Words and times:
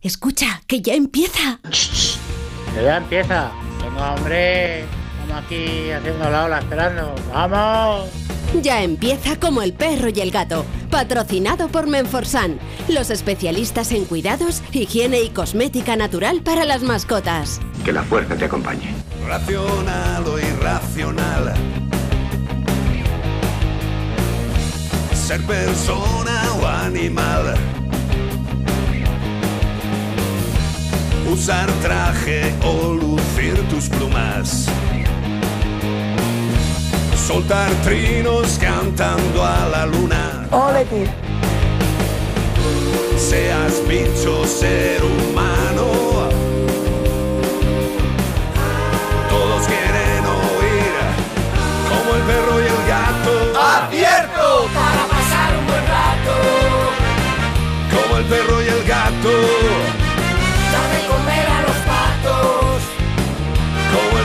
Escucha, 0.00 0.62
que 0.68 0.80
ya 0.80 0.94
empieza. 0.94 1.58
Que 2.72 2.84
ya 2.84 2.98
empieza. 2.98 3.50
Venga, 3.82 4.14
hombre. 4.14 4.82
Estamos 4.82 5.44
aquí 5.44 5.90
haciendo 5.90 6.30
la 6.30 6.44
ola 6.44 6.58
esperando. 6.60 7.14
¡Vamos! 7.32 8.08
Ya 8.62 8.82
empieza 8.82 9.40
como 9.40 9.60
el 9.60 9.72
perro 9.72 10.08
y 10.08 10.20
el 10.20 10.30
gato, 10.30 10.64
patrocinado 10.88 11.66
por 11.68 11.88
Menforsan, 11.88 12.60
los 12.88 13.10
especialistas 13.10 13.90
en 13.90 14.04
cuidados, 14.04 14.62
higiene 14.70 15.20
y 15.20 15.30
cosmética 15.30 15.96
natural 15.96 16.42
para 16.42 16.64
las 16.64 16.82
mascotas. 16.82 17.60
Que 17.84 17.92
la 17.92 18.04
fuerza 18.04 18.36
te 18.36 18.44
acompañe. 18.44 18.94
Racional 19.26 20.24
o 20.28 20.38
irracional. 20.38 21.54
Ser 25.12 25.42
persona 25.42 26.52
o 26.62 26.66
animal. 26.68 27.56
Usar 31.30 31.70
traje 31.82 32.54
o 32.64 32.94
lucir 32.94 33.54
tus 33.68 33.88
plumas. 33.88 34.66
Soltar 37.26 37.70
trinos 37.84 38.58
cantando 38.58 39.44
a 39.44 39.68
la 39.68 39.84
luna. 39.86 40.48
Ole, 40.50 40.84
tío. 40.86 41.06
Seas 43.18 43.74
bicho, 43.86 44.46
ser 44.46 45.02
humano. 45.04 45.86
Todos 49.28 49.66
quieren 49.66 50.24
oír 50.24 50.94
como 51.90 52.14
el 52.16 52.22
perro 52.22 52.58
y 52.58 52.64
el 52.64 52.82
gato. 52.88 53.32
¡Abierto! 53.60 54.66
Para 54.74 55.02
pasar 55.12 55.58
un 55.58 55.66
buen 55.66 55.84
rato. 55.86 56.34
Como 57.92 58.16
el 58.16 58.24
perro 58.24 58.62
y 58.62 58.67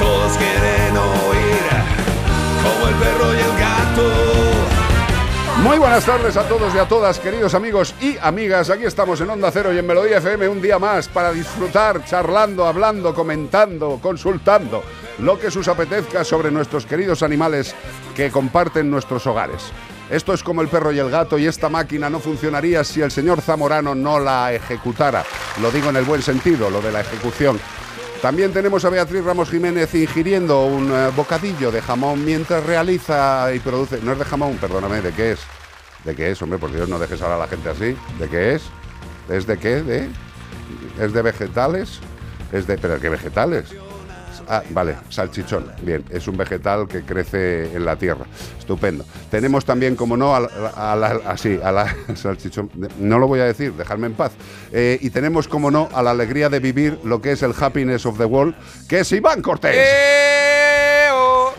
Todos 0.00 0.32
quieren 0.38 0.96
oír 0.96 1.60
como 2.62 2.88
el 2.88 2.94
perro 2.94 3.34
y 3.34 3.38
el 3.38 3.58
gato. 3.58 4.30
Muy 5.62 5.78
buenas 5.78 6.06
tardes 6.06 6.38
a 6.38 6.48
todos 6.48 6.74
y 6.74 6.78
a 6.78 6.88
todas, 6.88 7.18
queridos 7.18 7.52
amigos 7.52 7.94
y 8.00 8.16
amigas. 8.22 8.70
Aquí 8.70 8.84
estamos 8.84 9.20
en 9.20 9.28
Onda 9.28 9.50
Cero 9.52 9.74
y 9.74 9.78
en 9.78 9.86
Melodía 9.86 10.16
FM 10.16 10.48
un 10.48 10.62
día 10.62 10.78
más 10.78 11.06
para 11.08 11.32
disfrutar, 11.32 12.02
charlando, 12.06 12.64
hablando, 12.66 13.14
comentando, 13.14 13.98
consultando 14.02 14.82
lo 15.18 15.38
que 15.38 15.48
os 15.48 15.68
apetezca 15.68 16.24
sobre 16.24 16.50
nuestros 16.50 16.86
queridos 16.86 17.22
animales 17.22 17.74
que 18.16 18.30
comparten 18.30 18.90
nuestros 18.90 19.26
hogares. 19.26 19.70
Esto 20.10 20.32
es 20.32 20.42
como 20.42 20.62
el 20.62 20.68
perro 20.68 20.92
y 20.92 20.98
el 20.98 21.10
gato 21.10 21.38
y 21.38 21.46
esta 21.46 21.68
máquina 21.68 22.10
no 22.10 22.18
funcionaría 22.20 22.82
si 22.82 23.00
el 23.00 23.10
señor 23.10 23.42
Zamorano 23.42 23.94
no 23.94 24.18
la 24.18 24.52
ejecutara. 24.52 25.24
Lo 25.60 25.70
digo 25.70 25.90
en 25.90 25.96
el 25.96 26.04
buen 26.04 26.22
sentido, 26.22 26.68
lo 26.70 26.80
de 26.80 26.90
la 26.90 27.02
ejecución. 27.02 27.60
También 28.22 28.52
tenemos 28.52 28.84
a 28.84 28.90
Beatriz 28.90 29.24
Ramos 29.24 29.48
Jiménez 29.48 29.94
ingiriendo 29.94 30.66
un 30.66 30.92
eh, 30.92 31.10
bocadillo 31.16 31.70
de 31.70 31.80
jamón 31.80 32.22
mientras 32.22 32.64
realiza 32.64 33.52
y 33.54 33.60
produce... 33.60 33.98
No 34.02 34.12
es 34.12 34.18
de 34.18 34.26
jamón, 34.26 34.58
perdóname, 34.58 35.00
¿de 35.00 35.10
qué 35.12 35.32
es? 35.32 35.40
¿De 36.04 36.14
qué 36.14 36.30
es, 36.30 36.42
hombre? 36.42 36.58
Por 36.58 36.70
Dios, 36.70 36.86
no 36.86 36.98
dejes 36.98 37.22
ahora 37.22 37.36
a 37.36 37.38
la 37.38 37.48
gente 37.48 37.70
así. 37.70 37.96
¿De 38.18 38.28
qué 38.30 38.56
es? 38.56 38.62
¿Es 39.30 39.46
de 39.46 39.58
qué? 39.58 39.82
¿De? 39.82 40.10
¿Es 41.00 41.14
de 41.14 41.22
vegetales? 41.22 41.98
¿Es 42.52 42.66
de... 42.66 42.76
¿Pero 42.76 43.00
qué 43.00 43.08
vegetales? 43.08 43.74
Ah, 44.52 44.64
vale, 44.70 44.96
salchichón. 45.10 45.70
Bien, 45.80 46.04
es 46.10 46.26
un 46.26 46.36
vegetal 46.36 46.88
que 46.88 47.02
crece 47.02 47.72
en 47.72 47.84
la 47.84 47.94
tierra. 47.94 48.24
Estupendo. 48.58 49.04
Tenemos 49.30 49.64
también, 49.64 49.94
como 49.94 50.16
no, 50.16 50.34
a 50.34 50.40
la, 50.40 51.20
así, 51.24 51.60
a 51.62 51.70
la 51.70 51.94
salchichón. 52.16 52.68
No 52.98 53.20
lo 53.20 53.28
voy 53.28 53.38
a 53.38 53.44
decir, 53.44 53.72
dejadme 53.74 54.08
en 54.08 54.14
paz. 54.14 54.32
Eh, 54.72 54.98
y 55.00 55.10
tenemos, 55.10 55.46
como 55.46 55.70
no, 55.70 55.88
a 55.94 56.02
la 56.02 56.10
alegría 56.10 56.48
de 56.48 56.58
vivir 56.58 56.98
lo 57.04 57.22
que 57.22 57.30
es 57.30 57.44
el 57.44 57.54
happiness 57.56 58.04
of 58.06 58.18
the 58.18 58.24
world, 58.24 58.56
que 58.88 58.98
es 58.98 59.12
Iván 59.12 59.40
Cortés. 59.40 59.76
¡Eo! 59.76 60.59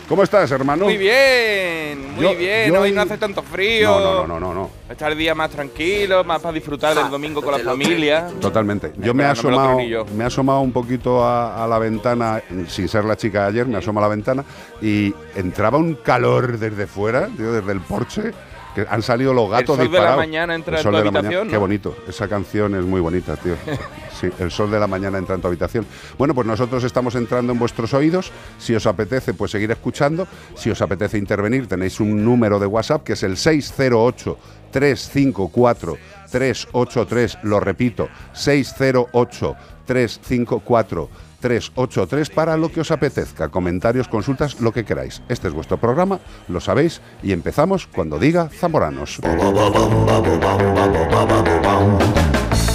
¿Cómo 0.08 0.22
estás, 0.24 0.50
hermano? 0.50 0.84
Muy 0.84 0.98
bien, 0.98 2.14
muy 2.16 2.22
Yo- 2.24 2.36
bien. 2.36 2.72
yo 2.72 2.80
Hoy 2.82 2.92
no 2.92 3.00
hace 3.02 3.16
tanto 3.16 3.42
frío. 3.42 3.88
No, 3.98 4.00
no, 4.00 4.26
no, 4.26 4.40
no, 4.40 4.54
no. 4.54 4.70
Está 4.90 5.08
el 5.08 5.16
día 5.16 5.34
más 5.34 5.50
tranquilo, 5.50 6.22
más 6.24 6.40
para 6.42 6.52
disfrutar 6.52 6.94
del 6.94 7.08
domingo 7.08 7.40
con 7.40 7.52
la 7.52 7.58
familia. 7.60 8.26
Totalmente. 8.40 8.92
Yo 8.98 9.14
me 9.14 9.22
he 9.22 9.26
asomado, 9.26 9.78
me 9.78 10.24
he 10.24 10.26
asomado 10.26 10.60
un 10.60 10.72
poquito 10.72 11.24
a, 11.24 11.64
a 11.64 11.66
la 11.66 11.78
ventana, 11.78 12.42
sin 12.68 12.88
ser 12.88 13.04
la 13.06 13.16
chica 13.16 13.42
de 13.44 13.48
ayer, 13.48 13.66
me 13.66 13.78
asomo 13.78 14.00
a 14.00 14.02
la 14.02 14.08
ventana 14.08 14.44
y 14.82 15.14
entraba 15.34 15.78
un 15.78 15.94
calor 15.94 16.58
desde 16.58 16.86
fuera, 16.86 17.28
tío, 17.28 17.52
desde 17.52 17.72
el 17.72 17.80
porche, 17.80 18.32
que 18.74 18.86
han 18.88 19.02
salido 19.02 19.34
los 19.34 19.50
gatos 19.50 19.76
sol 19.76 19.90
de 19.90 20.00
la 20.00 20.16
mañana 20.16 20.54
entra 20.54 20.78
El 20.78 20.86
en 20.86 20.90
tu 20.92 20.96
de 20.96 21.02
la 21.04 21.08
habitación, 21.08 21.24
mañana. 21.24 21.44
¿no? 21.44 21.50
Qué 21.50 21.56
bonito. 21.56 21.96
Esa 22.08 22.28
canción 22.28 22.74
es 22.74 22.84
muy 22.84 23.00
bonita, 23.00 23.36
tío. 23.36 23.54
Sí, 24.22 24.30
el 24.38 24.52
sol 24.52 24.70
de 24.70 24.78
la 24.78 24.86
mañana 24.86 25.18
entra 25.18 25.34
en 25.34 25.40
tu 25.40 25.48
habitación. 25.48 25.84
Bueno, 26.16 26.32
pues 26.32 26.46
nosotros 26.46 26.84
estamos 26.84 27.16
entrando 27.16 27.52
en 27.52 27.58
vuestros 27.58 27.92
oídos. 27.92 28.30
Si 28.56 28.72
os 28.72 28.86
apetece, 28.86 29.34
pues 29.34 29.50
seguir 29.50 29.72
escuchando. 29.72 30.28
Si 30.54 30.70
os 30.70 30.80
apetece 30.80 31.18
intervenir, 31.18 31.66
tenéis 31.66 31.98
un 31.98 32.24
número 32.24 32.60
de 32.60 32.66
WhatsApp 32.66 33.02
que 33.02 33.14
es 33.14 33.22
el 33.24 33.36
608 33.36 34.38
354 34.70 35.96
383. 36.30 37.38
Lo 37.42 37.58
repito, 37.58 38.08
608 38.32 39.56
354 39.86 41.08
383 41.42 42.30
para 42.30 42.56
lo 42.56 42.72
que 42.72 42.80
os 42.80 42.90
apetezca. 42.90 43.50
Comentarios, 43.50 44.08
consultas, 44.08 44.60
lo 44.60 44.72
que 44.72 44.84
queráis. 44.84 45.20
Este 45.28 45.48
es 45.48 45.54
vuestro 45.54 45.76
programa, 45.76 46.20
lo 46.48 46.60
sabéis, 46.60 47.02
y 47.22 47.32
empezamos 47.32 47.86
cuando 47.86 48.18
diga 48.18 48.48
Zamoranos. 48.48 49.20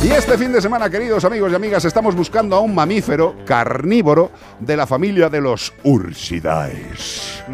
Y 0.03 0.11
este 0.11 0.37
fin 0.37 0.53
de 0.53 0.61
semana, 0.61 0.89
queridos 0.89 1.25
amigos 1.25 1.51
y 1.51 1.55
amigas, 1.55 1.83
estamos 1.83 2.15
buscando 2.15 2.55
a 2.55 2.59
un 2.59 2.75
mamífero 2.75 3.35
carnívoro 3.45 4.31
de 4.59 4.77
la 4.77 4.85
familia 4.85 5.27
de 5.27 5.41
los 5.41 5.73
Ursidae. 5.83 6.91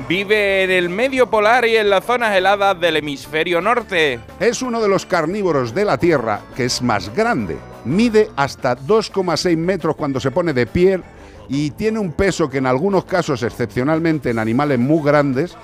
Vive 0.10 0.64
en 0.64 0.72
el 0.72 0.90
medio 0.90 1.30
polar 1.30 1.66
y 1.66 1.78
en 1.78 1.90
las 1.90 2.04
zonas 2.04 2.36
heladas 2.36 2.80
del 2.82 2.98
hemisferio 2.98 3.62
norte. 3.62 4.20
Es 4.40 4.62
uno 4.62 4.82
de 4.82 4.90
los 4.90 5.06
carnívoros 5.06 5.74
de 5.74 5.86
la 5.86 5.98
Tierra 5.98 6.42
que 6.56 6.66
es 6.66 6.82
más 6.82 7.14
grande. 7.16 7.58
Mide 7.86 8.30
hasta 8.36 8.78
2,6 8.78 9.58
metros 9.58 9.96
cuando 9.96 10.20
se 10.20 10.32
pone 10.32 10.54
de 10.54 10.66
pie 10.66 11.02
y 11.50 11.72
tiene 11.72 12.00
un 12.00 12.14
peso 12.14 12.50
que 12.50 12.60
en 12.60 12.68
algunos 12.68 13.06
casos, 13.06 13.44
excepcionalmente 13.44 14.30
en 14.30 14.40
animales 14.40 14.80
muy 14.80 15.04
grandes, 15.04 15.58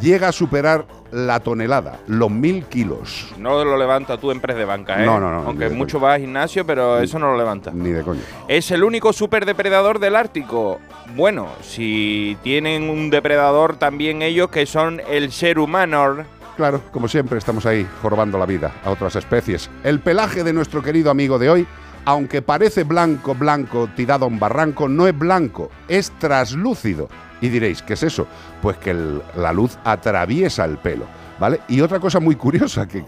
llega 0.00 0.28
a 0.28 0.32
superar 0.32 0.86
la 1.10 1.40
tonelada, 1.40 2.00
los 2.06 2.30
mil 2.30 2.64
kilos. 2.64 3.32
No 3.38 3.64
lo 3.64 3.76
levanta 3.76 4.18
tú 4.18 4.30
en 4.30 4.40
press 4.40 4.56
de 4.56 4.64
banca, 4.64 5.02
¿eh? 5.02 5.06
No, 5.06 5.18
no, 5.18 5.30
no, 5.30 5.48
Aunque 5.48 5.68
mucho 5.70 5.98
va 5.98 6.14
al 6.14 6.20
gimnasio, 6.20 6.66
pero 6.66 6.98
eso 6.98 7.18
no 7.18 7.32
lo 7.32 7.38
levanta. 7.38 7.70
Ni 7.72 7.90
de 7.90 8.02
coño. 8.02 8.20
Es 8.46 8.70
el 8.70 8.84
único 8.84 9.12
superdepredador 9.12 9.98
del 9.98 10.16
Ártico. 10.16 10.78
Bueno, 11.16 11.48
si 11.62 12.36
tienen 12.42 12.90
un 12.90 13.10
depredador 13.10 13.76
también 13.76 14.22
ellos 14.22 14.50
que 14.50 14.66
son 14.66 15.00
el 15.08 15.32
ser 15.32 15.58
humano. 15.58 16.37
Claro, 16.58 16.82
como 16.90 17.06
siempre 17.06 17.38
estamos 17.38 17.66
ahí 17.66 17.86
jorobando 18.02 18.36
la 18.36 18.44
vida 18.44 18.72
a 18.84 18.90
otras 18.90 19.14
especies. 19.14 19.70
El 19.84 20.00
pelaje 20.00 20.42
de 20.42 20.52
nuestro 20.52 20.82
querido 20.82 21.08
amigo 21.08 21.38
de 21.38 21.48
hoy, 21.48 21.68
aunque 22.04 22.42
parece 22.42 22.82
blanco, 22.82 23.36
blanco, 23.36 23.88
tirado 23.94 24.24
a 24.24 24.28
un 24.28 24.40
barranco, 24.40 24.88
no 24.88 25.06
es 25.06 25.16
blanco, 25.16 25.70
es 25.86 26.10
traslúcido. 26.18 27.08
Y 27.40 27.48
diréis, 27.48 27.80
¿qué 27.80 27.92
es 27.92 28.02
eso? 28.02 28.26
Pues 28.60 28.76
que 28.78 28.92
la 29.36 29.52
luz 29.52 29.78
atraviesa 29.84 30.64
el 30.64 30.78
pelo, 30.78 31.04
¿vale? 31.38 31.60
Y 31.68 31.80
otra 31.80 32.00
cosa 32.00 32.18
muy 32.18 32.34
curiosa, 32.34 32.88
que, 32.88 33.04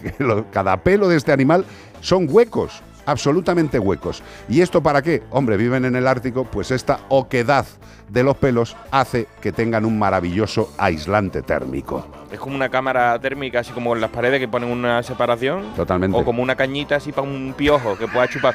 cada 0.53 0.77
pelo 0.77 1.09
de 1.09 1.17
este 1.17 1.33
animal 1.33 1.65
son 2.01 2.29
huecos, 2.31 2.85
absolutamente 3.11 3.79
huecos. 3.79 4.23
¿Y 4.49 4.61
esto 4.61 4.83
para 4.83 5.03
qué? 5.03 5.23
Hombre, 5.31 5.57
viven 5.57 5.85
en 5.85 5.97
el 5.97 6.07
Ártico, 6.07 6.45
pues 6.45 6.71
esta 6.71 7.01
oquedad 7.09 7.67
de 8.09 8.23
los 8.23 8.37
pelos 8.37 8.77
hace 8.91 9.27
que 9.41 9.53
tengan 9.53 9.85
un 9.85 9.99
maravilloso 9.99 10.73
aislante 10.79 11.43
térmico. 11.43 12.07
Es 12.33 12.39
como 12.39 12.57
una 12.57 12.69
cámara 12.69 13.19
térmica, 13.21 13.61
así 13.61 13.73
como 13.73 13.95
en 13.95 14.01
las 14.01 14.11
paredes 14.11 14.41
que 14.41 14.49
ponen 14.49 14.71
una 14.71 15.03
separación. 15.03 15.75
Totalmente. 15.75 16.17
O 16.17 16.25
como 16.25 16.43
una 16.43 16.57
cañita 16.57 16.97
así 16.97 17.13
para 17.13 17.27
un 17.27 17.55
piojo 17.57 17.97
que 17.97 18.07
pueda 18.09 18.29
chupar. 18.29 18.55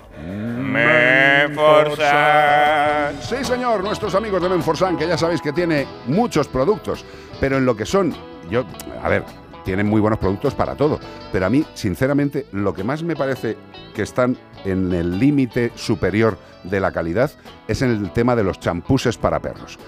Menforsan. 1.94 3.22
Sí, 3.22 3.44
señor, 3.44 3.82
nuestros 3.84 4.14
amigos 4.14 4.42
de 4.42 4.48
Menforsan, 4.48 4.96
que 4.96 5.06
ya 5.06 5.16
sabéis 5.18 5.40
que 5.40 5.52
tiene 5.52 5.86
muchos 6.06 6.48
productos, 6.48 7.04
pero 7.40 7.58
en 7.58 7.66
lo 7.66 7.76
que 7.76 7.86
son, 7.86 8.14
yo, 8.50 8.64
a 9.02 9.08
ver, 9.08 9.24
tienen 9.64 9.88
muy 9.88 10.00
buenos 10.00 10.18
productos 10.18 10.54
para 10.54 10.74
todo, 10.76 11.00
pero 11.32 11.46
a 11.46 11.50
mí, 11.50 11.64
sinceramente, 11.74 12.46
lo 12.52 12.74
que 12.74 12.84
más 12.84 13.02
me 13.02 13.16
parece 13.16 13.56
que 13.94 14.02
están 14.02 14.36
en 14.64 14.92
el 14.92 15.18
límite 15.18 15.72
superior 15.74 16.38
de 16.64 16.80
la 16.80 16.92
calidad 16.92 17.30
es 17.66 17.82
en 17.82 17.90
el 17.90 18.10
tema 18.12 18.36
de 18.36 18.44
los 18.44 18.60
champuses 18.60 19.16
para 19.16 19.40
perros. 19.40 19.78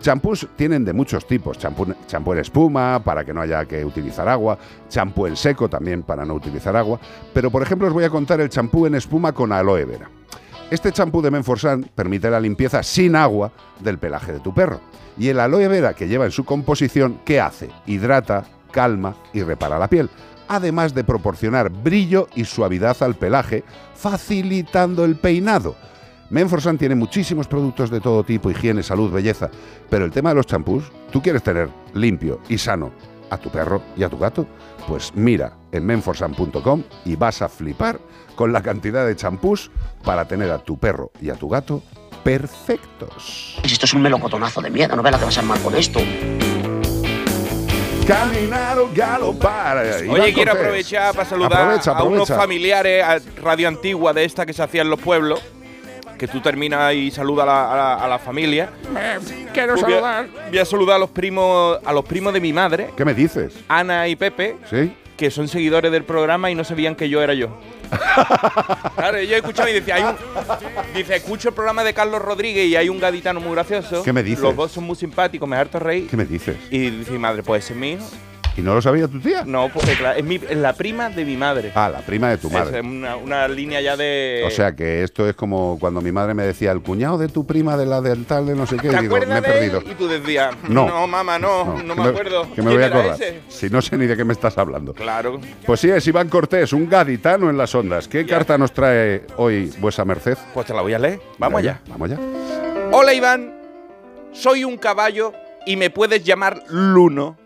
Champús 0.00 0.46
tienen 0.54 0.84
de 0.84 0.92
muchos 0.92 1.26
tipos, 1.26 1.58
champú, 1.58 1.92
champú 2.06 2.32
en 2.32 2.38
espuma 2.38 3.02
para 3.02 3.24
que 3.24 3.34
no 3.34 3.40
haya 3.40 3.64
que 3.64 3.84
utilizar 3.84 4.28
agua, 4.28 4.56
champú 4.88 5.26
en 5.26 5.36
seco 5.36 5.68
también 5.68 6.04
para 6.04 6.24
no 6.24 6.34
utilizar 6.34 6.76
agua, 6.76 7.00
pero 7.34 7.50
por 7.50 7.62
ejemplo 7.62 7.88
os 7.88 7.92
voy 7.92 8.04
a 8.04 8.10
contar 8.10 8.40
el 8.40 8.48
champú 8.48 8.86
en 8.86 8.94
espuma 8.94 9.32
con 9.32 9.52
aloe 9.52 9.84
vera. 9.84 10.08
Este 10.70 10.92
champú 10.92 11.22
de 11.22 11.30
Menforsan 11.30 11.88
permite 11.94 12.28
la 12.28 12.38
limpieza 12.38 12.82
sin 12.82 13.16
agua 13.16 13.50
del 13.80 13.96
pelaje 13.96 14.34
de 14.34 14.40
tu 14.40 14.52
perro. 14.52 14.80
Y 15.16 15.28
el 15.28 15.40
aloe 15.40 15.66
vera 15.66 15.94
que 15.94 16.08
lleva 16.08 16.26
en 16.26 16.30
su 16.30 16.44
composición, 16.44 17.20
¿qué 17.24 17.40
hace? 17.40 17.70
Hidrata, 17.86 18.44
calma 18.70 19.16
y 19.32 19.42
repara 19.42 19.78
la 19.78 19.88
piel. 19.88 20.10
Además 20.46 20.92
de 20.92 21.04
proporcionar 21.04 21.70
brillo 21.70 22.28
y 22.34 22.44
suavidad 22.44 23.02
al 23.02 23.14
pelaje, 23.14 23.64
facilitando 23.94 25.06
el 25.06 25.16
peinado. 25.16 25.74
Menforsan 26.28 26.76
tiene 26.76 26.94
muchísimos 26.94 27.48
productos 27.48 27.88
de 27.88 28.02
todo 28.02 28.22
tipo, 28.22 28.50
higiene, 28.50 28.82
salud, 28.82 29.10
belleza. 29.10 29.50
Pero 29.88 30.04
el 30.04 30.10
tema 30.10 30.28
de 30.28 30.36
los 30.36 30.46
champús, 30.46 30.92
¿tú 31.10 31.22
quieres 31.22 31.42
tener 31.42 31.70
limpio 31.94 32.40
y 32.46 32.58
sano 32.58 32.92
a 33.30 33.38
tu 33.38 33.48
perro 33.48 33.80
y 33.96 34.02
a 34.02 34.10
tu 34.10 34.18
gato? 34.18 34.46
Pues 34.88 35.12
mira 35.14 35.52
en 35.70 35.84
menforsan.com 35.84 36.82
y 37.04 37.14
vas 37.14 37.42
a 37.42 37.48
flipar 37.50 38.00
con 38.34 38.54
la 38.54 38.62
cantidad 38.62 39.06
de 39.06 39.14
champús 39.14 39.70
para 40.02 40.26
tener 40.26 40.50
a 40.50 40.58
tu 40.58 40.78
perro 40.78 41.12
y 41.20 41.28
a 41.28 41.34
tu 41.34 41.50
gato 41.50 41.82
perfectos. 42.24 43.60
Esto 43.62 43.84
es 43.84 43.92
un 43.92 44.00
melocotonazo 44.00 44.62
de 44.62 44.70
miedo, 44.70 44.96
no 44.96 45.02
ve 45.02 45.10
la 45.10 45.18
que 45.18 45.26
vas 45.26 45.36
a 45.36 45.40
armar 45.40 45.60
con 45.60 45.74
esto. 45.76 46.00
Caminar 48.06 48.78
o 48.78 48.88
galopar. 48.94 50.02
Iván 50.02 50.20
Oye, 50.20 50.32
quiero 50.32 50.52
Cortés. 50.52 50.66
aprovechar 50.66 51.14
para 51.14 51.28
saludar 51.28 51.60
Aprovecha, 51.60 51.92
a 51.92 52.02
unos 52.04 52.28
familiares 52.28 53.04
a 53.04 53.18
radio 53.42 53.68
antigua 53.68 54.14
de 54.14 54.24
esta 54.24 54.46
que 54.46 54.54
se 54.54 54.62
hacía 54.62 54.80
en 54.80 54.88
los 54.88 54.98
pueblos. 54.98 55.42
Que 56.18 56.26
tú 56.28 56.40
terminas 56.40 56.92
y 56.94 57.10
saludas 57.12 57.44
a 57.44 57.46
la, 57.46 57.72
a 57.72 57.76
la- 57.76 57.94
a 58.04 58.08
la 58.08 58.18
familia. 58.18 58.70
Quiero 59.54 59.74
Pues 59.74 59.82
voy 59.84 59.92
a- 59.92 59.96
saludar. 59.96 60.26
Voy 60.50 60.58
a 60.58 60.64
saludar 60.64 60.96
a 60.96 60.98
los 60.98 61.10
primos, 61.10 61.78
a 61.84 61.92
los 61.92 62.04
primos 62.04 62.32
de 62.32 62.40
mi 62.40 62.52
madre, 62.52 62.90
¿Qué 62.96 63.04
me 63.04 63.14
dices? 63.14 63.54
Ana 63.68 64.08
y 64.08 64.16
Pepe, 64.16 64.56
¿Sí? 64.68 64.92
que 65.16 65.30
son 65.30 65.46
seguidores 65.48 65.90
del 65.92 66.04
programa 66.04 66.50
y 66.50 66.54
no 66.54 66.64
sabían 66.64 66.94
que 66.96 67.08
yo 67.08 67.22
era 67.22 67.34
yo. 67.34 67.48
claro, 68.96 69.20
yo 69.22 69.36
escuchaba 69.36 69.70
y 69.70 69.74
decía, 69.74 69.94
hay 69.96 70.02
un, 70.02 70.14
dice, 70.94 71.16
escucho 71.16 71.48
el 71.48 71.54
programa 71.54 71.82
de 71.84 71.94
Carlos 71.94 72.20
Rodríguez 72.20 72.66
y 72.66 72.76
hay 72.76 72.88
un 72.88 72.98
gaditano 73.00 73.40
muy 73.40 73.52
gracioso. 73.52 74.02
¿Qué 74.02 74.12
me 74.12 74.22
dices? 74.22 74.40
Los 74.42 74.54
dos 74.56 74.72
son 74.72 74.84
muy 74.84 74.96
simpáticos, 74.96 75.48
me 75.48 75.56
harto 75.56 75.78
reír. 75.78 76.08
¿Qué 76.08 76.16
me 76.16 76.24
dices? 76.24 76.56
Y 76.70 76.90
dice 76.90 77.12
mi 77.12 77.18
madre, 77.18 77.42
pues 77.42 77.64
ese 77.64 77.72
es 77.74 77.78
mi 77.78 77.92
hijo. 77.92 78.04
¿Y 78.58 78.60
no 78.60 78.74
lo 78.74 78.82
sabía 78.82 79.06
tu 79.06 79.20
tía? 79.20 79.44
No, 79.46 79.68
porque 79.72 79.92
claro, 79.92 80.18
es, 80.18 80.24
mi- 80.24 80.34
es 80.48 80.56
la 80.56 80.72
prima 80.72 81.08
de 81.10 81.24
mi 81.24 81.36
madre. 81.36 81.70
Ah, 81.76 81.88
la 81.90 82.00
prima 82.00 82.28
de 82.30 82.38
tu 82.38 82.48
Es 82.48 82.52
madre. 82.52 82.80
una, 82.80 83.14
una 83.16 83.46
línea 83.46 83.80
ya 83.80 83.96
de. 83.96 84.42
O 84.44 84.50
sea 84.50 84.74
que 84.74 85.04
esto 85.04 85.28
es 85.28 85.36
como 85.36 85.78
cuando 85.78 86.00
mi 86.00 86.10
madre 86.10 86.34
me 86.34 86.42
decía, 86.42 86.72
el 86.72 86.80
cuñado 86.82 87.18
de 87.18 87.28
tu 87.28 87.46
prima 87.46 87.76
de 87.76 87.86
la 87.86 88.00
del 88.00 88.24
tal 88.26 88.46
de 88.46 88.56
no 88.56 88.66
sé 88.66 88.76
qué, 88.76 88.88
¿Te 88.88 88.96
y 88.96 89.00
digo, 89.02 89.16
me 89.16 89.38
he 89.38 89.42
perdido. 89.42 89.80
Y 89.88 89.94
tú 89.94 90.08
decías, 90.08 90.56
No. 90.68 90.88
no, 90.88 91.06
mamá, 91.06 91.38
no, 91.38 91.80
no, 91.84 91.94
que 91.94 92.00
me 92.02 92.08
acuerdo. 92.08 92.52
Que 92.52 92.60
me 92.62 92.74
voy 92.74 92.82
a 92.82 92.90
¿Quién 92.90 92.98
era 93.00 93.12
acordar. 93.12 93.22
ese? 93.22 93.40
Si 93.46 93.70
no 93.70 93.80
sé 93.80 93.96
ni 93.96 94.06
de 94.06 94.16
qué 94.16 94.24
me 94.24 94.32
estás 94.32 94.58
hablando. 94.58 94.92
Claro. 94.92 95.38
Pues 95.64 95.78
sí, 95.78 95.88
es 95.90 96.04
Iván 96.08 96.28
Cortés, 96.28 96.72
un 96.72 96.88
gaditano 96.88 97.48
en 97.50 97.56
las 97.56 97.72
ondas. 97.76 98.08
¿Qué 98.08 98.26
carta 98.26 98.58
nos 98.58 98.72
trae 98.72 99.22
hoy 99.36 99.72
vuesa 99.78 100.04
merced? 100.04 100.36
Pues 100.52 100.66
te 100.66 100.74
la 100.74 100.82
voy 100.82 100.94
a 100.94 100.98
leer. 100.98 101.20
Vamos 101.38 101.60
allá. 101.60 101.80
Vamos 101.88 102.10
allá. 102.10 102.20
Hola, 102.90 103.14
Iván. 103.14 103.54
Soy 104.32 104.64
un 104.64 104.76
caballo 104.78 105.32
y 105.64 105.76
me 105.76 105.90
puedes 105.90 106.24
llamar 106.24 106.62
Luno 106.68 107.36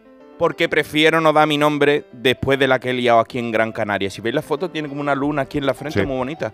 porque 0.43 0.69
prefiero 0.69 1.21
no 1.21 1.33
dar 1.33 1.47
mi 1.47 1.57
nombre 1.57 2.07
después 2.11 2.59
de 2.59 2.67
la 2.67 2.81
que 2.81 2.91
he 2.91 2.93
liado 2.93 3.21
aquí 3.21 3.39
en 3.39 3.53
Gran 3.53 3.71
Canaria. 3.71 4.11
Si 4.11 4.21
veis 4.21 4.35
la 4.35 4.43
foto, 4.43 4.69
tiene 4.73 4.89
como 4.89 5.01
una 5.01 5.15
luna 5.15 5.43
aquí 5.43 5.59
en 5.59 5.67
la 5.67 5.73
frente 5.73 6.01
Sí. 6.01 6.05
muy 6.05 6.17
bonita. 6.17 6.53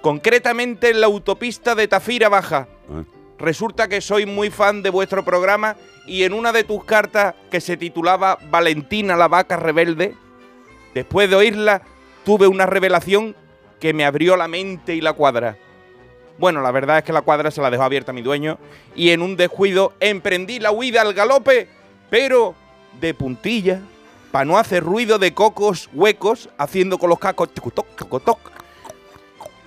Concretamente 0.00 0.88
en 0.88 1.02
la 1.02 1.06
autopista 1.06 1.74
de 1.74 1.86
Tafira 1.86 2.30
Baja. 2.30 2.66
Ah. 2.90 3.04
Resulta 3.38 3.88
que 3.88 4.00
soy 4.00 4.24
muy 4.24 4.48
fan 4.48 4.82
de 4.82 4.88
vuestro 4.88 5.22
programa 5.22 5.76
y 6.06 6.22
en 6.22 6.32
una 6.32 6.50
de 6.50 6.64
tus 6.64 6.82
cartas 6.84 7.34
que 7.50 7.60
se 7.60 7.76
titulaba 7.76 8.38
Valentina 8.50 9.16
la 9.16 9.28
vaca 9.28 9.58
rebelde, 9.58 10.14
después 10.94 11.28
de 11.28 11.36
oírla 11.36 11.82
tuve 12.24 12.46
una 12.46 12.64
revelación 12.64 13.36
que 13.78 13.92
me 13.92 14.06
abrió 14.06 14.38
la 14.38 14.48
mente 14.48 14.94
y 14.94 15.02
la 15.02 15.12
cuadra. 15.12 15.58
Bueno, 16.38 16.62
la 16.62 16.70
verdad 16.70 16.96
es 16.96 17.04
que 17.04 17.12
la 17.12 17.20
cuadra 17.20 17.50
se 17.50 17.60
la 17.60 17.68
dejó 17.70 17.82
abierta 17.82 18.12
a 18.12 18.14
mi 18.14 18.22
dueño 18.22 18.56
y 18.94 19.10
en 19.10 19.20
un 19.20 19.36
descuido 19.36 19.92
emprendí 20.00 20.58
la 20.58 20.70
huida 20.70 21.02
al 21.02 21.12
galope, 21.12 21.68
pero 22.08 22.54
de 23.00 23.14
puntilla, 23.14 23.80
para 24.30 24.44
no 24.44 24.58
hacer 24.58 24.82
ruido 24.82 25.18
de 25.18 25.32
cocos 25.32 25.88
huecos 25.92 26.48
haciendo 26.58 26.98
con 26.98 27.10
los 27.10 27.18
cacos. 27.18 27.48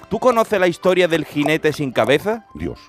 ¿Tú 0.10 0.20
conoces 0.20 0.60
la 0.60 0.68
historia 0.68 1.08
del 1.08 1.26
jinete 1.26 1.72
sin 1.72 1.92
cabeza? 1.92 2.46
Dios. 2.54 2.80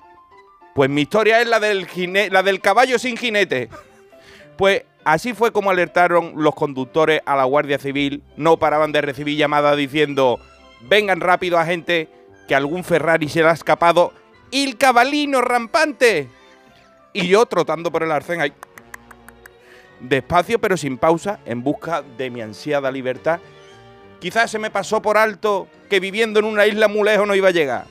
Pues 0.73 0.89
mi 0.89 1.01
historia 1.01 1.41
es 1.41 1.47
la 1.47 1.59
del, 1.59 1.87
la 2.31 2.43
del 2.43 2.61
caballo 2.61 2.97
sin 2.97 3.17
jinete. 3.17 3.69
Pues 4.57 4.83
así 5.03 5.33
fue 5.33 5.51
como 5.51 5.69
alertaron 5.69 6.33
los 6.35 6.55
conductores 6.55 7.21
a 7.25 7.35
la 7.35 7.43
Guardia 7.43 7.77
Civil. 7.77 8.23
No 8.37 8.57
paraban 8.57 8.91
de 8.91 9.01
recibir 9.01 9.37
llamadas 9.37 9.77
diciendo, 9.77 10.39
vengan 10.81 11.19
rápido 11.19 11.57
a 11.57 11.65
gente, 11.65 12.09
que 12.47 12.55
algún 12.55 12.83
Ferrari 12.83 13.29
se 13.29 13.41
le 13.41 13.49
ha 13.49 13.53
escapado. 13.53 14.13
¡Il 14.51 14.77
cabalino 14.77 15.41
rampante! 15.41 16.27
Y 17.13 17.27
yo 17.27 17.45
trotando 17.45 17.91
por 17.91 18.03
el 18.03 18.11
arcén 18.11 18.41
ahí. 18.41 18.53
Despacio 20.01 20.59
pero 20.59 20.77
sin 20.77 20.97
pausa, 20.97 21.39
en 21.45 21.63
busca 21.63 22.01
de 22.17 22.29
mi 22.29 22.41
ansiada 22.41 22.91
libertad. 22.91 23.39
Quizás 24.19 24.51
se 24.51 24.59
me 24.59 24.69
pasó 24.69 25.01
por 25.01 25.17
alto 25.17 25.67
que 25.89 25.99
viviendo 25.99 26.39
en 26.39 26.45
una 26.45 26.65
isla 26.65 26.87
muy 26.87 27.03
lejos 27.03 27.27
no 27.27 27.35
iba 27.35 27.49
a 27.49 27.51
llegar 27.51 27.85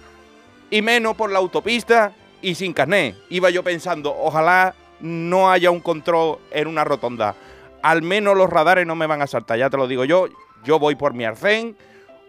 y 0.70 0.82
menos 0.82 1.16
por 1.16 1.30
la 1.30 1.40
autopista 1.40 2.12
y 2.40 2.54
sin 2.54 2.72
carné. 2.72 3.16
Iba 3.28 3.50
yo 3.50 3.62
pensando, 3.62 4.14
ojalá 4.16 4.74
no 5.00 5.50
haya 5.50 5.70
un 5.70 5.80
control 5.80 6.38
en 6.50 6.68
una 6.68 6.84
rotonda. 6.84 7.34
Al 7.82 8.02
menos 8.02 8.36
los 8.36 8.48
radares 8.48 8.86
no 8.86 8.94
me 8.94 9.06
van 9.06 9.20
a 9.20 9.26
saltar, 9.26 9.58
ya 9.58 9.68
te 9.68 9.76
lo 9.76 9.88
digo 9.88 10.04
yo. 10.04 10.26
Yo 10.64 10.78
voy 10.78 10.94
por 10.94 11.12
mi 11.12 11.24
arcén. 11.24 11.76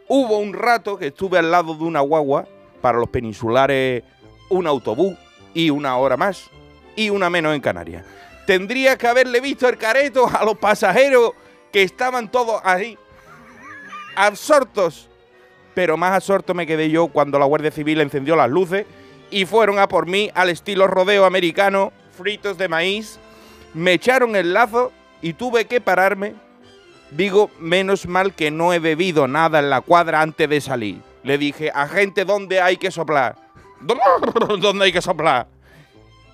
Hubo 0.08 0.40
un 0.40 0.54
rato 0.54 0.98
que 0.98 1.08
estuve 1.08 1.38
al 1.38 1.52
lado 1.52 1.76
de 1.76 1.84
una 1.84 2.02
guagua, 2.02 2.48
para 2.82 2.98
los 2.98 3.10
peninsulares 3.10 4.04
un 4.50 4.66
autobús 4.66 5.16
y 5.54 5.70
una 5.70 5.96
hora 5.98 6.18
más 6.18 6.50
y 6.96 7.10
una 7.10 7.30
menos 7.30 7.54
en 7.54 7.62
Canarias. 7.62 8.04
Tendría 8.46 8.98
que 8.98 9.08
haberle 9.08 9.40
visto 9.40 9.68
el 9.68 9.78
careto 9.78 10.28
a 10.28 10.44
los 10.44 10.58
pasajeros 10.58 11.32
que 11.72 11.84
estaban 11.84 12.30
todos 12.30 12.62
ahí, 12.64 12.98
absortos 14.16 15.10
pero 15.74 15.98
más 15.98 16.14
absorto 16.14 16.54
me 16.54 16.68
quedé 16.68 16.90
yo 16.90 17.08
cuando 17.08 17.40
la 17.40 17.46
Guardia 17.46 17.72
Civil 17.72 18.02
encendió 18.02 18.36
las 18.36 18.50
luces 18.50 18.86
y 19.30 19.46
fueron 19.46 19.80
a 19.80 19.88
por 19.88 20.06
mí 20.08 20.30
al 20.34 20.50
estilo 20.50 20.88
rodeo 20.88 21.26
americano, 21.26 21.94
fritos 22.18 22.58
de 22.58 22.68
maíz, 22.68 23.20
me 23.74 23.94
echaron 23.94 24.36
el 24.36 24.54
lazo 24.54 24.92
y 25.22 25.34
tuve 25.34 25.66
que 25.66 25.80
pararme. 25.80 26.34
Digo, 27.12 27.50
menos 27.60 28.08
mal 28.08 28.34
que 28.34 28.52
no 28.52 28.74
he 28.74 28.80
bebido 28.80 29.28
nada 29.28 29.60
en 29.60 29.70
la 29.70 29.82
cuadra 29.82 30.22
antes 30.22 30.50
de 30.50 30.62
salir. 30.62 31.02
Le 31.24 31.38
dije, 31.38 31.72
agente, 31.74 32.26
¿dónde 32.26 32.62
hay 32.62 32.78
que 32.78 32.92
soplar? 32.92 33.36
¿Dónde 34.60 34.86
hay 34.86 34.92
que 34.92 35.02
soplar? 35.02 35.48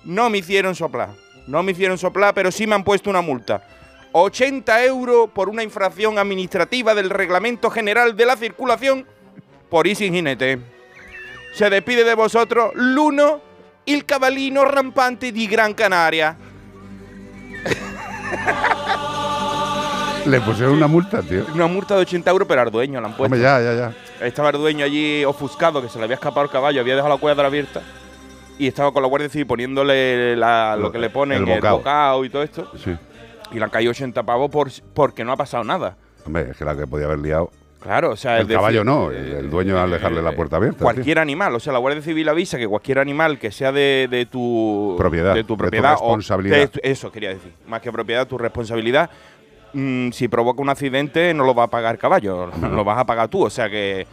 No 0.04 0.30
me 0.30 0.38
hicieron 0.38 0.74
soplar. 0.74 1.10
No 1.48 1.62
me 1.62 1.72
hicieron 1.72 1.96
soplar, 1.96 2.34
pero 2.34 2.52
sí 2.52 2.66
me 2.66 2.74
han 2.74 2.84
puesto 2.84 3.08
una 3.08 3.22
multa. 3.22 3.62
80 4.12 4.84
euros 4.84 5.30
por 5.30 5.48
una 5.48 5.62
infracción 5.62 6.18
administrativa 6.18 6.94
del 6.94 7.08
Reglamento 7.08 7.70
General 7.70 8.14
de 8.14 8.26
la 8.26 8.36
Circulación 8.36 9.06
por 9.70 9.86
ir 9.86 9.96
sin 9.96 10.12
jinete. 10.12 10.58
Se 11.54 11.70
despide 11.70 12.04
de 12.04 12.14
vosotros 12.14 12.72
Luno, 12.74 13.40
el 13.86 14.04
cabalino 14.04 14.66
rampante 14.66 15.32
de 15.32 15.46
Gran 15.46 15.72
Canaria. 15.72 16.36
Le 20.26 20.40
pusieron 20.42 20.74
una 20.74 20.86
multa, 20.86 21.22
tío. 21.22 21.46
Una 21.54 21.66
multa 21.66 21.94
de 21.94 22.02
80 22.02 22.30
euros, 22.30 22.46
pero 22.46 22.60
al 22.60 22.70
dueño 22.70 23.00
la 23.00 23.06
han 23.08 23.16
puesto. 23.16 23.34
Hombre, 23.34 23.40
ya, 23.40 23.58
ya, 23.62 23.72
ya. 23.72 24.26
Estaba 24.26 24.50
el 24.50 24.58
dueño 24.58 24.84
allí 24.84 25.24
ofuscado, 25.24 25.80
que 25.80 25.88
se 25.88 25.96
le 25.96 26.04
había 26.04 26.16
escapado 26.16 26.44
el 26.44 26.50
caballo, 26.50 26.82
había 26.82 26.94
dejado 26.94 27.14
la 27.14 27.20
cuadra 27.20 27.46
abierta. 27.46 27.80
Y 28.58 28.66
estaba 28.66 28.92
con 28.92 29.02
la 29.02 29.08
Guardia 29.08 29.28
Civil 29.28 29.46
poniéndole 29.46 30.34
la- 30.36 30.76
lo 30.76 30.90
que 30.90 30.98
le 30.98 31.10
ponen, 31.10 31.42
el 31.42 31.48
el 31.48 31.54
bocado. 31.56 31.76
bocado 31.78 32.24
y 32.24 32.30
todo 32.30 32.42
esto. 32.42 32.70
Sí. 32.76 32.94
Y 33.52 33.54
le 33.58 33.64
han 33.64 33.70
caído 33.70 33.90
80 33.92 34.22
pavos 34.24 34.50
por, 34.50 34.68
porque 34.94 35.24
no 35.24 35.32
ha 35.32 35.36
pasado 35.36 35.64
nada. 35.64 35.96
Hombre, 36.26 36.50
es 36.50 36.56
que 36.56 36.64
la 36.64 36.76
que 36.76 36.86
podía 36.86 37.06
haber 37.06 37.18
liado. 37.20 37.50
Claro, 37.80 38.10
o 38.10 38.16
sea, 38.16 38.38
El 38.38 38.48
decir, 38.48 38.56
caballo 38.56 38.82
no, 38.82 39.10
el, 39.12 39.16
eh, 39.16 39.38
el 39.38 39.48
dueño 39.50 39.78
al 39.80 39.88
dejarle 39.92 40.20
la 40.20 40.32
puerta 40.32 40.56
abierta. 40.56 40.82
Cualquier 40.82 41.20
animal, 41.20 41.54
o 41.54 41.60
sea, 41.60 41.72
la 41.72 41.78
Guardia 41.78 42.02
Civil 42.02 42.28
avisa 42.28 42.58
que 42.58 42.66
cualquier 42.66 42.98
animal 42.98 43.38
que 43.38 43.52
sea 43.52 43.70
de, 43.70 44.08
de 44.10 44.26
tu 44.26 44.96
Propiedad, 44.98 45.32
de 45.34 45.44
tu 45.44 45.54
de 45.54 45.54
tu 45.54 45.56
propiedad 45.56 45.92
o 45.92 46.16
responsabilidad. 46.16 46.56
de 46.56 46.66
tu- 46.68 46.80
eso 46.82 47.12
quería 47.12 47.28
decir, 47.30 47.52
más 47.68 47.80
que 47.80 47.92
propiedad, 47.92 48.26
tu 48.26 48.36
responsabilidad. 48.36 49.08
mm, 49.72 50.10
si 50.10 50.26
provoca 50.26 50.60
un 50.60 50.70
accidente, 50.70 51.32
no 51.34 51.44
lo 51.44 51.54
va 51.54 51.64
a 51.64 51.68
pagar 51.68 51.94
el 51.94 52.00
caballo, 52.00 52.50
lo 52.60 52.84
vas 52.84 52.98
a 52.98 53.04
pagar 53.06 53.28
tú. 53.28 53.44
O 53.44 53.50
sea 53.50 53.70
que 53.70 54.06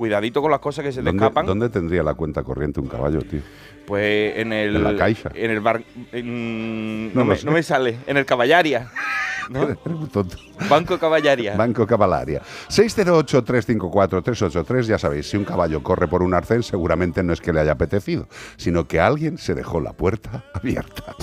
cuidadito 0.00 0.40
con 0.40 0.50
las 0.50 0.60
cosas 0.60 0.82
que 0.82 0.92
se 0.92 1.00
te 1.00 1.04
¿Dónde, 1.04 1.22
escapan. 1.22 1.44
dónde 1.44 1.68
tendría 1.68 2.02
la 2.02 2.14
cuenta 2.14 2.42
corriente 2.42 2.80
un 2.80 2.86
caballo, 2.88 3.20
tío? 3.20 3.40
Pues 3.86 4.34
en 4.38 4.50
el. 4.54 4.76
En 4.76 4.84
la 4.84 4.96
Caixa. 4.96 5.30
En 5.34 5.50
el 5.50 5.60
bar. 5.60 5.82
en- 6.12 7.12
No 7.12 7.26
me, 7.26 7.36
sé. 7.36 7.44
no 7.44 7.52
me 7.52 7.62
sale. 7.62 7.98
En 8.06 8.16
el 8.16 8.24
Caballaria. 8.24 8.90
¿no? 9.50 9.66
Tonto. 10.10 10.38
Banco 10.70 10.98
Caballaria. 10.98 11.54
Banco 11.54 11.86
Cavalaria. 11.86 12.40
608-354-383, 12.70 14.82
ya 14.84 14.96
sabéis, 14.98 15.28
si 15.28 15.36
un 15.36 15.44
caballo 15.44 15.82
corre 15.82 16.08
por 16.08 16.22
un 16.22 16.32
arcén, 16.32 16.62
seguramente 16.62 17.22
no 17.22 17.34
es 17.34 17.42
que 17.42 17.52
le 17.52 17.60
haya 17.60 17.72
apetecido, 17.72 18.26
sino 18.56 18.88
que 18.88 19.00
alguien 19.00 19.36
se 19.36 19.54
dejó 19.54 19.82
la 19.82 19.92
puerta 19.92 20.44
abierta. 20.54 21.14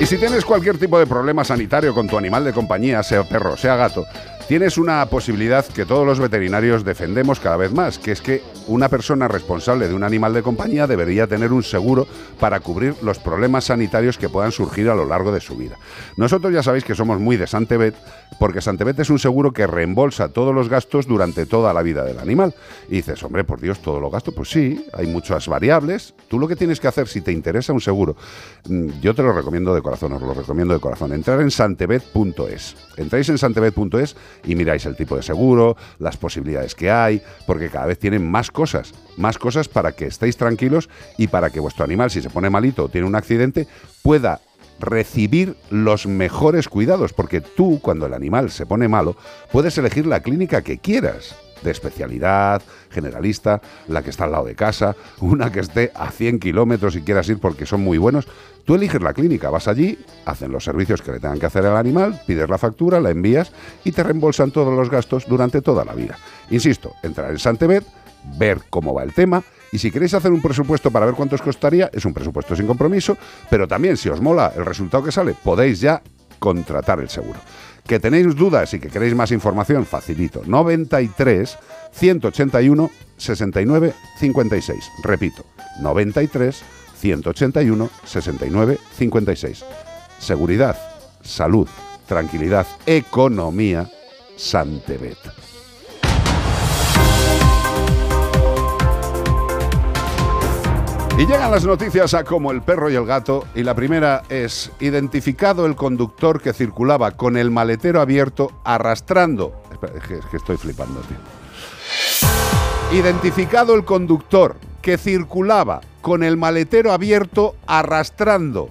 Y 0.00 0.06
si 0.06 0.18
tienes 0.18 0.44
cualquier 0.44 0.76
tipo 0.76 0.98
de 0.98 1.06
problema 1.06 1.44
sanitario 1.44 1.94
con 1.94 2.08
tu 2.08 2.18
animal 2.18 2.42
de 2.44 2.52
compañía, 2.52 3.00
sea 3.04 3.22
perro, 3.22 3.56
sea 3.56 3.76
gato, 3.76 4.04
tienes 4.48 4.78
una 4.78 5.04
posibilidad 5.06 5.64
que 5.64 5.86
todos 5.86 6.06
los 6.06 6.20
veterinarios 6.20 6.84
defendemos 6.84 7.40
cada 7.40 7.56
vez 7.56 7.72
más, 7.72 7.98
que 7.98 8.12
es 8.12 8.20
que 8.20 8.42
una 8.66 8.88
persona 8.88 9.28
responsable 9.28 9.88
de 9.88 9.94
un 9.94 10.04
animal 10.04 10.34
de 10.34 10.42
compañía 10.42 10.86
debería 10.86 11.26
tener 11.26 11.52
un 11.52 11.62
seguro 11.62 12.06
para 12.40 12.60
cubrir 12.60 12.94
los 13.02 13.18
problemas 13.18 13.64
sanitarios 13.64 14.18
que 14.18 14.28
puedan 14.28 14.52
surgir 14.52 14.88
a 14.88 14.94
lo 14.94 15.06
largo 15.06 15.32
de 15.32 15.40
su 15.40 15.56
vida. 15.56 15.76
Nosotros 16.16 16.52
ya 16.52 16.62
sabéis 16.62 16.84
que 16.84 16.94
somos 16.94 17.20
muy 17.20 17.36
de 17.36 17.46
Santebet, 17.46 17.94
porque 18.38 18.60
Santebet 18.60 18.98
es 18.98 19.10
un 19.10 19.18
seguro 19.18 19.52
que 19.52 19.66
reembolsa 19.66 20.28
todos 20.28 20.54
los 20.54 20.68
gastos 20.68 21.06
durante 21.06 21.46
toda 21.46 21.72
la 21.72 21.82
vida 21.82 22.04
del 22.04 22.18
animal. 22.18 22.54
Y 22.88 22.96
dices, 22.96 23.22
hombre, 23.22 23.44
por 23.44 23.60
Dios, 23.60 23.80
todos 23.80 24.00
los 24.00 24.12
gastos, 24.12 24.34
pues 24.34 24.50
sí, 24.50 24.84
hay 24.92 25.06
muchas 25.06 25.48
variables. 25.48 26.14
Tú 26.28 26.38
lo 26.38 26.48
que 26.48 26.56
tienes 26.56 26.80
que 26.80 26.88
hacer, 26.88 27.08
si 27.08 27.20
te 27.20 27.32
interesa 27.32 27.72
un 27.72 27.80
seguro, 27.80 28.16
mm, 28.68 29.00
yo 29.00 29.14
te 29.14 29.22
lo 29.22 29.32
recomiendo 29.32 29.74
de 29.74 29.82
corazón, 29.82 30.12
os 30.12 30.22
lo 30.22 30.34
recomiendo 30.34 30.74
de 30.74 30.80
corazón, 30.80 31.12
entrar 31.12 31.40
en 31.40 31.50
santebet.es. 31.50 32.76
Entráis 32.96 33.28
en 33.28 33.38
santebet.es 33.38 34.16
y 34.44 34.54
miráis 34.54 34.86
el 34.86 34.96
tipo 34.96 35.16
de 35.16 35.22
seguro, 35.22 35.76
las 35.98 36.16
posibilidades 36.16 36.74
que 36.74 36.90
hay, 36.90 37.22
porque 37.46 37.70
cada 37.70 37.86
vez 37.86 37.98
tienen 37.98 38.30
más 38.30 38.50
cosas, 38.50 38.92
más 39.16 39.38
cosas 39.38 39.68
para 39.68 39.92
que 39.92 40.06
estéis 40.06 40.36
tranquilos 40.36 40.88
y 41.18 41.28
para 41.28 41.50
que 41.50 41.60
vuestro 41.60 41.84
animal, 41.84 42.10
si 42.10 42.22
se 42.22 42.30
pone 42.30 42.50
malito 42.50 42.84
o 42.84 42.88
tiene 42.88 43.06
un 43.06 43.16
accidente, 43.16 43.66
pueda 44.02 44.40
recibir 44.80 45.56
los 45.70 46.06
mejores 46.06 46.68
cuidados, 46.68 47.12
porque 47.12 47.40
tú, 47.40 47.80
cuando 47.80 48.06
el 48.06 48.14
animal 48.14 48.50
se 48.50 48.66
pone 48.66 48.88
malo, 48.88 49.16
puedes 49.52 49.76
elegir 49.78 50.06
la 50.06 50.20
clínica 50.20 50.62
que 50.62 50.78
quieras, 50.78 51.36
de 51.62 51.70
especialidad, 51.70 52.62
generalista, 52.90 53.60
la 53.88 54.02
que 54.02 54.10
está 54.10 54.24
al 54.24 54.32
lado 54.32 54.44
de 54.44 54.54
casa, 54.54 54.94
una 55.20 55.50
que 55.50 55.60
esté 55.60 55.90
a 55.94 56.10
100 56.10 56.38
kilómetros 56.38 56.94
y 56.94 57.02
quieras 57.02 57.28
ir 57.28 57.38
porque 57.38 57.66
son 57.66 57.80
muy 57.80 57.98
buenos. 57.98 58.28
Tú 58.64 58.74
eliges 58.74 59.02
la 59.02 59.12
clínica, 59.12 59.50
vas 59.50 59.68
allí, 59.68 59.98
hacen 60.24 60.50
los 60.50 60.64
servicios 60.64 61.02
que 61.02 61.12
le 61.12 61.20
tengan 61.20 61.38
que 61.38 61.46
hacer 61.46 61.66
al 61.66 61.76
animal, 61.76 62.20
pides 62.26 62.48
la 62.48 62.56
factura, 62.56 62.98
la 63.00 63.10
envías 63.10 63.52
y 63.84 63.92
te 63.92 64.02
reembolsan 64.02 64.50
todos 64.52 64.74
los 64.74 64.90
gastos 64.90 65.26
durante 65.28 65.60
toda 65.60 65.84
la 65.84 65.94
vida. 65.94 66.16
Insisto, 66.50 66.94
entrar 67.02 67.30
en 67.30 67.38
Santebet, 67.38 67.84
ver 68.38 68.62
cómo 68.70 68.94
va 68.94 69.02
el 69.02 69.12
tema 69.12 69.42
y 69.70 69.78
si 69.78 69.90
queréis 69.90 70.14
hacer 70.14 70.32
un 70.32 70.40
presupuesto 70.40 70.90
para 70.90 71.04
ver 71.04 71.14
cuánto 71.14 71.34
os 71.34 71.42
costaría, 71.42 71.90
es 71.92 72.04
un 72.04 72.14
presupuesto 72.14 72.56
sin 72.56 72.66
compromiso, 72.66 73.18
pero 73.50 73.68
también 73.68 73.96
si 73.96 74.08
os 74.08 74.20
mola 74.20 74.52
el 74.56 74.64
resultado 74.64 75.04
que 75.04 75.12
sale, 75.12 75.34
podéis 75.34 75.80
ya 75.80 76.00
contratar 76.38 77.00
el 77.00 77.08
seguro. 77.08 77.40
Que 77.86 78.00
tenéis 78.00 78.34
dudas 78.34 78.72
y 78.72 78.78
que 78.78 78.88
queréis 78.88 79.14
más 79.14 79.30
información, 79.30 79.84
facilito. 79.84 80.42
93 80.46 81.58
181 81.92 82.90
69 83.18 83.94
56. 84.20 84.90
Repito, 85.02 85.44
93 85.80 86.62
181 86.96 87.90
69 88.04 88.78
56. 88.96 89.64
Seguridad, 90.18 90.76
salud, 91.22 91.68
tranquilidad, 92.06 92.66
economía, 92.86 93.90
Santebet. 94.36 95.18
Y 101.16 101.26
llegan 101.26 101.52
las 101.52 101.64
noticias 101.64 102.12
a 102.14 102.24
como 102.24 102.50
el 102.50 102.62
perro 102.62 102.90
y 102.90 102.96
el 102.96 103.06
gato, 103.06 103.44
y 103.54 103.62
la 103.62 103.76
primera 103.76 104.24
es 104.28 104.72
identificado 104.80 105.64
el 105.64 105.76
conductor 105.76 106.40
que 106.42 106.52
circulaba 106.52 107.12
con 107.12 107.36
el 107.36 107.52
maletero 107.52 108.00
abierto 108.00 108.50
arrastrando. 108.64 109.62
Espera, 109.70 109.92
es 109.96 110.02
que, 110.02 110.18
es 110.18 110.26
que 110.26 110.38
estoy 110.38 110.56
flipando, 110.56 111.00
tío. 111.02 111.16
Identificado 112.98 113.76
el 113.76 113.84
conductor 113.84 114.56
que 114.84 114.98
circulaba 114.98 115.80
con 116.02 116.22
el 116.22 116.36
maletero 116.36 116.92
abierto 116.92 117.56
arrastrando 117.66 118.68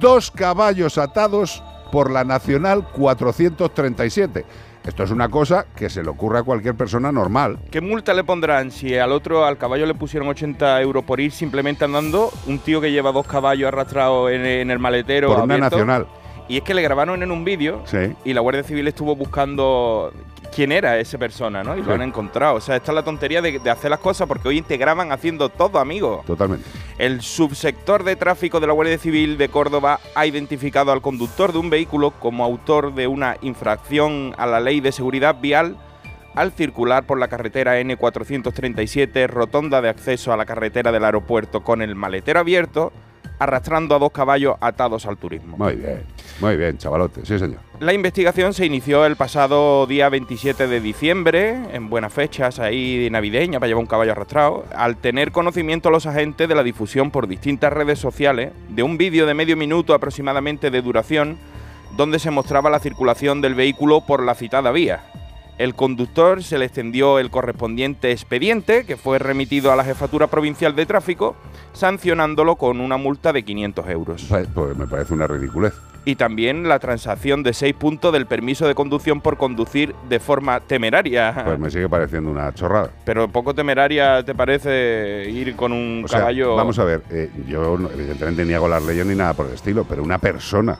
dos 0.00 0.32
caballos 0.32 0.98
atados 0.98 1.62
por 1.92 2.10
la 2.10 2.24
Nacional 2.24 2.84
437. 2.92 4.44
Esto 4.84 5.04
es 5.04 5.10
una 5.12 5.28
cosa 5.28 5.66
que 5.76 5.88
se 5.88 6.02
le 6.02 6.10
ocurre 6.10 6.40
a 6.40 6.42
cualquier 6.42 6.74
persona 6.74 7.12
normal. 7.12 7.60
¿Qué 7.70 7.80
multa 7.80 8.12
le 8.12 8.24
pondrán 8.24 8.72
si 8.72 8.96
al 8.98 9.12
otro, 9.12 9.44
al 9.44 9.56
caballo 9.56 9.86
le 9.86 9.94
pusieron 9.94 10.28
80 10.28 10.82
euros 10.82 11.04
por 11.04 11.20
ir 11.20 11.30
simplemente 11.30 11.84
andando? 11.84 12.32
Un 12.48 12.58
tío 12.58 12.80
que 12.80 12.90
lleva 12.90 13.12
dos 13.12 13.28
caballos 13.28 13.68
arrastrados 13.68 14.32
en, 14.32 14.44
en 14.44 14.72
el 14.72 14.80
maletero. 14.80 15.28
Por 15.28 15.44
una 15.44 15.54
abierto. 15.54 15.76
nacional. 15.76 16.06
Y 16.48 16.58
es 16.58 16.62
que 16.62 16.74
le 16.74 16.82
grabaron 16.82 17.22
en 17.22 17.30
un 17.30 17.44
vídeo 17.44 17.82
Sí. 17.86 18.14
y 18.24 18.32
la 18.32 18.40
Guardia 18.40 18.62
Civil 18.62 18.86
estuvo 18.88 19.16
buscando 19.16 20.12
quién 20.54 20.70
era 20.72 20.98
esa 20.98 21.18
persona, 21.18 21.62
¿no? 21.64 21.76
Y 21.76 21.80
Sí. 21.80 21.86
lo 21.86 21.94
han 21.94 22.02
encontrado. 22.02 22.54
O 22.54 22.60
sea, 22.60 22.76
esta 22.76 22.92
es 22.92 22.94
la 22.94 23.02
tontería 23.02 23.42
de, 23.42 23.58
de 23.58 23.70
hacer 23.70 23.90
las 23.90 23.98
cosas 24.00 24.26
porque 24.28 24.48
hoy 24.48 24.62
te 24.62 24.76
graban 24.76 25.10
haciendo 25.12 25.48
todo, 25.48 25.78
amigo. 25.78 26.22
Totalmente. 26.26 26.64
El 26.98 27.20
subsector 27.20 28.04
de 28.04 28.16
tráfico 28.16 28.60
de 28.60 28.66
la 28.68 28.72
Guardia 28.72 28.96
Civil 28.96 29.36
de 29.38 29.48
Córdoba 29.48 29.98
ha 30.14 30.24
identificado 30.24 30.92
al 30.92 31.02
conductor 31.02 31.52
de 31.52 31.58
un 31.58 31.68
vehículo 31.68 32.12
como 32.12 32.44
autor 32.44 32.94
de 32.94 33.06
una 33.06 33.36
infracción 33.42 34.34
a 34.38 34.46
la 34.46 34.60
ley 34.60 34.80
de 34.80 34.92
seguridad 34.92 35.36
vial 35.40 35.76
al 36.34 36.52
circular 36.52 37.04
por 37.06 37.18
la 37.18 37.28
carretera 37.28 37.80
N437, 37.80 39.26
rotonda 39.26 39.80
de 39.80 39.88
acceso 39.88 40.32
a 40.32 40.36
la 40.36 40.44
carretera 40.44 40.92
del 40.92 41.04
aeropuerto 41.04 41.62
con 41.62 41.80
el 41.82 41.94
maletero 41.94 42.40
abierto, 42.40 42.92
arrastrando 43.38 43.94
a 43.94 43.98
dos 43.98 44.12
caballos 44.12 44.56
atados 44.60 45.06
al 45.06 45.16
turismo. 45.16 45.56
Muy 45.56 45.76
bien. 45.76 46.02
Muy 46.40 46.56
bien, 46.56 46.76
chavalote. 46.78 47.24
Sí, 47.24 47.38
señor. 47.38 47.60
La 47.80 47.92
investigación 47.92 48.54
se 48.54 48.66
inició 48.66 49.04
el 49.04 49.16
pasado 49.16 49.86
día 49.86 50.08
27 50.08 50.66
de 50.66 50.80
diciembre, 50.80 51.56
en 51.72 51.90
buenas 51.90 52.12
fechas 52.12 52.58
ahí 52.58 53.08
navideñas, 53.10 53.60
para 53.60 53.68
llevar 53.68 53.82
un 53.82 53.88
caballo 53.88 54.12
arrastrado, 54.12 54.64
al 54.74 54.96
tener 54.96 55.32
conocimiento 55.32 55.90
los 55.90 56.06
agentes 56.06 56.48
de 56.48 56.54
la 56.54 56.62
difusión 56.62 57.10
por 57.10 57.26
distintas 57.26 57.72
redes 57.72 57.98
sociales 57.98 58.52
de 58.68 58.82
un 58.82 58.96
vídeo 58.96 59.26
de 59.26 59.34
medio 59.34 59.56
minuto 59.56 59.94
aproximadamente 59.94 60.70
de 60.70 60.82
duración, 60.82 61.38
donde 61.96 62.18
se 62.18 62.30
mostraba 62.30 62.70
la 62.70 62.80
circulación 62.80 63.40
del 63.40 63.54
vehículo 63.54 64.02
por 64.06 64.22
la 64.22 64.34
citada 64.34 64.70
vía. 64.72 65.02
El 65.58 65.74
conductor 65.74 66.42
se 66.42 66.58
le 66.58 66.66
extendió 66.66 67.18
el 67.18 67.30
correspondiente 67.30 68.10
expediente, 68.12 68.84
que 68.84 68.96
fue 68.98 69.18
remitido 69.18 69.72
a 69.72 69.76
la 69.76 69.84
Jefatura 69.84 70.26
Provincial 70.26 70.76
de 70.76 70.84
Tráfico, 70.84 71.34
sancionándolo 71.72 72.56
con 72.56 72.78
una 72.80 72.98
multa 72.98 73.32
de 73.32 73.42
500 73.42 73.88
euros 73.88 74.22
Pa- 74.24 74.42
Pues 74.54 74.76
me 74.76 74.86
parece 74.86 75.14
una 75.14 75.26
ridiculez. 75.26 75.72
y 76.04 76.14
también 76.16 76.68
la 76.68 76.78
transacción 76.78 77.42
de 77.42 77.54
6 77.54 77.74
puntos 77.74 78.12
del 78.12 78.26
permiso 78.26 78.66
de 78.68 78.74
conducción 78.74 79.22
por 79.22 79.38
conducir 79.38 79.94
de 80.10 80.20
forma 80.20 80.60
temeraria. 80.60 81.42
Pues 81.44 81.58
me 81.58 81.70
sigue 81.70 81.88
pareciendo 81.88 82.30
una 82.30 82.52
chorrada. 82.52 82.90
Pero 83.06 83.26
poco 83.28 83.54
temeraria 83.54 84.22
te 84.22 84.34
parece 84.34 85.24
ir 85.30 85.56
con 85.56 85.72
un 85.72 86.02
O 86.04 86.08
sea, 86.08 86.18
caballo. 86.20 86.54
vamos 86.54 86.78
a 86.78 86.84
ver, 86.84 87.02
eh, 87.10 87.30
yo 87.48 87.76
evidentemente 87.92 88.44
niego 88.44 88.68
las 88.68 88.84
leyes 88.84 89.06
ni 89.06 89.14
nada 89.14 89.32
por 89.32 89.46
el 89.46 89.54
estilo, 89.54 89.84
pero 89.88 90.02
una 90.02 90.18
persona 90.18 90.78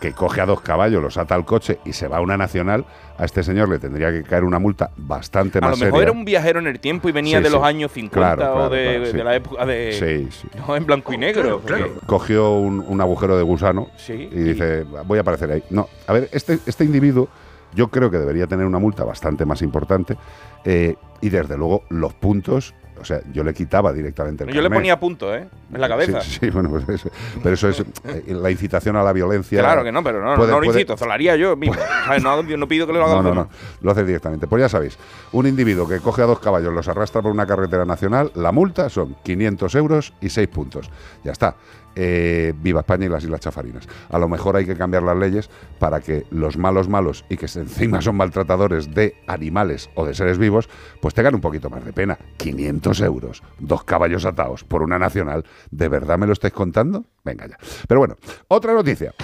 que 0.00 0.12
coge 0.12 0.40
a 0.40 0.46
dos 0.46 0.60
caballos, 0.60 1.02
los 1.02 1.16
ata 1.16 1.34
al 1.34 1.44
coche 1.44 1.78
y 1.84 1.92
se 1.92 2.08
va 2.08 2.18
a 2.18 2.20
una 2.20 2.36
nacional, 2.36 2.84
a 3.16 3.24
este 3.24 3.42
señor 3.42 3.68
le 3.68 3.78
tendría 3.78 4.10
que 4.10 4.22
caer 4.22 4.44
una 4.44 4.58
multa 4.58 4.90
bastante 4.96 5.58
a 5.58 5.60
más 5.62 5.70
lo 5.70 5.76
mejor 5.76 5.98
seria. 6.00 6.02
era 6.10 6.12
un 6.12 6.24
viajero 6.24 6.58
en 6.60 6.66
el 6.66 6.80
tiempo 6.80 7.08
y 7.08 7.12
venía 7.12 7.38
Sí, 7.38 7.44
de 7.44 7.48
sí. 7.50 7.54
los 7.56 7.64
años 7.64 7.92
50 7.92 8.36
Claro, 8.36 8.52
o 8.52 8.54
claro, 8.56 8.70
de, 8.74 8.84
claro, 8.84 9.06
sí. 9.06 9.16
de 9.16 9.24
la 9.24 9.36
época 9.36 9.66
de. 9.66 9.92
Sí, 9.92 10.28
sí. 10.30 10.48
No, 10.66 10.76
en 10.76 10.84
blanco 10.86 11.12
y 11.12 11.18
negro. 11.18 11.60
porque- 11.60 11.92
Cogió 12.06 12.52
un, 12.58 12.84
un 12.86 13.00
agujero 13.00 13.36
de 13.36 13.42
gusano 13.42 13.88
Sí, 13.96 14.12
y 14.30 14.38
dice, 14.40 14.84
voy 15.06 15.18
a 15.18 15.22
aparecer 15.22 15.50
ahí. 15.50 15.62
No, 15.70 15.88
a 16.06 16.12
ver, 16.12 16.28
este, 16.32 16.58
este 16.66 16.84
individuo 16.84 17.28
yo 17.74 17.88
creo 17.88 18.10
que 18.10 18.18
debería 18.18 18.46
tener 18.46 18.66
una 18.66 18.78
multa 18.78 19.04
bastante 19.04 19.44
más 19.44 19.62
importante 19.62 20.16
eh, 20.64 20.96
y 21.20 21.28
desde 21.30 21.56
luego 21.56 21.82
los 21.88 22.14
puntos, 22.14 22.74
o 23.04 23.06
sea, 23.06 23.20
yo 23.32 23.44
le 23.44 23.52
quitaba 23.52 23.92
directamente 23.92 24.44
el 24.44 24.48
Yo 24.50 24.56
le 24.56 24.62
carnet. 24.62 24.78
ponía 24.78 24.98
punto, 24.98 25.34
¿eh? 25.34 25.46
En 25.72 25.80
la 25.80 25.88
cabeza. 25.88 26.22
Sí, 26.22 26.38
sí, 26.40 26.50
bueno, 26.50 26.70
pues 26.70 26.88
eso- 26.88 27.10
pero 27.42 27.54
eso 27.54 27.68
es 27.68 27.80
eh, 28.04 28.24
la 28.28 28.50
incitación 28.50 28.96
a 28.96 29.02
la 29.02 29.12
violencia. 29.12 29.60
Claro 29.60 29.84
que 29.84 29.92
no, 29.92 30.02
pero 30.02 30.24
no, 30.24 30.36
Puede- 30.36 30.50
no 30.50 30.60
lo 30.60 30.66
puede- 30.66 30.80
incito, 30.80 30.96
haría 31.10 31.36
yo 31.36 31.54
mismo. 31.54 31.76
¿Sabes? 32.06 32.22
No, 32.22 32.42
no 32.42 32.66
pido 32.68 32.86
que 32.86 32.94
lo 32.94 33.04
haga 33.04 33.16
No, 33.16 33.22
no, 33.22 33.34
no, 33.34 33.48
lo 33.82 33.90
haces 33.90 34.06
directamente. 34.06 34.46
Pues 34.46 34.60
ya 34.62 34.68
sabéis, 34.70 34.98
un 35.32 35.46
individuo 35.46 35.86
que 35.86 35.98
coge 36.00 36.22
a 36.22 36.26
dos 36.26 36.38
caballos, 36.40 36.72
los 36.72 36.88
arrastra 36.88 37.20
por 37.20 37.30
una 37.30 37.46
carretera 37.46 37.84
nacional, 37.84 38.32
la 38.34 38.50
multa 38.52 38.88
son 38.88 39.16
500 39.22 39.74
euros 39.74 40.14
y 40.22 40.30
6 40.30 40.48
puntos. 40.48 40.90
Ya 41.22 41.32
está. 41.32 41.54
Eh, 41.96 42.52
viva 42.56 42.80
España 42.80 43.06
y 43.06 43.08
las 43.08 43.24
Islas 43.24 43.40
Chafarinas. 43.40 43.88
A 44.10 44.18
lo 44.18 44.28
mejor 44.28 44.56
hay 44.56 44.66
que 44.66 44.76
cambiar 44.76 45.02
las 45.02 45.16
leyes 45.16 45.50
para 45.78 46.00
que 46.00 46.24
los 46.30 46.56
malos 46.56 46.88
malos 46.88 47.24
y 47.28 47.36
que 47.36 47.46
encima 47.46 48.00
son 48.00 48.16
maltratadores 48.16 48.94
de 48.94 49.16
animales 49.26 49.90
o 49.94 50.04
de 50.04 50.14
seres 50.14 50.38
vivos, 50.38 50.68
pues 51.00 51.14
tengan 51.14 51.34
un 51.34 51.40
poquito 51.40 51.70
más 51.70 51.84
de 51.84 51.92
pena. 51.92 52.18
500 52.36 53.00
euros, 53.00 53.42
dos 53.58 53.84
caballos 53.84 54.24
atados 54.24 54.64
por 54.64 54.82
una 54.82 54.98
nacional. 54.98 55.44
¿De 55.70 55.88
verdad 55.88 56.18
me 56.18 56.26
lo 56.26 56.32
estáis 56.32 56.54
contando? 56.54 57.04
Venga 57.24 57.46
ya. 57.46 57.58
Pero 57.88 58.00
bueno, 58.00 58.16
otra 58.48 58.72
noticia. 58.72 59.14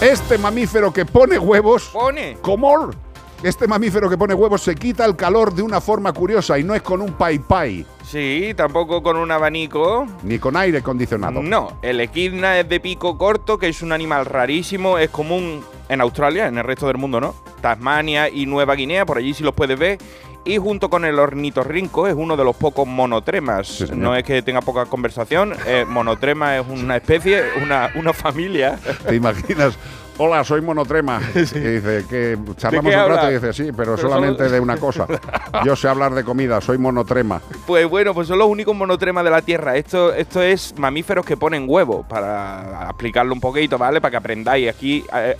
Este 0.00 0.38
mamífero 0.38 0.92
que 0.92 1.04
pone 1.04 1.38
huevos... 1.38 1.90
Pone. 1.92 2.36
Comor. 2.40 3.07
Este 3.42 3.68
mamífero 3.68 4.10
que 4.10 4.18
pone 4.18 4.34
huevos 4.34 4.62
se 4.62 4.74
quita 4.74 5.04
el 5.04 5.14
calor 5.14 5.54
de 5.54 5.62
una 5.62 5.80
forma 5.80 6.12
curiosa 6.12 6.58
y 6.58 6.64
no 6.64 6.74
es 6.74 6.82
con 6.82 7.00
un 7.00 7.12
pai 7.12 7.38
pai, 7.38 7.86
Sí, 8.04 8.52
tampoco 8.56 9.02
con 9.02 9.16
un 9.16 9.30
abanico. 9.30 10.06
ni 10.24 10.38
con 10.38 10.56
aire 10.56 10.78
acondicionado. 10.78 11.40
No, 11.42 11.78
el 11.82 12.00
equidna 12.00 12.58
es 12.58 12.68
de 12.68 12.80
pico 12.80 13.16
corto, 13.18 13.58
que 13.58 13.68
es 13.68 13.82
un 13.82 13.92
animal 13.92 14.24
rarísimo, 14.26 14.98
es 14.98 15.10
común 15.10 15.62
en 15.88 16.00
Australia, 16.00 16.46
en 16.48 16.58
el 16.58 16.64
resto 16.64 16.86
del 16.88 16.96
mundo 16.96 17.20
no. 17.20 17.34
Tasmania 17.60 18.28
y 18.28 18.46
Nueva 18.46 18.74
Guinea, 18.74 19.04
por 19.06 19.18
allí 19.18 19.34
sí 19.34 19.44
los 19.44 19.54
puedes 19.54 19.78
ver. 19.78 19.98
Y 20.44 20.56
junto 20.56 20.88
con 20.88 21.04
el 21.04 21.18
ornitorrinco 21.18 22.06
es 22.08 22.14
uno 22.16 22.34
de 22.36 22.42
los 22.44 22.56
pocos 22.56 22.86
monotremas. 22.88 23.66
Sí, 23.68 23.84
no 23.94 24.16
es 24.16 24.24
que 24.24 24.40
tenga 24.40 24.62
poca 24.62 24.86
conversación, 24.86 25.52
eh, 25.66 25.84
monotrema 25.86 26.56
es 26.56 26.66
una 26.66 26.96
especie, 26.96 27.42
una, 27.62 27.90
una 27.94 28.12
familia. 28.14 28.78
¿Te 29.06 29.14
imaginas? 29.14 29.78
Hola, 30.20 30.42
soy 30.42 30.60
monotrema. 30.60 31.20
Y 31.34 31.38
dice 31.40 32.04
que 32.10 32.36
charlamos 32.56 32.92
un 32.92 33.08
rato 33.08 33.30
y 33.30 33.34
dice, 33.34 33.52
sí, 33.52 33.62
pero, 33.76 33.94
Pero 33.94 33.96
solamente 33.98 34.38
solo- 34.44 34.50
de 34.50 34.60
una 34.60 34.76
cosa. 34.76 35.06
Yo 35.64 35.76
sé 35.76 35.88
hablar 35.88 36.12
de 36.14 36.24
comida, 36.24 36.60
soy 36.60 36.76
monotrema. 36.76 37.40
Pues 37.66 37.88
bueno, 37.88 38.12
pues 38.14 38.26
son 38.26 38.38
los 38.38 38.48
únicos 38.48 38.74
monotremas 38.74 39.22
de 39.24 39.30
la 39.30 39.42
Tierra. 39.42 39.76
Esto, 39.76 40.12
esto 40.12 40.42
es 40.42 40.74
mamíferos 40.76 41.24
que 41.24 41.36
ponen 41.36 41.66
huevos, 41.68 42.04
para 42.06 42.86
explicarlo 42.88 43.32
un 43.32 43.40
poquito, 43.40 43.78
¿vale? 43.78 44.00
Para 44.00 44.10
que 44.10 44.16
aprendáis. 44.16 44.68
Aquí 44.70 45.04
eh, 45.14 45.36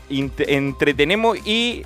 entretenemos 0.46 1.38
y 1.44 1.82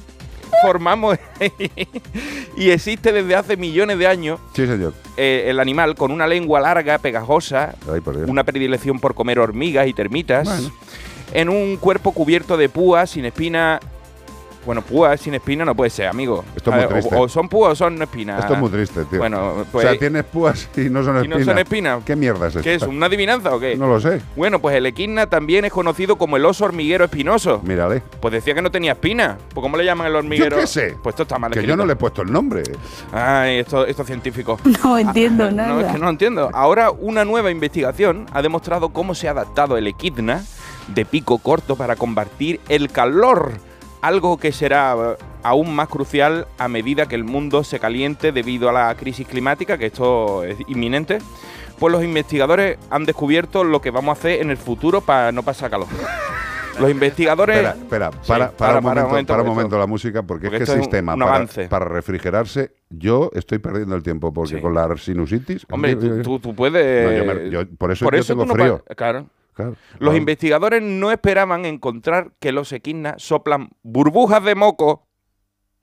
formamos. 0.61 1.19
y 2.57 2.71
existe 2.71 3.11
desde 3.11 3.35
hace 3.35 3.57
millones 3.57 3.99
de 3.99 4.07
años 4.07 4.39
Sí, 4.55 4.67
señor. 4.67 4.93
eh, 5.17 5.45
el 5.47 5.59
animal 5.61 5.95
con 5.95 6.11
una 6.13 6.27
lengua 6.27 6.61
larga, 6.61 6.99
pegajosa, 6.99 7.75
Ay, 7.91 8.01
una 8.29 8.45
predilección 8.45 9.01
por 9.01 9.15
comer 9.15 9.39
hormigas 9.39 9.87
y 9.89 9.95
termitas, 9.95 10.47
Bueno. 10.47 10.75
En 11.33 11.49
un 11.49 11.77
cuerpo 11.77 12.13
cubierto 12.13 12.57
de 12.57 12.69
púas 12.69 13.11
sin 13.11 13.25
espina. 13.25 13.81
Bueno, 14.65 14.81
púas 14.81 15.21
sin 15.21 15.35
espina 15.35 15.65
no 15.65 15.75
puede 15.75 15.91
ser, 15.91 16.07
amigo. 16.07 16.45
Esto 16.55 16.71
es 16.71 16.77
muy 16.77 16.85
ver, 16.85 16.93
triste. 16.93 17.17
O, 17.17 17.29
son 17.29 17.49
púas 17.49 17.73
o 17.73 17.75
son 17.75 18.01
espinas. 18.01 18.39
Esto 18.39 18.53
es 18.53 18.61
muy 18.61 18.71
triste, 18.71 19.05
tío. 19.07 19.19
Bueno, 19.19 19.67
pues. 19.73 19.85
o 19.85 19.89
sea, 19.89 19.99
tienes 19.99 20.23
púas 20.23 20.69
y 20.77 20.83
no 20.83 21.03
son 21.03 21.17
¿Y 21.17 21.19
espinas. 21.19 21.39
no 21.41 21.45
son 21.45 21.59
espinas? 21.59 22.05
¿Qué 22.05 22.15
mierda 22.15 22.47
es 22.47 22.57
¿Qué 22.59 22.75
es? 22.75 22.83
¿Una 22.85 23.07
adivinanza 23.07 23.53
o 23.53 23.59
qué? 23.59 23.75
No 23.75 23.89
lo 23.89 24.01
sé. 24.01 24.23
Bueno, 24.37 24.61
pues 24.61 24.77
el 24.77 24.87
equidna 24.87 25.27
también 25.27 25.65
es 25.65 25.73
conocido 25.73 26.17
como 26.17 26.37
el 26.37 26.45
oso 26.45 26.65
hormiguero 26.65 27.05
espinoso. 27.05 27.61
Mírale. 27.65 28.05
Pues 28.21 28.35
decía 28.35 28.55
que 28.55 28.63
no 28.63 28.71
tenía 28.71 28.93
espina. 28.93 29.37
Pues 29.53 29.63
¿cómo 29.63 29.77
le 29.77 29.85
llaman 29.85 30.07
el 30.07 30.15
hormiguero? 30.15 30.55
Yo 30.55 30.61
qué 30.61 30.69
sé. 30.69 30.97
Pues 31.03 31.15
esto 31.15 31.25
está 31.25 31.41
mal 31.41 31.51
Que 31.51 31.67
yo 31.67 31.77
no 31.77 31.85
le 31.85 31.95
he 31.95 31.97
puesto 31.97 32.23
el 32.23 32.31
nombre. 32.31 32.63
Ay, 33.11 33.59
esto, 33.59 33.85
esto 33.85 34.03
es 34.03 34.07
científico. 34.07 34.61
No 34.85 34.97
entiendo 34.97 35.45
No, 35.51 35.51
es 35.51 35.57
nada. 35.57 35.93
que 35.93 35.99
no 35.99 36.05
lo 36.05 36.11
entiendo. 36.11 36.51
Ahora 36.53 36.93
una 36.93 37.25
nueva 37.25 37.51
investigación 37.51 38.27
ha 38.33 38.43
demostrado 38.43 38.91
cómo 38.91 39.17
se 39.17 39.27
ha 39.27 39.33
adaptado 39.33 39.77
el 39.77 39.89
equidna 39.89 40.45
de 40.89 41.05
pico 41.05 41.39
corto 41.39 41.77
para 41.77 41.97
combatir 41.97 42.61
el 42.69 42.91
calor. 42.91 43.53
Algo 44.01 44.37
que 44.37 44.51
será 44.53 44.95
eh, 44.97 45.25
aún 45.45 45.75
más 45.75 45.89
crucial 45.89 46.47
a 46.59 46.67
medida 46.69 47.07
que 47.07 47.15
el 47.15 47.25
mundo 47.25 47.63
se 47.65 47.79
caliente 47.79 48.33
debido 48.33 48.69
a 48.69 48.73
la 48.73 48.95
crisis 48.97 49.27
climática, 49.27 49.79
que 49.79 49.87
esto 49.87 50.43
es 50.45 50.57
inminente. 50.67 51.19
Pues 51.79 51.93
los 51.93 52.03
investigadores 52.05 52.79
han 52.91 53.05
descubierto 53.05 53.65
lo 53.65 53.81
que 53.81 53.91
vamos 53.91 54.17
a 54.17 54.19
hacer 54.21 54.41
en 54.41 54.51
el 54.51 54.57
futuro 54.57 55.01
para 55.01 55.33
no 55.33 55.43
pasar 55.43 55.71
calor. 55.71 55.87
Los 56.81 56.91
investigadores... 56.91 57.57
Espera, 57.59 57.77
espera, 57.83 58.11
Sí, 58.23 58.29
para, 58.29 58.51
para, 58.51 58.79
un 58.79 58.85
momento, 58.85 59.09
momento, 59.09 59.33
para 59.33 59.43
un 59.43 59.49
momento. 59.49 59.79
la 59.79 59.87
música, 59.87 60.23
porque, 60.23 60.47
Porque 60.49 60.63
es 60.65 60.69
que 60.71 60.75
el 60.77 60.81
sistema 60.81 61.17
para, 61.17 61.47
para 61.69 61.85
refrigerarse, 61.85 62.73
yo 62.89 63.31
estoy 63.35 63.59
perdiendo 63.59 63.95
el 63.95 64.03
tiempo, 64.03 64.33
porque 64.33 64.57
Sí. 64.57 64.61
con 64.61 64.75
la 64.75 64.89
sinusitis... 64.97 65.67
Hombre, 65.71 65.97
tú, 65.97 66.23
tú- 66.23 66.39
tú 66.41 66.55
puedes... 66.55 67.05
No, 67.05 67.13
yo 67.13 67.25
me- 67.35 67.51
yo- 67.51 67.77
por 67.77 67.93
eso 67.93 68.05
yo 68.11 68.25
tengo 68.25 68.43
tú 68.45 68.49
no 68.49 68.55
frío. 68.55 68.85
Claro. 68.97 69.27
Claro. 69.63 69.77
Los 69.99 70.17
investigadores 70.17 70.83
no 70.83 71.11
esperaban 71.11 71.65
encontrar 71.65 72.33
que 72.39 72.53
los 72.53 72.73
equidnas 72.73 73.23
soplan 73.23 73.71
burbujas 73.83 74.45
de 74.45 74.55
moco, 74.55 75.07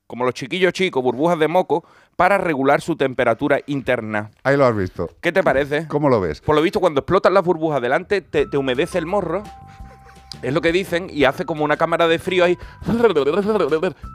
como 0.08 0.26
los 0.26 0.34
chiquillos 0.34 0.74
chicos, 0.74 1.04
burbujas 1.04 1.38
de 1.40 1.48
moco, 1.48 1.84
para 2.16 2.38
regular 2.38 2.82
su 2.82 2.96
temperatura 2.96 3.60
interna. 3.68 4.32
Ahí 4.44 4.58
lo 4.58 4.66
has 4.66 4.76
visto. 4.76 5.10
¿Qué 5.22 5.32
te 5.32 5.44
parece? 5.44 5.88
¿Cómo 5.88 6.10
lo 6.10 6.20
ves? 6.20 6.42
Por 6.42 6.56
lo 6.56 6.62
visto, 6.62 6.80
cuando 6.80 7.02
explotan 7.02 7.34
las 7.34 7.44
burbujas 7.44 7.82
delante, 7.82 8.22
te, 8.22 8.46
te 8.46 8.58
humedece 8.58 8.98
el 8.98 9.06
morro. 9.06 9.44
Es 10.42 10.54
lo 10.54 10.62
que 10.62 10.72
dicen, 10.72 11.08
y 11.12 11.26
hace 11.26 11.44
como 11.46 11.66
una 11.66 11.76
cámara 11.76 12.08
de 12.08 12.18
frío 12.20 12.46
ahí. 12.46 12.58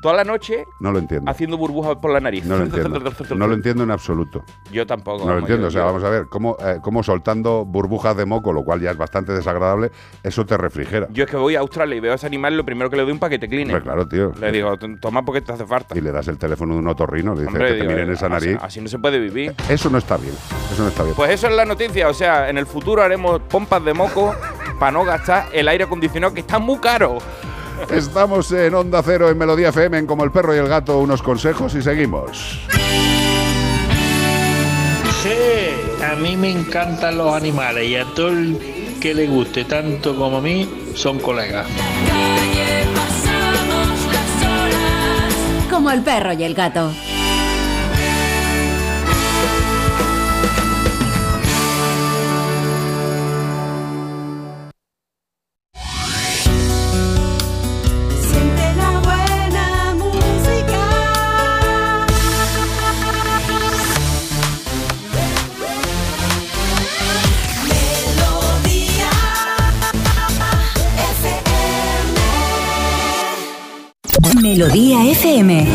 Toda 0.01 0.15
la 0.15 0.25
noche 0.25 0.65
No 0.81 0.93
lo 0.93 0.99
entiendo. 0.99 1.31
haciendo 1.31 1.57
burbujas 1.57 1.97
por 1.97 2.11
la 2.13 2.21
nariz. 2.21 2.45
No 2.45 2.57
lo 2.57 2.65
entiendo. 2.65 3.01
No 3.37 3.47
lo 3.47 3.55
entiendo 3.55 3.83
en 3.85 3.91
absoluto. 3.91 4.45
Yo 4.73 4.87
tampoco. 4.87 5.25
No 5.25 5.33
lo 5.35 5.39
entiendo. 5.41 5.65
yo- 5.65 5.69
O 5.69 5.71
sea, 5.71 5.81
yo- 5.83 5.87
vamos 5.87 6.05
a 6.05 6.09
ver, 6.11 6.27
cómo, 6.29 6.57
eh, 6.61 6.79
cómo 6.83 7.03
soltando 7.03 7.65
burbujas 7.65 8.17
de 8.17 8.25
moco, 8.27 8.53
lo 8.53 8.63
cual 8.65 8.81
ya 8.81 8.91
es 8.93 8.97
bastante 8.97 9.33
desagradable, 9.33 9.91
eso 10.23 10.47
te 10.47 10.57
refrigera. 10.57 11.09
Yo 11.11 11.25
es 11.25 11.31
que 11.31 11.37
voy 11.37 11.57
a 11.57 11.61
Australia 11.61 11.97
y 11.97 12.01
veo 12.01 12.13
a 12.13 12.15
ese 12.15 12.27
animal, 12.27 12.57
lo 12.57 12.65
primero 12.65 12.89
que 12.91 12.97
le 12.97 13.03
doy 13.03 13.13
un 13.13 13.19
paquete 13.19 13.49
clean. 13.49 13.69
Hombre, 13.69 13.83
claro, 13.83 14.07
tío. 14.09 14.33
Le 14.41 14.53
digo, 14.53 14.77
toma 15.01 15.25
porque 15.25 15.41
te 15.41 15.53
hace 15.53 15.67
falta. 15.67 15.97
Y 15.97 16.01
le 16.01 16.13
das 16.13 16.29
el 16.29 16.39
teléfono 16.39 16.75
de 16.75 16.81
un 16.81 16.89
otorrino, 16.89 17.35
le 17.35 17.41
dices 17.43 17.55
Hombre, 17.55 17.75
que 17.75 17.81
te 17.83 17.87
miren 17.89 18.11
esa 18.11 18.27
así- 18.27 18.47
nariz. 18.47 18.59
Así, 18.63 18.81
no 18.81 18.89
se 18.89 18.99
puede 18.99 19.19
vivir. 19.19 19.55
Eso 19.69 19.91
no 19.91 19.99
está 19.99 20.17
bien. 20.17 20.35
Eso 20.73 20.83
no 20.83 20.89
está 20.89 21.03
bien. 21.03 21.15
Pues 21.17 21.31
eso 21.33 21.49
es 21.49 21.55
la 21.55 21.65
noticia. 21.65 22.09
O 22.09 22.15
sea, 22.15 22.49
en 22.49 22.57
el 22.59 22.67
futuro 22.67 23.03
haremos 23.03 23.41
pompas 23.41 23.85
de 23.85 23.95
moco 23.95 24.35
para 24.79 24.93
no 24.93 25.05
gastar 25.05 25.47
el 25.53 25.69
aire 25.69 25.85
acondicionado 25.85 26.04
que 26.13 26.41
está 26.41 26.59
muy 26.59 26.79
caro. 26.79 27.19
Estamos 27.91 28.51
en 28.53 28.75
Onda 28.75 29.03
Cero, 29.03 29.31
en 29.31 29.39
Melodía 29.39 29.71
FM, 29.71 29.99
en 29.99 30.07
Como 30.07 30.25
el 30.25 30.31
Perro 30.31 30.55
y 30.55 30.59
el 30.59 30.69
Gato, 30.69 30.99
unos 30.99 31.23
consejos 31.23 31.75
y 31.75 31.83
seguimos. 31.83 32.61
Sí, 35.23 36.03
a 36.05 36.15
mí 36.17 36.37
me 36.37 36.51
encantan 36.51 37.17
los 37.17 37.35
animales 37.35 37.89
y 37.89 37.97
a 37.97 38.05
todo 38.15 38.29
el 38.29 38.99
que 39.01 39.15
le 39.15 39.27
guste 39.27 39.65
tanto 39.65 40.15
como 40.15 40.39
a 40.39 40.41
mí 40.41 40.69
son 40.95 41.19
colegas. 41.19 41.67
Como 45.71 45.91
el 45.91 46.03
perro 46.03 46.33
y 46.35 46.45
el 46.45 46.55
gato. 46.55 46.93
Melodía 74.45 75.07
FM. 75.11 75.67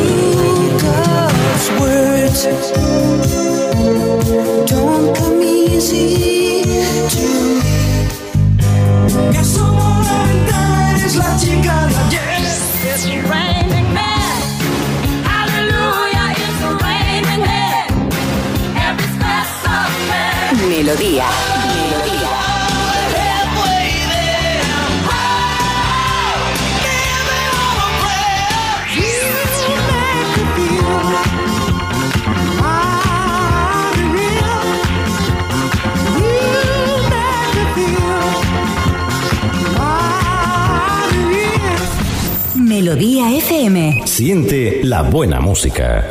FM. 43.38 44.08
Siente 44.08 44.82
la 44.84 45.04
buena 45.04 45.40
música. 45.40 46.04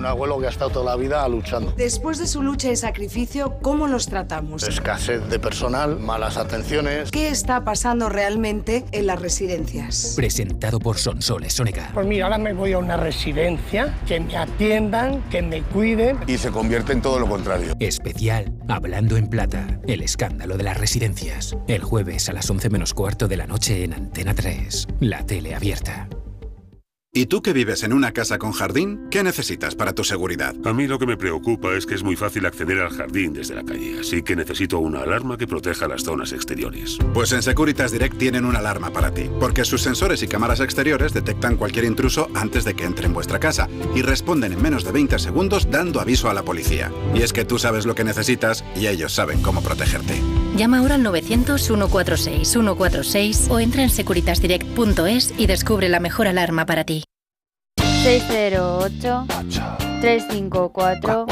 Un 0.00 0.06
abuelo 0.06 0.38
que 0.40 0.46
ha 0.46 0.50
estado 0.50 0.70
toda 0.70 0.86
la 0.86 0.96
vida 0.96 1.28
luchando. 1.28 1.72
Después 1.76 2.18
de 2.18 2.26
su 2.26 2.42
lucha 2.42 2.70
y 2.70 2.76
sacrificio, 2.76 3.58
¿cómo 3.60 3.86
los 3.86 4.06
tratamos? 4.06 4.62
Escasez 4.62 5.28
de 5.28 5.38
personal, 5.38 5.98
malas 6.00 6.38
atenciones. 6.38 7.10
¿Qué 7.10 7.28
está 7.28 7.64
pasando 7.64 8.08
realmente 8.08 8.86
en 8.92 9.06
las 9.06 9.20
residencias? 9.20 10.14
Presentado 10.16 10.78
por 10.78 10.96
Sonsoles 10.96 11.52
Sonega. 11.52 11.90
Pues 11.92 12.06
mira, 12.06 12.24
ahora 12.24 12.38
me 12.38 12.54
voy 12.54 12.72
a 12.72 12.78
una 12.78 12.96
residencia, 12.96 13.94
que 14.06 14.20
me 14.20 14.36
atiendan, 14.36 15.22
que 15.28 15.42
me 15.42 15.62
cuiden. 15.62 16.18
Y 16.26 16.38
se 16.38 16.50
convierte 16.50 16.92
en 16.92 17.02
todo 17.02 17.18
lo 17.18 17.28
contrario. 17.28 17.74
Especial 17.78 18.52
Hablando 18.68 19.16
en 19.18 19.26
Plata, 19.26 19.80
el 19.86 20.00
escándalo 20.00 20.56
de 20.56 20.64
las 20.64 20.78
residencias. 20.78 21.56
El 21.68 21.82
jueves 21.82 22.28
a 22.28 22.32
las 22.32 22.48
11 22.48 22.70
menos 22.70 22.94
cuarto 22.94 23.28
de 23.28 23.36
la 23.36 23.46
noche 23.46 23.84
en 23.84 23.92
Antena 23.92 24.32
3, 24.32 24.86
la 25.00 25.26
tele 25.26 25.54
abierta. 25.54 26.08
¿Y 27.12 27.26
tú 27.26 27.42
que 27.42 27.52
vives 27.52 27.82
en 27.82 27.92
una 27.92 28.12
casa 28.12 28.38
con 28.38 28.52
jardín? 28.52 29.08
¿Qué 29.10 29.24
necesitas 29.24 29.74
para 29.74 29.92
tu 29.92 30.04
seguridad? 30.04 30.54
A 30.64 30.72
mí 30.72 30.86
lo 30.86 31.00
que 31.00 31.06
me 31.06 31.16
preocupa 31.16 31.74
es 31.74 31.84
que 31.84 31.96
es 31.96 32.04
muy 32.04 32.14
fácil 32.14 32.46
acceder 32.46 32.78
al 32.78 32.90
jardín 32.90 33.32
desde 33.32 33.56
la 33.56 33.64
calle, 33.64 33.98
así 33.98 34.22
que 34.22 34.36
necesito 34.36 34.78
una 34.78 35.00
alarma 35.00 35.36
que 35.36 35.48
proteja 35.48 35.88
las 35.88 36.04
zonas 36.04 36.32
exteriores. 36.32 36.98
Pues 37.12 37.32
en 37.32 37.42
Securitas 37.42 37.90
Direct 37.90 38.16
tienen 38.16 38.44
una 38.44 38.60
alarma 38.60 38.92
para 38.92 39.12
ti, 39.12 39.28
porque 39.40 39.64
sus 39.64 39.82
sensores 39.82 40.22
y 40.22 40.28
cámaras 40.28 40.60
exteriores 40.60 41.12
detectan 41.12 41.56
cualquier 41.56 41.86
intruso 41.86 42.28
antes 42.32 42.64
de 42.64 42.74
que 42.74 42.84
entre 42.84 43.06
en 43.06 43.12
vuestra 43.12 43.40
casa 43.40 43.68
y 43.92 44.02
responden 44.02 44.52
en 44.52 44.62
menos 44.62 44.84
de 44.84 44.92
20 44.92 45.18
segundos 45.18 45.68
dando 45.68 46.00
aviso 46.00 46.30
a 46.30 46.34
la 46.34 46.44
policía. 46.44 46.92
Y 47.12 47.22
es 47.22 47.32
que 47.32 47.44
tú 47.44 47.58
sabes 47.58 47.86
lo 47.86 47.96
que 47.96 48.04
necesitas 48.04 48.64
y 48.76 48.86
ellos 48.86 49.12
saben 49.12 49.42
cómo 49.42 49.62
protegerte. 49.62 50.14
Llama 50.56 50.78
ahora 50.78 50.94
al 50.94 51.04
900-146-146 51.04 53.50
o 53.50 53.58
entra 53.58 53.82
en 53.82 53.90
securitasdirect.es 53.90 55.34
y 55.36 55.48
descubre 55.48 55.88
la 55.88 55.98
mejor 55.98 56.28
alarma 56.28 56.66
para 56.66 56.84
ti. 56.84 56.99
608 58.02 59.26
354 60.00 61.26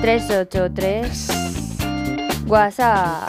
383 0.00 1.28
WhatsApp. 2.46 3.28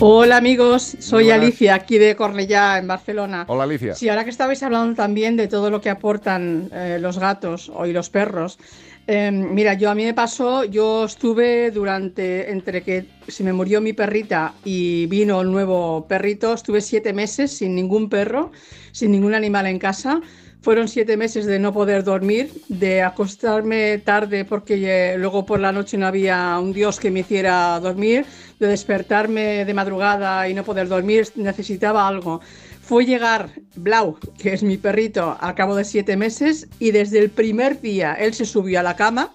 Hola 0.00 0.36
amigos, 0.36 0.96
soy 0.98 1.24
buenas. 1.24 1.42
Alicia, 1.42 1.74
aquí 1.76 1.96
de 1.96 2.14
Cornellá, 2.14 2.76
en 2.76 2.88
Barcelona. 2.88 3.46
Hola 3.48 3.64
Alicia. 3.64 3.94
Sí, 3.94 4.10
ahora 4.10 4.24
que 4.24 4.30
estabais 4.30 4.62
hablando 4.62 4.94
también 4.94 5.36
de 5.36 5.48
todo 5.48 5.70
lo 5.70 5.80
que 5.80 5.88
aportan 5.88 6.68
eh, 6.72 6.98
los 7.00 7.18
gatos 7.18 7.70
o 7.74 7.86
y 7.86 7.92
los 7.94 8.10
perros. 8.10 8.58
eh, 9.06 9.30
mira, 9.32 9.72
yo 9.74 9.90
a 9.90 9.94
mí 9.94 10.04
me 10.04 10.12
pasó, 10.12 10.64
yo 10.64 11.06
estuve 11.06 11.70
durante, 11.70 12.50
entre 12.50 12.82
que 12.82 13.06
se 13.28 13.42
me 13.44 13.52
murió 13.54 13.80
mi 13.80 13.94
perrita 13.94 14.52
y 14.64 15.06
vino 15.06 15.40
el 15.40 15.50
nuevo 15.50 16.06
perrito, 16.06 16.52
estuve 16.52 16.82
siete 16.82 17.12
meses 17.14 17.56
sin 17.56 17.74
ningún 17.74 18.10
perro, 18.10 18.52
sin 18.92 19.10
ningún 19.12 19.34
animal 19.34 19.66
en 19.66 19.78
casa. 19.78 20.20
Fueron 20.62 20.86
siete 20.86 21.16
meses 21.16 21.44
de 21.44 21.58
no 21.58 21.72
poder 21.72 22.04
dormir, 22.04 22.52
de 22.68 23.02
acostarme 23.02 23.98
tarde 23.98 24.44
porque 24.44 25.14
eh, 25.14 25.18
luego 25.18 25.44
por 25.44 25.58
la 25.58 25.72
noche 25.72 25.98
no 25.98 26.06
había 26.06 26.56
un 26.60 26.72
Dios 26.72 27.00
que 27.00 27.10
me 27.10 27.20
hiciera 27.20 27.80
dormir, 27.80 28.24
de 28.60 28.68
despertarme 28.68 29.64
de 29.64 29.74
madrugada 29.74 30.48
y 30.48 30.54
no 30.54 30.62
poder 30.62 30.86
dormir, 30.86 31.26
necesitaba 31.34 32.06
algo. 32.06 32.40
Fue 32.80 33.04
llegar 33.04 33.50
Blau, 33.74 34.16
que 34.38 34.52
es 34.52 34.62
mi 34.62 34.76
perrito, 34.76 35.36
al 35.40 35.56
cabo 35.56 35.74
de 35.74 35.84
siete 35.84 36.16
meses 36.16 36.68
y 36.78 36.92
desde 36.92 37.18
el 37.18 37.30
primer 37.30 37.80
día 37.80 38.14
él 38.14 38.32
se 38.32 38.44
subió 38.44 38.78
a 38.78 38.84
la 38.84 38.94
cama 38.94 39.34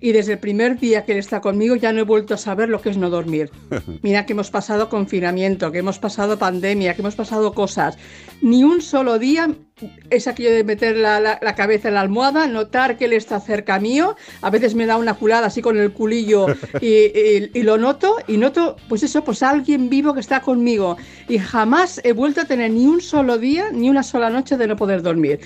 y 0.00 0.12
desde 0.12 0.34
el 0.34 0.38
primer 0.38 0.78
día 0.78 1.04
que 1.04 1.12
él 1.12 1.18
está 1.18 1.40
conmigo 1.40 1.74
ya 1.76 1.92
no 1.92 2.00
he 2.00 2.04
vuelto 2.04 2.34
a 2.34 2.36
saber 2.38 2.68
lo 2.68 2.80
que 2.80 2.90
es 2.90 2.96
no 2.96 3.10
dormir. 3.10 3.50
Mira 4.02 4.26
que 4.26 4.32
hemos 4.32 4.50
pasado 4.50 4.88
confinamiento, 4.88 5.72
que 5.72 5.78
hemos 5.78 5.98
pasado 5.98 6.38
pandemia, 6.38 6.94
que 6.94 7.02
hemos 7.02 7.16
pasado 7.16 7.52
cosas. 7.52 7.98
Ni 8.40 8.62
un 8.64 8.80
solo 8.80 9.18
día 9.18 9.50
es 10.10 10.26
aquello 10.28 10.50
de 10.52 10.64
meter 10.64 10.96
la, 10.96 11.20
la- 11.20 11.38
la 11.42 11.54
cabeza 11.54 11.88
en 11.88 11.94
la 11.94 12.00
almohada, 12.00 12.46
notar 12.46 12.96
que 12.96 13.06
él 13.06 13.12
está 13.12 13.40
cerca 13.40 13.78
mío. 13.80 14.16
A 14.42 14.50
veces 14.50 14.74
me 14.74 14.86
da 14.86 14.96
una 14.96 15.14
culada 15.14 15.46
así 15.48 15.62
con 15.62 15.76
el 15.78 15.92
culillo 15.92 16.46
y, 16.80 16.86
y- 16.86 17.50
y 17.54 17.62
lo 17.62 17.78
noto. 17.78 18.16
Y 18.28 18.36
noto, 18.36 18.76
pues 18.88 19.02
eso, 19.02 19.24
pues 19.24 19.42
alguien 19.42 19.88
vivo 19.90 20.14
que 20.14 20.20
está 20.20 20.40
conmigo. 20.40 20.96
Y 21.28 21.38
jamás 21.38 22.00
he 22.04 22.12
vuelto 22.12 22.40
a 22.42 22.44
tener 22.44 22.70
ni 22.70 22.86
un 22.86 23.00
solo 23.00 23.38
día, 23.38 23.70
ni 23.72 23.90
una 23.90 24.02
sola 24.02 24.30
noche 24.30 24.56
de 24.56 24.66
no 24.68 24.76
poder 24.76 25.02
dormir. 25.02 25.40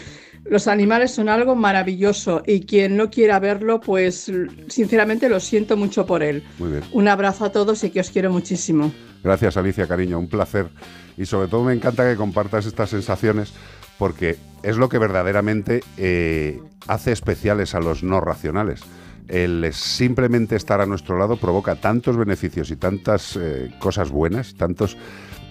Los 0.53 0.69
animales 0.69 1.13
son 1.13 1.31
algo 1.31 1.55
maravilloso 1.55 2.43
y 2.47 2.67
quien 2.67 2.95
no 2.95 3.09
quiera 3.09 3.41
verlo, 3.41 3.81
pues 3.81 4.31
sinceramente 4.69 5.31
lo 5.31 5.41
siento 5.41 5.79
mucho 5.79 6.05
por 6.05 6.23
él. 6.23 6.43
Muy 6.59 6.73
bien. 6.73 6.85
Un 6.93 7.09
abrazo 7.09 7.47
a 7.47 7.53
todos 7.53 7.83
y 7.85 7.91
que 7.91 8.01
os 8.01 8.11
quiero 8.11 8.31
muchísimo. 8.31 8.93
Gracias 9.25 9.57
Alicia, 9.57 9.87
cariño, 9.87 10.19
un 10.19 10.29
placer. 10.29 10.69
Y 11.17 11.25
sobre 11.25 11.49
todo 11.49 11.65
me 11.65 11.73
encanta 11.73 12.07
que 12.07 12.19
compartas 12.19 12.67
estas 12.67 12.91
sensaciones 12.91 13.55
porque 13.97 14.37
es 14.63 14.77
lo 14.77 14.91
que 14.91 14.99
verdaderamente 14.99 15.81
eh, 15.97 16.61
hace 16.87 17.13
especiales 17.13 17.75
a 17.75 17.81
los 17.81 18.03
no 18.03 18.21
racionales. 18.21 18.83
El 19.29 19.73
simplemente 19.73 20.57
estar 20.57 20.83
a 20.83 20.87
nuestro 20.87 21.17
lado 21.17 21.39
provoca 21.39 21.77
tantos 21.77 22.19
beneficios 22.19 22.71
y 22.71 22.77
tantas 22.77 23.39
eh, 23.41 23.73
cosas 23.79 24.11
buenas, 24.11 24.55
tantos, 24.55 24.99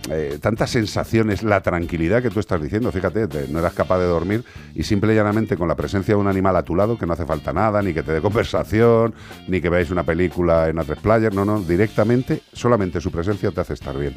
eh, 0.09 0.39
tantas 0.41 0.71
sensaciones, 0.71 1.43
la 1.43 1.61
tranquilidad 1.61 2.21
que 2.23 2.29
tú 2.29 2.39
estás 2.39 2.61
diciendo. 2.61 2.91
Fíjate, 2.91 3.27
te- 3.27 3.47
no 3.49 3.59
eras 3.59 3.73
capaz 3.73 3.99
de 3.99 4.05
dormir 4.05 4.43
y 4.73 4.83
simple 4.83 5.13
y 5.13 5.15
llanamente 5.15 5.55
con 5.57 5.67
la 5.67 5.75
presencia 5.75 6.15
de 6.15 6.19
un 6.19 6.27
animal 6.27 6.55
a 6.55 6.63
tu 6.63 6.75
lado, 6.75 6.97
que 6.97 7.05
no 7.05 7.13
hace 7.13 7.25
falta 7.25 7.53
nada, 7.53 7.81
ni 7.81 7.93
que 7.93 8.01
te 8.03 8.11
dé 8.11 8.21
conversación, 8.21 9.13
ni 9.47 9.61
que 9.61 9.69
veáis 9.69 9.91
una 9.91 10.03
película 10.03 10.69
en 10.69 10.77
A3 10.77 10.97
Player, 10.97 11.33
no, 11.33 11.45
no, 11.45 11.61
directamente, 11.61 12.41
solamente 12.53 12.99
su 12.99 13.11
presencia 13.11 13.51
te 13.51 13.61
hace 13.61 13.73
estar 13.73 13.97
bien. 13.97 14.15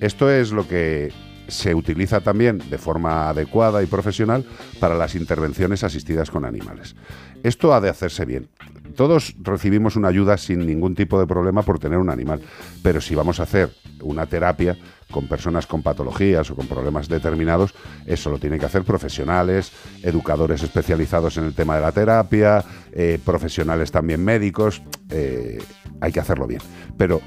Esto 0.00 0.30
es 0.30 0.50
lo 0.52 0.66
que 0.66 1.12
se 1.48 1.74
utiliza 1.74 2.20
también 2.20 2.58
de 2.70 2.78
forma 2.78 3.28
adecuada 3.28 3.82
y 3.82 3.86
profesional 3.86 4.44
para 4.78 4.94
las 4.94 5.16
intervenciones 5.16 5.82
asistidas 5.82 6.30
con 6.30 6.44
animales. 6.44 6.94
Esto 7.42 7.74
ha 7.74 7.80
de 7.80 7.88
hacerse 7.88 8.24
bien. 8.24 8.48
Todos 8.94 9.34
recibimos 9.42 9.96
una 9.96 10.08
ayuda 10.08 10.36
sin 10.38 10.64
ningún 10.64 10.94
tipo 10.94 11.18
de 11.18 11.26
problema 11.26 11.62
por 11.62 11.78
tener 11.80 11.98
un 11.98 12.08
animal, 12.10 12.40
pero 12.82 13.00
si 13.00 13.14
vamos 13.16 13.40
a 13.40 13.44
hacer 13.44 13.70
una 14.02 14.26
terapia 14.26 14.76
con 15.10 15.26
personas 15.26 15.66
con 15.66 15.82
patologías 15.82 16.50
o 16.50 16.56
con 16.56 16.66
problemas 16.66 17.08
determinados, 17.08 17.74
eso 18.06 18.30
lo 18.30 18.38
tienen 18.38 18.58
que 18.58 18.66
hacer 18.66 18.84
profesionales, 18.84 19.72
educadores 20.02 20.62
especializados 20.62 21.36
en 21.36 21.44
el 21.44 21.54
tema 21.54 21.76
de 21.76 21.80
la 21.82 21.92
terapia, 21.92 22.64
eh, 22.92 23.18
profesionales 23.24 23.90
también 23.90 24.24
médicos, 24.24 24.82
eh, 25.10 25.58
hay 26.00 26.12
que 26.12 26.20
hacerlo 26.20 26.46
bien. 26.46 26.62
Pero 26.96 27.20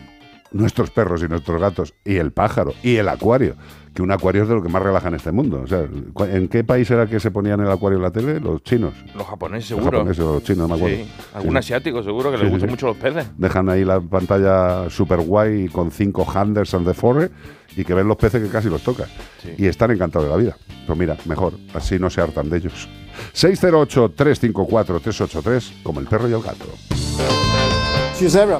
nuestros 0.53 0.91
perros 0.91 1.21
y 1.23 1.27
nuestros 1.27 1.59
gatos 1.59 1.93
y 2.05 2.15
el 2.15 2.31
pájaro 2.31 2.73
y 2.83 2.95
el 2.95 3.09
acuario, 3.09 3.55
que 3.93 4.01
un 4.01 4.11
acuario 4.11 4.43
es 4.43 4.49
de 4.49 4.55
lo 4.55 4.63
que 4.63 4.69
más 4.69 4.81
relaja 4.81 5.09
en 5.09 5.15
este 5.15 5.31
mundo. 5.31 5.61
O 5.63 5.67
sea, 5.67 5.85
¿en 6.27 6.47
qué 6.47 6.63
país 6.63 6.89
era 6.89 7.05
que 7.07 7.19
se 7.19 7.29
ponían 7.31 7.59
el 7.59 7.69
acuario 7.69 7.97
en 7.97 8.03
la 8.03 8.11
tele? 8.11 8.39
Los 8.39 8.63
chinos. 8.63 8.93
Los 9.15 9.27
japoneses, 9.27 9.71
Los 9.71 9.79
seguro. 9.79 9.97
japoneses 9.99 10.23
o 10.25 10.33
los 10.35 10.43
chinos, 10.43 10.69
no 10.69 10.69
me 10.69 10.75
acuerdo. 10.81 10.97
Sí. 11.03 11.11
Algún 11.33 11.51
Sí. 11.51 11.57
asiático, 11.57 12.01
seguro, 12.03 12.31
que 12.31 12.37
Sí, 12.37 12.43
les 12.43 12.49
sí, 12.49 12.53
gustan 12.53 12.69
sí. 12.69 12.73
mucho 12.73 12.87
los 12.87 12.97
peces. 12.97 13.27
Dejan 13.37 13.67
ahí 13.69 13.83
la 13.85 13.99
pantalla 13.99 14.89
super 14.89 15.19
guay 15.21 15.67
con 15.67 15.91
cinco 15.91 16.25
handers 16.29 16.73
and 16.73 16.87
the 16.87 16.93
forest 16.93 17.33
y 17.75 17.83
que 17.83 17.93
ven 17.93 18.07
los 18.07 18.15
peces 18.17 18.41
que 18.43 18.49
casi 18.49 18.69
los 18.69 18.81
tocan. 18.83 19.07
Y 19.57 19.65
están 19.67 19.91
encantados 19.91 20.27
de 20.27 20.31
la 20.31 20.37
vida. 20.37 20.55
Pues 20.87 20.97
mira, 20.97 21.17
mejor, 21.25 21.53
así 21.73 21.99
no 21.99 22.09
se 22.09 22.21
hartan 22.21 22.49
de 22.49 22.57
ellos. 22.57 22.87
608-354-383, 23.33 25.83
como 25.83 25.99
el 25.99 26.07
perro 26.07 26.27
y 26.29 26.33
el 26.33 26.41
gato. 26.41 26.65
Gisebra. 28.17 28.59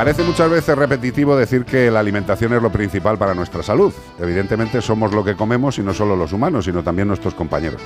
Parece 0.00 0.22
muchas 0.22 0.48
veces 0.48 0.78
repetitivo 0.78 1.36
decir 1.36 1.66
que 1.66 1.90
la 1.90 2.00
alimentación 2.00 2.54
es 2.54 2.62
lo 2.62 2.72
principal 2.72 3.18
para 3.18 3.34
nuestra 3.34 3.62
salud. 3.62 3.92
Evidentemente 4.18 4.80
somos 4.80 5.12
lo 5.12 5.22
que 5.22 5.36
comemos 5.36 5.76
y 5.76 5.82
no 5.82 5.92
solo 5.92 6.16
los 6.16 6.32
humanos, 6.32 6.64
sino 6.64 6.82
también 6.82 7.06
nuestros 7.06 7.34
compañeros. 7.34 7.82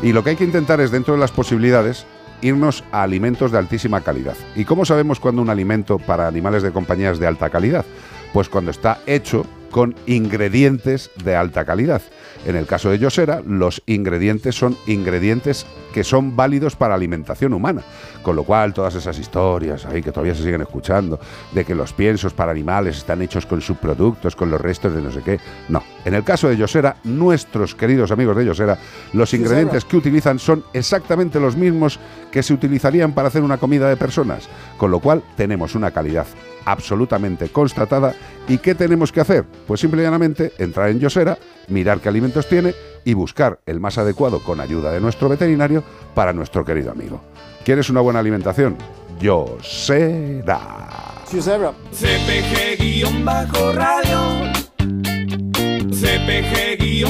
Y 0.00 0.12
lo 0.12 0.22
que 0.22 0.30
hay 0.30 0.36
que 0.36 0.44
intentar 0.44 0.80
es, 0.80 0.92
dentro 0.92 1.14
de 1.14 1.18
las 1.18 1.32
posibilidades, 1.32 2.06
irnos 2.42 2.84
a 2.92 3.02
alimentos 3.02 3.50
de 3.50 3.58
altísima 3.58 4.02
calidad. 4.02 4.36
¿Y 4.54 4.66
cómo 4.66 4.84
sabemos 4.84 5.18
cuando 5.18 5.42
un 5.42 5.50
alimento 5.50 5.98
para 5.98 6.28
animales 6.28 6.62
de 6.62 6.70
compañía 6.70 7.10
es 7.10 7.18
de 7.18 7.26
alta 7.26 7.50
calidad? 7.50 7.84
Pues 8.32 8.48
cuando 8.48 8.70
está 8.70 9.00
hecho 9.06 9.44
con 9.72 9.96
ingredientes 10.06 11.10
de 11.24 11.34
alta 11.34 11.64
calidad. 11.64 12.02
En 12.46 12.56
el 12.56 12.66
caso 12.66 12.90
de 12.90 12.98
Yosera, 12.98 13.42
los 13.44 13.82
ingredientes 13.86 14.54
son 14.54 14.76
ingredientes 14.86 15.66
que 15.92 16.04
son 16.04 16.36
válidos 16.36 16.76
para 16.76 16.94
alimentación 16.94 17.52
humana. 17.52 17.82
Con 18.22 18.36
lo 18.36 18.44
cual, 18.44 18.72
todas 18.72 18.94
esas 18.94 19.18
historias 19.18 19.86
ahí 19.86 20.02
que 20.02 20.12
todavía 20.12 20.34
se 20.34 20.42
siguen 20.42 20.60
escuchando, 20.60 21.18
de 21.52 21.64
que 21.64 21.74
los 21.74 21.92
piensos 21.92 22.32
para 22.32 22.52
animales 22.52 22.98
están 22.98 23.22
hechos 23.22 23.46
con 23.46 23.60
subproductos, 23.60 24.36
con 24.36 24.50
los 24.50 24.60
restos 24.60 24.94
de 24.94 25.02
no 25.02 25.10
sé 25.10 25.22
qué. 25.22 25.40
No. 25.68 25.82
En 26.04 26.14
el 26.14 26.24
caso 26.24 26.48
de 26.48 26.56
Yosera, 26.56 26.96
nuestros 27.04 27.74
queridos 27.74 28.10
amigos 28.10 28.36
de 28.36 28.46
Yosera, 28.46 28.78
los 29.12 29.32
ingredientes 29.34 29.84
que 29.84 29.96
utilizan 29.96 30.38
son 30.38 30.64
exactamente 30.72 31.40
los 31.40 31.56
mismos 31.56 31.98
que 32.30 32.42
se 32.42 32.54
utilizarían 32.54 33.12
para 33.12 33.28
hacer 33.28 33.42
una 33.42 33.58
comida 33.58 33.88
de 33.88 33.96
personas. 33.96 34.48
Con 34.76 34.90
lo 34.90 35.00
cual, 35.00 35.22
tenemos 35.36 35.74
una 35.74 35.90
calidad 35.90 36.26
absolutamente 36.64 37.48
constatada. 37.48 38.14
¿Y 38.48 38.58
qué 38.58 38.74
tenemos 38.74 39.12
que 39.12 39.20
hacer? 39.20 39.44
Pues 39.66 39.80
simple 39.80 40.02
y 40.02 40.04
llanamente 40.04 40.52
entrar 40.58 40.90
en 40.90 41.00
Yosera, 41.00 41.38
mirar 41.68 42.00
qué 42.00 42.08
alimentos 42.08 42.48
tiene 42.48 42.74
y 43.04 43.14
buscar 43.14 43.60
el 43.66 43.80
más 43.80 43.98
adecuado 43.98 44.42
con 44.42 44.60
ayuda 44.60 44.92
de 44.92 45.00
nuestro 45.00 45.28
veterinario 45.28 45.82
para 46.14 46.32
nuestro 46.32 46.64
querido 46.64 46.90
amigo. 46.90 47.20
¿Quieres 47.64 47.90
una 47.90 48.00
buena 48.00 48.20
alimentación? 48.20 48.76
Yosera. 49.20 50.60
CPG-radio. 55.90 57.08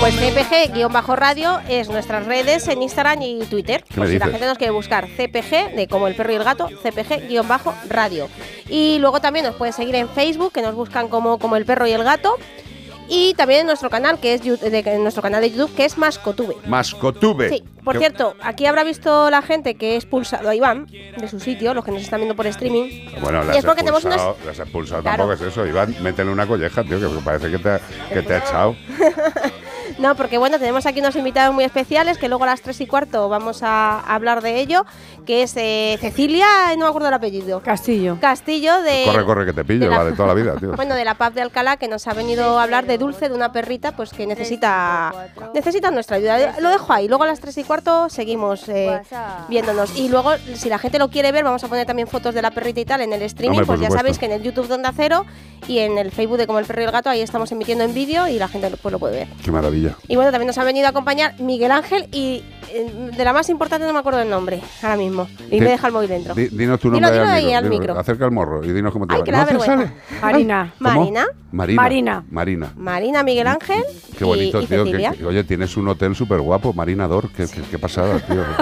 Pues 0.00 0.14
CPG-radio 0.16 1.60
es 1.68 1.88
nuestras 1.88 2.26
redes 2.26 2.68
en 2.68 2.82
Instagram 2.82 3.22
y 3.22 3.40
Twitter. 3.46 3.82
¿Qué 3.88 3.94
Por 3.94 4.06
me 4.06 4.12
si 4.12 4.18
la 4.18 4.26
gente 4.26 4.46
nos 4.46 4.58
quiere 4.58 4.72
buscar 4.72 5.08
CPG, 5.08 5.74
de 5.74 5.88
como 5.88 6.06
el 6.06 6.14
perro 6.14 6.32
y 6.32 6.36
el 6.36 6.44
gato, 6.44 6.68
CPG-radio. 6.82 8.28
Y 8.68 8.98
luego 8.98 9.20
también 9.20 9.46
nos 9.46 9.56
pueden 9.56 9.72
seguir 9.72 9.94
en 9.96 10.08
Facebook, 10.08 10.52
que 10.52 10.62
nos 10.62 10.74
buscan 10.74 11.08
como, 11.08 11.38
como 11.38 11.56
el 11.56 11.64
perro 11.64 11.86
y 11.86 11.92
el 11.92 12.04
gato. 12.04 12.36
Y 13.08 13.34
también 13.34 13.60
en 13.60 13.66
nuestro 13.66 13.90
canal, 13.90 14.18
que 14.18 14.34
es 14.34 14.42
de, 14.42 14.98
nuestro 14.98 15.22
canal 15.22 15.40
de 15.42 15.50
YouTube, 15.50 15.74
que 15.74 15.84
es 15.84 15.98
Mascotube. 15.98 16.56
Mascotube. 16.66 17.48
Sí, 17.50 17.62
por 17.84 17.98
cierto, 17.98 18.34
aquí 18.42 18.66
habrá 18.66 18.82
visto 18.82 19.30
la 19.30 19.42
gente 19.42 19.74
que 19.74 19.92
he 19.92 19.96
expulsado 19.96 20.48
a 20.48 20.54
Iván 20.54 20.86
de 20.86 21.28
su 21.28 21.38
sitio, 21.38 21.74
los 21.74 21.84
que 21.84 21.90
nos 21.92 22.02
están 22.02 22.20
viendo 22.20 22.34
por 22.34 22.46
streaming. 22.46 23.10
Bueno, 23.20 23.44
las 23.44 23.58
es 23.58 23.64
porque 23.64 23.80
tenemos 23.82 24.04
expulsado, 24.04 24.34
unos- 24.36 24.46
las 24.46 24.58
expulsado 24.58 25.02
Claro. 25.02 25.24
tampoco 25.24 25.44
es 25.44 25.52
eso. 25.52 25.66
Iván, 25.66 25.94
métele 26.02 26.30
una 26.30 26.46
colleja, 26.46 26.82
tío, 26.82 26.98
que 26.98 27.20
parece 27.22 27.50
que 27.50 27.58
te, 27.58 27.78
que 28.12 28.22
te 28.22 28.34
ha 28.34 28.38
echado. 28.38 28.76
No, 29.98 30.14
porque 30.16 30.38
bueno, 30.38 30.58
tenemos 30.58 30.86
aquí 30.86 31.00
unos 31.00 31.14
invitados 31.16 31.54
muy 31.54 31.64
especiales 31.64 32.18
que 32.18 32.28
luego 32.28 32.44
a 32.44 32.48
las 32.48 32.60
3 32.62 32.80
y 32.80 32.86
cuarto 32.86 33.28
vamos 33.28 33.62
a 33.62 34.00
hablar 34.00 34.42
de 34.42 34.60
ello, 34.60 34.84
que 35.24 35.42
es 35.42 35.54
eh, 35.56 35.96
Cecilia, 36.00 36.46
no 36.76 36.84
me 36.84 36.88
acuerdo 36.88 37.08
el 37.08 37.14
apellido. 37.14 37.60
Castillo. 37.60 38.18
Castillo 38.20 38.82
de... 38.82 39.04
Corre, 39.06 39.24
corre, 39.24 39.46
que 39.46 39.52
te 39.52 39.64
pillo, 39.64 39.84
de 39.84 39.90
la- 39.90 39.98
va 39.98 40.04
de 40.04 40.12
toda 40.12 40.28
la 40.28 40.34
vida, 40.34 40.54
tío. 40.60 40.72
Bueno, 40.72 40.94
de 40.94 41.04
la 41.04 41.14
pub 41.14 41.32
de 41.32 41.42
Alcalá, 41.42 41.76
que 41.76 41.86
nos 41.88 42.06
ha 42.08 42.14
venido 42.14 42.58
a 42.58 42.64
hablar 42.64 42.86
de 42.86 42.98
Dulce, 42.98 43.28
de 43.28 43.34
una 43.34 43.52
perrita, 43.52 43.92
pues 43.96 44.10
que 44.10 44.26
necesita 44.26 45.12
necesita 45.54 45.90
nuestra 45.90 46.16
ayuda. 46.16 46.56
Lo 46.60 46.70
dejo 46.70 46.92
ahí. 46.92 47.06
Luego 47.08 47.24
a 47.24 47.26
las 47.28 47.40
3 47.40 47.56
y 47.58 47.64
cuarto 47.64 48.08
seguimos 48.08 48.68
eh, 48.68 49.00
viéndonos. 49.48 49.96
Y 49.96 50.08
luego, 50.08 50.32
si 50.54 50.68
la 50.68 50.78
gente 50.78 50.98
lo 50.98 51.08
quiere 51.08 51.30
ver, 51.32 51.44
vamos 51.44 51.62
a 51.64 51.68
poner 51.68 51.86
también 51.86 52.08
fotos 52.08 52.34
de 52.34 52.42
la 52.42 52.50
perrita 52.50 52.80
y 52.80 52.84
tal 52.84 53.00
en 53.00 53.12
el 53.12 53.22
streaming. 53.22 53.58
Hombre, 53.58 53.66
pues 53.66 53.80
ya 53.80 53.86
supuesto. 53.86 53.98
sabéis 54.00 54.18
que 54.18 54.26
en 54.26 54.32
el 54.32 54.42
YouTube 54.42 54.66
de 54.68 54.74
Onda 54.74 54.92
Cero 54.96 55.24
y 55.68 55.78
en 55.78 55.96
el 55.98 56.10
Facebook 56.10 56.36
de 56.38 56.46
Como 56.46 56.58
el 56.58 56.64
Perro 56.66 56.82
y 56.82 56.84
el 56.84 56.90
Gato, 56.90 57.08
ahí 57.10 57.20
estamos 57.20 57.50
emitiendo 57.52 57.84
en 57.84 57.94
vídeo 57.94 58.26
y 58.28 58.38
la 58.38 58.48
gente 58.48 58.70
pues, 58.82 58.92
lo 58.92 58.98
puede 58.98 59.16
ver. 59.20 59.28
Qué 59.42 59.50
maravilla. 59.50 59.83
Y 60.08 60.16
bueno, 60.16 60.30
también 60.30 60.46
nos 60.46 60.58
ha 60.58 60.64
venido 60.64 60.86
a 60.86 60.90
acompañar 60.90 61.38
Miguel 61.40 61.70
Ángel 61.70 62.08
y 62.12 62.42
de 63.16 63.24
la 63.24 63.32
más 63.32 63.48
importante 63.48 63.86
no 63.86 63.92
me 63.92 63.98
acuerdo 63.98 64.20
el 64.20 64.30
nombre 64.30 64.60
ahora 64.82 64.96
mismo. 64.96 65.28
Y 65.50 65.60
me 65.60 65.70
deja 65.70 65.86
el 65.88 65.92
móvil 65.92 66.08
dentro. 66.08 66.34
Di- 66.34 66.48
dinos 66.48 66.80
tu 66.80 66.90
nombre 66.90 67.10
dilo 67.10 67.22
al 67.24 67.28
ahí 67.30 67.44
micro, 67.46 67.58
al 67.58 67.68
micro. 67.68 67.98
Acerca 67.98 68.24
el 68.24 68.30
morro 68.30 68.64
y 68.64 68.72
dinos 68.72 68.92
cómo 68.92 69.06
te 69.06 69.14
Ay, 69.14 69.20
va. 69.20 69.24
que. 69.24 69.90
Marina. 70.22 70.72
¿Cómo? 70.78 70.90
Marina. 70.90 71.26
Marina. 71.52 71.82
Marina. 71.82 72.24
Marina. 72.30 72.72
Marina, 72.76 73.22
Miguel 73.22 73.46
Ángel 73.46 73.84
Qué 74.18 74.24
bonito, 74.24 74.60
y, 74.60 74.64
y 74.64 74.66
tío. 74.66 74.84
que- 74.84 75.24
oye, 75.26 75.44
tienes 75.44 75.76
un 75.76 75.88
hotel 75.88 76.14
súper 76.16 76.40
guapo, 76.40 76.72
Marinador. 76.72 77.30
Qué, 77.30 77.46
qué, 77.46 77.62
qué 77.70 77.78
pasada, 77.78 78.18
tío. 78.20 78.42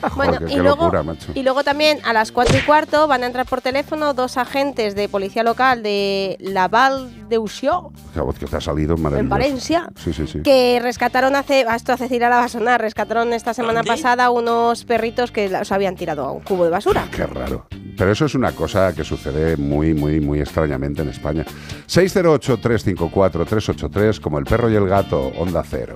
Joder, 0.00 0.14
Bueno, 0.14 0.38
qué, 0.38 0.44
y 0.44 0.56
qué 0.56 0.62
luego, 0.62 0.82
locura, 0.84 1.02
macho. 1.02 1.32
y 1.34 1.42
luego 1.42 1.64
también 1.64 1.98
a 2.04 2.12
las 2.12 2.30
4 2.30 2.56
y 2.56 2.60
cuarto 2.60 3.08
van 3.08 3.24
a 3.24 3.26
entrar 3.26 3.46
por 3.46 3.60
teléfono 3.60 4.14
dos 4.14 4.36
agentes 4.36 4.94
de 4.94 5.08
policía 5.08 5.42
local 5.42 5.82
de 5.82 6.36
Laval 6.40 7.28
de 7.28 7.38
Usió, 7.38 7.90
La 8.14 8.24
que 8.32 8.46
te 8.46 8.56
ha 8.56 8.60
salido 8.60 8.94
en. 8.94 9.28
Valencia, 9.28 9.88
Sí, 9.96 10.12
sí, 10.12 10.26
sí. 10.28 10.40
que 10.42 10.78
rescataron 10.80 11.34
hace, 11.34 11.66
esto 11.74 11.92
a 11.92 11.96
Cecilia 11.96 12.28
la 12.28 12.36
va 12.36 12.44
a 12.44 12.48
sonar, 12.48 12.80
rescataron 12.80 13.32
esta 13.38 13.54
semana 13.54 13.82
pasada 13.82 14.28
unos 14.30 14.84
perritos 14.84 15.32
que 15.32 15.48
los 15.48 15.72
habían 15.72 15.96
tirado 15.96 16.24
a 16.24 16.32
un 16.32 16.40
cubo 16.40 16.64
de 16.64 16.70
basura. 16.70 17.08
Qué 17.10 17.24
raro. 17.24 17.66
Pero 17.96 18.12
eso 18.12 18.26
es 18.26 18.34
una 18.34 18.52
cosa 18.52 18.94
que 18.94 19.04
sucede 19.04 19.56
muy, 19.56 19.94
muy, 19.94 20.20
muy 20.20 20.40
extrañamente 20.40 21.00
en 21.02 21.08
España. 21.08 21.46
608-354-383, 21.86 24.20
como 24.20 24.38
el 24.38 24.44
perro 24.44 24.70
y 24.70 24.76
el 24.76 24.86
gato, 24.86 25.32
Onda 25.38 25.62
Cero. 25.64 25.94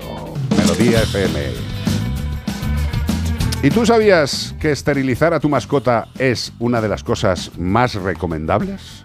Melodía 0.56 1.02
FM. 1.02 1.50
¿Y 3.64 3.70
tú 3.70 3.86
sabías 3.86 4.56
que 4.60 4.72
esterilizar 4.72 5.32
a 5.34 5.40
tu 5.40 5.48
mascota 5.48 6.08
es 6.18 6.52
una 6.58 6.80
de 6.80 6.88
las 6.88 7.04
cosas 7.04 7.52
más 7.58 7.94
recomendables? 7.94 9.04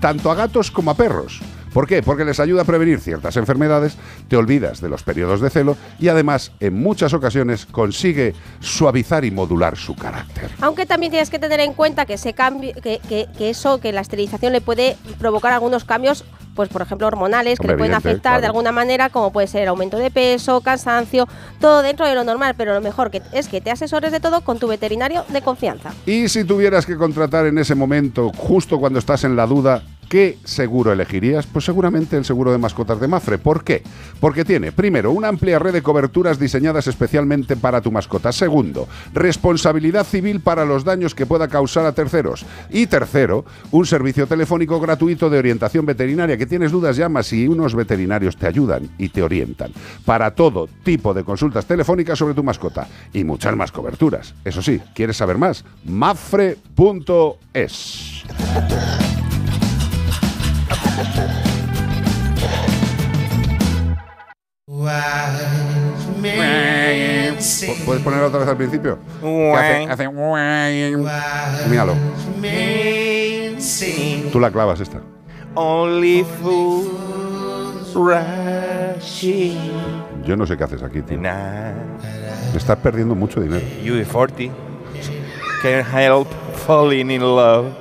Tanto 0.00 0.30
a 0.30 0.36
gatos 0.36 0.70
como 0.70 0.92
a 0.92 0.94
perros. 0.94 1.40
¿Por 1.72 1.86
qué? 1.86 2.02
Porque 2.02 2.24
les 2.24 2.40
ayuda 2.40 2.62
a 2.62 2.64
prevenir 2.64 3.00
ciertas 3.00 3.36
enfermedades, 3.36 3.96
te 4.28 4.36
olvidas 4.36 4.80
de 4.80 4.88
los 4.88 5.02
periodos 5.02 5.40
de 5.40 5.50
celo 5.50 5.76
y 5.98 6.08
además 6.08 6.52
en 6.60 6.74
muchas 6.80 7.12
ocasiones 7.14 7.66
consigue 7.66 8.34
suavizar 8.60 9.24
y 9.24 9.30
modular 9.30 9.76
su 9.76 9.94
carácter. 9.94 10.50
Aunque 10.60 10.86
también 10.86 11.10
tienes 11.10 11.30
que 11.30 11.38
tener 11.38 11.60
en 11.60 11.72
cuenta 11.74 12.06
que 12.06 12.14
ese 12.14 12.32
cambio, 12.32 12.72
que, 12.74 13.00
que- 13.08 13.26
que 13.36 13.50
eso, 13.50 13.80
que 13.80 13.92
la 13.92 14.00
esterilización 14.00 14.52
le 14.52 14.60
puede 14.60 14.96
provocar 15.18 15.52
algunos 15.52 15.84
cambios, 15.84 16.24
pues 16.54 16.68
por 16.68 16.82
ejemplo 16.82 17.06
hormonales, 17.06 17.58
que 17.60 17.68
le 17.68 17.74
pueden 17.74 17.92
evidente, 17.92 18.08
afectar 18.10 18.40
de 18.40 18.46
alguna 18.48 18.72
manera, 18.72 19.10
como 19.10 19.32
puede 19.32 19.46
ser 19.46 19.68
aumento 19.68 19.96
de 19.98 20.10
peso, 20.10 20.60
cansancio, 20.60 21.28
todo 21.60 21.82
dentro 21.82 22.06
de 22.06 22.14
lo 22.16 22.24
normal, 22.24 22.54
pero 22.56 22.74
lo 22.74 22.80
mejor 22.80 23.10
que 23.12 23.22
es 23.32 23.46
que 23.46 23.60
te 23.60 23.70
asesores 23.70 24.10
de 24.10 24.18
todo 24.18 24.40
con 24.40 24.58
tu 24.58 24.66
veterinario 24.66 25.24
de 25.28 25.40
confianza. 25.42 25.92
Y 26.06 26.28
si 26.28 26.42
tuvieras 26.44 26.84
que 26.84 26.96
contratar 26.96 27.46
en 27.46 27.58
ese 27.58 27.74
momento, 27.76 28.30
justo 28.36 28.80
cuando 28.80 28.98
estás 28.98 29.22
en 29.22 29.36
la 29.36 29.46
duda, 29.46 29.82
¿qué 30.08 30.38
seguro 30.44 30.92
elegirías? 30.92 31.46
Pues 31.46 31.64
seguramente 31.64 32.16
el 32.16 32.24
seguro 32.24 32.52
de 32.52 32.58
mascotas 32.58 33.00
de 33.00 33.08
Mafre. 33.08 33.38
¿Por 33.38 33.64
qué? 33.64 33.82
Porque 34.20 34.44
tiene, 34.44 34.72
primero, 34.72 35.12
una 35.12 35.28
amplia 35.28 35.58
red 35.58 35.72
de 35.72 35.82
coberturas 35.82 36.38
diseñadas 36.38 36.86
especialmente 36.86 37.56
para 37.56 37.80
tu 37.80 37.92
mascota. 37.92 38.32
Segundo, 38.32 38.88
responsabilidad 39.12 40.04
civil 40.04 40.40
para 40.40 40.64
los 40.64 40.84
daños 40.84 41.14
que 41.14 41.26
pueda 41.26 41.48
causar 41.48 41.86
a 41.86 41.92
terceros. 41.92 42.44
Y 42.70 42.86
tercero, 42.86 43.44
un 43.70 43.86
servicio 43.86 44.26
telefónico 44.26 44.80
gratuito 44.80 45.30
de 45.30 45.38
orientación 45.38 45.86
veterinaria. 45.86 46.36
Que 46.36 46.46
tienes 46.46 46.72
dudas, 46.72 46.96
llamas 46.96 47.32
y 47.32 47.46
unos 47.48 47.74
veterinarios 47.74 48.36
te 48.36 48.46
ayudan 48.46 48.88
y 48.98 49.08
te 49.08 49.22
orientan. 49.22 49.72
Para 50.04 50.34
todo 50.34 50.68
tipo 50.84 51.14
de 51.14 51.24
consultas 51.24 51.66
telefónicas 51.66 52.18
sobre 52.18 52.34
tu 52.34 52.42
mascota. 52.42 52.88
Y 53.12 53.24
muchas 53.24 53.56
más 53.56 53.72
coberturas. 53.72 54.34
Eso 54.44 54.62
sí, 54.62 54.80
¿quieres 54.94 55.16
saber 55.16 55.38
más? 55.38 55.64
mafre.es. 55.84 56.68
¿Pu- 67.66 67.84
¿Puedes 67.84 68.02
poner 68.02 68.20
otra 68.22 68.40
vez 68.40 68.48
al 68.48 68.56
principio? 68.56 68.98
Hace, 69.56 69.84
hace 69.90 70.08
Míralo. 71.68 71.94
Tú 74.32 74.40
la 74.40 74.50
clavas 74.50 74.80
esta. 74.80 75.00
Only. 75.54 76.24
Yo 80.24 80.36
no 80.36 80.46
sé 80.46 80.56
qué 80.56 80.64
haces 80.64 80.82
aquí, 80.82 81.00
tío. 81.02 81.18
Estás 82.54 82.76
perdiendo 82.78 83.14
mucho 83.14 83.40
dinero. 83.40 83.64
UB40. 83.82 84.50
Can't 85.62 85.86
help 85.92 86.28
falling 86.66 87.10
in 87.10 87.22
love 87.22 87.72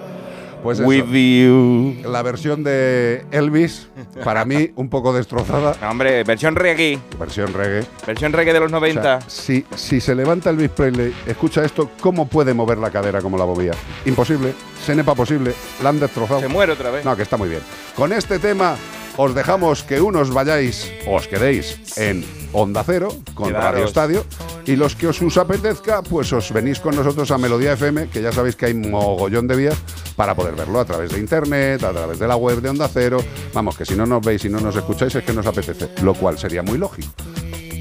Pues 0.63 0.79
with 0.79 1.03
eso. 1.05 1.13
you. 1.13 1.95
La 2.11 2.21
versión 2.23 2.63
de 2.63 3.25
Elvis, 3.31 3.87
para 4.23 4.43
mí, 4.45 4.71
un 4.75 4.89
poco 4.89 5.13
destrozada. 5.13 5.75
No, 5.81 5.89
hombre, 5.91 6.23
versión 6.23 6.55
reggae. 6.55 6.99
Versión 7.19 7.53
reggae. 7.53 7.85
Versión 8.05 8.33
reggae 8.33 8.53
de 8.53 8.59
los 8.59 8.67
O 8.73 8.79
sea, 8.79 8.79
90. 8.79 9.21
si, 9.29 9.65
si 9.75 10.01
se 10.01 10.15
levanta 10.15 10.49
Elvis 10.49 10.69
Presley, 10.71 11.13
escucha 11.25 11.63
esto, 11.63 11.91
¿cómo 12.01 12.27
puede 12.27 12.53
mover 12.53 12.77
la 12.79 12.89
cadera 12.91 13.21
como 13.21 13.37
la 13.37 13.45
movía? 13.45 13.71
Imposible, 14.05 14.53
se 14.85 14.95
nepa 14.95 15.15
posible, 15.15 15.53
la 15.81 15.89
han 15.89 15.99
destrozado. 15.99 16.39
Se 16.41 16.47
muere 16.47 16.73
otra 16.73 16.89
vez. 16.91 17.05
No, 17.05 17.15
que 17.15 17.23
está 17.23 17.37
muy 17.37 17.49
bien. 17.49 17.61
Con 17.95 18.11
este 18.11 18.39
tema 18.39 18.75
os 19.15 19.33
dejamos 19.33 19.83
que 19.83 19.99
unos 20.01 20.31
vayáis 20.33 20.91
o 21.07 21.15
os 21.15 21.27
quedéis 21.27 21.97
en 21.97 22.23
Onda 22.53 22.83
Cero 22.83 23.09
con 23.33 23.47
Quedaros. 23.47 23.71
Radio 23.71 23.85
Estadio 23.85 24.25
y 24.67 24.75
los 24.75 24.95
que 24.95 25.07
os, 25.07 25.21
os 25.21 25.37
apetezca, 25.37 26.03
pues 26.03 26.31
os 26.33 26.51
venís 26.51 26.79
con 26.79 26.93
nosotros 26.95 27.31
a 27.31 27.37
Melodía 27.37 27.73
FM, 27.73 28.09
que 28.09 28.21
ya 28.21 28.33
sabéis 28.33 28.57
que 28.57 28.65
hay 28.65 28.73
mogollón 28.73 29.47
de 29.47 29.55
vías 29.55 29.77
para 30.17 30.35
poder 30.35 30.55
verlo 30.55 30.81
a 30.81 30.85
través 30.85 31.11
de 31.11 31.19
internet, 31.19 31.81
a 31.83 31.91
través 31.91 32.19
de 32.19 32.27
la 32.27 32.35
web 32.35 32.61
de 32.61 32.69
Onda 32.69 32.89
Cero. 32.93 33.23
Vamos, 33.53 33.77
que 33.77 33.85
si 33.85 33.95
no 33.95 34.05
nos 34.05 34.21
veis 34.21 34.43
y 34.43 34.49
no 34.49 34.59
nos 34.59 34.75
escucháis 34.75 35.15
es 35.15 35.23
que 35.23 35.33
nos 35.33 35.47
apetece, 35.47 35.89
lo 36.03 36.13
cual 36.13 36.37
sería 36.37 36.61
muy 36.61 36.77
lógico. 36.77 37.07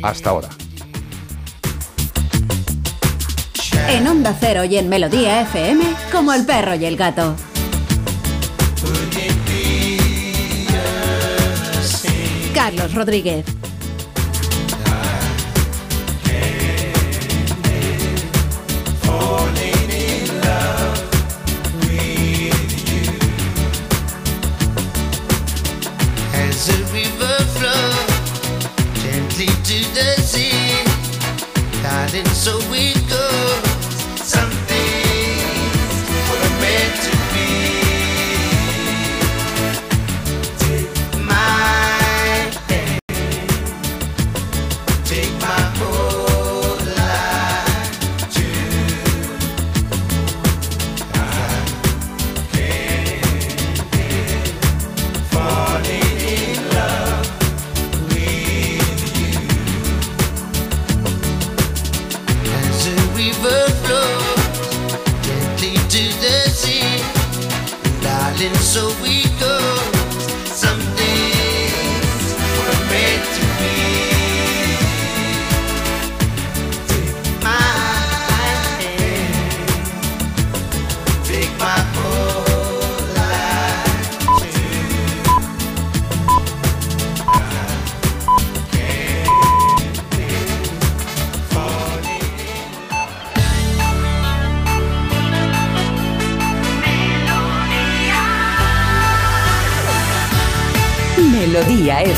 Hasta 0.03 0.31
ahora. 0.31 0.49
En 3.88 4.07
Onda 4.07 4.37
Cero 4.38 4.64
y 4.64 4.77
en 4.77 4.88
Melodía 4.88 5.42
FM, 5.42 5.85
como 6.12 6.33
el 6.33 6.46
perro 6.46 6.77
y 6.77 6.85
el 6.85 6.96
gato. 6.96 7.35
Carlos 12.55 12.94
Rodríguez. 12.94 13.44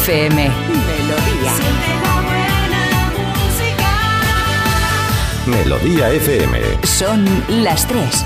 FM. 0.08 0.48
Melodía. 0.86 1.52
Melodía 5.46 6.10
FM. 6.12 6.58
Son 6.86 7.26
las 7.62 7.86
3. 7.86 8.24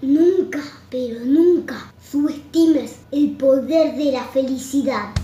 Nunca, 0.00 0.62
pero 0.88 1.20
nunca 1.26 1.92
subestimes 2.10 3.00
el 3.12 3.32
poder 3.32 3.94
de 3.94 4.12
la 4.12 4.24
felicidad. 4.24 5.17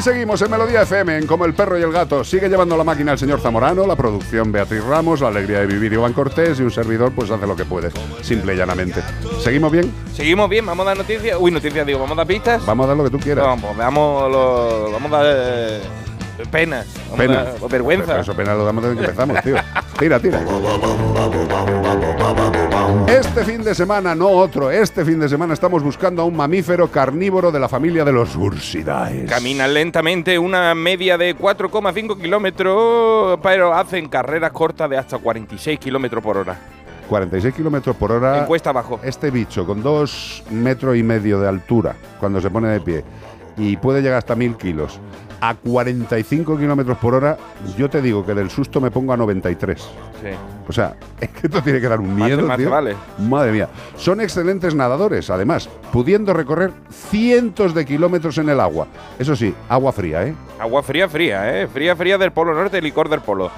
Aquí 0.00 0.10
seguimos 0.10 0.40
en 0.40 0.50
Melodía 0.50 0.82
FM, 0.82 1.18
en 1.18 1.26
Como 1.26 1.44
el 1.44 1.52
perro 1.52 1.78
y 1.78 1.82
el 1.82 1.92
gato. 1.92 2.24
Sigue 2.24 2.48
llevando 2.48 2.74
la 2.76 2.84
máquina 2.84 3.12
el 3.12 3.18
señor 3.18 3.40
Zamorano, 3.40 3.86
la 3.86 3.96
producción 3.96 4.50
Beatriz 4.50 4.82
Ramos, 4.82 5.20
la 5.20 5.28
alegría 5.28 5.60
de 5.60 5.66
vivir 5.66 5.92
Iván 5.92 6.12
Cortés 6.14 6.58
y 6.58 6.62
un 6.62 6.70
servidor 6.70 7.12
pues 7.12 7.30
hace 7.30 7.46
lo 7.46 7.54
que 7.54 7.64
puede, 7.66 7.90
simple 8.22 8.54
y 8.54 8.56
llanamente. 8.56 9.02
¿Seguimos 9.42 9.70
bien? 9.70 9.92
Seguimos 10.14 10.48
bien, 10.48 10.64
vamos 10.64 10.84
a 10.86 10.90
dar 10.90 10.98
noticias. 10.98 11.36
Uy, 11.38 11.50
noticias, 11.50 11.86
digo, 11.86 11.98
vamos 11.98 12.12
a 12.12 12.16
dar 12.20 12.26
pistas. 12.26 12.64
Vamos 12.64 12.84
a 12.84 12.88
dar 12.88 12.96
lo 12.96 13.04
que 13.04 13.10
tú 13.10 13.18
quieras. 13.18 13.44
Vamos, 13.44 13.76
veamos 13.76 14.30
lo, 14.32 14.90
vamos 14.92 15.12
a 15.12 15.16
dar 15.22 15.26
eh, 15.36 15.80
pena. 16.50 16.84
Vamos 17.10 17.18
Pena. 17.18 17.40
a 17.40 17.44
dar- 17.44 17.68
vergüenza. 17.68 18.06
Pero 18.06 18.20
eso 18.22 18.34
pena 18.34 18.54
lo 18.54 18.64
damos 18.64 18.82
desde 18.84 18.96
que 18.96 19.04
empezamos, 19.04 19.42
tío. 19.42 19.56
Tira, 20.00 20.18
tira. 20.18 20.40
Este 23.06 23.44
fin 23.44 23.62
de 23.62 23.74
semana, 23.74 24.14
no 24.14 24.28
otro, 24.28 24.70
este 24.70 25.04
fin 25.04 25.20
de 25.20 25.28
semana 25.28 25.52
estamos 25.52 25.82
buscando 25.82 26.22
a 26.22 26.24
un 26.24 26.34
mamífero 26.34 26.90
carnívoro 26.90 27.52
de 27.52 27.60
la 27.60 27.68
familia 27.68 28.02
de 28.02 28.10
los 28.10 28.34
Ursidae. 28.34 29.26
Caminan 29.26 29.74
lentamente 29.74 30.38
una 30.38 30.74
media 30.74 31.18
de 31.18 31.36
4,5 31.36 32.18
kilómetros, 32.18 33.38
pero 33.42 33.74
hacen 33.74 34.08
carreras 34.08 34.52
cortas 34.52 34.88
de 34.88 34.96
hasta 34.96 35.18
46 35.18 35.78
kilómetros 35.78 36.24
por 36.24 36.38
hora. 36.38 36.58
46 37.06 37.54
kilómetros 37.54 37.94
por 37.94 38.12
hora. 38.12 38.38
En 38.38 38.46
cuesta 38.46 38.70
abajo. 38.70 39.00
Este 39.02 39.30
bicho 39.30 39.66
con 39.66 39.82
dos 39.82 40.42
metros 40.50 40.96
y 40.96 41.02
medio 41.02 41.38
de 41.40 41.46
altura 41.46 41.94
cuando 42.18 42.40
se 42.40 42.48
pone 42.48 42.68
de 42.68 42.80
pie 42.80 43.04
y 43.58 43.76
puede 43.76 44.00
llegar 44.00 44.16
hasta 44.16 44.34
mil 44.34 44.56
kilos 44.56 44.98
a 45.40 45.54
45 45.54 46.58
kilómetros 46.58 46.98
por 46.98 47.14
hora, 47.14 47.36
yo 47.76 47.88
te 47.88 48.02
digo 48.02 48.24
que 48.24 48.34
del 48.34 48.50
susto 48.50 48.80
me 48.80 48.90
pongo 48.90 49.12
a 49.12 49.16
93. 49.16 49.80
Sí. 49.80 49.88
O 50.68 50.72
sea, 50.72 50.96
es 51.20 51.28
que 51.30 51.46
esto 51.46 51.62
tiene 51.62 51.80
que 51.80 51.88
dar 51.88 52.00
un 52.00 52.14
miedo, 52.14 52.54
tío. 52.56 52.70
vale. 52.70 52.94
Madre 53.18 53.52
mía. 53.52 53.68
Son 53.96 54.20
excelentes 54.20 54.74
nadadores, 54.74 55.30
además, 55.30 55.68
pudiendo 55.92 56.32
recorrer 56.32 56.72
cientos 56.90 57.74
de 57.74 57.84
kilómetros 57.84 58.38
en 58.38 58.48
el 58.48 58.60
agua. 58.60 58.86
Eso 59.18 59.34
sí, 59.34 59.54
agua 59.68 59.92
fría, 59.92 60.24
¿eh? 60.26 60.34
Agua 60.58 60.82
fría, 60.82 61.08
fría, 61.08 61.60
¿eh? 61.60 61.66
Fría, 61.66 61.96
fría 61.96 62.18
del 62.18 62.32
Polo 62.32 62.54
Norte, 62.54 62.80
licor 62.82 63.08
del 63.08 63.20
Polo. 63.20 63.50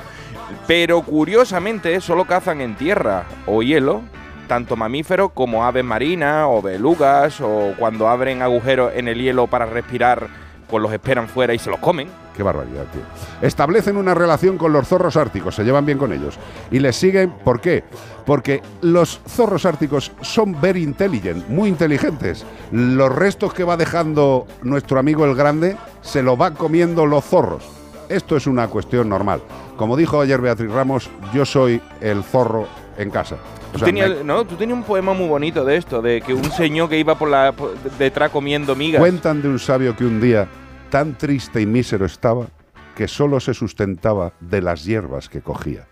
Pero 0.66 1.03
curiosamente 1.03 2.01
solo 2.01 2.25
cazan 2.27 2.61
en 2.61 2.77
tierra 2.77 3.25
o 3.47 3.62
hielo, 3.62 4.03
tanto 4.47 4.77
mamíferos 4.77 5.33
como 5.33 5.64
aves 5.64 5.85
marinas 5.85 6.47
o 6.49 6.61
belugas, 6.62 7.40
o 7.40 7.73
cuando 7.79 8.09
abren 8.09 8.42
agujeros 8.42 8.92
en 8.95 9.09
el 9.09 9.21
hielo 9.21 9.47
para 9.47 9.66
respirar, 9.66 10.29
pues 10.73 10.83
los 10.83 10.93
esperan 10.93 11.29
fuera 11.29 11.53
y 11.55 11.59
se 11.59 11.69
los 11.71 11.79
comen. 11.79 12.09
Qué 12.35 12.43
barbaridad, 12.43 12.85
tío. 12.93 13.03
Establecen 13.43 13.99
una 13.99 14.15
relación 14.15 14.57
con 14.57 14.73
los 14.73 14.89
zorros 14.89 15.17
árticos, 15.19 15.55
se 15.55 15.65
llevan 15.65 15.85
bien 15.85 15.99
con 15.99 16.13
ellos. 16.15 16.39
Y 16.71 16.79
les 16.79 16.97
siguen, 16.97 17.31
¿por 17.45 17.61
qué? 17.61 17.85
Porque 18.25 18.63
los 18.81 19.21
zorros 19.29 19.67
árticos 19.67 20.13
son 20.23 20.59
very 20.61 20.83
intelligent, 20.83 21.47
muy 21.49 21.69
inteligentes. 21.69 22.47
Los 22.71 23.15
restos 23.15 23.53
que 23.53 23.65
va 23.65 23.77
dejando 23.77 24.47
nuestro 24.63 24.99
amigo 24.99 25.27
el 25.27 25.35
grande 25.35 25.77
se 26.01 26.23
lo 26.23 26.37
van 26.39 26.55
comiendo 26.55 27.05
los 27.05 27.23
zorros. 27.25 27.65
Esto 28.09 28.35
es 28.37 28.47
una 28.47 28.67
cuestión 28.69 29.11
normal. 29.11 29.43
Como 29.77 29.97
dijo 29.97 30.21
ayer 30.23 30.41
Beatriz 30.41 30.71
Ramos, 30.73 31.11
yo 31.35 31.45
soy 31.45 31.83
el 32.01 32.23
zorro 32.25 32.67
en 32.97 33.11
casa. 33.11 33.37
O 33.71 33.73
Tú 33.73 33.79
sea, 33.81 33.87
tenías, 33.87 34.09
me- 34.11 34.25
no, 34.25 34.45
tú 34.45 34.55
tenías 34.57 34.77
un 34.79 34.85
poema 34.85 35.13
muy 35.15 35.29
bonito 35.29 35.65
de 35.65 35.77
esto, 35.77 36.01
de 36.03 36.21
que 36.23 36.33
un 36.35 36.45
señor 36.53 36.89
que 36.91 36.99
iba 36.99 37.15
por 37.15 37.29
la 37.29 37.53
por 37.53 37.75
detrás 37.99 38.31
comiendo 38.31 38.75
migas. 38.75 39.01
Cuentan 39.01 39.41
de 39.43 39.49
un 39.49 39.59
sabio 39.59 39.97
que 39.97 40.05
un 40.05 40.21
día 40.21 40.47
tan 40.93 41.17
triste 41.17 41.59
y 41.63 41.65
mísero 41.65 42.05
estaba 42.05 42.49
que 42.95 43.09
solo 43.09 43.41
se 43.41 43.55
sustentaba 43.55 44.35
de 44.41 44.61
las 44.61 44.85
hierbas 44.85 45.31
que 45.31 45.41
cogía. 45.41 45.89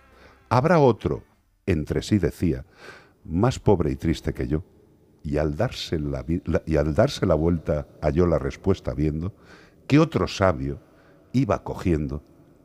Habrá 0.51 0.79
otro, 0.79 1.25
entre 1.65 2.03
sí 2.03 2.19
decía, 2.19 2.67
más 3.25 3.59
pobre 3.59 3.91
y 3.93 3.97
triste 3.97 4.35
que 4.35 4.47
yo, 4.47 4.63
y 5.23 5.39
al 5.39 5.57
darse 5.57 5.99
la, 5.99 6.23
la- 6.45 6.63
y 6.67 6.77
al 6.77 6.95
darse 6.95 7.25
la 7.25 7.35
vuelta 7.35 7.89
halló 8.03 8.27
la 8.27 8.39
respuesta 8.39 8.93
viendo 8.93 9.33
que 9.87 9.99
otro 9.99 10.29
sabio 10.29 10.83
iba 11.33 11.65
cogiendo 11.65 12.23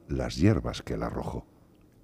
las 0.10 0.36
hierbas 0.36 0.82
que 0.82 0.95
él 0.95 1.04
arrojó. 1.04 1.45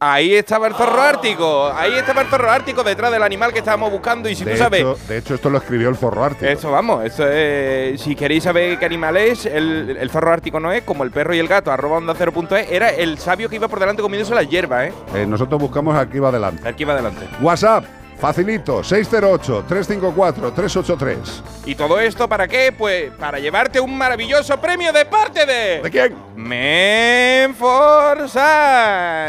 Ahí 0.04 0.34
estaba 0.34 0.66
el 0.66 0.74
zorro 0.74 1.00
ártico, 1.00 1.72
ahí 1.76 1.94
estaba 1.94 2.22
el 2.22 2.28
zorro 2.28 2.50
ártico 2.50 2.84
detrás 2.84 3.12
del 3.12 3.22
animal 3.22 3.54
que 3.54 3.60
estábamos 3.60 3.92
buscando 3.92 4.28
y 4.28 4.34
si 4.34 4.44
de, 4.44 4.54
tú 4.54 4.58
sabes... 4.58 4.80
hecho, 4.80 4.98
de 5.08 5.18
hecho, 5.20 5.36
esto 5.36 5.52
lo 5.52 5.60
escribió 5.60 5.90
el 5.90 5.96
zorro 5.96 6.24
ártico. 6.24 6.48
Eso 6.48 6.72
vamos, 6.72 7.06
eso 7.06 7.28
es, 7.28 8.02
si 8.02 8.16
queréis 8.16 8.44
saber 8.44 8.80
qué 8.80 8.86
animal 8.86 9.16
es, 9.16 9.46
el, 9.46 9.96
el 10.00 10.10
zorro 10.10 10.34
ártico 10.34 10.60
no 10.60 10.72
es, 10.72 10.82
como 10.82 11.04
el 11.04 11.12
perro 11.12 11.36
y 11.36 11.38
el 11.38 11.48
gato, 11.48 11.72
arroba 11.72 11.98
onda 11.98 12.16
cero 12.18 12.32
punto 12.32 12.56
es, 12.56 12.72
era 12.72 12.90
el 12.90 13.20
sabio 13.20 13.48
que 13.48 13.58
iba 13.58 13.68
por 13.68 13.80
delante 13.80 14.02
comiéndose 14.02 14.34
las 14.34 14.50
hierbas, 14.50 14.88
¿eh? 14.88 14.94
Eh, 15.14 15.26
nosotros 15.28 15.62
buscamos 15.62 15.96
aquí 15.96 16.18
va 16.18 16.30
adelante. 16.30 16.68
Aquí 16.68 16.84
va 16.84 16.94
adelante. 16.94 17.28
WhatsApp, 17.40 17.86
facilito, 18.22 18.82
608-354-383. 18.84 21.18
¿Y 21.66 21.74
todo 21.74 22.00
esto 22.00 22.30
para 22.30 22.48
qué? 22.48 22.72
Pues 22.72 23.10
para 23.14 23.40
llevarte 23.40 23.80
un 23.80 23.98
maravilloso 23.98 24.62
premio 24.62 24.94
de 24.94 25.06
parte 25.06 25.48
de... 25.48 25.82
¿De 25.82 25.90
quién? 25.90 26.16
Menforsan. 26.36 27.52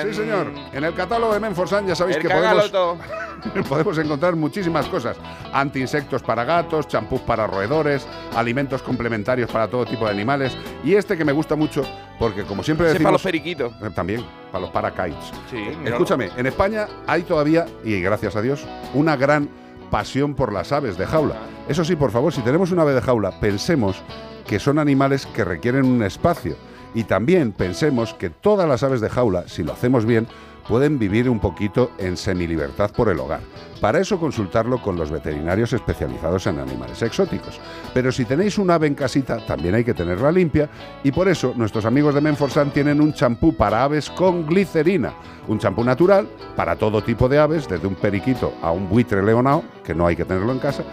Sí, 0.03 0.13
señor. 0.15 0.53
En 0.75 0.85
el 0.85 0.93
catálogo 0.95 1.33
de 1.33 1.41
Menforsan 1.41 1.87
ya 1.87 1.97
sabéis 1.97 2.19
El 2.19 2.23
que 2.23 2.29
podemos, 2.29 2.71
podemos 3.69 3.97
encontrar 3.97 4.37
muchísimas 4.37 4.87
cosas. 4.89 5.17
Antiinsectos 5.55 6.23
para 6.23 6.45
gatos, 6.45 6.87
champús 6.87 7.23
para 7.23 7.47
roedores, 7.47 8.07
alimentos 8.37 8.83
complementarios 8.83 9.51
para 9.51 9.69
todo 9.69 9.87
tipo 9.87 10.05
de 10.05 10.11
animales. 10.11 10.55
Y 10.85 10.95
este 10.95 11.17
que 11.17 11.25
me 11.25 11.33
gusta 11.33 11.57
mucho, 11.57 11.83
porque 12.19 12.43
como 12.43 12.63
siempre 12.63 12.89
decimos... 12.89 13.13
los 13.13 13.23
periquitos. 13.23 13.73
Eh, 13.83 13.89
También, 13.95 14.23
para 14.53 14.63
los 14.63 14.71
parakites. 14.71 15.33
Sí, 15.51 15.57
Eh. 15.57 15.79
Escúchame, 15.87 16.31
en 16.37 16.47
España 16.47 16.87
hay 17.07 17.23
todavía, 17.23 17.67
y 17.83 18.01
gracias 18.01 18.37
a 18.37 18.43
Dios, 18.43 18.65
una 18.95 19.17
gran 19.17 19.49
pasión 19.91 20.35
por 20.35 20.53
las 20.53 20.71
aves 20.73 20.97
de 20.97 21.07
jaula. 21.07 21.37
Eso 21.69 21.85
sí, 21.85 21.97
por 21.97 22.11
favor, 22.11 22.33
si 22.33 22.43
tenemos 22.43 22.71
un 22.71 22.79
ave 22.79 22.95
de 22.95 23.01
jaula, 23.01 23.41
pensemos 23.41 24.03
que 24.47 24.59
son 24.59 24.79
animales 24.79 25.27
que 25.27 25.45
requieren 25.45 25.85
un 25.87 26.03
espacio. 26.03 26.57
Y 26.95 27.05
también 27.05 27.53
pensemos 27.53 28.13
que 28.13 28.29
todas 28.29 28.69
las 28.69 28.83
aves 28.83 29.01
de 29.01 29.09
jaula, 29.09 29.45
si 29.49 29.63
lo 29.63 29.73
hacemos 29.73 30.05
bien, 30.05 30.27
pueden 30.73 30.99
vivir 30.99 31.29
un 31.29 31.39
poquito 31.39 31.91
en 31.99 32.17
semilibertad 32.17 32.93
por 32.93 33.11
el 33.11 33.21
hogar. 33.21 33.41
Para 33.79 34.01
eso 34.01 34.19
consultarlo 34.19 34.81
con 34.81 34.97
los 34.97 35.11
veterinarios 35.11 35.75
especializados 35.75 36.47
en 36.47 36.59
animales 36.59 37.03
exóticos. 37.03 37.61
Pero 37.93 38.11
si 38.11 38.25
tenéis 38.25 38.57
un 38.57 38.71
ave 38.71 38.87
en 38.87 38.95
casita, 38.95 39.45
también 39.45 39.75
hay 39.75 39.85
que 39.85 39.93
tenerla 39.93 40.33
limpia 40.33 40.71
y 41.05 41.13
por 41.13 41.29
eso 41.29 41.53
nuestros 41.57 41.85
amigos 41.85 42.15
de 42.15 42.23
Menforsan 42.23 42.71
tienen 42.71 43.03
un 43.03 43.13
champú 43.13 43.55
para 43.55 43.85
aves 43.85 44.09
con 44.09 44.47
glicerina. 44.47 45.13
Un 45.47 45.59
champú 45.59 45.85
natural 45.85 46.27
para 46.57 46.77
todo 46.77 47.03
tipo 47.03 47.29
de 47.29 47.39
aves, 47.39 47.69
desde 47.69 47.87
un 47.87 47.95
periquito 47.95 48.55
a 48.63 48.73
un 48.73 48.89
buitre 48.89 49.23
leonao, 49.23 49.63
que 49.85 49.95
no 49.95 50.07
hay 50.07 50.17
que 50.17 50.25
tenerlo 50.25 50.53
en 50.53 50.59
casa. 50.59 50.85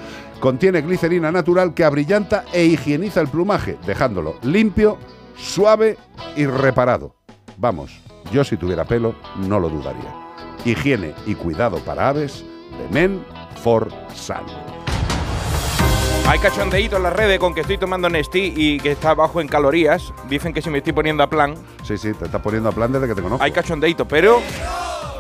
Contiene 0.42 0.82
glicerina 0.82 1.32
natural 1.32 1.74
que 1.74 1.86
abrillanta 1.86 2.44
e 2.52 2.66
higieniza 2.66 3.22
el 3.22 3.30
plumaje, 3.30 3.78
dejándolo 3.88 4.40
limpio, 4.44 4.98
suave 5.38 5.96
y 6.36 6.48
reparado. 6.48 7.16
Vamos, 7.56 8.09
yo 8.32 8.44
si 8.44 8.58
tuviera 8.58 8.86
pelo 8.86 9.16
no 9.38 9.60
lo 9.60 9.70
dudaría. 9.70 10.14
Higiene 10.66 11.14
y 11.26 11.36
cuidado 11.36 11.78
para 11.80 12.10
aves 12.10 12.44
de 12.78 12.94
Men 12.94 13.24
for 13.64 13.90
Sun. 14.14 14.38
Hay 16.28 16.38
cachondeíto 16.40 16.98
en 16.98 17.04
las 17.04 17.14
redes 17.14 17.40
con 17.40 17.56
que 17.56 17.62
estoy 17.62 17.78
tomando 17.80 18.08
Nestí 18.08 18.54
y 18.56 18.80
que 18.80 18.92
está 18.92 19.16
bajo 19.16 19.42
en 19.42 19.48
calorías. 19.48 20.14
Dicen 20.30 20.54
que 20.54 20.62
si 20.62 20.70
me 20.70 20.78
estoy 20.78 20.94
poniendo 20.94 21.24
a 21.24 21.28
plan. 21.30 21.56
Sí, 21.84 21.98
sí, 21.98 22.14
te 22.14 22.26
estás 22.26 22.42
poniendo 22.42 22.70
a 22.70 22.72
plan 22.72 22.92
desde 22.92 23.08
que 23.08 23.16
te 23.16 23.22
conozco. 23.24 23.44
Hay 23.44 23.52
cachondeíto, 23.52 24.08
pero. 24.08 24.40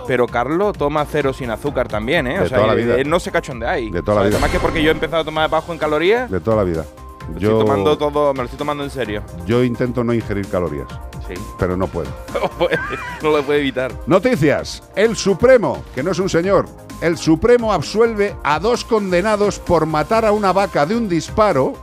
Pero 0.07 0.25
Carlos 0.27 0.75
toma 0.75 1.05
cero 1.05 1.33
sin 1.33 1.51
azúcar 1.51 1.87
también, 1.87 2.25
¿eh? 2.25 2.39
De 2.39 2.49
toda 2.49 2.65
la 2.67 2.73
él- 2.73 2.79
vida. 2.83 2.95
él 2.95 3.07
no 3.09 3.19
se 3.19 3.31
cachondea 3.31 3.71
ahí. 3.71 3.91
De 3.91 4.01
toda 4.01 4.15
la 4.15 4.21
O 4.21 4.23
sea, 4.23 4.27
vida. 4.29 4.37
Además 4.37 4.51
que 4.51 4.59
porque 4.59 4.81
yo 4.83 4.89
he 4.89 4.91
empezado 4.93 5.21
a 5.21 5.25
tomar 5.25 5.49
bajo 5.51 5.71
en 5.71 5.77
calorías, 5.77 6.29
De 6.31 6.39
toda 6.39 6.57
la 6.57 6.63
vida. 6.63 6.83
Estoy 7.33 7.49
Yo, 7.49 7.59
tomando 7.59 7.97
todo, 7.97 8.33
me 8.33 8.39
lo 8.39 8.43
estoy 8.45 8.57
tomando 8.57 8.83
en 8.83 8.89
serio. 8.89 9.23
yo 9.45 9.63
intento 9.63 10.03
no 10.03 10.13
ingerir 10.13 10.47
calorías, 10.47 10.87
Sí. 11.27 11.33
pero 11.57 11.75
no 11.77 11.87
puedo. 11.87 12.09
no 13.23 13.29
lo 13.31 13.43
puede 13.43 13.59
evitar. 13.59 13.91
Noticias. 14.07 14.83
El 14.95 15.15
Supremo, 15.15 15.83
que 15.93 16.01
no 16.03 16.11
es 16.11 16.19
un 16.19 16.29
señor, 16.29 16.65
el 17.01 17.17
Supremo 17.17 17.71
absuelve 17.71 18.35
a 18.43 18.59
dos 18.59 18.83
condenados 18.83 19.59
por 19.59 19.85
matar 19.85 20.25
a 20.25 20.31
una 20.31 20.51
vaca 20.51 20.85
de 20.85 20.95
un 20.95 21.07
disparo 21.07 21.73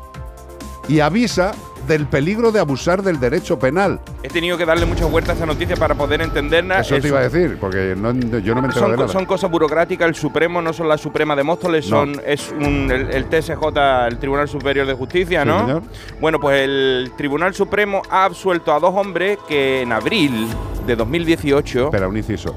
y 0.88 1.00
avisa 1.00 1.52
del 1.86 2.06
peligro 2.06 2.50
de 2.50 2.58
abusar 2.58 3.02
del 3.02 3.20
derecho 3.20 3.58
penal. 3.60 4.00
He 4.24 4.28
tenido 4.28 4.58
que 4.58 4.66
darle 4.66 4.86
muchas 4.86 5.08
vueltas 5.08 5.34
a 5.34 5.36
esa 5.36 5.46
noticia 5.46 5.76
para 5.76 5.94
poder 5.94 6.20
entenderla. 6.20 6.80
Eso 6.80 6.98
te 6.98 7.06
iba 7.08 7.20
a 7.20 7.28
decir, 7.28 7.58
porque 7.60 7.94
no- 7.96 8.12
yo 8.40 8.54
no 8.56 8.62
me 8.62 8.66
entero 8.68 8.86
son, 8.86 8.90
de 8.90 8.96
nada. 8.96 9.08
son 9.08 9.24
cosas 9.24 9.48
burocráticas. 9.50 10.08
El 10.08 10.14
Supremo 10.16 10.60
no 10.60 10.72
son 10.72 10.88
la 10.88 10.98
Suprema 10.98 11.36
de 11.36 11.44
Móstoles, 11.44 11.88
No. 11.88 11.98
son 11.98 12.20
es 12.26 12.50
un- 12.58 12.90
el, 12.90 13.10
el 13.12 13.26
TSJ, 13.28 14.06
el 14.08 14.18
Tribunal 14.18 14.48
Superior 14.48 14.84
de 14.86 14.94
Justicia, 14.94 15.42
Sí, 15.42 15.48
¿no? 15.48 15.60
señor. 15.60 15.82
Bueno, 16.20 16.40
pues 16.40 16.62
el 16.62 17.12
Tribunal 17.16 17.54
Supremo 17.54 18.02
ha 18.10 18.24
absuelto 18.24 18.72
a 18.74 18.80
dos 18.80 18.92
hombres 18.94 19.38
que 19.46 19.82
en 19.82 19.92
abril 19.92 20.48
de 20.88 20.96
2018. 20.96 21.84
Espera, 21.86 22.08
un 22.08 22.16
inciso. 22.16 22.52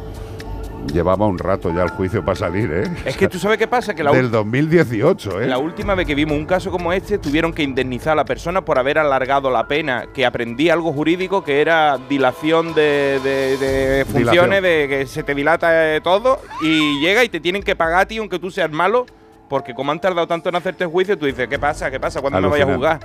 Llevaba 0.93 1.25
un 1.27 1.37
rato 1.37 1.73
ya 1.73 1.83
el 1.83 1.89
juicio 1.89 2.23
para 2.25 2.35
salir, 2.35 2.71
¿eh? 2.71 2.83
Es 3.05 3.15
que 3.15 3.27
tú 3.27 3.37
sabes 3.39 3.57
qué 3.57 3.67
pasa, 3.67 3.93
que 3.93 4.03
la, 4.03 4.11
Del 4.13 4.27
ul- 4.27 4.29
2018, 4.31 5.41
¿eh? 5.41 5.47
la 5.47 5.57
última 5.57 5.95
vez 5.95 6.07
que 6.07 6.15
vimos 6.15 6.37
un 6.37 6.45
caso 6.45 6.71
como 6.71 6.91
este, 6.93 7.17
tuvieron 7.17 7.53
que 7.53 7.63
indemnizar 7.63 8.13
a 8.13 8.15
la 8.15 8.25
persona 8.25 8.65
por 8.65 8.79
haber 8.79 8.97
alargado 8.97 9.49
la 9.51 9.67
pena, 9.67 10.07
que 10.13 10.25
aprendí 10.25 10.69
algo 10.69 10.91
jurídico 10.91 11.43
que 11.43 11.61
era 11.61 11.97
dilación 12.09 12.73
de, 12.73 13.19
de- 13.23 13.57
de 13.57 14.05
funciones, 14.05 14.61
de 14.63 14.87
que 14.89 15.05
se 15.07 15.23
te 15.23 15.35
dilata 15.35 15.95
eh, 15.95 16.01
todo, 16.01 16.39
y 16.61 16.99
llega 16.99 17.23
y 17.23 17.29
te 17.29 17.39
tienen 17.39 17.63
que 17.63 17.75
pagar 17.75 18.01
a 18.01 18.05
ti 18.05 18.17
aunque 18.17 18.39
tú 18.39 18.49
seas 18.51 18.71
malo, 18.71 19.05
porque 19.47 19.73
como 19.73 19.91
han 19.91 19.99
tardado 19.99 20.27
tanto 20.27 20.49
en 20.49 20.55
hacerte 20.55 20.83
el 20.83 20.89
juicio, 20.89 21.17
tú 21.17 21.25
dices, 21.25 21.47
¿qué 21.47 21.57
pasa? 21.57 21.89
¿Qué 21.89 21.99
pasa? 21.99 22.21
¿Cuándo 22.21 22.39
me 22.41 22.47
vaya 22.47 22.63
a 22.65 22.75
juzgar? 22.75 22.99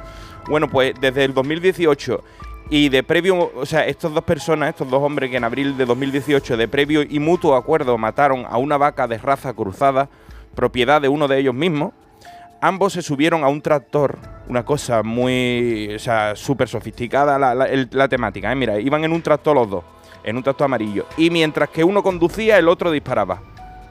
Bueno, 0.47 0.69
pues 0.69 0.95
desde 1.01 1.25
el 1.25 1.33
2018 1.33 2.23
y 2.71 2.89
de 2.89 3.03
previo, 3.03 3.53
o 3.55 3.67
sea, 3.67 3.87
estas 3.87 4.13
dos 4.13 4.25
personas, 4.25 4.71
estos 4.71 4.89
dos 4.91 5.03
hombres 5.03 5.31
que 5.31 5.37
en 5.37 5.45
abril 5.45 5.77
de 5.77 5.85
2018 5.85 6.57
de 6.57 6.69
previo 6.69 7.03
y 7.03 7.19
mutuo 7.19 7.55
acuerdo 7.57 7.97
mataron 7.99 8.47
a 8.49 8.57
una 8.59 8.77
vaca 8.77 9.07
de 9.07 9.19
raza 9.19 9.53
cruzada, 9.53 10.09
propiedad 10.55 11.01
de 11.03 11.09
uno 11.09 11.29
de 11.29 11.39
ellos 11.39 11.55
mismos, 11.55 11.93
ambos 12.61 12.95
se 12.95 13.03
subieron 13.03 13.45
a 13.45 13.49
un 13.49 13.61
tractor, 13.61 14.17
una 14.49 14.65
cosa 14.65 15.03
muy, 15.03 15.93
o 15.95 15.99
sea, 15.99 16.35
súper 16.37 16.69
sofisticada 16.69 17.39
la, 17.39 17.55
la- 17.55 18.09
temática, 18.09 18.51
¿eh? 18.51 18.55
Mira, 18.55 18.81
iban 18.81 19.05
en 19.05 19.13
un 19.13 19.21
tractor 19.23 19.55
los 19.55 19.69
dos, 19.69 19.85
en 20.25 20.37
un 20.37 20.43
tractor 20.43 20.65
amarillo, 20.65 21.07
y 21.19 21.29
mientras 21.31 21.69
que 21.69 21.85
uno 21.85 22.03
conducía, 22.03 22.57
el 22.59 22.69
otro 22.69 22.91
disparaba. 22.91 23.41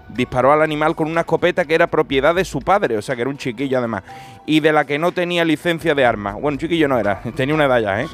Disparó 0.10 0.52
al 0.52 0.62
animal 0.62 0.96
con 0.96 1.10
una 1.10 1.22
escopeta 1.22 1.64
que 1.66 1.74
era 1.76 1.88
propiedad 1.88 2.36
de 2.36 2.44
su 2.46 2.60
padre, 2.60 2.98
o 2.98 3.02
sea 3.02 3.16
que 3.16 3.22
era 3.22 3.30
un 3.30 3.38
chiquillo 3.38 3.78
además, 3.80 4.04
y 4.46 4.60
de 4.60 4.74
la 4.74 4.86
que 4.86 5.00
no 5.00 5.12
tenía 5.12 5.46
licencia 5.46 5.96
de 5.96 6.06
armas. 6.06 6.36
Bueno, 6.40 6.58
chiquillo 6.58 6.88
no 6.88 7.00
era, 7.00 7.22
tenía 7.36 7.56
una 7.56 7.66
edad 7.66 7.80
ya, 7.80 8.02
¿eh? 8.02 8.08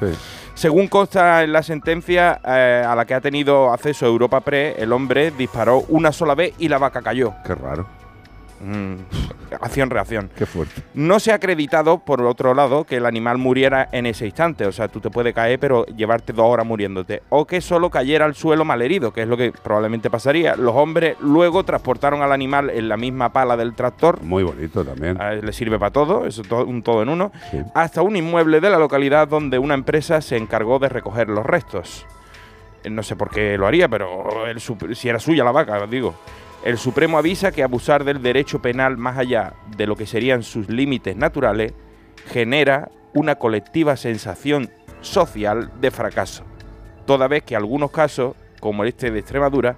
Según 0.60 0.90
consta 0.90 1.42
en 1.42 1.54
la 1.54 1.64
sentencia 1.64 2.42
eh, 2.46 2.84
a 2.86 2.94
la 2.94 3.06
que 3.06 3.14
ha 3.14 3.22
tenido 3.22 3.72
acceso 3.72 4.06
Europa 4.06 4.42
Press, 4.42 4.78
el 4.78 4.92
hombre 4.92 5.32
disparó 5.32 5.86
una 5.88 6.12
sola 6.12 6.36
vez 6.36 6.54
y 6.58 6.68
la 6.68 6.78
vaca 6.78 7.02
cayó. 7.02 7.34
Qué 7.46 7.56
raro. 7.56 7.99
Mm, 8.62 8.96
Acción-reacción. 9.62 10.30
Qué 10.38 10.46
fuerte. 10.46 10.82
No 10.94 11.20
se 11.20 11.32
ha 11.32 11.36
acreditado, 11.36 12.00
por 12.00 12.22
otro 12.22 12.54
lado, 12.54 12.84
que 12.84 12.98
el 12.98 13.06
animal 13.06 13.38
muriera 13.38 13.90
en 13.92 14.06
ese 14.06 14.26
instante. 14.26 14.66
O 14.66 14.72
sea, 14.72 14.88
tú 14.88 15.00
te 15.00 15.10
puedes 15.10 15.34
caer, 15.34 15.60
pero 15.60 15.86
llevarte 15.88 16.34
dos 16.34 16.46
horas 16.46 16.66
muriéndote. 16.66 17.24
O 17.30 17.46
que 17.46 17.62
solo 17.62 17.90
cayera 17.90 18.26
al 18.26 18.36
suelo 18.36 18.66
malherido, 18.66 19.12
que 19.12 19.24
es 19.24 19.28
lo 19.28 19.38
que 19.38 19.52
probablemente 19.52 20.10
pasaría. 20.10 20.56
Los 20.56 20.76
hombres 20.76 21.18
luego 21.22 21.64
transportaron 21.64 22.22
al 22.22 22.32
animal 22.32 22.70
en 22.70 22.88
la 22.90 22.98
misma 22.98 23.32
pala 23.34 23.58
del 23.58 23.74
tractor. 23.74 24.22
Muy 24.22 24.44
bonito 24.44 24.84
también. 24.86 25.18
le 25.42 25.54
sirve 25.54 25.80
para 25.80 25.92
todo, 25.92 26.24
to- 26.48 26.66
un 26.66 26.84
todo 26.84 27.02
en 27.04 27.10
uno. 27.10 27.32
Hasta 27.74 28.02
un 28.02 28.16
inmueble 28.16 28.60
de 28.62 28.70
la 28.70 28.78
localidad 28.78 29.28
donde 29.28 29.58
una 29.58 29.74
empresa 29.74 30.22
se 30.22 30.38
encargó 30.38 30.80
de 30.80 30.90
recoger 30.90 31.28
los 31.30 31.46
restos. 31.46 32.06
Eh, 32.84 32.90
No 32.90 33.04
sé 33.04 33.16
por 33.16 33.30
qué 33.30 33.58
lo 33.58 33.66
haría, 33.68 33.88
pero 33.90 34.24
si 34.94 35.10
era 35.10 35.20
suya 35.20 35.44
la 35.44 35.52
vaca, 35.52 35.86
digo. 35.88 36.14
El 36.64 36.78
Supremo 36.78 37.18
avisa 37.18 37.52
que 37.52 37.64
abusar 37.64 38.04
del 38.04 38.22
derecho 38.22 38.62
penal 38.62 38.98
más 38.98 39.18
allá 39.18 39.54
de 39.78 39.88
lo 39.88 39.96
que 39.96 40.06
serían 40.06 40.44
sus 40.44 40.70
límites 40.70 41.16
naturales 41.16 41.74
genera 42.28 42.90
una 43.14 43.36
colectiva 43.36 43.96
sensación 43.98 44.70
social 45.02 45.72
de 45.80 45.90
fracaso, 45.90 46.44
toda 47.06 47.28
vez 47.28 47.44
que 47.44 47.56
algunos 47.56 47.92
casos, 47.92 48.36
como 48.60 48.84
este 48.84 49.10
de 49.10 49.20
Extremadura, 49.20 49.78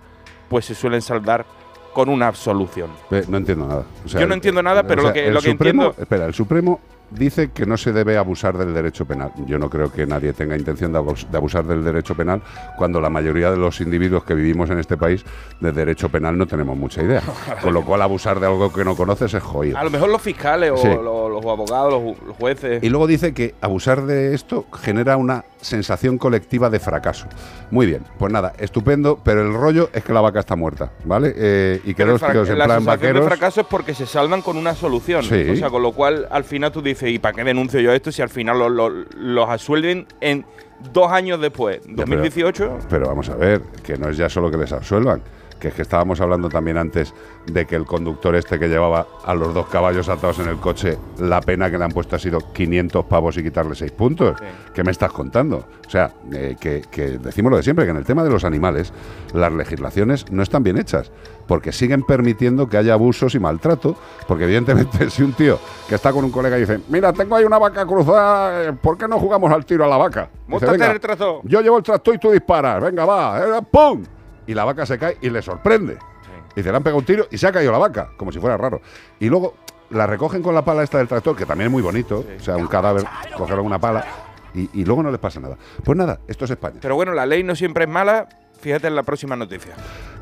pues 0.49 0.65
se 0.65 0.73
suelen 0.75 1.01
saldar 1.01 1.45
con 1.93 2.09
una 2.09 2.27
absolución. 2.27 2.89
Eh, 3.11 3.23
No 3.27 3.37
entiendo 3.37 3.67
nada. 3.67 3.85
O 4.03 4.09
sea, 4.09 4.19
Yo 4.21 4.27
no 4.27 4.33
entiendo 4.33 4.63
nada, 4.63 4.83
pero 4.83 5.01
o 5.01 5.05
sea, 5.05 5.09
lo 5.09 5.13
que- 5.13 5.27
el 5.27 5.33
lo 5.35 5.41
que 5.41 5.51
Supremo- 5.51 5.83
entiendo- 5.83 6.01
Espera, 6.01 6.25
el 6.25 6.33
Supremo 6.33 6.79
dice 7.11 7.51
que 7.51 7.65
no 7.65 7.77
se 7.77 7.91
debe 7.93 8.17
abusar 8.17 8.57
del 8.57 8.73
derecho 8.73 9.05
penal. 9.05 9.31
Yo 9.45 9.59
no 9.59 9.69
creo 9.69 9.91
que 9.91 10.05
nadie 10.05 10.33
tenga 10.33 10.57
intención 10.57 10.91
de 10.93 10.99
abus- 10.99 11.27
de 11.29 11.37
abusar 11.37 11.65
del 11.65 11.83
derecho 11.83 12.15
penal 12.15 12.41
cuando 12.77 12.99
la 13.01 13.09
mayoría 13.09 13.51
de 13.51 13.57
los 13.57 13.81
individuos 13.81 14.23
que 14.23 14.33
vivimos 14.33 14.69
en 14.69 14.79
este 14.79 14.97
país 14.97 15.23
de 15.59 15.71
derecho 15.71 16.09
penal 16.09 16.37
no 16.37 16.47
tenemos 16.47 16.77
mucha 16.77 17.03
idea. 17.03 17.21
Con 17.61 17.73
lo 17.73 17.83
cual 17.83 18.01
abusar 18.01 18.39
de 18.39 18.47
algo 18.47 18.71
que 18.71 18.83
no 18.83 18.95
conoces 18.95 19.33
es 19.33 19.43
jodido. 19.43 19.77
A 19.77 19.83
lo 19.83 19.89
mejor 19.91 20.09
los 20.09 20.21
fiscales 20.21 20.71
o 20.71 20.77
Sí. 20.77 20.87
los, 20.87 21.31
los 21.31 21.45
abogados, 21.45 22.01
los 22.25 22.35
jueces. 22.37 22.83
Y 22.83 22.89
luego 22.89 23.07
dice 23.07 23.33
que 23.33 23.55
abusar 23.61 24.03
de 24.05 24.33
esto 24.33 24.65
genera 24.81 25.17
una 25.17 25.43
sensación 25.61 26.17
colectiva 26.17 26.69
de 26.69 26.79
fracaso. 26.79 27.27
Muy 27.69 27.85
bien, 27.85 28.03
pues 28.17 28.31
nada, 28.33 28.53
estupendo, 28.57 29.19
pero 29.23 29.41
el 29.41 29.53
rollo 29.53 29.89
es 29.93 30.03
que 30.03 30.11
la 30.13 30.21
vaca 30.21 30.39
está 30.39 30.55
muerta, 30.55 30.91
¿vale? 31.05 31.33
Eh, 31.35 31.81
y 31.85 31.93
que 31.93 32.05
los 32.05 32.19
tíos 32.21 32.49
en 32.49 32.57
la 32.57 32.65
plan 32.65 32.79
sensación 32.79 32.85
vaqueros... 33.13 33.21
de 33.23 33.27
fracaso 33.29 33.61
es 33.61 33.67
porque 33.67 33.93
se 33.93 34.05
salvan 34.05 34.41
con 34.41 34.57
una 34.57 34.75
solución. 34.75 35.23
Sí. 35.23 35.49
O 35.51 35.55
sea, 35.55 35.69
con 35.69 35.81
lo 35.81 35.91
cual 35.93 36.27
al 36.31 36.43
final 36.43 36.71
tú 36.71 36.81
dices, 36.81 37.09
¿y 37.09 37.19
para 37.19 37.35
qué 37.35 37.43
denuncio 37.43 37.79
yo 37.79 37.91
esto 37.93 38.11
si 38.11 38.21
al 38.21 38.29
final 38.29 38.59
lo- 38.59 38.69
lo- 38.69 38.89
los 38.89 39.49
absuelven 39.49 40.07
en 40.19 40.45
dos 40.93 41.11
años 41.11 41.39
después? 41.39 41.79
Ya, 41.81 42.03
pero- 42.05 42.17
2018. 42.17 42.79
Pero 42.89 43.07
vamos 43.07 43.29
a 43.29 43.35
ver, 43.35 43.61
que 43.83 43.97
no 43.97 44.09
es 44.09 44.17
ya 44.17 44.29
solo 44.29 44.49
que 44.51 44.57
les 44.57 44.71
absuelvan, 44.71 45.21
que 45.61 45.69
es 45.69 45.73
que 45.75 45.83
estábamos 45.83 46.19
hablando 46.19 46.49
también 46.49 46.77
antes 46.77 47.13
de 47.45 47.65
que 47.65 47.75
el 47.77 47.85
conductor 47.85 48.35
este 48.35 48.59
que 48.59 48.67
llevaba 48.67 49.07
a 49.23 49.33
los 49.35 49.53
dos 49.53 49.67
caballos 49.67 50.09
atados 50.09 50.39
en 50.39 50.49
el 50.49 50.57
coche, 50.57 50.97
la 51.19 51.39
pena 51.39 51.69
que 51.71 51.77
le 51.77 51.85
han 51.85 51.91
puesto 51.91 52.15
ha 52.17 52.19
sido 52.19 52.39
500 52.51 53.05
pavos 53.05 53.37
y 53.37 53.43
quitarle 53.43 53.75
6 53.75 53.91
puntos. 53.91 54.35
¿Qué 54.73 54.83
me 54.83 54.91
estás 54.91 55.11
contando? 55.11 55.63
O 55.87 55.89
sea, 55.89 56.11
eh, 56.33 56.55
que, 56.59 56.81
que 56.89 57.17
decimos 57.19 57.51
lo 57.51 57.57
de 57.57 57.63
siempre, 57.63 57.85
que 57.85 57.91
en 57.91 57.97
el 57.97 58.05
tema 58.05 58.23
de 58.23 58.29
los 58.31 58.43
animales 58.43 58.91
las 59.33 59.53
legislaciones 59.53 60.29
no 60.31 60.41
están 60.43 60.63
bien 60.63 60.77
hechas, 60.77 61.11
porque 61.47 61.71
siguen 61.71 62.03
permitiendo 62.03 62.67
que 62.67 62.77
haya 62.77 62.93
abusos 62.93 63.35
y 63.35 63.39
maltrato, 63.39 63.95
porque 64.27 64.45
evidentemente 64.45 65.09
si 65.11 65.21
un 65.21 65.33
tío 65.33 65.59
que 65.87 65.95
está 65.95 66.11
con 66.11 66.25
un 66.25 66.31
colega 66.31 66.57
y 66.57 66.61
dice, 66.61 66.79
mira, 66.89 67.13
tengo 67.13 67.35
ahí 67.35 67.43
una 67.43 67.59
vaca 67.59 67.85
cruzada, 67.85 68.63
eh, 68.69 68.73
¿por 68.73 68.97
qué 68.97 69.07
no 69.07 69.19
jugamos 69.19 69.51
al 69.51 69.65
tiro 69.65 69.85
a 69.85 69.87
la 69.87 69.97
vaca? 69.97 70.21
Dice, 70.31 70.41
Móntate 70.47 70.73
en 70.73 70.79
"Venga, 70.79 70.91
el 70.93 70.99
tractor". 70.99 71.41
yo 71.43 71.61
llevo 71.61 71.77
el 71.77 71.83
tractor 71.83 72.15
y 72.15 72.17
tú 72.17 72.31
disparas. 72.31 72.81
Venga, 72.81 73.05
va. 73.05 73.39
eh, 73.59 73.61
¡Pum! 73.69 74.03
Y 74.47 74.53
la 74.53 74.65
vaca 74.65 74.85
se 74.85 74.97
cae 74.97 75.17
y 75.21 75.29
le 75.29 75.41
sorprende. 75.41 75.97
Y 76.55 76.63
se 76.63 76.69
le 76.69 76.75
han 76.77 76.83
pegado 76.83 76.99
un 76.99 77.05
tiro 77.05 77.27
y 77.31 77.37
se 77.37 77.47
ha 77.47 77.51
caído 77.51 77.71
la 77.71 77.77
vaca, 77.77 78.09
como 78.17 78.31
si 78.31 78.39
fuera 78.39 78.57
raro. 78.57 78.81
Y 79.19 79.29
luego 79.29 79.55
la 79.91 80.05
recogen 80.07 80.41
con 80.41 80.53
la 80.55 80.63
pala 80.65 80.83
esta 80.83 80.97
del 80.97 81.07
tractor, 81.07 81.35
que 81.35 81.45
también 81.45 81.67
es 81.67 81.71
muy 81.71 81.81
bonito. 81.81 82.25
O 82.39 82.43
sea, 82.43 82.57
un 82.57 82.67
cadáver, 82.67 83.05
cogerlo 83.37 83.63
una 83.63 83.79
pala. 83.79 84.05
Y, 84.53 84.69
y 84.81 84.83
luego 84.85 85.01
no 85.03 85.11
les 85.11 85.19
pasa 85.19 85.39
nada. 85.39 85.57
Pues 85.83 85.97
nada, 85.97 86.19
esto 86.27 86.43
es 86.45 86.51
España. 86.51 86.79
Pero 86.81 86.95
bueno, 86.95 87.13
la 87.13 87.25
ley 87.25 87.41
no 87.43 87.55
siempre 87.55 87.85
es 87.85 87.89
mala. 87.89 88.27
Fíjate 88.59 88.87
en 88.87 88.95
la 88.95 89.03
próxima 89.03 89.35
noticia. 89.35 89.73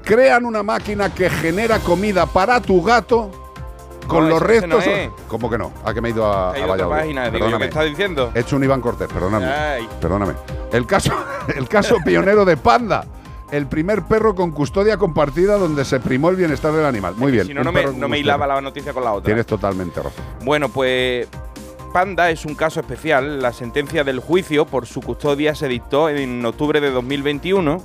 Crean 0.04 0.46
una 0.46 0.62
máquina 0.64 1.14
que 1.14 1.30
genera 1.30 1.80
comida 1.80 2.26
para 2.28 2.62
tu 2.62 2.82
gato 2.84 3.32
con 4.08 4.24
No, 4.26 4.30
los 4.30 4.42
no 4.42 4.48
restos. 4.48 4.86
es. 4.88 5.10
¿Cómo 5.28 5.50
que 5.50 5.58
no? 5.58 5.72
¿A 5.84 5.94
que 5.94 6.02
me 6.02 6.10
he 6.10 6.12
ido 6.12 6.26
a, 6.26 6.52
Hay 6.54 6.62
a 6.62 6.66
otra 6.66 6.72
Valladolid? 6.76 7.00
página, 7.02 7.24
digo, 7.26 7.34
Perdóname. 7.34 7.60
¿qué 7.66 7.70
estás 7.70 7.86
diciendo? 7.86 8.32
He 8.36 8.40
hecho 8.40 8.56
un 8.56 8.64
Iván 8.64 8.82
Cortés, 8.82 9.08
perdóname. 9.08 9.46
Ay. 9.48 9.90
Perdóname. 10.00 10.34
El 10.72 10.86
caso, 10.86 11.12
el 11.56 11.68
caso 11.68 11.98
pionero 12.06 12.46
de 12.46 12.56
Panda. 12.56 13.04
El 13.52 13.68
primer 13.68 14.04
perro 14.04 14.36
con 14.36 14.52
custodia 14.52 14.98
compartida 14.98 15.58
donde 15.58 15.86
se 15.86 16.00
primó 16.00 16.30
el 16.30 16.36
bienestar 16.36 16.72
del 16.74 16.86
animal. 16.86 17.16
Muy 17.16 17.32
bien. 17.32 17.48
Si 17.48 17.54
no, 17.54 17.64
no 17.64 17.72
me, 17.72 17.86
no 17.86 18.16
hilaba 18.16 18.48
la 18.48 18.62
noticia 18.62 18.94
con 18.94 19.04
la 19.04 19.14
otra. 19.14 19.26
Tienes 19.26 19.46
totalmente 19.46 20.02
razón. 20.02 20.24
Bueno, 20.44 20.70
pues 20.70 21.28
Panda 21.92 22.30
es 22.30 22.46
un 22.46 22.56
caso 22.56 22.80
especial. 22.80 23.42
La 23.42 23.52
sentencia 23.52 24.04
del 24.04 24.20
juicio 24.20 24.66
por 24.66 24.86
su 24.86 25.02
custodia 25.02 25.56
se 25.56 25.68
dictó 25.68 26.10
en 26.10 26.46
octubre 26.46 26.80
de 26.82 26.92
2021, 26.92 27.82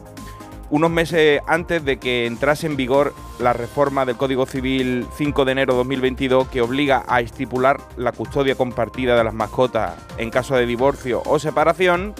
unos 0.70 0.90
meses 0.90 1.40
antes 1.46 1.84
de 1.84 1.98
que 1.98 2.26
entrase 2.26 2.66
en 2.66 2.76
vigor 2.76 3.14
la 3.38 3.52
reforma 3.52 4.04
del 4.04 4.16
Código 4.16 4.46
Civil 4.46 5.06
5 5.16 5.44
de 5.44 5.52
enero 5.52 5.72
de 5.72 5.78
2022 5.78 6.48
que 6.48 6.60
obliga 6.60 7.04
a 7.08 7.20
estipular 7.20 7.80
la 7.96 8.12
custodia 8.12 8.54
compartida 8.54 9.16
de 9.16 9.24
las 9.24 9.34
mascotas 9.34 9.94
en 10.18 10.30
caso 10.30 10.54
de 10.56 10.66
divorcio 10.66 11.22
o 11.24 11.38
separación. 11.38 12.14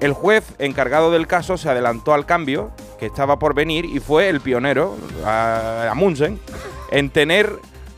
El 0.00 0.12
juez 0.12 0.44
encargado 0.58 1.10
del 1.10 1.26
caso 1.26 1.56
se 1.56 1.70
adelantó 1.70 2.12
al 2.12 2.26
cambio 2.26 2.70
que 2.98 3.06
estaba 3.06 3.38
por 3.38 3.54
venir 3.54 3.84
y 3.84 4.00
fue 4.00 4.28
el 4.28 4.40
pionero, 4.40 4.96
Amundsen, 5.24 6.38
en 6.90 7.10
tener 7.10 7.50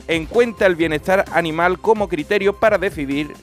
en 0.06 0.26
cuenta 0.26 0.66
el 0.66 0.76
bienestar 0.76 1.24
animal 1.32 1.78
como 1.80 2.08
criterio 2.08 2.54
para 2.54 2.78
decidir, 2.78 3.34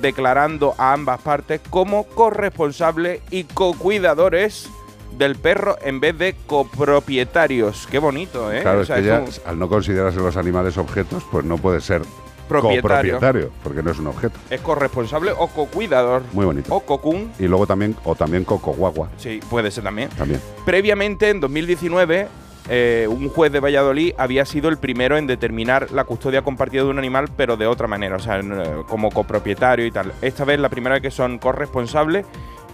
declarando 0.00 0.74
a 0.78 0.92
ambas 0.92 1.20
partes 1.20 1.60
como 1.70 2.04
corresponsables 2.04 3.20
y 3.30 3.44
co-cuidadores 3.44 4.68
del 5.16 5.36
perro 5.36 5.76
en 5.82 6.00
vez 6.00 6.16
de 6.16 6.36
copropietarios. 6.46 7.86
Qué 7.90 7.98
bonito, 7.98 8.52
¿eh? 8.52 8.62
Claro, 8.62 8.80
O 8.80 8.84
sea, 8.84 8.98
es 8.98 9.02
que 9.02 9.08
ya, 9.08 9.24
al 9.44 9.58
no 9.58 9.68
considerarse 9.68 10.18
los 10.20 10.36
animales 10.36 10.78
objetos, 10.78 11.24
pues 11.30 11.44
no 11.44 11.58
puede 11.58 11.80
ser 11.80 12.02
Propietario. 12.48 13.14
copropietario, 13.14 13.50
porque 13.62 13.82
no 13.82 13.90
es 13.90 13.98
un 13.98 14.06
objeto. 14.08 14.38
es 14.50 14.60
corresponsable 14.60 15.32
o 15.36 15.46
co-cuidador. 15.48 16.22
Muy 16.32 16.46
bonito. 16.46 16.74
O 16.74 16.80
cocún. 16.80 17.30
Y 17.38 17.46
luego 17.46 17.66
también, 17.66 17.94
o 18.04 18.14
también 18.14 18.44
coco 18.44 18.72
guagua, 18.72 19.08
Sí, 19.18 19.40
puede 19.50 19.70
ser 19.70 19.84
también. 19.84 20.08
también. 20.10 20.40
Previamente, 20.64 21.28
en 21.30 21.40
2019, 21.40 22.26
eh, 22.70 23.06
un 23.08 23.28
juez 23.30 23.50
de 23.52 23.60
Valladolid 23.60 24.12
había 24.18 24.44
sido 24.44 24.68
el 24.68 24.76
primero 24.78 25.16
en 25.16 25.26
determinar 25.26 25.90
la 25.92 26.04
custodia 26.04 26.42
compartida 26.42 26.82
de 26.82 26.88
un 26.88 26.98
animal, 26.98 27.28
pero 27.36 27.56
de 27.56 27.66
otra 27.66 27.86
manera, 27.86 28.16
o 28.16 28.20
sea, 28.20 28.38
eh, 28.40 28.42
como 28.88 29.10
copropietario 29.10 29.86
y 29.86 29.90
tal. 29.90 30.12
Esta 30.22 30.44
vez 30.44 30.58
la 30.60 30.68
primera 30.68 30.94
vez 30.94 31.02
que 31.02 31.10
son 31.10 31.38
corresponsables 31.38 32.26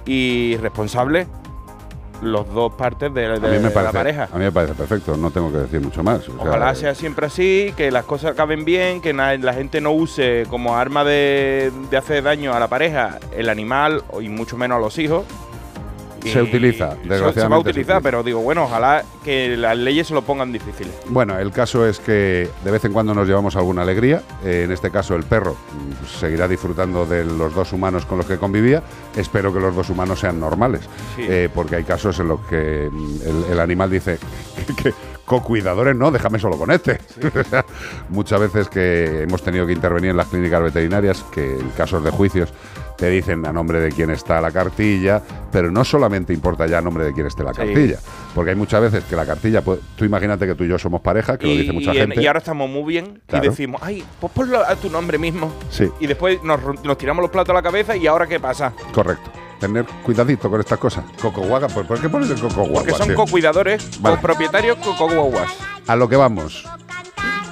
y 0.07 0.57
responsables 0.59 1.27
los 2.23 2.49
dos 2.53 2.73
partes 2.75 3.13
de, 3.13 3.23
de- 3.29 3.35
A 3.37 3.39
mí, 3.41 3.59
me 3.59 3.59
de 3.59 3.71
parece, 3.71 3.83
la 3.83 3.93
pareja. 3.93 4.29
a 4.33 4.37
mí 4.39 4.45
me 4.45 4.53
parece 4.53 4.75
perfecto, 4.75 5.17
no 5.17 5.31
tengo 5.31 5.51
que 5.53 5.59
decir 5.59 5.81
mucho 5.81 6.03
más. 6.03 6.29
o 6.29 6.33
Ojalá 6.39 6.75
sea 6.75 6.95
siempre 6.95 7.27
así, 7.27 7.73
que 7.77 7.91
las 7.91 8.05
cosas 8.05 8.33
acaben 8.33 8.65
bien, 8.65 9.01
que 9.01 9.13
na- 9.13 9.37
la 9.37 9.53
gente 9.53 9.81
no 9.81 9.91
use 9.93 10.47
como 10.49 10.77
arma 10.77 11.05
de, 11.05 11.71
de 11.91 11.97
hacer 11.97 12.23
daño 12.23 12.55
a 12.55 12.61
la 12.61 12.69
pareja 12.69 13.19
el 13.37 13.49
animal 13.49 14.03
y 14.21 14.29
mucho 14.29 14.57
menos 14.57 14.77
a 14.79 14.81
los 14.81 14.99
hijos. 14.99 15.25
Se 16.33 16.43
utiliza, 16.43 16.91
se- 16.91 16.97
Se, 17.03 17.09
va 17.09 17.15
a 17.15 17.19
desgraciadamente 17.19 17.71
utilizar, 17.71 17.97
utiliza. 17.97 18.01
pero 18.01 18.23
digo, 18.23 18.41
bueno, 18.41 18.65
ojalá 18.65 19.05
que 19.25 19.57
las 19.57 19.77
leyes 19.77 20.07
se 20.09 20.15
lo 20.15 20.23
pongan 20.23 20.53
difíciles. 20.53 20.93
Bueno, 21.09 21.39
el 21.39 21.51
caso 21.53 21.87
es 21.87 21.99
que 22.01 22.49
de 22.65 22.71
vez 22.71 22.85
en 22.85 22.93
cuando 22.93 23.15
nos 23.15 23.27
llevamos 23.29 23.57
alguna 23.57 23.83
alegría. 23.83 24.23
Eh, 24.45 24.63
en 24.65 24.73
este 24.73 24.91
caso, 24.91 25.15
el 25.15 25.25
perro 25.25 25.53
mm, 25.55 26.07
seguirá 26.21 26.49
disfrutando 26.49 27.07
de 27.07 27.25
los 27.25 27.55
dos 27.55 27.73
humanos 27.73 28.07
con 28.07 28.19
los 28.19 28.27
que 28.27 28.39
convivía. 28.39 28.83
Espero 29.17 29.53
que 29.53 29.61
los 29.61 29.75
dos 29.75 29.91
humanos 29.91 30.21
sean 30.21 30.39
normales, 30.41 30.83
Sí. 31.17 31.23
eh, 31.29 31.49
porque 31.55 31.77
hay 31.77 31.85
casos 31.85 32.19
en 32.21 32.29
los 32.29 32.41
que 32.47 32.89
mm, 32.91 33.17
el, 33.49 33.53
el 33.53 33.61
animal 33.61 33.91
dice 33.91 34.19
que, 34.67 34.75
que 34.83 34.95
co-cuidadores 35.25 35.97
no, 35.97 36.11
déjame 36.11 36.39
solo 36.39 36.59
con 36.59 36.71
este. 36.71 36.99
Muchas 38.11 38.41
veces 38.41 38.69
que 38.69 39.23
hemos 39.23 39.43
tenido 39.43 39.67
que 39.67 39.73
intervenir 39.73 40.11
en 40.11 40.17
las 40.17 40.27
clínicas 40.29 40.63
veterinarias, 40.63 41.25
que 41.33 41.59
en 41.59 41.71
casos 41.71 42.05
de 42.05 42.11
juicios 42.11 42.53
te 43.05 43.11
dicen 43.11 43.45
a 43.47 43.53
nombre 43.53 43.81
de 43.81 43.91
quién 43.93 44.09
está 44.09 44.41
la 44.41 44.51
cartilla, 44.51 45.21
pero 45.53 45.71
no 45.71 45.85
solamente 45.85 46.33
importa 46.33 46.67
ya 46.67 46.79
a 46.79 46.81
nombre 46.81 47.05
de 47.05 47.13
quién 47.13 47.27
esté 47.27 47.45
la 47.45 47.51
Sí. 47.53 47.59
cartilla, 47.59 47.99
porque 48.35 48.53
hay 48.53 48.57
muchas 48.57 48.81
veces 48.81 49.05
que 49.05 49.15
la 49.15 49.27
cartilla, 49.27 49.61
pues, 49.61 49.79
tú 49.95 50.07
imagínate 50.07 50.47
que 50.47 50.55
tú 50.55 50.65
y 50.65 50.69
yo 50.69 50.79
somos 50.79 51.03
pareja, 51.03 51.37
que 51.37 51.47
lo 51.47 51.53
dice 51.53 51.73
mucha 51.73 51.93
y, 51.93 51.99
en- 51.99 52.09
gente. 52.09 52.23
y 52.23 52.27
ahora 52.27 52.39
estamos 52.39 52.71
muy 52.71 52.83
bien 52.91 53.21
Claro. 53.27 53.45
y 53.45 53.49
decimos, 53.51 53.79
ay, 53.85 54.03
pues 54.19 54.33
ponlo 54.33 54.65
a 54.67 54.75
tu 54.77 54.89
nombre 54.89 55.19
mismo. 55.19 55.53
Sí. 55.69 55.91
Y 56.01 56.07
después 56.07 56.43
nos, 56.43 56.61
nos 56.83 56.97
tiramos 56.97 57.21
los 57.21 57.31
platos 57.31 57.51
a 57.51 57.53
la 57.53 57.63
cabeza 57.63 57.95
y 57.95 58.07
ahora 58.07 58.27
qué 58.27 58.41
pasa. 58.41 58.73
Correcto. 58.95 59.31
Tener 59.61 59.85
cuidadito 60.03 60.49
con 60.49 60.61
estas 60.61 60.79
cosas. 60.79 61.05
Coco 61.21 61.43
guaga, 61.43 61.69
pues 61.69 61.87
¿por 61.87 62.01
qué 62.01 62.09
pones 62.09 62.31
el 62.31 62.41
coco 62.41 62.63
guagua? 62.63 62.85
Porque 62.85 62.93
son 62.95 63.13
co-cuidadores, 63.15 64.01
Vale. 64.01 64.17
propietarios, 64.17 64.79
co-guaguas. 64.79 65.51
A 65.87 65.95
lo 65.95 66.09
que 66.09 66.17
vamos. 66.17 66.67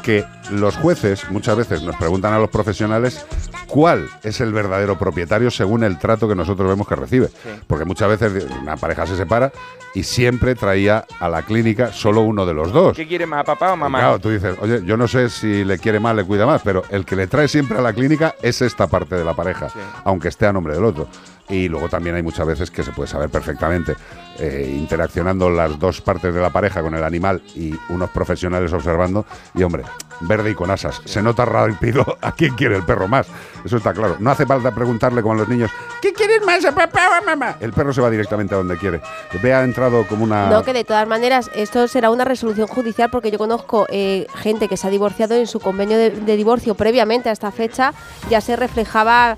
Que 0.03 0.25
los 0.53 0.77
jueces 0.77 1.29
muchas 1.31 1.57
veces 1.57 1.83
nos 1.83 1.97
preguntan 1.97 2.33
a 2.33 2.39
los 2.39 2.51
profesionales 2.51 3.25
cuál 3.67 4.09
es 4.23 4.41
el 4.41 4.53
verdadero 4.53 4.99
propietario 4.99 5.51
según 5.51 5.83
el 5.83 5.99
trato 5.99 6.29
que 6.29 6.35
nosotros 6.35 6.69
vemos 6.69 6.87
que 6.87 6.95
recibe. 6.95 7.29
Porque 7.67 7.85
muchas 7.85 8.09
veces 8.09 8.47
una 8.61 8.77
pareja 8.77 9.07
se 9.07 9.17
separa 9.17 9.53
y 9.95 10.03
siempre 10.03 10.55
traía 10.55 11.05
a 11.21 11.29
la 11.29 11.43
clínica 11.43 11.93
solo 11.93 12.23
uno 12.23 12.47
de 12.47 12.55
los 12.55 12.73
dos. 12.73 12.97
¿Qué 12.97 13.07
quiere 13.07 13.27
más, 13.27 13.45
papá 13.45 13.73
o 13.73 13.77
mamá? 13.77 13.99
Claro, 13.99 14.19
tú 14.19 14.31
dices, 14.31 14.57
oye, 14.61 14.83
yo 14.85 14.97
no 14.97 15.09
sé 15.09 15.29
si 15.31 15.65
le 15.65 15.79
quiere 15.79 16.01
más, 16.01 16.15
le 16.17 16.25
cuida 16.25 16.47
más, 16.47 16.63
pero 16.63 16.83
el 16.91 17.05
que 17.05 17.17
le 17.17 17.27
trae 17.27 17.49
siempre 17.49 17.79
a 17.79 17.83
la 17.83 17.93
clínica 17.93 18.35
es 18.43 18.63
esta 18.63 18.87
parte 18.87 19.17
de 19.17 19.25
la 19.25 19.35
pareja, 19.35 19.69
aunque 20.05 20.29
esté 20.29 20.47
a 20.47 20.53
nombre 20.53 20.75
del 20.75 20.85
otro. 20.85 21.09
Y 21.49 21.69
luego 21.69 21.89
también 21.89 22.17
hay 22.17 22.23
muchas 22.23 22.47
veces 22.47 22.71
que 22.71 22.83
se 22.83 22.93
puede 22.93 23.09
saber 23.09 23.29
perfectamente, 23.29 23.95
eh, 24.39 24.75
interaccionando 24.75 25.51
las 25.51 25.79
dos 25.79 26.01
partes 26.01 26.35
de 26.35 26.41
la 26.41 26.51
pareja 26.51 26.81
con 26.83 26.95
el 26.95 27.05
animal 27.05 27.43
y 27.55 27.75
unos 27.89 28.11
profesionales 28.11 28.73
observando, 28.73 29.27
y 29.55 29.63
hombre, 29.63 29.83
verde 30.27 30.51
y 30.51 30.55
con 30.55 30.71
asas, 30.71 31.01
se 31.05 31.23
nota 31.23 31.45
rápido 31.45 32.19
a 32.21 32.33
quién 32.33 32.55
quiere 32.55 32.77
el 32.77 32.85
perro 32.85 33.09
más. 33.09 33.27
Eso 33.65 33.77
está 33.77 33.93
claro. 33.93 34.17
No 34.19 34.31
hace 34.31 34.47
falta 34.47 34.75
preguntarle 34.75 35.23
como 35.23 35.35
a 35.35 35.39
los 35.39 35.49
niños, 35.49 35.71
¿qué 36.01 36.13
quieres 36.13 36.43
más, 36.45 36.65
papá 36.75 37.21
o 37.21 37.25
mamá? 37.25 37.57
El 37.61 37.73
perro 37.73 37.93
se 37.93 38.01
va 38.01 38.11
directamente 38.11 38.55
a 38.55 38.59
donde 38.59 38.77
quiere. 38.77 39.01
Ve 39.43 39.55
ha 39.55 39.63
entrado 39.63 40.07
como 40.07 40.25
una... 40.25 40.49
No, 40.49 40.63
que 40.65 40.73
de 40.73 40.85
todas 40.85 41.07
maneras, 41.07 41.51
esto 41.55 41.87
será 41.89 42.11
una 42.11 42.25
resolución 42.25 42.67
judicial 42.67 43.11
porque 43.11 43.31
yo 43.31 43.39
conozco 43.39 43.87
eh, 43.89 44.27
gente 44.35 44.69
que 44.69 44.77
se 44.77 44.87
ha 44.87 44.91
divorciado 44.91 45.35
en 45.35 45.47
su 45.47 45.61
convenio 45.61 45.97
de 45.97 46.37
divorcio 46.37 46.75
previamente 46.75 47.29
a 47.29 47.33
esta 47.33 47.51
fecha 47.51 47.93
ya 48.31 48.41
se 48.41 48.57
reflejaba 48.57 49.37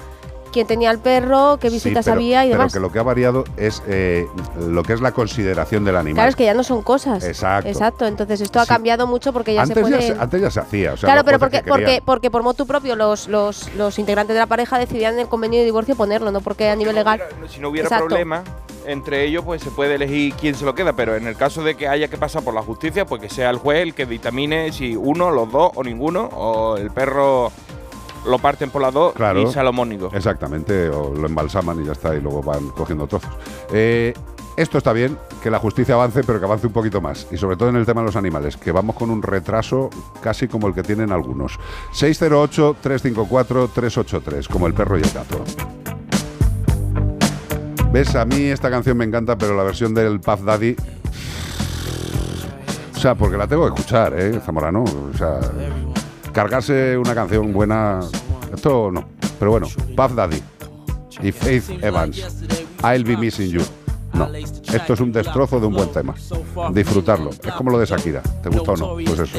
quién 0.54 0.66
tenía 0.68 0.90
el 0.92 1.00
perro, 1.00 1.58
qué 1.60 1.68
Sí, 1.68 1.74
visitas 1.74 2.04
pero- 2.04 2.14
había 2.14 2.44
y 2.44 2.48
pero 2.50 2.60
demás. 2.60 2.72
que 2.72 2.78
lo 2.80 2.90
que 2.92 2.98
ha 3.00 3.02
variado 3.02 3.44
es 3.56 3.82
eh, 3.88 4.26
lo 4.58 4.82
que 4.84 4.92
es 4.94 5.00
la 5.00 5.10
consideración 5.12 5.84
del 5.84 5.96
animal. 5.96 6.14
Claro, 6.14 6.30
es 6.30 6.36
que 6.36 6.44
ya 6.44 6.54
no 6.54 6.62
son 6.62 6.80
cosas. 6.82 7.24
Exacto. 7.24 7.68
Exacto, 7.68 8.06
entonces 8.06 8.40
esto 8.40 8.60
ha 8.60 8.66
cambiado 8.66 9.06
mucho 9.08 9.32
porque 9.32 9.52
ya 9.52 9.62
antes, 9.62 9.74
se 9.74 9.80
puede... 9.80 10.14
ya 10.14 10.22
antes 10.22 10.40
ya 10.40 10.50
se 10.50 10.60
hacía. 10.60 10.92
o 10.92 10.96
sea, 10.96 11.08
claro, 11.08 11.24
pero 11.24 11.38
porque, 11.40 11.62
que 11.62 11.68
porque, 11.68 12.02
porque 12.04 12.30
por 12.30 12.42
motu 12.44 12.66
propio 12.66 12.94
los, 12.96 13.26
los, 13.28 13.74
los 13.74 13.98
integrantes 13.98 14.34
de 14.34 14.40
la 14.40 14.46
pareja 14.46 14.78
decidían 14.78 15.14
en 15.14 15.20
el 15.20 15.28
convenio 15.28 15.58
de 15.58 15.64
divorcio 15.64 15.96
ponerlo, 15.96 16.30
no 16.30 16.40
porque 16.40 16.70
a 16.70 16.76
nivel 16.76 16.94
legal. 16.94 17.20
Si 17.48 17.58
no 17.60 17.68
hubiera 17.70 17.88
Exacto. 17.88 18.06
problema 18.06 18.44
entre 18.86 19.24
ellos, 19.24 19.42
pues 19.44 19.62
se 19.62 19.70
puede 19.70 19.94
elegir 19.96 20.34
quién 20.34 20.54
se 20.54 20.64
lo 20.64 20.74
queda. 20.74 20.92
Pero 20.94 21.16
en 21.16 21.26
el 21.26 21.36
caso 21.36 21.64
de 21.64 21.74
que 21.74 21.88
haya 21.88 22.06
que 22.08 22.16
pasar 22.18 22.42
por 22.44 22.54
la 22.54 22.62
justicia, 22.62 23.04
pues 23.06 23.20
que 23.20 23.28
sea 23.28 23.50
el 23.50 23.56
juez 23.56 23.82
el 23.82 23.94
que 23.94 24.06
dictamine 24.06 24.70
si 24.72 24.94
uno, 24.94 25.30
los 25.30 25.50
dos 25.50 25.72
o 25.74 25.82
ninguno, 25.82 26.26
o 26.32 26.76
el 26.76 26.90
perro 26.90 27.50
lo 28.26 28.38
parten 28.38 28.70
por 28.70 28.80
las 28.82 28.92
dos 28.94 29.12
Claro. 29.14 29.42
y 29.42 29.46
salomónico. 29.52 30.10
Exactamente, 30.14 30.88
o 30.88 31.14
lo 31.14 31.26
embalsaman 31.26 31.82
y 31.82 31.86
ya 31.86 31.92
está, 31.92 32.14
y 32.14 32.20
luego 32.20 32.42
van 32.42 32.68
cogiendo 32.70 33.06
trozos. 33.06 33.30
Eh, 33.72 34.12
esto 34.56 34.78
está 34.78 34.92
bien, 34.92 35.18
que 35.42 35.50
la 35.50 35.58
justicia 35.58 35.94
avance, 35.96 36.22
pero 36.24 36.38
que 36.38 36.44
avance 36.44 36.66
un 36.68 36.72
poquito 36.72 37.00
más. 37.00 37.26
Y 37.32 37.36
sobre 37.36 37.56
todo 37.56 37.68
en 37.70 37.76
el 37.76 37.84
tema 37.84 38.02
de 38.02 38.06
los 38.06 38.14
animales, 38.16 38.56
que 38.56 38.70
vamos 38.70 38.94
con 38.94 39.10
un 39.10 39.20
retraso 39.22 39.90
casi 40.22 40.46
como 40.46 40.68
el 40.68 40.74
que 40.74 40.84
tienen 40.84 41.10
algunos. 41.10 41.58
608-354-383, 41.92 44.46
como 44.48 44.68
el 44.68 44.74
perro 44.74 44.96
y 44.98 45.02
el 45.02 45.10
gato. 45.10 45.42
¿Ves? 47.92 48.14
A 48.16 48.24
mí 48.24 48.36
esta 48.44 48.70
canción 48.70 48.96
me 48.96 49.04
encanta, 49.04 49.36
pero 49.36 49.56
la 49.56 49.64
versión 49.64 49.92
del 49.94 50.20
Puff 50.20 50.42
Daddy... 50.42 50.76
O 52.96 53.00
sea, 53.04 53.14
porque 53.14 53.36
la 53.36 53.46
tengo 53.46 53.64
que 53.68 53.74
escuchar, 53.74 54.14
¿eh, 54.18 54.40
Zamorano? 54.44 54.82
O 54.84 55.12
sea, 55.18 55.38
cargarse 56.34 56.98
una 56.98 57.14
canción 57.14 57.52
buena... 57.52 58.00
Esto 58.52 58.90
no. 58.90 59.08
Pero 59.38 59.52
bueno, 59.52 59.66
Puff 59.96 60.14
Daddy 60.14 60.42
y 61.22 61.32
Faith 61.32 61.82
Evans. 61.82 62.18
I'll 62.82 63.04
be 63.04 63.16
missing 63.16 63.50
you. 63.50 63.62
No, 64.12 64.28
esto 64.32 64.92
es 64.92 65.00
un 65.00 65.10
destrozo 65.10 65.58
de 65.58 65.66
un 65.66 65.74
buen 65.74 65.90
tema. 65.90 66.14
Disfrutarlo. 66.72 67.30
Es 67.30 67.52
como 67.54 67.70
lo 67.70 67.78
de 67.78 67.86
Shakira. 67.86 68.22
¿Te 68.42 68.48
gusta 68.48 68.72
o 68.72 68.76
no? 68.76 68.94
Pues 68.94 69.18
eso. 69.18 69.38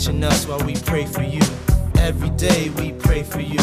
Watching 0.00 0.24
us 0.24 0.46
while 0.46 0.64
we 0.64 0.72
pray 0.86 1.04
for 1.04 1.22
you. 1.22 1.42
Every 1.98 2.30
day 2.30 2.70
we 2.78 2.92
pray 2.92 3.22
for 3.22 3.40
you. 3.40 3.58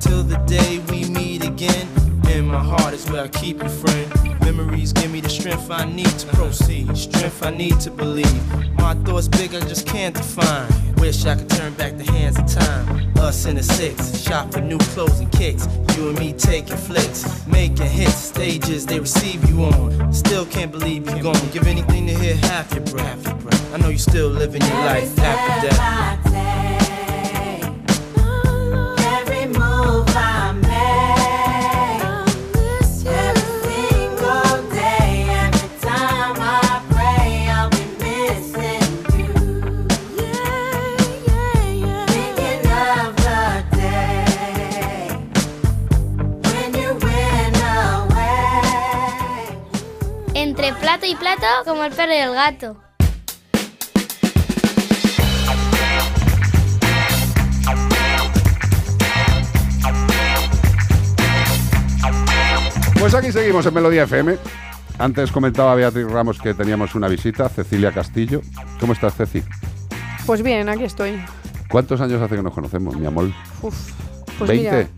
Till 0.00 0.22
the 0.22 0.42
day 0.46 0.78
we 0.90 1.04
meet 1.10 1.44
again. 1.44 1.86
In 2.30 2.46
my 2.46 2.64
heart 2.64 2.94
is 2.94 3.04
where 3.10 3.24
I 3.24 3.28
keep 3.28 3.62
you, 3.62 3.68
friend. 3.68 4.40
Memories 4.40 4.94
give 4.94 5.10
me 5.12 5.20
the 5.20 5.28
strength 5.28 5.70
I 5.70 5.84
need 5.84 6.18
to 6.20 6.26
proceed. 6.28 6.96
Strength 6.96 7.44
I 7.44 7.50
need 7.50 7.78
to 7.80 7.90
believe. 7.90 8.42
My 8.78 8.94
thoughts 9.04 9.28
big, 9.28 9.54
I 9.54 9.60
just 9.60 9.86
can't 9.86 10.14
define. 10.14 10.81
Wish 11.02 11.26
I 11.26 11.34
could 11.34 11.50
turn 11.50 11.74
back 11.74 11.96
the 11.96 12.04
hands 12.12 12.38
of 12.38 12.46
time. 12.46 13.12
Us 13.18 13.44
in 13.46 13.56
the 13.56 13.62
six, 13.64 14.20
shop 14.22 14.52
for 14.52 14.60
new 14.60 14.78
clothes 14.78 15.18
and 15.18 15.32
kicks. 15.32 15.66
You 15.96 16.10
and 16.10 16.16
me 16.16 16.32
taking 16.32 16.76
flicks, 16.76 17.44
making 17.44 17.88
hits, 17.88 18.14
stages 18.14 18.86
they 18.86 19.00
receive 19.00 19.44
you 19.50 19.64
on. 19.64 20.12
Still 20.12 20.46
can't 20.46 20.70
believe 20.70 21.04
you're 21.10 21.24
gone. 21.24 21.34
Give 21.50 21.66
anything 21.66 22.06
to 22.06 22.14
hear 22.14 22.36
half 22.36 22.72
your 22.72 22.84
breath. 22.84 23.26
I 23.74 23.78
know 23.78 23.88
you're 23.88 23.98
still 23.98 24.28
living 24.28 24.62
your 24.62 24.78
life 24.84 25.18
after 25.18 25.66
death. 25.66 26.20
Every 29.18 29.46
move 29.46 30.06
I 30.16 30.41
plato 51.02 51.06
y 51.06 51.16
plato, 51.16 51.46
como 51.64 51.84
el 51.84 51.92
perro 51.92 52.12
y 52.12 52.16
el 52.16 52.32
gato. 52.32 52.76
Pues 62.98 63.14
aquí 63.14 63.32
seguimos 63.32 63.66
en 63.66 63.74
Melodía 63.74 64.04
FM. 64.04 64.36
Antes 64.98 65.32
comentaba 65.32 65.74
Beatriz 65.74 66.06
Ramos 66.06 66.38
que 66.38 66.54
teníamos 66.54 66.94
una 66.94 67.08
visita, 67.08 67.48
Cecilia 67.48 67.90
Castillo. 67.90 68.40
¿Cómo 68.78 68.92
estás, 68.92 69.16
Ceci? 69.16 69.42
Pues 70.24 70.42
bien, 70.42 70.68
aquí 70.68 70.84
estoy. 70.84 71.20
¿Cuántos 71.68 72.00
años 72.00 72.22
hace 72.22 72.36
que 72.36 72.42
nos 72.42 72.52
conocemos, 72.52 72.96
mi 72.96 73.06
amor? 73.06 73.30
Uf, 73.62 73.92
pues 74.38 74.50
¿20? 74.50 74.56
mira, 74.56 74.88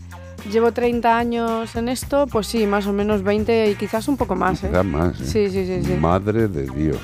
llevo 0.50 0.72
30 0.72 1.16
años 1.16 1.74
en 1.76 1.88
esto, 1.88 2.26
pues 2.26 2.46
sí, 2.46 2.66
más 2.66 2.86
o 2.86 2.92
menos 2.92 3.22
20 3.22 3.70
y 3.70 3.74
quizás 3.74 4.08
un 4.08 4.16
poco 4.16 4.34
más, 4.34 4.62
¿eh? 4.64 4.68
Quizás 4.68 4.84
más. 4.84 5.20
¿eh? 5.20 5.24
Sí, 5.26 5.50
sí, 5.50 5.66
sí, 5.66 5.84
sí. 5.84 5.94
Madre 5.94 6.48
de 6.48 6.66
Dios. 6.68 6.98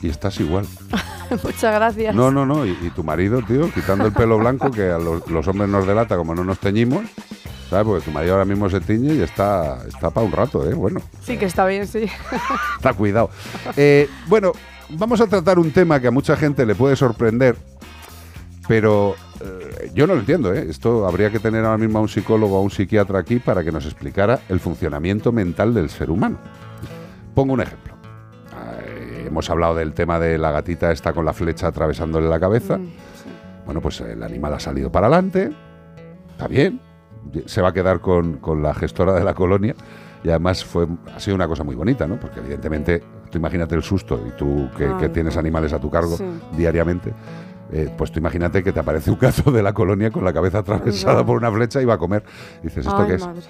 Y 0.00 0.08
estás 0.08 0.38
igual. 0.40 0.64
Muchas 1.42 1.74
gracias. 1.74 2.14
No, 2.14 2.30
no, 2.30 2.46
no. 2.46 2.64
Y, 2.64 2.70
y 2.82 2.90
tu 2.90 3.02
marido, 3.02 3.42
tío, 3.42 3.70
quitando 3.72 4.06
el 4.06 4.12
pelo 4.12 4.38
blanco, 4.38 4.70
que 4.70 4.90
a 4.90 4.98
los, 4.98 5.28
los 5.28 5.46
hombres 5.48 5.68
nos 5.68 5.86
delata 5.86 6.16
como 6.16 6.34
no 6.34 6.44
nos 6.44 6.58
teñimos. 6.58 7.04
¿Sabes? 7.68 7.84
Porque 7.84 8.04
tu 8.06 8.10
marido 8.12 8.32
ahora 8.32 8.46
mismo 8.46 8.70
se 8.70 8.80
tiñe 8.80 9.12
y 9.14 9.20
está, 9.20 9.84
está 9.86 10.08
para 10.08 10.24
un 10.24 10.32
rato, 10.32 10.66
¿eh? 10.68 10.72
Bueno, 10.72 11.02
Sí 11.22 11.36
que 11.36 11.44
está 11.44 11.66
bien, 11.66 11.86
sí. 11.86 12.06
está 12.76 12.94
cuidado. 12.94 13.28
Eh, 13.76 14.08
bueno, 14.26 14.52
vamos 14.88 15.20
a 15.20 15.26
tratar 15.26 15.58
un 15.58 15.70
tema 15.70 16.00
que 16.00 16.06
a 16.06 16.10
mucha 16.10 16.34
gente 16.34 16.64
le 16.64 16.74
puede 16.74 16.96
sorprender, 16.96 17.56
pero 18.66 19.16
yo 19.94 20.06
no 20.06 20.14
lo 20.14 20.20
entiendo, 20.20 20.52
¿eh? 20.52 20.66
Esto 20.68 21.06
habría 21.06 21.30
que 21.30 21.38
tener 21.38 21.64
ahora 21.64 21.78
mismo 21.78 21.98
a 21.98 22.02
un 22.02 22.08
psicólogo 22.08 22.56
o 22.56 22.58
a 22.58 22.62
un 22.62 22.70
psiquiatra 22.70 23.18
aquí 23.18 23.38
para 23.38 23.62
que 23.64 23.72
nos 23.72 23.84
explicara 23.84 24.40
el 24.48 24.60
funcionamiento 24.60 25.32
mental 25.32 25.74
del 25.74 25.90
ser 25.90 26.10
humano. 26.10 26.38
Pongo 27.34 27.54
un 27.54 27.60
ejemplo. 27.60 27.94
Eh, 28.82 29.24
hemos 29.28 29.48
hablado 29.50 29.74
del 29.74 29.94
tema 29.94 30.18
de 30.18 30.38
la 30.38 30.50
gatita 30.50 30.90
esta 30.92 31.12
con 31.12 31.24
la 31.24 31.32
flecha 31.32 31.68
atravesándole 31.68 32.28
la 32.28 32.40
cabeza. 32.40 32.78
Bueno, 33.64 33.80
pues 33.80 34.00
el 34.00 34.22
animal 34.22 34.54
ha 34.54 34.60
salido 34.60 34.90
para 34.90 35.06
adelante, 35.08 35.52
está 36.30 36.48
bien, 36.48 36.80
se 37.46 37.60
va 37.60 37.68
a 37.68 37.72
quedar 37.72 38.00
con, 38.00 38.38
con 38.38 38.62
la 38.62 38.72
gestora 38.74 39.12
de 39.12 39.24
la 39.24 39.34
colonia 39.34 39.74
y 40.24 40.30
además 40.30 40.64
fue, 40.64 40.86
ha 41.14 41.20
sido 41.20 41.34
una 41.34 41.46
cosa 41.46 41.64
muy 41.64 41.76
bonita, 41.76 42.06
¿no? 42.06 42.18
Porque 42.18 42.40
evidentemente, 42.40 43.02
tú 43.30 43.38
imagínate 43.38 43.74
el 43.74 43.82
susto 43.82 44.20
y 44.26 44.30
tú 44.32 44.68
que, 44.76 45.08
tienes 45.10 45.36
animales 45.36 45.72
a 45.72 45.78
tu 45.78 45.90
cargo 45.90 46.16
Sí. 46.16 46.24
diariamente, 46.56 47.12
eh, 47.72 47.92
pues 47.96 48.10
tú 48.10 48.18
imagínate 48.18 48.62
que 48.62 48.72
te 48.72 48.80
aparece 48.80 49.10
un 49.10 49.18
gato 49.18 49.50
de 49.50 49.62
la 49.62 49.72
colonia 49.72 50.10
con 50.10 50.24
la 50.24 50.32
cabeza 50.32 50.58
atravesada 50.58 51.24
por 51.24 51.36
una 51.36 51.50
flecha 51.52 51.82
y 51.82 51.84
va 51.84 51.94
a 51.94 51.98
comer. 51.98 52.24
Dices, 52.62 52.86
¿esto 52.86 52.98
Ay, 52.98 53.08
qué 53.08 53.14
es? 53.14 53.26
madre. 53.26 53.42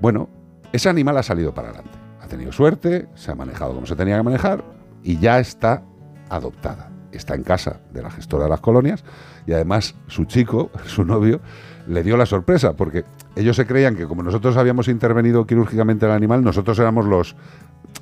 Bueno, 0.00 0.28
ese 0.72 0.88
animal 0.88 1.16
ha 1.18 1.22
salido 1.22 1.52
para 1.54 1.68
adelante. 1.68 1.90
Ha 2.20 2.26
tenido 2.28 2.52
suerte, 2.52 3.08
se 3.14 3.30
ha 3.30 3.34
manejado 3.34 3.74
como 3.74 3.86
se 3.86 3.96
tenía 3.96 4.16
que 4.16 4.22
manejar 4.22 4.64
y 5.02 5.18
ya 5.18 5.38
está 5.38 5.82
adoptada. 6.28 6.90
Está 7.12 7.34
en 7.34 7.44
casa 7.44 7.80
de 7.92 8.02
la 8.02 8.10
gestora 8.10 8.44
de 8.44 8.50
las 8.50 8.60
colonias 8.60 9.04
y 9.46 9.52
además 9.52 9.94
su 10.06 10.24
chico, 10.24 10.70
su 10.86 11.04
novio, 11.04 11.40
le 11.86 12.02
dio 12.02 12.16
la 12.16 12.26
sorpresa 12.26 12.74
porque 12.74 13.04
ellos 13.36 13.56
se 13.56 13.66
creían 13.66 13.94
que 13.96 14.06
como 14.06 14.22
nosotros 14.22 14.56
habíamos 14.56 14.88
intervenido 14.88 15.46
quirúrgicamente 15.46 16.04
al 16.04 16.12
animal, 16.12 16.42
nosotros 16.42 16.78
éramos 16.78 17.06
los 17.06 17.36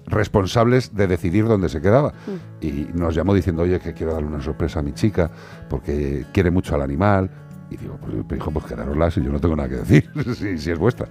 responsables 0.07 0.95
de 0.95 1.07
decidir 1.07 1.47
dónde 1.47 1.69
se 1.69 1.81
quedaba. 1.81 2.13
Y 2.61 2.89
nos 2.95 3.15
llamó 3.15 3.35
diciendo, 3.35 3.63
oye, 3.63 3.81
que 3.81 3.95
quiero 3.95 4.13
darle 4.13 4.29
una 4.29 4.43
sorpresa 4.43 4.81
a 4.81 4.83
mi 4.83 4.93
chica 4.93 5.31
porque 5.69 6.27
quiere 6.33 6.51
mucho 6.51 6.75
al 6.75 6.83
animal. 6.83 7.31
Y 7.71 7.77
digo, 7.77 7.99
pues 8.29 8.39
hijo, 8.39 8.51
pues 8.51 8.67
quedárosla 8.67 9.11
si 9.11 9.23
yo 9.23 9.33
no 9.33 9.41
tengo 9.41 9.57
nada 9.57 9.69
que 9.69 9.77
decir, 9.77 10.11
si, 10.37 10.59
si 10.59 10.71
es 10.71 10.79
vuestra. 10.79 11.09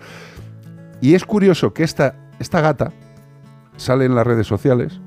Y 1.01 1.15
es 1.15 1.26
curioso 1.26 1.74
que 1.74 1.84
esta, 1.84 2.15
esta 2.39 2.61
gata 2.61 2.91
sale 3.76 4.05
en 4.05 4.15
las 4.15 4.26
redes 4.26 4.47
sociales 4.47 5.01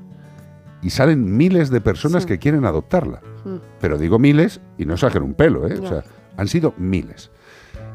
y 0.81 0.89
salen 0.91 1.35
miles 1.37 1.69
de 1.69 1.81
personas 1.81 2.23
Sí. 2.23 2.27
que 2.29 2.37
quieren 2.39 2.65
adoptarla. 2.65 3.21
Mm. 3.45 3.55
Pero 3.79 3.97
digo 3.97 4.19
miles 4.19 4.59
y 4.77 4.85
no 4.85 4.93
exagero 4.95 5.25
un 5.25 5.33
pelo, 5.33 5.67
¿eh? 5.67 5.79
O 5.81 5.87
sea, 5.87 6.03
han 6.35 6.47
sido 6.47 6.73
miles. 6.77 7.31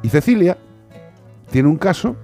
Y 0.02 0.08
Cecilia 0.08 0.56
tiene 1.50 1.68
un 1.68 1.76
caso 1.76 2.16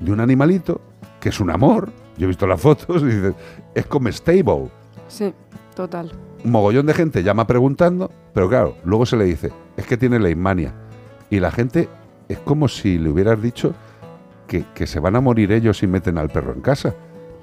de 0.00 0.12
un 0.12 0.20
animalito 0.20 0.80
que 1.20 1.28
es 1.30 1.40
un 1.40 1.50
amor. 1.50 1.90
Yo 2.18 2.24
he 2.24 2.28
visto 2.28 2.46
las 2.46 2.60
fotos 2.60 3.02
y 3.02 3.06
dices, 3.06 3.34
es 3.74 3.86
comestible. 3.86 4.68
Sí, 5.06 5.32
total. 5.74 6.12
Un 6.44 6.50
mogollón 6.50 6.86
de 6.86 6.94
gente 6.94 7.22
llama 7.22 7.46
preguntando, 7.46 8.10
pero 8.34 8.48
claro, 8.48 8.76
luego 8.84 9.06
se 9.06 9.16
le 9.16 9.24
dice, 9.24 9.52
es 9.76 9.86
que 9.86 9.96
tiene 9.96 10.18
leishmania. 10.18 10.74
Y 11.30 11.40
la 11.40 11.50
gente 11.50 11.88
es 12.28 12.38
como 12.40 12.68
si 12.68 12.98
le 12.98 13.08
hubieras 13.08 13.40
dicho 13.40 13.74
que, 14.46 14.64
que 14.74 14.86
se 14.86 15.00
van 15.00 15.16
a 15.16 15.20
morir 15.20 15.52
ellos 15.52 15.78
si 15.78 15.86
meten 15.86 16.18
al 16.18 16.28
perro 16.28 16.52
en 16.52 16.60
casa. 16.60 16.94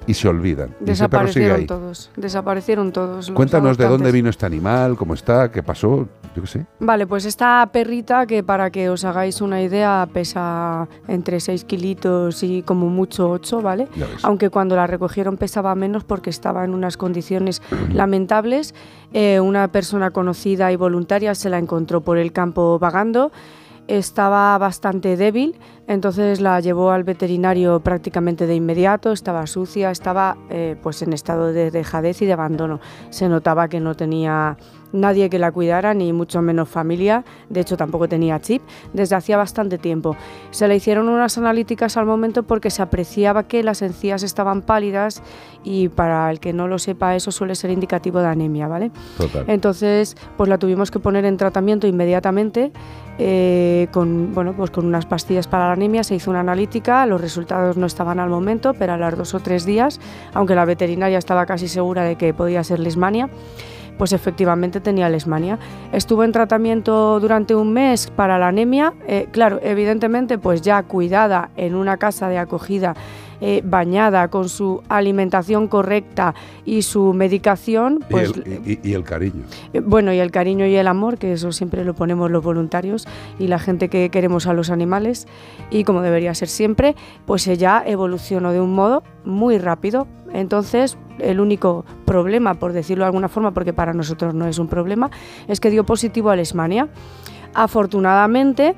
Y 0.06 0.14
se 0.14 0.28
olvidan. 0.28 0.74
Desaparecieron 0.80 1.66
todos. 1.66 2.10
Desaparecieron 2.16 2.92
todos. 2.92 3.28
los 3.28 3.36
Cuéntanos 3.36 3.76
de 3.76 3.86
dónde 3.86 4.12
vino 4.12 4.30
este 4.30 4.46
animal, 4.46 4.96
cómo 4.96 5.14
está, 5.14 5.50
qué 5.50 5.62
pasó, 5.62 6.08
yo 6.34 6.42
qué 6.42 6.46
sé. 6.46 6.66
Vale, 6.80 7.06
pues 7.06 7.24
esta 7.24 7.68
perrita 7.72 8.26
que 8.26 8.42
para 8.42 8.70
que 8.70 8.88
os 8.88 9.04
hagáis 9.04 9.40
una 9.40 9.62
idea 9.62 10.08
pesa 10.12 10.88
entre 11.08 11.40
6 11.40 11.64
kilitos 11.64 12.42
y 12.42 12.62
como 12.62 12.88
mucho 12.88 13.30
8, 13.30 13.62
¿vale? 13.62 13.88
Aunque 14.22 14.50
cuando 14.50 14.76
la 14.76 14.86
recogieron 14.86 15.36
pesaba 15.36 15.74
menos 15.74 16.04
porque 16.04 16.30
estaba 16.30 16.64
en 16.64 16.74
unas 16.74 16.96
condiciones 16.96 17.62
lamentables. 17.92 18.74
Eh, 19.12 19.40
una 19.40 19.68
persona 19.68 20.10
conocida 20.10 20.70
y 20.72 20.76
voluntaria 20.76 21.34
se 21.34 21.48
la 21.48 21.58
encontró 21.58 22.00
por 22.00 22.18
el 22.18 22.32
campo 22.32 22.78
vagando. 22.78 23.32
Estaba 23.88 24.58
bastante 24.58 25.16
débil, 25.16 25.54
entonces 25.86 26.40
la 26.40 26.58
llevó 26.58 26.90
al 26.90 27.04
veterinario 27.04 27.78
prácticamente 27.80 28.46
de 28.46 28.56
inmediato. 28.56 29.12
Estaba 29.12 29.46
sucia, 29.46 29.92
estaba 29.92 30.36
eh, 30.50 30.76
pues 30.82 31.02
en 31.02 31.12
estado 31.12 31.52
de 31.52 31.70
dejadez 31.70 32.20
y 32.22 32.26
de 32.26 32.32
abandono. 32.32 32.80
Se 33.10 33.28
notaba 33.28 33.68
que 33.68 33.78
no 33.78 33.94
tenía 33.94 34.56
nadie 34.92 35.30
que 35.30 35.38
la 35.38 35.52
cuidara, 35.52 35.94
ni 35.94 36.12
mucho 36.12 36.42
menos 36.42 36.68
familia. 36.68 37.24
De 37.48 37.60
hecho, 37.60 37.76
tampoco 37.76 38.08
tenía 38.08 38.40
chip 38.40 38.62
desde 38.92 39.14
hacía 39.14 39.36
bastante 39.36 39.78
tiempo. 39.78 40.16
Se 40.50 40.66
le 40.66 40.76
hicieron 40.76 41.08
unas 41.08 41.38
analíticas 41.38 41.96
al 41.96 42.06
momento 42.06 42.42
porque 42.42 42.70
se 42.70 42.82
apreciaba 42.82 43.44
que 43.44 43.62
las 43.62 43.82
encías 43.82 44.22
estaban 44.22 44.62
pálidas 44.62 45.22
y 45.62 45.88
para 45.88 46.30
el 46.30 46.40
que 46.40 46.52
no 46.52 46.66
lo 46.66 46.78
sepa, 46.78 47.14
eso 47.14 47.30
suele 47.30 47.54
ser 47.54 47.70
indicativo 47.70 48.18
de 48.20 48.26
anemia, 48.26 48.66
¿vale? 48.68 48.90
Total. 49.16 49.44
Entonces, 49.48 50.16
pues 50.36 50.48
la 50.48 50.58
tuvimos 50.58 50.90
que 50.90 50.98
poner 50.98 51.24
en 51.24 51.36
tratamiento 51.36 51.86
inmediatamente 51.86 52.72
eh, 53.18 53.88
con, 53.92 54.34
bueno, 54.34 54.52
pues 54.54 54.70
con 54.70 54.86
unas 54.86 55.06
pastillas 55.06 55.46
para 55.48 55.66
la 55.66 55.72
anemia. 55.72 56.04
Se 56.04 56.14
hizo 56.14 56.30
una 56.30 56.40
analítica, 56.40 57.06
los 57.06 57.20
resultados 57.20 57.76
no 57.76 57.86
estaban 57.86 58.20
al 58.20 58.28
momento, 58.28 58.74
pero 58.74 58.94
a 58.94 58.96
los 58.96 59.16
dos 59.16 59.34
o 59.34 59.40
tres 59.40 59.64
días, 59.64 60.00
aunque 60.34 60.54
la 60.54 60.64
veterinaria 60.64 61.18
estaba 61.18 61.46
casi 61.46 61.68
segura 61.68 62.04
de 62.04 62.16
que 62.16 62.34
podía 62.34 62.62
ser 62.64 62.80
lesmania, 62.80 63.28
pues 63.98 64.12
efectivamente 64.12 64.80
tenía 64.80 65.08
lesmania. 65.08 65.58
Estuvo 65.92 66.24
en 66.24 66.32
tratamiento 66.32 67.18
durante 67.20 67.54
un 67.54 67.72
mes 67.72 68.10
para 68.14 68.38
la 68.38 68.48
anemia, 68.48 68.92
eh, 69.06 69.28
claro, 69.30 69.58
evidentemente 69.62 70.38
pues 70.38 70.62
ya 70.62 70.82
cuidada 70.82 71.50
en 71.56 71.74
una 71.74 71.96
casa 71.96 72.28
de 72.28 72.38
acogida, 72.38 72.94
eh, 73.40 73.62
bañada 73.64 74.28
con 74.28 74.48
su 74.48 74.82
alimentación 74.88 75.68
correcta 75.68 76.34
y 76.64 76.82
su 76.82 77.12
medicación, 77.12 78.00
Y 78.08 78.12
pues 78.12 78.32
el- 78.36 78.62
y, 78.66 78.80
y 78.82 78.94
el 78.94 79.04
cariño. 79.04 79.42
eh, 79.72 79.80
Bueno, 79.80 80.12
y 80.12 80.18
el 80.18 80.30
cariño 80.30 80.66
y 80.66 80.74
el 80.76 80.86
amor, 80.88 81.18
que 81.18 81.32
eso 81.32 81.52
siempre 81.52 81.84
lo 81.84 81.94
ponemos 81.94 82.30
los 82.30 82.42
voluntarios 82.42 83.06
y 83.38 83.48
la 83.48 83.58
gente 83.58 83.88
que 83.88 84.08
queremos 84.10 84.46
a 84.46 84.52
los 84.52 84.70
animales, 84.70 85.26
y 85.70 85.84
como 85.84 86.02
debería 86.02 86.34
ser 86.34 86.48
siempre, 86.48 86.94
pues 87.26 87.46
ella 87.46 87.82
evolucionó 87.86 88.52
de 88.52 88.60
un 88.60 88.74
modo 88.74 89.02
muy 89.24 89.58
rápido. 89.58 90.06
Entonces, 90.32 90.98
el 91.18 91.40
único 91.40 91.84
problema, 92.04 92.54
por 92.54 92.72
decirlo 92.72 93.04
de 93.04 93.06
alguna 93.06 93.28
forma, 93.28 93.52
porque 93.52 93.72
para 93.72 93.92
nosotros 93.94 94.34
no 94.34 94.46
es 94.46 94.58
un 94.58 94.68
problema, 94.68 95.10
es 95.48 95.60
que 95.60 95.70
dio 95.70 95.84
positivo 95.84 96.30
a 96.30 96.36
Leishmania. 96.36 96.88
Afortunadamente, 97.54 98.74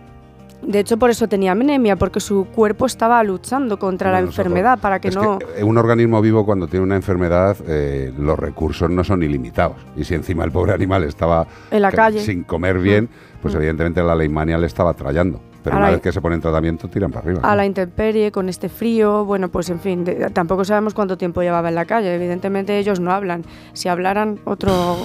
de 0.62 0.80
hecho, 0.80 0.98
por 0.98 1.08
eso 1.10 1.28
tenía 1.28 1.52
anemia, 1.52 1.96
porque 1.96 2.20
su 2.20 2.46
cuerpo 2.46 2.86
estaba 2.86 3.22
luchando 3.22 3.78
contra 3.78 4.10
la 4.10 4.18
Bueno, 4.18 4.28
enfermedad 4.28 4.78
para 4.78 5.00
que 5.00 5.08
Es 5.08 5.14
no... 5.16 5.38
que 5.38 5.62
un 5.64 5.78
organismo 5.78 6.20
vivo 6.20 6.44
cuando 6.44 6.66
tiene 6.68 6.84
una 6.84 6.96
enfermedad, 6.96 7.56
eh, 7.66 8.12
los 8.18 8.38
recursos 8.38 8.90
no 8.90 9.04
son 9.04 9.22
ilimitados. 9.22 9.76
Y 9.96 10.04
si 10.04 10.14
encima 10.14 10.44
el 10.44 10.52
pobre 10.52 10.72
animal 10.74 11.04
estaba 11.04 11.46
En 11.70 11.82
la 11.82 11.90
ca- 11.90 11.96
calle. 11.96 12.20
sin 12.20 12.42
comer 12.44 12.78
bien, 12.78 13.08
pues 13.40 13.54
evidentemente 13.54 14.02
la 14.02 14.14
leishmania 14.14 14.58
le 14.58 14.66
estaba 14.66 14.92
trayendo. 14.94 15.40
Pero 15.68 15.76
A 15.76 15.78
una 15.80 15.86
la- 15.88 15.92
vez 15.92 16.02
que 16.02 16.12
se 16.12 16.20
pone 16.20 16.34
en 16.36 16.40
tratamiento, 16.40 16.88
tiran 16.88 17.10
para 17.10 17.24
arriba. 17.26 17.40
a 17.42 17.54
la 17.56 17.64
intemperie, 17.66 18.32
con 18.32 18.48
este 18.48 18.68
frío, 18.68 19.24
bueno, 19.24 19.48
pues 19.48 19.68
en 19.70 19.80
fin, 19.80 20.04
de- 20.04 20.30
tampoco 20.30 20.64
sabemos 20.64 20.94
cuánto 20.94 21.16
tiempo 21.18 21.42
llevaba 21.42 21.68
en 21.68 21.74
la 21.74 21.84
calle. 21.84 22.14
Evidentemente 22.14 22.78
ellos 22.78 23.00
no 23.00 23.12
hablan. 23.12 23.44
Si 23.72 23.88
hablaran, 23.88 24.38
otro, 24.44 24.96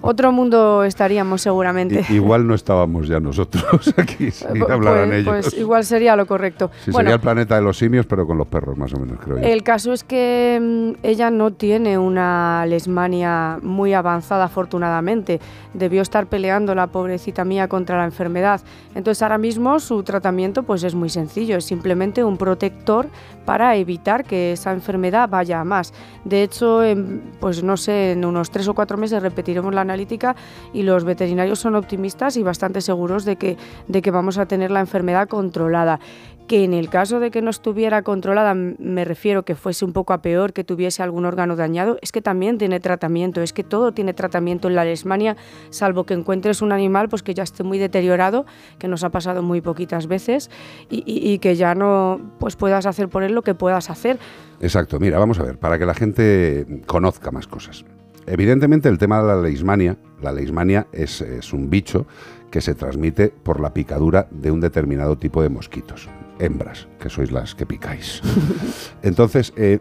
otro 0.00 0.32
mundo 0.32 0.84
estaríamos 0.84 1.42
seguramente. 1.42 2.04
I- 2.08 2.14
igual 2.14 2.46
no 2.46 2.54
estábamos 2.54 3.08
ya 3.08 3.18
nosotros 3.20 3.64
aquí, 3.96 4.30
si 4.30 4.44
Pu- 4.44 4.70
hablaran 4.70 5.08
pues, 5.08 5.20
ellos. 5.20 5.34
pues 5.50 5.54
igual 5.58 5.84
sería 5.84 6.14
lo 6.16 6.26
correcto. 6.26 6.70
Sí, 6.84 6.90
Bueno, 6.90 7.06
sería 7.08 7.14
el 7.16 7.20
planeta 7.20 7.56
de 7.56 7.62
los 7.62 7.76
simios, 7.76 8.06
pero 8.06 8.26
con 8.26 8.38
los 8.38 8.46
perros, 8.46 8.76
más 8.76 8.92
o 8.94 8.98
menos, 8.98 9.18
creo 9.20 9.38
yo. 9.38 9.42
El 9.44 9.62
caso 9.62 9.92
es 9.92 10.04
que 10.04 10.58
mm, 10.60 11.04
ella 11.06 11.30
no 11.30 11.52
tiene 11.52 11.98
una 11.98 12.64
lesmania 12.66 13.58
muy 13.62 13.94
avanzada, 13.94 14.44
afortunadamente. 14.44 15.40
Debió 15.74 16.02
estar 16.02 16.26
peleando 16.26 16.74
la 16.74 16.86
pobrecita 16.86 17.44
mía 17.44 17.68
contra 17.68 17.98
la 17.98 18.04
enfermedad. 18.04 18.60
Entonces 18.94 19.22
ahora 19.22 19.38
mismo 19.38 19.78
su 19.86 20.02
tratamiento 20.02 20.64
pues 20.64 20.82
es 20.82 20.94
muy 20.94 21.08
sencillo, 21.08 21.56
es 21.56 21.64
simplemente 21.64 22.24
un 22.24 22.36
protector 22.36 23.08
para 23.44 23.76
evitar 23.76 24.24
que 24.24 24.52
esa 24.52 24.72
enfermedad 24.72 25.28
vaya 25.28 25.60
a 25.60 25.64
más. 25.64 25.92
De 26.24 26.42
hecho, 26.42 26.82
en, 26.82 27.22
pues 27.40 27.62
no 27.62 27.76
sé, 27.76 28.12
en 28.12 28.24
unos 28.24 28.50
tres 28.50 28.66
o 28.68 28.74
cuatro 28.74 28.98
meses 28.98 29.22
repetiremos 29.22 29.72
la 29.72 29.82
analítica 29.82 30.34
y 30.72 30.82
los 30.82 31.04
veterinarios 31.04 31.60
son 31.60 31.76
optimistas 31.76 32.36
y 32.36 32.42
bastante 32.42 32.80
seguros 32.80 33.24
de 33.24 33.36
que, 33.36 33.56
de 33.86 34.02
que 34.02 34.10
vamos 34.10 34.38
a 34.38 34.46
tener 34.46 34.70
la 34.70 34.80
enfermedad 34.80 35.28
controlada 35.28 36.00
que 36.46 36.64
en 36.64 36.74
el 36.74 36.88
caso 36.88 37.20
de 37.20 37.30
que 37.30 37.42
no 37.42 37.50
estuviera 37.50 38.02
controlada, 38.02 38.54
me 38.54 39.04
refiero 39.04 39.44
que 39.44 39.54
fuese 39.54 39.84
un 39.84 39.92
poco 39.92 40.12
a 40.12 40.22
peor, 40.22 40.52
que 40.52 40.64
tuviese 40.64 41.02
algún 41.02 41.24
órgano 41.24 41.56
dañado, 41.56 41.98
es 42.02 42.12
que 42.12 42.22
también 42.22 42.58
tiene 42.58 42.80
tratamiento, 42.80 43.42
es 43.42 43.52
que 43.52 43.64
todo 43.64 43.92
tiene 43.92 44.14
tratamiento 44.14 44.68
en 44.68 44.74
la 44.74 44.84
lesmania, 44.84 45.36
salvo 45.70 46.04
que 46.04 46.14
encuentres 46.14 46.62
un 46.62 46.72
animal 46.72 47.08
pues 47.08 47.22
que 47.22 47.34
ya 47.34 47.42
esté 47.42 47.64
muy 47.64 47.78
deteriorado, 47.78 48.46
que 48.78 48.88
nos 48.88 49.04
ha 49.04 49.10
pasado 49.10 49.42
muy 49.42 49.60
poquitas 49.60 50.06
veces, 50.06 50.50
y, 50.88 51.38
que 51.38 51.54
ya 51.56 51.74
no 51.74 52.20
pues 52.38 52.56
puedas 52.56 52.86
hacer 52.86 53.08
por 53.08 53.22
él 53.22 53.32
lo 53.32 53.42
que 53.42 53.54
puedas 53.54 53.90
hacer. 53.90 54.18
Exacto, 54.60 54.98
mira, 54.98 55.18
vamos 55.18 55.38
a 55.38 55.42
ver, 55.42 55.58
para 55.58 55.78
que 55.78 55.86
la 55.86 55.94
gente 55.94 56.66
conozca 56.86 57.30
más 57.30 57.46
cosas. 57.46 57.84
Evidentemente 58.26 58.88
el 58.88 58.98
tema 58.98 59.20
de 59.20 59.28
la 59.28 59.40
leishmania, 59.40 59.96
la 60.20 60.32
leishmania 60.32 60.86
es, 60.92 61.20
es 61.20 61.52
un 61.52 61.70
bicho 61.70 62.06
que 62.50 62.60
se 62.60 62.74
transmite 62.74 63.28
por 63.28 63.60
la 63.60 63.72
picadura 63.72 64.28
de 64.30 64.50
un 64.50 64.60
determinado 64.60 65.16
tipo 65.16 65.42
de 65.42 65.48
mosquitos, 65.48 66.08
hembras, 66.38 66.88
que 66.98 67.08
sois 67.08 67.32
las 67.32 67.54
que 67.54 67.66
picáis. 67.66 68.22
Entonces, 69.02 69.52
eh, 69.56 69.80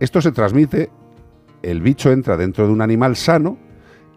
esto 0.00 0.20
se 0.20 0.32
transmite, 0.32 0.90
el 1.62 1.80
bicho 1.80 2.12
entra 2.12 2.36
dentro 2.36 2.66
de 2.66 2.72
un 2.72 2.82
animal 2.82 3.16
sano, 3.16 3.58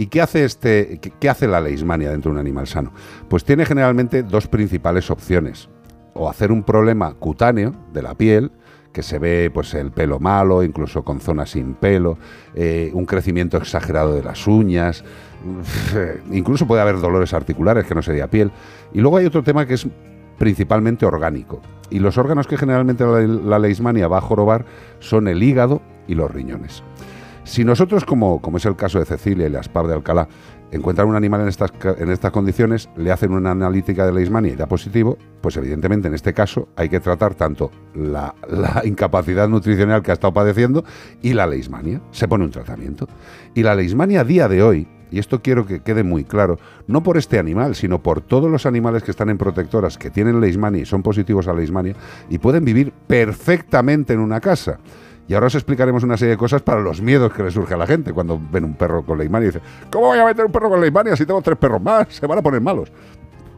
¿Y 0.02 0.08
qué 0.08 0.20
hace, 0.20 0.46
este, 0.46 1.00
qué, 1.20 1.30
hace 1.30 1.48
la 1.48 1.62
leishmania 1.62 2.10
dentro 2.10 2.32
de 2.32 2.34
un 2.34 2.40
animal 2.40 2.66
sano? 2.66 2.92
Pues 3.30 3.44
tiene 3.44 3.66
generalmente 3.66 4.24
dos 4.24 4.48
principales 4.48 5.12
opciones. 5.12 5.70
O 6.16 6.28
hacer 6.28 6.52
un 6.52 6.64
problema 6.64 7.14
cutáneo 7.14 7.76
de 7.94 8.02
la 8.02 8.16
piel, 8.16 8.52
que 8.92 9.04
se 9.04 9.20
ve 9.20 9.52
pues 9.54 9.76
el 9.76 9.92
pelo 9.92 10.20
malo, 10.20 10.64
incluso 10.64 11.04
con 11.04 11.20
zonas 11.20 11.52
sin 11.52 11.76
pelo, 11.76 12.18
eh, 12.56 12.90
un 12.94 13.06
crecimiento 13.06 13.58
exagerado 13.58 14.16
de 14.16 14.24
las 14.24 14.48
uñas, 14.48 15.04
incluso 16.32 16.66
puede 16.66 16.82
haber 16.82 17.00
dolores 17.00 17.34
articulares 17.34 17.86
que 17.86 17.94
no 17.94 18.02
sería 18.02 18.28
piel. 18.28 18.52
Y 18.94 19.02
luego 19.02 19.18
hay 19.18 19.28
otro 19.28 19.44
tema 19.44 19.68
que 19.68 19.76
es 19.76 19.88
principalmente 20.42 21.06
orgánico. 21.06 21.62
Y 21.92 22.00
los 22.00 22.18
órganos 22.18 22.48
que 22.48 22.58
generalmente 22.58 23.06
la, 23.06 23.22
la 23.22 23.60
leishmania 23.60 24.08
va 24.08 24.18
a 24.18 24.22
jorobar 24.22 24.66
son 24.98 25.28
el 25.28 25.44
hígado 25.44 25.84
y 26.08 26.16
los 26.16 26.32
riñones. 26.32 26.82
Si 27.44 27.64
nosotros, 27.64 28.06
como, 28.06 28.42
como 28.42 28.58
es 28.58 28.66
el 28.66 28.76
caso 28.76 28.98
de 28.98 29.06
Cecilia 29.06 29.46
y 29.46 29.52
la 29.52 29.62
SPAB 29.62 29.86
de 29.86 29.94
Alcalá, 29.94 30.28
encuentran 30.72 31.08
un 31.08 31.16
animal 31.16 31.42
en 31.42 31.48
estas, 31.48 31.72
en 31.96 32.10
estas 32.10 32.32
condiciones, 32.32 32.90
le 32.98 33.12
hacen 33.12 33.34
una 33.34 33.52
analítica 33.52 34.04
de 34.04 34.14
leishmania 34.14 34.54
y 34.54 34.56
da 34.56 34.66
positivo, 34.66 35.16
pues 35.42 35.58
evidentemente 35.58 36.08
en 36.08 36.16
este 36.16 36.34
caso 36.34 36.70
hay 36.76 36.90
que 36.90 37.00
tratar 37.00 37.36
tanto 37.36 37.70
la, 37.94 38.34
la 38.50 38.82
incapacidad 38.84 39.48
nutricional 39.48 40.02
que 40.02 40.10
ha 40.10 40.16
estado 40.16 40.34
padeciendo 40.34 40.84
y 41.22 41.34
la 41.34 41.46
leishmania. 41.46 42.02
Se 42.10 42.28
pone 42.28 42.46
un 42.46 42.52
tratamiento. 42.52 43.08
Y 43.54 43.62
la 43.62 43.76
leishmania 43.76 44.22
a 44.22 44.24
día 44.24 44.48
de 44.48 44.64
hoy, 44.64 44.88
y 45.12 45.20
esto 45.20 45.42
quiero 45.42 45.66
que 45.66 45.82
quede 45.82 46.04
muy 46.04 46.24
claro, 46.24 46.58
no 46.88 47.04
por 47.04 47.18
este 47.18 47.38
animal, 47.38 47.76
sino 47.76 48.02
por 48.02 48.22
todos 48.22 48.50
los 48.50 48.66
animales 48.66 49.04
que 49.04 49.12
están 49.12 49.30
en 49.30 49.38
protectoras, 49.38 49.98
que 49.98 50.10
tienen 50.10 50.40
leishmania 50.40 50.82
y 50.82 50.86
son 50.86 51.04
positivos 51.04 51.48
a 51.48 51.54
leishmania, 51.54 51.96
y 52.30 52.40
pueden 52.40 52.64
vivir 52.64 52.94
perfectamente 53.08 54.14
en 54.14 54.20
una 54.20 54.40
casa. 54.40 54.80
Y 55.28 55.34
ahora 55.34 55.48
os 55.48 55.56
explicaremos 55.56 56.04
una 56.04 56.18
serie 56.18 56.32
de 56.32 56.38
cosas 56.38 56.62
para 56.62 56.82
los 56.82 57.02
miedos 57.02 57.32
que 57.34 57.44
le 57.44 57.52
surge 57.52 57.74
a 57.74 57.78
la 57.78 57.86
gente 57.86 58.12
cuando 58.12 58.40
ven 58.52 58.64
un 58.64 58.74
perro 58.74 59.06
con 59.06 59.18
leishmania 59.18 59.50
y 59.50 59.52
dice, 59.52 59.62
¿cómo 59.92 60.08
voy 60.08 60.20
a 60.20 60.26
meter 60.26 60.46
un 60.46 60.52
perro 60.52 60.70
con 60.70 60.82
leishmania 60.82 61.16
si 61.16 61.26
tengo 61.26 61.42
tres 61.42 61.58
perros 61.58 61.82
más? 61.82 62.08
Se 62.10 62.26
van 62.26 62.40
a 62.40 62.42
poner 62.42 62.62
malos. 62.62 62.92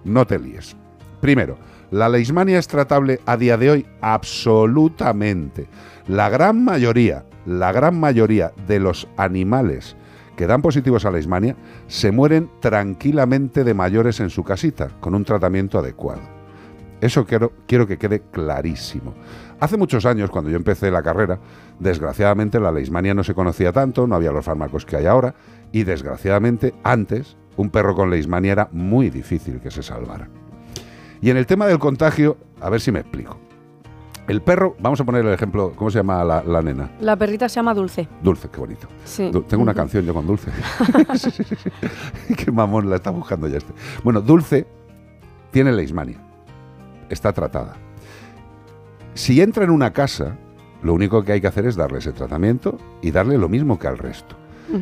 No 0.04 0.26
te 0.26 0.38
líes. 0.38 0.76
Primero, 1.22 1.58
la 1.90 2.10
leishmania 2.10 2.60
es 2.60 2.68
tratable 2.68 3.22
a 3.26 3.38
día 3.38 3.58
de 3.58 3.72
hoy 3.72 3.86
absolutamente. 4.02 5.68
La 6.08 6.30
gran 6.30 6.64
mayoría, 6.64 7.24
la 7.46 7.72
gran 7.72 8.00
mayoría 8.00 8.52
de 8.68 8.80
los 8.80 9.08
animales 9.18 9.96
que 10.36 10.48
dan 10.48 10.62
positivos 10.62 11.06
a 11.06 11.12
leishmania 11.12 11.56
se 11.88 12.12
mueren 12.12 12.50
tranquilamente 12.60 13.64
de 13.64 13.74
mayores 13.74 14.20
en 14.20 14.30
su 14.30 14.44
casita 14.44 14.90
con 15.00 15.16
un 15.16 15.24
tratamiento 15.24 15.80
adecuado. 15.80 16.22
Eso 17.02 17.26
quiero, 17.26 17.52
quiero 17.68 17.86
que 17.86 17.98
quede 17.98 18.22
clarísimo. 18.32 19.14
Hace 19.60 19.78
muchos 19.78 20.06
años, 20.06 20.30
cuando 20.30 20.50
yo 20.50 20.56
empecé 20.56 20.90
la 20.90 21.04
carrera, 21.04 21.40
desgraciadamente 21.80 22.60
la 22.60 22.72
leishmania 22.72 23.14
no 23.14 23.24
se 23.24 23.34
conocía 23.34 23.74
tanto, 23.74 24.08
no 24.08 24.16
había 24.16 24.32
los 24.32 24.46
fármacos 24.46 24.86
que 24.86 24.96
hay 24.96 25.06
ahora, 25.06 25.36
y 25.72 25.84
desgraciadamente 25.84 26.74
antes 26.84 27.36
un 27.58 27.70
perro 27.70 27.94
con 27.96 28.10
leishmania 28.10 28.54
era 28.54 28.70
muy 28.72 29.10
difícil 29.10 29.60
que 29.60 29.70
se 29.70 29.84
salvara. 29.84 30.30
Y 31.22 31.30
en 31.30 31.38
el 31.38 31.46
tema 31.46 31.68
del 31.68 31.80
contagio, 31.80 32.38
a 32.60 32.70
ver 32.70 32.82
si 32.82 32.92
me 32.92 33.00
explico. 33.00 33.38
El 34.28 34.42
perro, 34.42 34.76
vamos 34.80 35.02
a 35.02 35.04
poner 35.04 35.26
el 35.26 35.34
ejemplo, 35.34 35.74
¿cómo 35.76 35.92
se 35.92 36.00
llama 36.00 36.24
la, 36.24 36.44
la 36.44 36.62
nena? 36.62 36.92
La 37.02 37.18
perrita 37.18 37.50
se 37.50 37.56
llama 37.56 37.74
Dulce. 37.74 38.08
Dulce, 38.22 38.50
qué 38.50 38.58
bonito. 38.60 38.88
Sí. 39.04 39.30
Du- 39.30 39.42
Tengo 39.42 39.62
una 39.64 39.74
canción 39.74 40.06
yo 40.06 40.14
con 40.14 40.26
Dulce. 40.26 40.50
Sí, 41.16 41.30
sí, 41.32 41.44
sí, 41.44 41.56
sí. 41.56 42.34
Qué 42.36 42.50
mamón 42.52 42.90
la 42.90 42.96
está 42.96 43.10
buscando 43.10 43.48
ya 43.50 43.58
este. 43.58 43.74
Bueno, 44.04 44.22
Dulce 44.22 44.66
tiene 45.52 45.74
leishmania. 45.74 46.20
Está 47.10 47.34
tratada. 47.34 47.74
Si 49.14 49.42
entra 49.42 49.66
en 49.66 49.72
una 49.72 49.92
casa, 49.92 50.38
lo 50.82 50.94
único 50.94 51.24
que 51.24 51.34
hay 51.34 51.42
que 51.42 51.48
hacer 51.48 51.66
es 51.66 51.76
darle 51.76 52.00
ese 52.00 52.14
tratamiento 52.14 52.78
y 53.02 53.12
darle 53.12 53.38
lo 53.38 53.50
mismo 53.50 53.78
que 53.78 53.88
al 53.88 53.98
resto. 53.98 54.36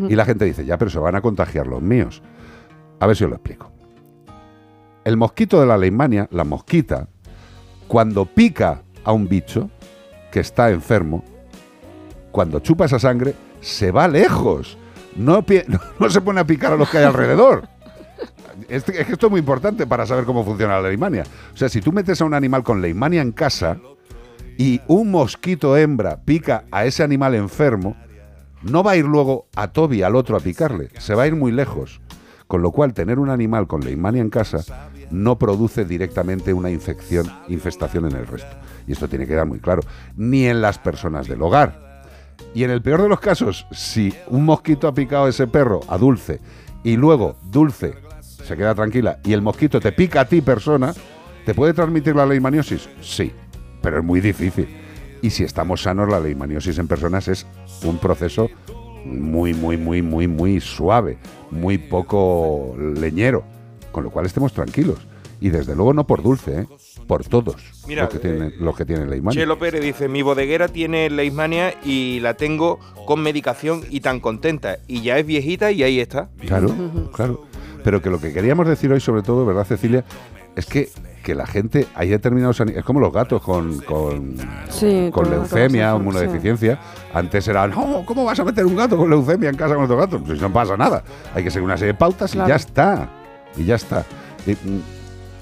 Y 0.07 0.15
la 0.15 0.23
gente 0.23 0.45
dice, 0.45 0.63
ya, 0.65 0.77
pero 0.77 0.89
se 0.91 0.99
van 0.99 1.15
a 1.15 1.21
contagiar 1.21 1.65
los 1.67 1.81
míos. 1.81 2.21
A 2.99 3.07
ver 3.07 3.17
si 3.17 3.23
os 3.25 3.29
lo 3.31 3.35
explico. 3.35 3.71
El 5.03 5.17
mosquito 5.17 5.59
de 5.59 5.65
la 5.65 5.77
leishmania, 5.77 6.27
la 6.31 6.43
mosquita, 6.45 7.07
cuando 7.87 8.25
pica 8.25 8.83
a 9.03 9.11
un 9.11 9.27
bicho 9.27 9.69
que 10.31 10.39
está 10.39 10.69
enfermo, 10.69 11.23
cuando 12.31 12.59
chupa 12.59 12.85
esa 12.85 12.99
sangre, 12.99 13.35
se 13.59 13.91
va 13.91 14.07
lejos. 14.07 14.77
No, 15.15 15.43
se 16.09 16.21
pone 16.21 16.39
a 16.39 16.47
picar 16.47 16.73
a 16.73 16.77
los 16.77 16.89
que 16.89 16.99
hay 16.99 17.03
alrededor. 17.03 17.67
Es 18.69 18.83
que 18.83 18.99
es 18.99 19.05
que 19.05 19.13
esto 19.13 19.27
es 19.27 19.31
muy 19.31 19.39
importante 19.39 19.85
para 19.85 20.05
saber 20.05 20.25
cómo 20.25 20.45
funciona 20.45 20.79
la 20.79 20.87
leishmania. 20.87 21.23
O 21.53 21.57
sea, 21.57 21.67
si 21.67 21.81
tú 21.81 21.91
metes 21.91 22.21
a 22.21 22.25
un 22.25 22.33
animal 22.33 22.63
con 22.63 22.81
leishmania 22.81 23.21
en 23.21 23.31
casa 23.31 23.77
y 24.57 24.79
un 24.87 25.11
mosquito 25.11 25.75
hembra 25.75 26.21
pica 26.23 26.65
a 26.71 26.85
ese 26.85 27.03
animal 27.03 27.35
enfermo, 27.35 27.95
no 28.61 28.83
va 28.83 28.91
a 28.91 28.97
ir 28.97 29.05
luego 29.05 29.47
a 29.55 29.69
Toby, 29.69 30.03
al 30.03 30.15
otro, 30.15 30.37
a 30.37 30.39
picarle. 30.39 30.89
Se 30.99 31.15
va 31.15 31.23
a 31.23 31.27
ir 31.27 31.35
muy 31.35 31.51
lejos. 31.51 32.01
Con 32.47 32.61
lo 32.61 32.71
cual, 32.71 32.93
tener 32.93 33.17
un 33.17 33.29
animal 33.29 33.65
con 33.65 33.81
leishmania 33.81 34.21
en 34.21 34.29
casa 34.29 34.89
no 35.09 35.37
produce 35.37 35.85
directamente 35.85 36.53
una 36.53 36.69
infección, 36.69 37.31
infestación 37.47 38.05
en 38.07 38.15
el 38.15 38.27
resto. 38.27 38.57
Y 38.87 38.93
esto 38.93 39.07
tiene 39.07 39.25
que 39.25 39.33
quedar 39.33 39.47
muy 39.47 39.59
claro. 39.59 39.81
Ni 40.15 40.45
en 40.45 40.61
las 40.61 40.77
personas 40.77 41.27
del 41.27 41.41
hogar. 41.41 42.03
Y 42.53 42.63
en 42.63 42.71
el 42.71 42.81
peor 42.81 43.01
de 43.01 43.09
los 43.09 43.19
casos, 43.19 43.65
si 43.71 44.13
un 44.27 44.45
mosquito 44.45 44.87
ha 44.87 44.93
picado 44.93 45.25
a 45.25 45.29
ese 45.29 45.47
perro, 45.47 45.81
a 45.87 45.97
Dulce, 45.97 46.39
y 46.83 46.97
luego 46.97 47.37
Dulce 47.43 47.95
se 48.21 48.57
queda 48.57 48.75
tranquila 48.75 49.19
y 49.23 49.33
el 49.33 49.41
mosquito 49.41 49.79
te 49.79 49.91
pica 49.91 50.21
a 50.21 50.25
ti, 50.25 50.41
persona, 50.41 50.93
¿te 51.45 51.53
puede 51.53 51.73
transmitir 51.73 52.15
la 52.15 52.25
leishmaniosis? 52.25 52.89
Sí, 53.01 53.31
pero 53.81 53.99
es 53.99 54.03
muy 54.03 54.19
difícil. 54.19 54.67
Y 55.21 55.29
si 55.29 55.43
estamos 55.43 55.83
sanos, 55.83 56.09
la 56.09 56.19
leishmaniosis 56.19 56.77
en 56.79 56.87
personas 56.87 57.27
es 57.27 57.45
un 57.83 57.99
proceso 57.99 58.49
muy, 59.05 59.53
muy, 59.53 59.77
muy, 59.77 60.01
muy, 60.01 60.27
muy 60.27 60.59
suave, 60.59 61.17
muy 61.51 61.77
poco 61.77 62.75
leñero, 62.77 63.43
con 63.91 64.03
lo 64.03 64.09
cual 64.09 64.25
estemos 64.25 64.53
tranquilos. 64.53 64.99
Y 65.39 65.49
desde 65.49 65.75
luego 65.75 65.93
no 65.93 66.05
por 66.05 66.21
dulce, 66.21 66.61
¿eh? 66.61 66.67
Por 67.11 67.25
todos 67.25 67.57
Mira, 67.89 68.03
los 68.03 68.13
que 68.13 68.19
tienen, 68.19 68.53
los 68.61 68.73
que 68.77 68.85
tienen 68.85 69.09
leishmania. 69.09 69.41
Chelo 69.41 69.59
Pérez 69.59 69.81
dice, 69.81 70.07
mi 70.07 70.21
bodeguera 70.21 70.69
tiene 70.69 71.09
leishmania 71.09 71.73
y 71.83 72.21
la 72.21 72.35
tengo 72.35 72.79
con 73.05 73.21
medicación 73.21 73.81
y 73.89 73.99
tan 73.99 74.21
contenta. 74.21 74.77
Y 74.87 75.01
ya 75.01 75.17
es 75.17 75.25
viejita 75.25 75.71
y 75.73 75.83
ahí 75.83 75.99
está. 75.99 76.29
Claro, 76.47 76.73
claro. 77.13 77.43
Pero 77.83 78.01
que 78.01 78.09
lo 78.09 78.21
que 78.21 78.31
queríamos 78.31 78.65
decir 78.65 78.93
hoy, 78.93 79.01
sobre 79.01 79.23
todo, 79.23 79.45
¿verdad, 79.45 79.65
Cecilia? 79.65 80.05
Es 80.55 80.65
que, 80.65 80.87
que 81.21 81.35
la 81.35 81.45
gente, 81.45 81.85
hay 81.95 82.07
determinados 82.07 82.61
ani- 82.61 82.75
es 82.77 82.85
como 82.85 83.01
los 83.01 83.11
gatos 83.11 83.41
con, 83.41 83.79
con, 83.79 84.37
Sí, 84.69 85.09
con 85.11 85.25
con 85.25 85.31
leucemia 85.31 85.93
o 85.93 85.97
sí. 85.97 86.01
inmunodeficiencia. 86.03 86.79
Antes 87.13 87.45
era, 87.49 87.67
no, 87.67 88.03
¿cómo 88.05 88.23
vas 88.23 88.39
a 88.39 88.45
meter 88.45 88.65
un 88.65 88.77
gato 88.77 88.95
con 88.95 89.09
leucemia 89.09 89.49
en 89.49 89.57
casa 89.57 89.75
con 89.75 89.83
otro 89.83 89.97
gato? 89.97 90.23
Pues 90.23 90.39
no 90.39 90.49
pasa 90.53 90.77
nada. 90.77 91.03
Hay 91.35 91.43
que 91.43 91.51
seguir 91.51 91.65
una 91.65 91.75
serie 91.75 91.91
de 91.91 91.99
pautas 91.99 92.33
y 92.35 92.37
ya 92.37 92.55
está. 92.55 93.09
Y 93.57 93.65
ya 93.65 93.75
está. 93.75 94.05
Y, 94.47 94.51
mm, 94.51 94.81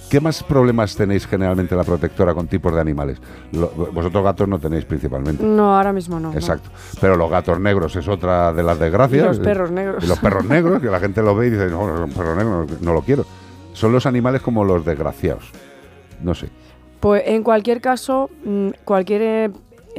¿Qué 0.10 0.20
más 0.20 0.42
problemas 0.44 0.96
tenéis 0.96 1.28
generalmente 1.28 1.76
la 1.76 1.84
protectora 1.84 2.34
con 2.34 2.48
tipos 2.48 2.74
de 2.74 2.82
animales? 2.82 3.22
Lo- 3.52 3.70
vosotros 3.70 4.24
gatos 4.24 4.48
no 4.48 4.58
tenéis 4.60 4.86
principalmente. 4.86 5.44
No, 5.44 5.76
ahora 5.78 5.94
mismo 5.94 6.20
no. 6.20 6.32
no. 6.32 6.38
Exacto. 6.38 6.70
Pero 7.00 7.16
los 7.16 7.30
gatos 7.30 7.60
negros 7.60 7.96
es 7.96 8.08
otra 8.08 8.52
de 8.54 8.64
las 8.64 8.80
desgracias. 8.80 9.24
Y 9.24 9.28
los 9.28 9.40
perros 9.40 9.72
negros. 9.72 10.04
Y 10.04 10.08
los 10.08 10.20
perros 10.20 10.46
negros, 10.46 10.82
que 10.82 10.88
la 10.88 11.00
gente 11.00 11.22
los 11.22 11.38
ve 11.38 11.48
y 11.48 11.50
dice, 11.52 11.68
no, 11.70 11.82
un 11.84 12.12
perro 12.12 12.36
negro 12.36 12.66
no, 12.66 12.78
no 12.82 12.94
lo 12.94 13.02
quiero. 13.02 13.26
Son 13.74 13.92
los 13.92 14.06
animales 14.06 14.42
como 14.42 14.64
los 14.66 14.84
desgraciados. 14.84 15.44
No 16.24 16.34
sé. 16.34 16.50
Pues 17.00 17.24
en 17.28 17.44
cualquier 17.44 17.80
caso, 17.80 18.30
mm, 18.44 18.70
cualquier 18.84 19.52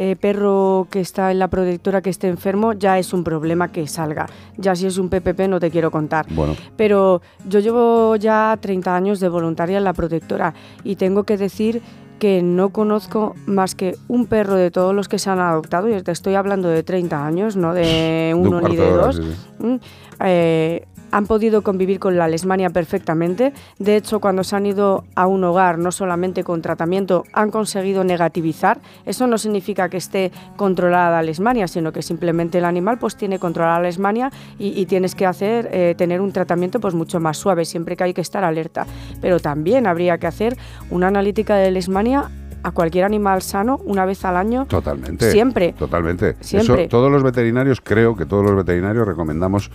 eh, 0.02 0.16
perro 0.16 0.86
que 0.90 0.98
está 0.98 1.30
en 1.30 1.38
la 1.38 1.48
protectora 1.48 2.00
que 2.00 2.08
esté 2.08 2.28
enfermo 2.28 2.72
ya 2.72 2.98
es 2.98 3.12
un 3.12 3.22
problema 3.22 3.70
que 3.70 3.86
salga. 3.86 4.30
Ya 4.56 4.74
si 4.74 4.86
es 4.86 4.96
un 4.96 5.10
PPP 5.10 5.40
no 5.46 5.60
te 5.60 5.70
quiero 5.70 5.90
contar. 5.90 6.24
Bueno, 6.30 6.56
Pero 6.74 7.20
yo 7.46 7.60
llevo 7.60 8.16
ya 8.16 8.56
30 8.58 8.96
años 8.96 9.20
de 9.20 9.28
voluntaria 9.28 9.76
en 9.76 9.84
la 9.84 9.92
protectora 9.92 10.54
y 10.84 10.96
tengo 10.96 11.24
que 11.24 11.36
decir 11.36 11.82
que 12.18 12.40
no 12.40 12.70
conozco 12.70 13.34
más 13.44 13.74
que 13.74 13.94
un 14.08 14.24
perro 14.24 14.54
de 14.54 14.70
todos 14.70 14.94
los 14.94 15.06
que 15.06 15.18
se 15.18 15.28
han 15.28 15.38
adoptado, 15.38 15.88
y 15.88 16.02
te 16.02 16.12
estoy 16.12 16.34
hablando 16.34 16.70
de 16.70 16.82
30 16.82 17.26
años, 17.26 17.56
no 17.56 17.74
de 17.74 18.32
un 18.34 18.46
uno 18.46 18.62
ni 18.62 18.76
de 18.76 18.82
de 18.82 18.92
hora, 18.92 19.06
dos, 19.06 19.16
sí, 19.16 19.22
sí. 19.22 19.66
Mm, 19.66 19.80
eh, 20.24 20.86
han 21.10 21.26
podido 21.26 21.62
convivir 21.62 21.98
con 21.98 22.16
la 22.16 22.28
lesmania 22.28 22.70
perfectamente. 22.70 23.52
De 23.78 23.96
hecho, 23.96 24.20
cuando 24.20 24.44
se 24.44 24.56
han 24.56 24.66
ido 24.66 25.04
a 25.14 25.26
un 25.26 25.44
hogar, 25.44 25.78
no 25.78 25.92
solamente 25.92 26.44
con 26.44 26.62
tratamiento, 26.62 27.24
han 27.32 27.50
conseguido 27.50 28.04
negativizar. 28.04 28.80
Eso 29.06 29.26
no 29.26 29.38
significa 29.38 29.88
que 29.88 29.96
esté 29.96 30.32
controlada 30.56 31.10
la 31.10 31.22
lesmania, 31.22 31.68
sino 31.68 31.92
que 31.92 32.02
simplemente 32.02 32.58
el 32.58 32.64
animal 32.64 32.98
pues 32.98 33.16
tiene 33.16 33.38
controlada 33.38 33.78
la 33.78 33.84
lesmania 33.84 34.30
y, 34.58 34.80
y 34.80 34.86
tienes 34.86 35.14
que 35.14 35.26
hacer 35.26 35.68
eh, 35.72 35.94
tener 35.96 36.20
un 36.20 36.32
tratamiento 36.32 36.80
pues 36.80 36.94
mucho 36.94 37.20
más 37.20 37.36
suave, 37.36 37.64
siempre 37.64 37.96
que 37.96 38.04
hay 38.04 38.14
que 38.14 38.20
estar 38.20 38.44
alerta. 38.44 38.86
Pero 39.20 39.40
también 39.40 39.86
habría 39.86 40.18
que 40.18 40.26
hacer 40.26 40.56
una 40.90 41.08
analítica 41.08 41.56
de 41.56 41.70
lesmania 41.70 42.30
a 42.62 42.72
cualquier 42.72 43.04
animal 43.04 43.42
sano 43.42 43.80
una 43.84 44.04
vez 44.04 44.24
al 44.24 44.36
año. 44.36 44.66
totalmente. 44.66 45.30
Siempre. 45.30 45.72
Totalmente. 45.72 46.36
Siempre. 46.40 46.82
Eso, 46.82 46.90
todos 46.90 47.10
los 47.10 47.22
veterinarios, 47.22 47.80
creo 47.80 48.16
que 48.16 48.26
todos 48.26 48.44
los 48.44 48.56
veterinarios 48.56 49.06
recomendamos, 49.06 49.70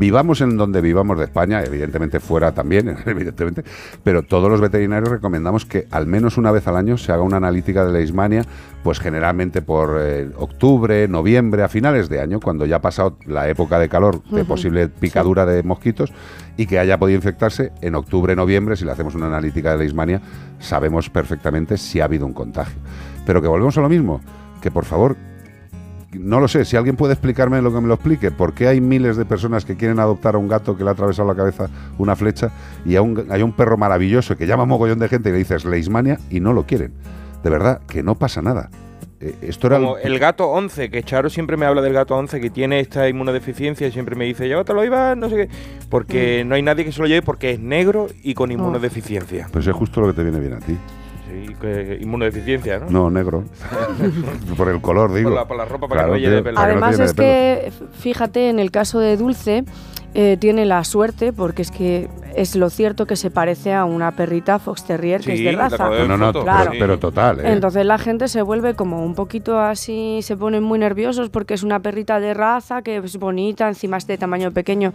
vivamos 0.00 0.40
en 0.40 0.56
donde 0.56 0.80
vivamos 0.80 1.18
de 1.18 1.24
España, 1.24 1.62
evidentemente 1.62 2.20
fuera 2.20 2.52
también, 2.52 2.96
evidentemente, 3.06 3.62
pero 4.02 4.22
todos 4.22 4.50
los 4.50 4.58
veterinarios 4.58 5.10
recomendamos 5.10 5.66
que 5.66 5.86
al 5.90 6.06
menos 6.06 6.38
una 6.38 6.50
vez 6.50 6.66
al 6.66 6.76
año 6.76 6.96
se 6.96 7.12
haga 7.12 7.22
una 7.22 7.36
analítica 7.36 7.84
de 7.84 7.92
leishmania, 7.92 8.42
pues 8.82 8.98
generalmente 8.98 9.60
por 9.60 9.98
eh, 10.00 10.30
octubre, 10.38 11.06
noviembre, 11.06 11.62
a 11.62 11.68
finales 11.68 12.08
de 12.08 12.18
año, 12.18 12.40
cuando 12.40 12.64
ya 12.64 12.76
ha 12.76 12.80
pasado 12.80 13.18
la 13.26 13.46
época 13.50 13.78
de 13.78 13.90
calor 13.90 14.24
de 14.24 14.46
posible 14.46 14.88
picadura 14.88 15.44
de 15.44 15.62
mosquitos 15.62 16.10
y 16.56 16.64
que 16.64 16.78
haya 16.78 16.98
podido 16.98 17.16
infectarse 17.16 17.70
en 17.82 17.94
octubre, 17.94 18.34
noviembre, 18.34 18.76
si 18.76 18.86
le 18.86 18.92
hacemos 18.92 19.14
una 19.14 19.26
analítica 19.26 19.72
de 19.72 19.78
leishmania, 19.80 20.22
sabemos 20.60 21.10
perfectamente 21.10 21.76
si 21.76 22.00
ha 22.00 22.04
habido 22.04 22.24
un 22.24 22.32
contagio. 22.32 22.78
Pero 23.26 23.42
que 23.42 23.48
volvemos 23.48 23.76
a 23.76 23.82
lo 23.82 23.90
mismo, 23.90 24.22
que 24.62 24.70
por 24.70 24.86
favor, 24.86 25.18
no 26.12 26.40
lo 26.40 26.48
sé, 26.48 26.64
si 26.64 26.76
alguien 26.76 26.96
puede 26.96 27.12
explicarme 27.12 27.62
lo 27.62 27.72
que 27.72 27.80
me 27.80 27.88
lo 27.88 27.94
explique, 27.94 28.30
¿por 28.30 28.52
qué 28.52 28.68
hay 28.68 28.80
miles 28.80 29.16
de 29.16 29.24
personas 29.24 29.64
que 29.64 29.76
quieren 29.76 30.00
adoptar 30.00 30.34
a 30.34 30.38
un 30.38 30.48
gato 30.48 30.76
que 30.76 30.82
le 30.82 30.90
ha 30.90 30.92
atravesado 30.92 31.28
la 31.28 31.34
cabeza 31.34 31.68
una 31.98 32.16
flecha 32.16 32.50
y 32.84 32.96
a 32.96 33.02
un, 33.02 33.26
hay 33.30 33.42
un 33.42 33.52
perro 33.52 33.76
maravilloso 33.76 34.36
que 34.36 34.46
llama 34.46 34.64
a 34.64 34.66
mogollón 34.66 34.98
de 34.98 35.08
gente 35.08 35.28
y 35.28 35.32
le 35.32 35.38
dices 35.38 35.64
leishmania 35.64 36.18
y 36.30 36.40
no 36.40 36.52
lo 36.52 36.64
quieren? 36.64 36.92
De 37.42 37.50
verdad, 37.50 37.80
que 37.86 38.02
no 38.02 38.16
pasa 38.16 38.42
nada. 38.42 38.70
Eh, 39.20 39.34
esto 39.42 39.66
era 39.66 39.76
Como 39.76 39.98
el 39.98 40.18
gato 40.18 40.48
11, 40.48 40.90
que 40.90 41.02
Charo 41.02 41.28
siempre 41.28 41.56
me 41.56 41.66
habla 41.66 41.82
del 41.82 41.92
gato 41.92 42.16
11 42.16 42.40
que 42.40 42.50
tiene 42.50 42.80
esta 42.80 43.08
inmunodeficiencia 43.08 43.86
y 43.86 43.92
siempre 43.92 44.16
me 44.16 44.24
dice, 44.24 44.48
llévatelo 44.48 44.84
Iván, 44.84 45.20
no 45.20 45.28
sé 45.28 45.36
qué. 45.36 45.48
Porque 45.90 46.42
no 46.44 46.54
hay 46.54 46.62
nadie 46.62 46.84
que 46.84 46.92
se 46.92 47.00
lo 47.00 47.06
lleve 47.06 47.22
porque 47.22 47.52
es 47.52 47.60
negro 47.60 48.08
y 48.22 48.34
con 48.34 48.50
inmunodeficiencia. 48.50 49.48
Pues 49.52 49.66
es 49.66 49.74
justo 49.74 50.00
lo 50.00 50.08
que 50.08 50.14
te 50.14 50.22
viene 50.22 50.40
bien 50.40 50.54
a 50.54 50.58
ti. 50.58 50.76
Sí, 51.30 51.54
que- 51.60 51.98
inmunodeficiencia, 52.00 52.78
¿no? 52.80 52.90
No, 52.90 53.10
negro. 53.10 53.44
por 54.56 54.68
el 54.68 54.80
color, 54.80 55.12
digo. 55.14 55.30
Por 55.30 55.38
la- 55.38 55.46
por 55.48 55.56
la 55.56 55.64
ropa, 55.64 55.88
para 55.88 56.04
que 56.04 56.10
no 56.10 56.16
llene 56.16 56.34
tío, 56.36 56.44
pelo. 56.44 56.58
no 56.58 56.64
Además 56.64 56.98
es 56.98 57.12
que, 57.14 57.72
fíjate, 58.00 58.48
en 58.50 58.58
el 58.58 58.70
caso 58.70 58.98
de 58.98 59.16
Dulce, 59.16 59.64
eh, 60.14 60.36
tiene 60.40 60.66
la 60.66 60.82
suerte, 60.84 61.32
porque 61.32 61.62
es 61.62 61.70
que 61.70 62.08
es 62.36 62.56
lo 62.56 62.70
cierto 62.70 63.06
que 63.06 63.16
se 63.16 63.30
parece 63.30 63.72
a 63.74 63.84
una 63.84 64.12
perrita 64.12 64.58
Fox 64.58 64.84
Terrier 64.84 65.20
que 65.20 65.34
es 65.34 65.40
de 65.44 65.52
raza. 65.52 65.88
No, 66.06 66.16
no, 66.16 66.26
foto, 66.26 66.42
claro. 66.42 66.70
pero- 66.72 66.80
pero 66.80 66.98
total, 66.98 67.40
¿eh? 67.40 67.52
Entonces 67.52 67.84
la 67.84 67.98
gente 67.98 68.28
se 68.28 68.42
vuelve 68.42 68.74
como 68.74 69.04
un 69.04 69.14
poquito 69.14 69.58
así, 69.58 70.20
se 70.22 70.36
ponen 70.36 70.62
muy 70.62 70.78
nerviosos 70.78 71.28
porque 71.30 71.54
es 71.54 71.62
una 71.62 71.80
perrita 71.80 72.20
de 72.20 72.34
raza 72.34 72.82
que 72.82 72.96
es 72.98 73.16
bonita, 73.18 73.68
encima 73.68 73.96
es 73.96 74.06
de 74.06 74.16
tamaño 74.18 74.50
pequeño, 74.52 74.92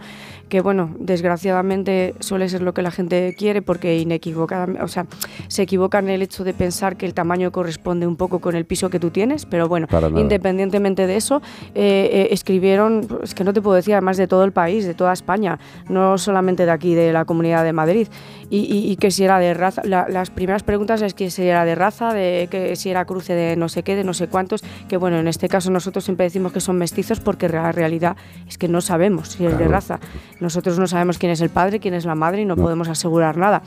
que 0.48 0.60
bueno, 0.60 0.90
desgraciadamente 0.98 2.14
suele 2.20 2.48
ser 2.48 2.62
lo 2.62 2.72
que 2.72 2.82
la 2.82 2.90
gente 2.90 3.34
quiere 3.38 3.60
porque 3.62 3.98
inequivocadamente, 3.98 4.82
o 4.82 4.88
sea, 4.88 5.06
se 5.48 5.62
equivocan 5.62 6.06
en 6.08 6.14
el 6.14 6.22
hecho 6.22 6.44
de 6.44 6.54
pensar 6.54 6.96
que 6.96 7.04
el 7.04 7.12
tamaño 7.14 7.52
corresponde 7.52 8.06
un 8.06 8.16
poco 8.16 8.38
con 8.40 8.56
el 8.56 8.64
piso 8.64 8.88
que 8.88 8.98
tú 8.98 9.10
tienes, 9.10 9.44
pero 9.44 9.68
bueno, 9.68 9.86
independientemente 10.20 11.06
de 11.06 11.16
eso, 11.16 11.42
eh, 11.74 12.08
eh, 12.12 12.28
escribieron, 12.30 13.06
es 13.22 13.34
que 13.34 13.44
no 13.44 13.52
te 13.52 13.60
puedo 13.60 13.76
decir, 13.76 13.94
además 13.94 14.16
de 14.16 14.26
todo 14.26 14.44
el 14.44 14.52
país, 14.52 14.86
de 14.86 14.94
toda 14.94 15.12
España, 15.12 15.58
no 15.88 16.16
solamente 16.16 16.64
de 16.64 16.70
aquí, 16.70 16.94
de 16.94 17.12
la 17.12 17.24
Comunidad 17.26 17.64
de 17.64 17.72
Madrid, 17.72 18.08
y, 18.48 18.58
y- 18.60 18.90
y 18.90 18.96
que 18.96 19.10
si 19.10 19.24
era 19.24 19.38
de 19.38 19.52
raza, 19.54 19.82
la- 19.84 20.08
las 20.08 20.30
primeras 20.30 20.62
preguntas 20.62 21.02
es 21.02 21.12
que 21.14 21.30
si 21.30 21.42
era 21.42 21.64
de 21.64 21.74
raza, 21.74 22.14
de 22.14 22.48
que 22.50 22.74
si 22.76 22.88
era 22.90 23.04
cruce 23.04 23.34
de 23.34 23.56
no 23.56 23.68
sé 23.68 23.82
qué, 23.82 23.94
de 23.96 24.04
no 24.04 24.14
sé 24.14 24.28
cuántos, 24.28 24.62
que 24.88 24.96
bueno, 24.96 25.18
en 25.18 25.28
este 25.28 25.48
caso 25.48 25.70
nosotros 25.70 26.04
siempre 26.04 26.24
decimos 26.24 26.52
que 26.52 26.60
son 26.60 26.78
mestizos 26.78 27.20
porque 27.20 27.48
la 27.48 27.72
realidad 27.72 28.16
es 28.48 28.56
que 28.56 28.68
no 28.68 28.80
sabemos 28.80 29.28
si 29.28 29.44
es 29.44 29.50
de 29.52 29.56
Claro. 29.58 29.72
raza. 29.72 30.00
Nosotros 30.40 30.78
no 30.78 30.86
sabemos 30.86 31.18
quién 31.18 31.32
es 31.32 31.40
el 31.40 31.50
padre, 31.50 31.80
quién 31.80 31.94
es 31.94 32.04
la 32.04 32.14
madre 32.14 32.42
y 32.42 32.44
no, 32.44 32.56
podemos 32.56 32.88
asegurar 32.88 33.36
nada. 33.36 33.62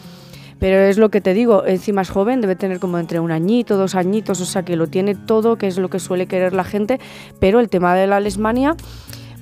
Pero 0.60 0.78
es 0.80 0.98
lo 0.98 1.08
que 1.10 1.22
te 1.22 1.34
digo, 1.34 1.66
encima 1.66 2.02
es 2.02 2.10
joven, 2.10 2.42
debe 2.42 2.58
tener 2.58 2.80
como 2.80 3.00
entre 3.00 3.22
un 3.22 3.32
añito, 3.32 3.78
dos 3.78 3.96
añitos, 3.96 4.42
o 4.42 4.46
sea 4.46 4.64
que 4.64 4.76
lo 4.76 4.88
tiene 4.88 5.16
todo, 5.16 5.56
que 5.58 5.68
es 5.68 5.78
lo 5.78 5.90
que 5.90 6.00
suele 6.00 6.26
querer 6.28 6.52
la 6.54 6.66
gente, 6.66 7.00
pero 7.40 7.62
el 7.62 7.70
tema 7.70 7.96
de 7.96 8.08
la 8.08 8.20
lesmania, 8.20 8.76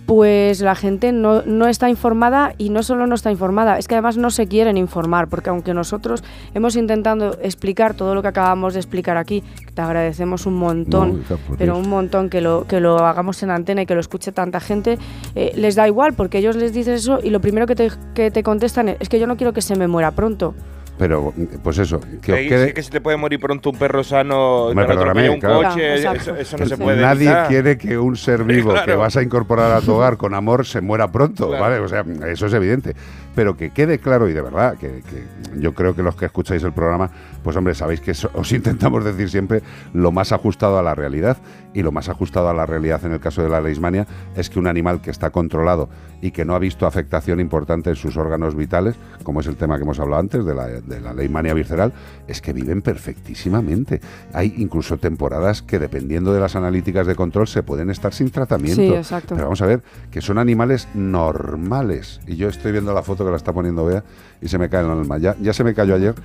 pues 0.07 0.61
la 0.61 0.73
gente 0.73 1.11
no, 1.11 1.41
no 1.41 1.67
está 1.67 1.89
informada 1.89 2.53
y 2.57 2.69
no 2.69 2.81
solo 2.81 3.07
no 3.07 3.13
está 3.13 3.29
informada, 3.29 3.77
es 3.77 3.89
que 3.89 3.95
además 3.95 4.15
no 4.15 4.29
se 4.29 4.47
quieren 4.47 4.77
informar, 4.77 5.27
porque 5.27 5.49
aunque 5.49 5.73
nosotros 5.73 6.23
hemos 6.53 6.77
intentado 6.77 7.37
explicar 7.41 7.93
todo 7.93 8.15
lo 8.15 8.21
que 8.21 8.29
acabamos 8.29 8.73
de 8.73 8.79
explicar 8.79 9.17
aquí, 9.17 9.43
te 9.73 9.81
agradecemos 9.81 10.45
un 10.45 10.55
montón, 10.55 11.25
No, 11.29 11.37
pero 11.57 11.77
un 11.77 11.89
montón 11.89 12.29
que 12.29 12.39
lo, 12.39 12.65
que 12.65 12.79
lo 12.79 13.05
hagamos 13.05 13.43
en 13.43 13.51
antena 13.51 13.81
y 13.81 13.85
que 13.85 13.95
lo 13.95 13.99
escuche 13.99 14.31
tanta 14.31 14.61
gente, 14.61 14.97
eh, 15.35 15.51
les 15.57 15.75
da 15.75 15.85
igual, 15.85 16.13
porque 16.13 16.37
ellos 16.37 16.55
les 16.55 16.71
dices 16.71 17.01
eso 17.01 17.19
y 17.21 17.29
lo 17.29 17.41
primero 17.41 17.67
que 17.67 17.75
te, 17.75 17.91
que 18.15 18.31
te 18.31 18.43
contestan 18.43 18.87
es, 18.87 18.97
es 19.01 19.09
que 19.09 19.19
yo 19.19 19.27
no 19.27 19.35
quiero 19.35 19.51
que 19.51 19.61
se 19.61 19.75
me 19.75 19.89
muera 19.89 20.11
pronto. 20.11 20.55
Pero, 20.97 21.31
pues 21.63 21.77
eso, 21.77 21.99
que 21.99 22.31
os 22.31 22.37
Que 22.39 22.47
quede... 22.49 22.73
que 22.73 22.81
se 22.81 22.89
te 22.89 23.01
puede 23.01 23.17
morir 23.17 23.39
pronto 23.39 23.69
un 23.69 23.77
perro 23.77 24.03
sano, 24.03 24.69
perdóname, 24.73 25.29
un 25.29 25.39
claro. 25.39 25.61
coche, 25.69 25.93
eso, 25.95 26.35
eso 26.35 26.57
no 26.57 26.65
se 26.65 26.75
puede 26.77 26.99
Nadie 27.01 27.27
evitar. 27.27 27.47
quiere 27.47 27.77
que 27.77 27.97
un 27.99 28.17
ser 28.17 28.43
vivo 28.43 28.73
que 28.85 28.95
vas 28.95 29.15
a 29.15 29.21
incorporar 29.21 29.71
a 29.73 29.81
tu 29.81 29.93
hogar 29.93 30.17
con 30.17 30.33
amor 30.33 30.65
se 30.65 30.81
muera 30.81 31.11
pronto, 31.11 31.49
Claro. 31.49 31.63
¿vale? 31.63 31.79
O 31.79 31.87
sea, 31.87 32.03
eso 32.27 32.47
es 32.47 32.53
evidente. 32.53 32.95
Pero 33.37 33.55
que 33.55 33.69
quede 33.69 33.99
claro 33.99 34.27
y 34.27 34.33
de 34.33 34.41
verdad, 34.41 34.79
que, 34.79 35.03
que 35.03 35.59
yo 35.61 35.75
creo 35.75 35.95
que 35.95 36.01
los 36.01 36.15
que 36.15 36.25
escucháis 36.25 36.63
el 36.63 36.73
programa, 36.73 37.11
pues 37.43 37.55
hombre, 37.55 37.75
sabéis 37.75 38.01
que 38.01 38.13
os 38.33 38.51
intentamos 38.51 39.05
decir 39.05 39.29
siempre 39.29 39.61
lo 39.93 40.11
más 40.11 40.31
ajustado 40.31 40.79
a 40.79 40.81
la 40.81 40.95
realidad. 40.95 41.37
Y 41.73 41.83
lo 41.83 41.91
más 41.91 42.09
ajustado 42.09 42.49
a 42.49 42.55
la 42.55 42.65
realidad 42.65 43.05
en 43.05 43.11
el 43.11 43.19
caso 43.19 43.43
de 43.43 43.49
la 43.49 43.61
leishmania 43.61 44.07
es 44.35 44.49
que 44.49 44.57
un 44.57 44.65
animal 44.65 44.99
que 44.99 45.11
está 45.11 45.29
controlado 45.29 45.89
y 46.21 46.31
que 46.31 46.43
no 46.43 46.55
ha 46.55 46.59
visto 46.59 46.87
afectación 46.87 47.39
importante 47.39 47.91
en 47.91 47.95
sus 47.95 48.17
órganos 48.17 48.55
vitales, 48.55 48.95
como 49.21 49.41
es 49.41 49.45
el 49.45 49.57
tema 49.57 49.77
que 49.77 49.83
hemos 49.83 49.99
hablado 49.99 50.19
antes 50.19 50.43
de 50.43 50.55
la, 50.55 50.65
de 50.65 50.99
la 50.99 51.13
leishmania 51.13 51.53
visceral, 51.53 51.93
es 52.27 52.41
que 52.41 52.51
viven 52.51 52.81
perfectísimamente. 52.81 54.01
Hay 54.33 54.55
incluso 54.57 54.97
temporadas 54.97 55.61
que 55.61 55.77
dependiendo 55.77 56.33
de 56.33 56.39
las 56.39 56.55
analíticas 56.55 57.05
de 57.05 57.13
control 57.13 57.47
se 57.47 57.61
pueden 57.61 57.91
estar 57.91 58.11
sin 58.11 58.31
tratamiento. 58.31 58.81
Sí, 58.81 58.91
exacto. 58.95 59.35
Pero 59.35 59.45
vamos 59.45 59.61
a 59.61 59.67
ver, 59.67 59.83
que 60.09 60.21
son 60.21 60.39
animales 60.39 60.87
normales. 60.95 62.21
Y 62.25 62.37
yo 62.37 62.49
estoy 62.49 62.71
viendo 62.71 62.91
la 62.95 63.03
foto 63.03 63.23
que 63.27 63.31
la 63.31 63.37
está 63.37 63.53
poniendo 63.53 63.85
Bea 63.85 64.03
y 64.41 64.47
se 64.47 64.57
me 64.57 64.69
cae 64.69 64.83
el 64.83 64.91
alma. 64.91 65.17
Ya, 65.17 65.35
ya 65.39 65.53
se 65.53 65.63
me 65.63 65.73
cayó 65.73 65.95
ayer, 65.95 66.15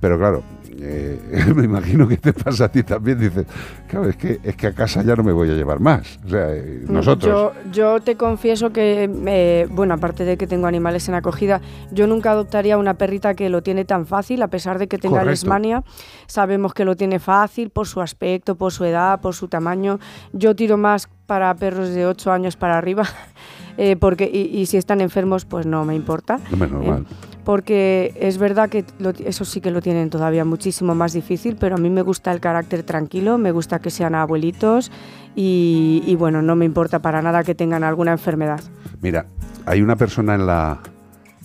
pero 0.00 0.18
claro, 0.18 0.42
eh, 0.80 1.18
me 1.54 1.64
imagino 1.64 2.08
que 2.08 2.16
te 2.16 2.32
pasa 2.32 2.66
a 2.66 2.68
ti 2.68 2.82
también. 2.82 3.18
Dices, 3.18 3.46
claro, 3.88 4.08
es 4.08 4.16
que, 4.16 4.40
es 4.42 4.56
que 4.56 4.68
a 4.68 4.72
casa 4.72 5.02
ya 5.02 5.14
no 5.16 5.22
me 5.22 5.32
voy 5.32 5.50
a 5.50 5.54
llevar 5.54 5.80
más. 5.80 6.18
O 6.24 6.28
sea, 6.28 6.54
eh, 6.54 6.84
nosotros. 6.88 7.52
Yo, 7.64 7.70
yo 7.72 8.00
te 8.00 8.16
confieso 8.16 8.70
que, 8.70 9.10
eh, 9.26 9.68
bueno, 9.70 9.94
aparte 9.94 10.24
de 10.24 10.36
que 10.36 10.46
tengo 10.46 10.66
animales 10.66 11.08
en 11.08 11.14
acogida, 11.14 11.60
yo 11.90 12.06
nunca 12.06 12.30
adoptaría 12.32 12.78
una 12.78 12.94
perrita 12.94 13.34
que 13.34 13.48
lo 13.48 13.62
tiene 13.62 13.84
tan 13.84 14.06
fácil, 14.06 14.42
a 14.42 14.48
pesar 14.48 14.78
de 14.78 14.88
que 14.88 14.98
tenga 14.98 15.20
Correcto. 15.20 15.30
lesmania. 15.30 15.84
Sabemos 16.26 16.72
que 16.72 16.84
lo 16.84 16.96
tiene 16.96 17.18
fácil 17.18 17.70
por 17.70 17.86
su 17.86 18.00
aspecto, 18.00 18.54
por 18.54 18.72
su 18.72 18.84
edad, 18.84 19.20
por 19.20 19.34
su 19.34 19.48
tamaño. 19.48 19.98
Yo 20.32 20.54
tiro 20.54 20.76
más 20.76 21.08
para 21.26 21.54
perros 21.54 21.90
de 21.90 22.06
8 22.06 22.32
años 22.32 22.56
para 22.56 22.76
arriba, 22.76 23.04
eh, 23.76 23.96
porque 23.96 24.30
y, 24.32 24.58
y 24.58 24.66
si 24.66 24.76
están 24.76 25.00
enfermos, 25.00 25.44
pues 25.44 25.66
no 25.66 25.84
me 25.84 25.94
importa. 25.94 26.38
Normal. 26.56 27.06
Eh, 27.08 27.14
porque 27.44 28.12
es 28.20 28.36
verdad 28.38 28.68
que 28.68 28.84
lo- 28.98 29.10
eso 29.10 29.44
sí 29.44 29.60
que 29.60 29.70
lo 29.70 29.80
tienen 29.80 30.10
todavía 30.10 30.44
muchísimo 30.44 30.94
más 30.94 31.12
difícil, 31.14 31.56
pero 31.58 31.76
a 31.76 31.78
mí 31.78 31.88
me 31.90 32.02
gusta 32.02 32.30
el 32.32 32.40
carácter 32.40 32.82
tranquilo, 32.82 33.38
me 33.38 33.50
gusta 33.50 33.78
que 33.80 33.90
sean 33.90 34.14
abuelitos 34.14 34.92
y, 35.34 36.02
y 36.06 36.16
bueno, 36.16 36.42
no 36.42 36.54
me 36.54 36.66
importa 36.66 37.00
para 37.00 37.22
nada 37.22 37.42
que 37.42 37.54
tengan 37.54 37.82
alguna 37.82 38.12
enfermedad. 38.12 38.60
Mira, 39.00 39.24
hay 39.64 39.80
una 39.80 39.96
persona 39.96 40.34
en 40.34 40.46
la, 40.46 40.80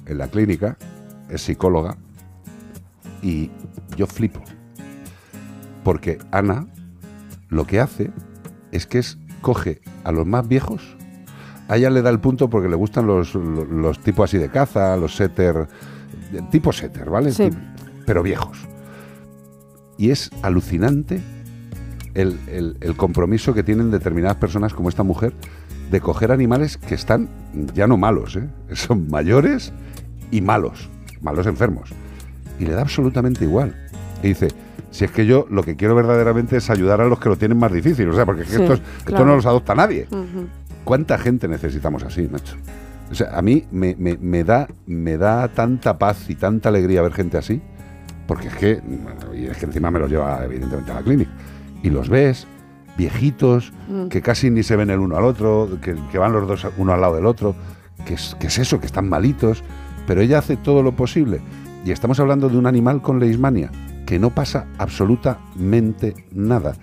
en 0.05 0.17
la 0.17 0.27
clínica, 0.27 0.77
es 1.29 1.41
psicóloga, 1.41 1.95
y 3.21 3.49
yo 3.95 4.05
flipo. 4.05 4.41
Porque 5.83 6.17
Ana 6.31 6.67
lo 7.49 7.65
que 7.65 7.79
hace 7.79 8.11
es 8.71 8.85
que 8.85 8.99
es, 8.99 9.17
coge 9.41 9.79
a 10.03 10.11
los 10.11 10.25
más 10.27 10.47
viejos, 10.47 10.94
a 11.67 11.77
ella 11.77 11.89
le 11.89 12.01
da 12.01 12.09
el 12.09 12.19
punto 12.19 12.49
porque 12.49 12.69
le 12.69 12.75
gustan 12.75 13.07
los, 13.07 13.33
los, 13.35 13.67
los 13.67 13.99
tipos 13.99 14.29
así 14.29 14.37
de 14.37 14.49
caza, 14.49 14.95
los 14.97 15.15
setter, 15.15 15.67
tipo 16.51 16.71
setter, 16.71 17.09
¿vale? 17.09 17.31
Sí. 17.31 17.49
Pero 18.05 18.21
viejos. 18.23 18.57
Y 19.97 20.11
es 20.11 20.29
alucinante 20.41 21.21
el, 22.13 22.37
el- 22.47 22.77
el 22.81 22.95
compromiso 22.95 23.53
que 23.53 23.63
tienen 23.63 23.91
determinadas 23.91 24.37
personas 24.37 24.73
como 24.73 24.89
esta 24.89 25.03
mujer 25.03 25.33
de 25.91 26.01
coger 26.01 26.31
animales 26.31 26.77
que 26.77 26.95
están 26.95 27.29
ya 27.73 27.87
no 27.87 27.97
malos, 27.97 28.35
¿eh? 28.35 28.47
son 28.73 29.07
mayores 29.09 29.71
y 30.31 30.41
malos, 30.41 30.89
malos 31.21 31.47
enfermos. 31.47 31.91
Y 32.59 32.65
le 32.65 32.71
da 32.73 32.81
absolutamente 32.81 33.43
igual. 33.43 33.75
Y 34.23 34.29
dice, 34.29 34.47
si 34.91 35.05
es 35.05 35.11
que 35.11 35.25
yo 35.25 35.45
lo 35.49 35.63
que 35.63 35.75
quiero 35.75 35.95
verdaderamente 35.95 36.57
es 36.57 36.69
ayudar 36.69 37.01
a 37.01 37.05
los 37.07 37.19
que 37.19 37.29
lo 37.29 37.37
tienen 37.37 37.57
más 37.57 37.71
difícil, 37.71 38.09
o 38.09 38.13
sea, 38.13 38.25
porque 38.25 38.43
es 38.43 38.49
que 38.49 38.55
Sí, 38.57 38.61
estos- 38.63 38.79
esto 38.79 39.05
claro. 39.05 39.25
no 39.25 39.35
los 39.35 39.45
adopta 39.45 39.75
nadie. 39.75 40.07
¿Cuánta 40.83 41.17
gente 41.17 41.47
necesitamos 41.47 42.03
así, 42.03 42.27
macho? 42.31 42.55
O 43.11 43.15
sea, 43.15 43.37
a 43.37 43.41
mí 43.41 43.65
me, 43.71 43.95
me- 43.97 44.17
me 44.17 44.43
da, 44.43 44.67
me 44.87 45.17
da 45.17 45.47
tanta 45.49 45.97
paz 45.97 46.29
y 46.29 46.35
tanta 46.35 46.69
alegría 46.69 47.01
ver 47.01 47.13
gente 47.13 47.37
así, 47.37 47.61
porque 48.27 48.47
es 48.47 48.55
que, 48.55 48.81
y 49.35 49.45
es 49.45 49.57
que 49.57 49.65
encima 49.65 49.91
me 49.91 49.99
los 49.99 50.09
lleva 50.09 50.43
evidentemente 50.43 50.91
a 50.91 50.95
la 50.95 51.01
clínica. 51.01 51.31
Y 51.83 51.89
los 51.91 52.09
ves, 52.09 52.47
viejitos, 52.97 53.73
Mm. 53.89 54.07
que 54.07 54.21
casi 54.21 54.49
ni 54.49 54.63
se 54.63 54.75
ven 54.75 54.89
el 54.89 54.99
uno 54.99 55.17
al 55.17 55.25
otro, 55.25 55.69
que, 55.81 55.95
que 56.11 56.17
van 56.17 56.31
los 56.31 56.47
dos 56.47 56.65
uno 56.77 56.93
al 56.93 57.01
lado 57.01 57.15
del 57.15 57.25
otro, 57.25 57.55
que 58.05 58.15
es, 58.15 58.35
que 58.39 58.47
es 58.47 58.57
eso, 58.57 58.79
que 58.79 58.85
están 58.87 59.07
malitos, 59.09 59.63
pero 60.07 60.21
ella 60.21 60.39
hace 60.39 60.55
todo 60.57 60.81
lo 60.81 60.93
posible. 60.95 61.41
Y 61.85 61.91
estamos 61.91 62.19
hablando 62.19 62.49
de 62.49 62.57
un 62.57 62.65
animal 62.65 63.01
con 63.01 63.19
leishmania, 63.19 63.69
que 64.05 64.19
no 64.19 64.33
pasa 64.33 64.67
absolutamente 64.77 66.15
nada. 66.31 66.75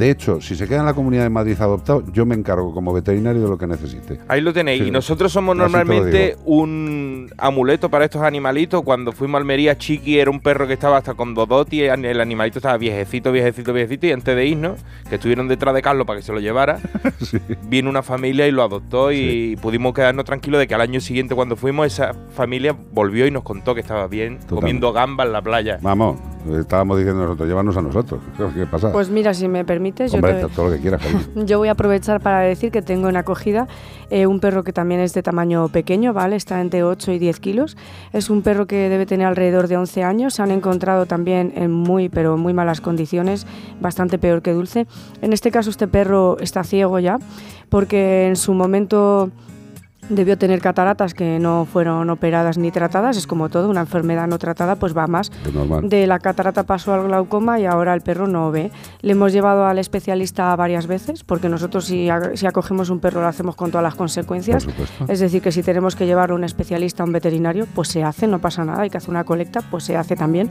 De 0.00 0.10
hecho, 0.10 0.40
si 0.40 0.56
se 0.56 0.66
queda 0.66 0.80
en 0.80 0.86
la 0.86 0.94
Comunidad 0.94 1.24
de 1.24 1.28
Madrid 1.28 1.60
adoptado, 1.60 2.02
yo 2.10 2.24
me 2.24 2.34
encargo 2.34 2.72
como 2.72 2.90
veterinario 2.90 3.42
de 3.42 3.48
lo 3.50 3.58
que 3.58 3.66
necesite. 3.66 4.18
Ahí 4.28 4.40
lo 4.40 4.50
tenéis. 4.50 4.80
Sí. 4.80 4.88
Y 4.88 4.90
nosotros 4.90 5.30
somos 5.30 5.54
normalmente 5.54 6.38
un 6.46 7.30
amuleto 7.36 7.90
para 7.90 8.06
estos 8.06 8.22
animalitos. 8.22 8.82
Cuando 8.82 9.12
fuimos 9.12 9.34
a 9.34 9.38
Almería, 9.40 9.76
Chiqui 9.76 10.18
era 10.18 10.30
un 10.30 10.40
perro 10.40 10.66
que 10.66 10.72
estaba 10.72 10.96
hasta 10.96 11.12
con 11.12 11.34
Dodoti. 11.34 11.82
El 11.82 12.18
animalito 12.18 12.60
estaba 12.60 12.78
viejecito, 12.78 13.30
viejecito, 13.30 13.74
viejecito. 13.74 14.06
Y 14.06 14.12
antes 14.12 14.34
de 14.34 14.46
irnos, 14.46 14.80
que 15.06 15.16
estuvieron 15.16 15.48
detrás 15.48 15.74
de 15.74 15.82
Carlos 15.82 16.06
para 16.06 16.18
que 16.18 16.24
se 16.24 16.32
lo 16.32 16.40
llevara, 16.40 16.78
vino 17.68 17.90
una 17.90 18.02
familia 18.02 18.48
y 18.48 18.52
lo 18.52 18.62
adoptó. 18.62 19.12
Y 19.12 19.58
pudimos 19.60 19.92
quedarnos 19.92 20.24
tranquilos 20.24 20.60
de 20.60 20.66
que 20.66 20.74
al 20.74 20.80
año 20.80 21.00
siguiente, 21.00 21.34
cuando 21.34 21.56
fuimos, 21.56 21.86
esa 21.86 22.14
familia 22.30 22.74
volvió 22.92 23.26
y 23.26 23.30
nos 23.30 23.42
contó 23.42 23.74
que 23.74 23.82
estaba 23.82 24.06
bien, 24.06 24.38
comiendo 24.48 24.94
gamba 24.94 25.24
en 25.24 25.32
la 25.32 25.42
playa. 25.42 25.78
Vamos, 25.82 26.18
estábamos 26.58 26.96
diciendo 26.96 27.22
nosotros, 27.22 27.46
llévanos 27.46 27.76
a 27.76 27.82
nosotros. 27.82 28.22
¿Qué 28.54 28.64
pasa? 28.64 28.92
Pues 28.92 29.10
mira, 29.10 29.34
si 29.34 29.46
me 29.46 29.62
permites, 29.92 30.12
yo 30.12 30.16
Hombre, 30.18 30.34
te- 30.34 30.54
todo 30.54 30.68
lo 30.68 30.72
que 30.76 30.80
quieras, 30.80 31.02
cariño. 31.02 31.20
Yo 31.46 31.58
voy 31.58 31.68
a 31.68 31.72
aprovechar 31.72 32.20
para 32.20 32.40
decir 32.40 32.70
que 32.70 32.82
tengo 32.82 33.08
en 33.08 33.16
acogida 33.16 33.66
eh, 34.10 34.26
un 34.26 34.40
perro 34.40 34.64
que 34.64 34.72
también 34.72 35.00
es 35.00 35.12
de 35.14 35.22
tamaño 35.22 35.68
pequeño, 35.68 36.12
¿vale? 36.12 36.36
Está 36.36 36.60
entre 36.60 36.82
8 36.82 37.12
y 37.12 37.18
10 37.18 37.40
kilos. 37.40 37.76
Es 38.12 38.30
un 38.30 38.42
perro 38.42 38.66
que 38.66 38.88
debe 38.88 39.06
tener 39.06 39.26
alrededor 39.26 39.68
de 39.68 39.76
11 39.76 40.02
años. 40.02 40.34
Se 40.34 40.42
han 40.42 40.50
encontrado 40.50 41.06
también 41.06 41.52
en 41.56 41.70
muy, 41.70 42.08
pero 42.08 42.36
muy 42.36 42.52
malas 42.52 42.80
condiciones, 42.80 43.46
bastante 43.80 44.18
peor 44.18 44.42
que 44.42 44.52
Dulce. 44.52 44.86
En 45.22 45.32
este 45.32 45.50
caso, 45.50 45.70
este 45.70 45.86
perro 45.88 46.36
está 46.40 46.64
ciego 46.64 46.98
ya, 46.98 47.18
porque 47.68 48.26
en 48.26 48.36
su 48.36 48.54
momento 48.54 49.30
debió 50.10 50.36
tener 50.36 50.60
cataratas 50.60 51.14
que 51.14 51.38
no 51.38 51.64
fueron 51.64 52.10
operadas 52.10 52.58
ni 52.58 52.70
tratadas. 52.70 53.16
Es 53.16 53.26
como 53.26 53.48
todo, 53.48 53.70
una 53.70 53.80
enfermedad 53.80 54.26
no 54.26 54.38
tratada, 54.38 54.76
pues 54.76 54.96
va 54.96 55.06
más. 55.06 55.30
De 55.82 56.06
la 56.06 56.18
catarata 56.18 56.64
pasó 56.64 56.92
al 56.92 57.04
glaucoma 57.04 57.58
y 57.58 57.64
ahora 57.64 57.94
el 57.94 58.02
perro 58.02 58.26
no 58.26 58.50
ve. 58.50 58.70
Le 59.00 59.12
hemos 59.12 59.32
llevado 59.32 59.64
al 59.66 59.78
especialista 59.78 60.54
varias 60.56 60.86
veces, 60.86 61.24
porque 61.24 61.48
nosotros 61.48 61.86
si, 61.86 62.10
acogemos 62.10 62.90
un 62.90 63.00
perro 63.00 63.20
lo 63.22 63.28
hacemos 63.28 63.56
con 63.56 63.70
todas 63.70 63.84
las 63.84 63.94
consecuencias. 63.94 64.66
Es 65.08 65.20
decir, 65.20 65.40
que 65.40 65.52
si 65.52 65.62
tenemos 65.62 65.96
que 65.96 66.06
llevar 66.06 66.32
a 66.32 66.34
un 66.34 66.44
especialista, 66.44 67.02
a 67.02 67.06
un 67.06 67.12
veterinario, 67.12 67.66
pues 67.74 67.88
se 67.88 68.02
hace, 68.02 68.26
no 68.26 68.40
pasa 68.40 68.64
nada. 68.64 68.82
Hay 68.82 68.90
que 68.90 68.98
hacer 68.98 69.10
una 69.10 69.24
colecta, 69.24 69.62
pues 69.70 69.84
se 69.84 69.96
hace 69.96 70.16
también. 70.16 70.50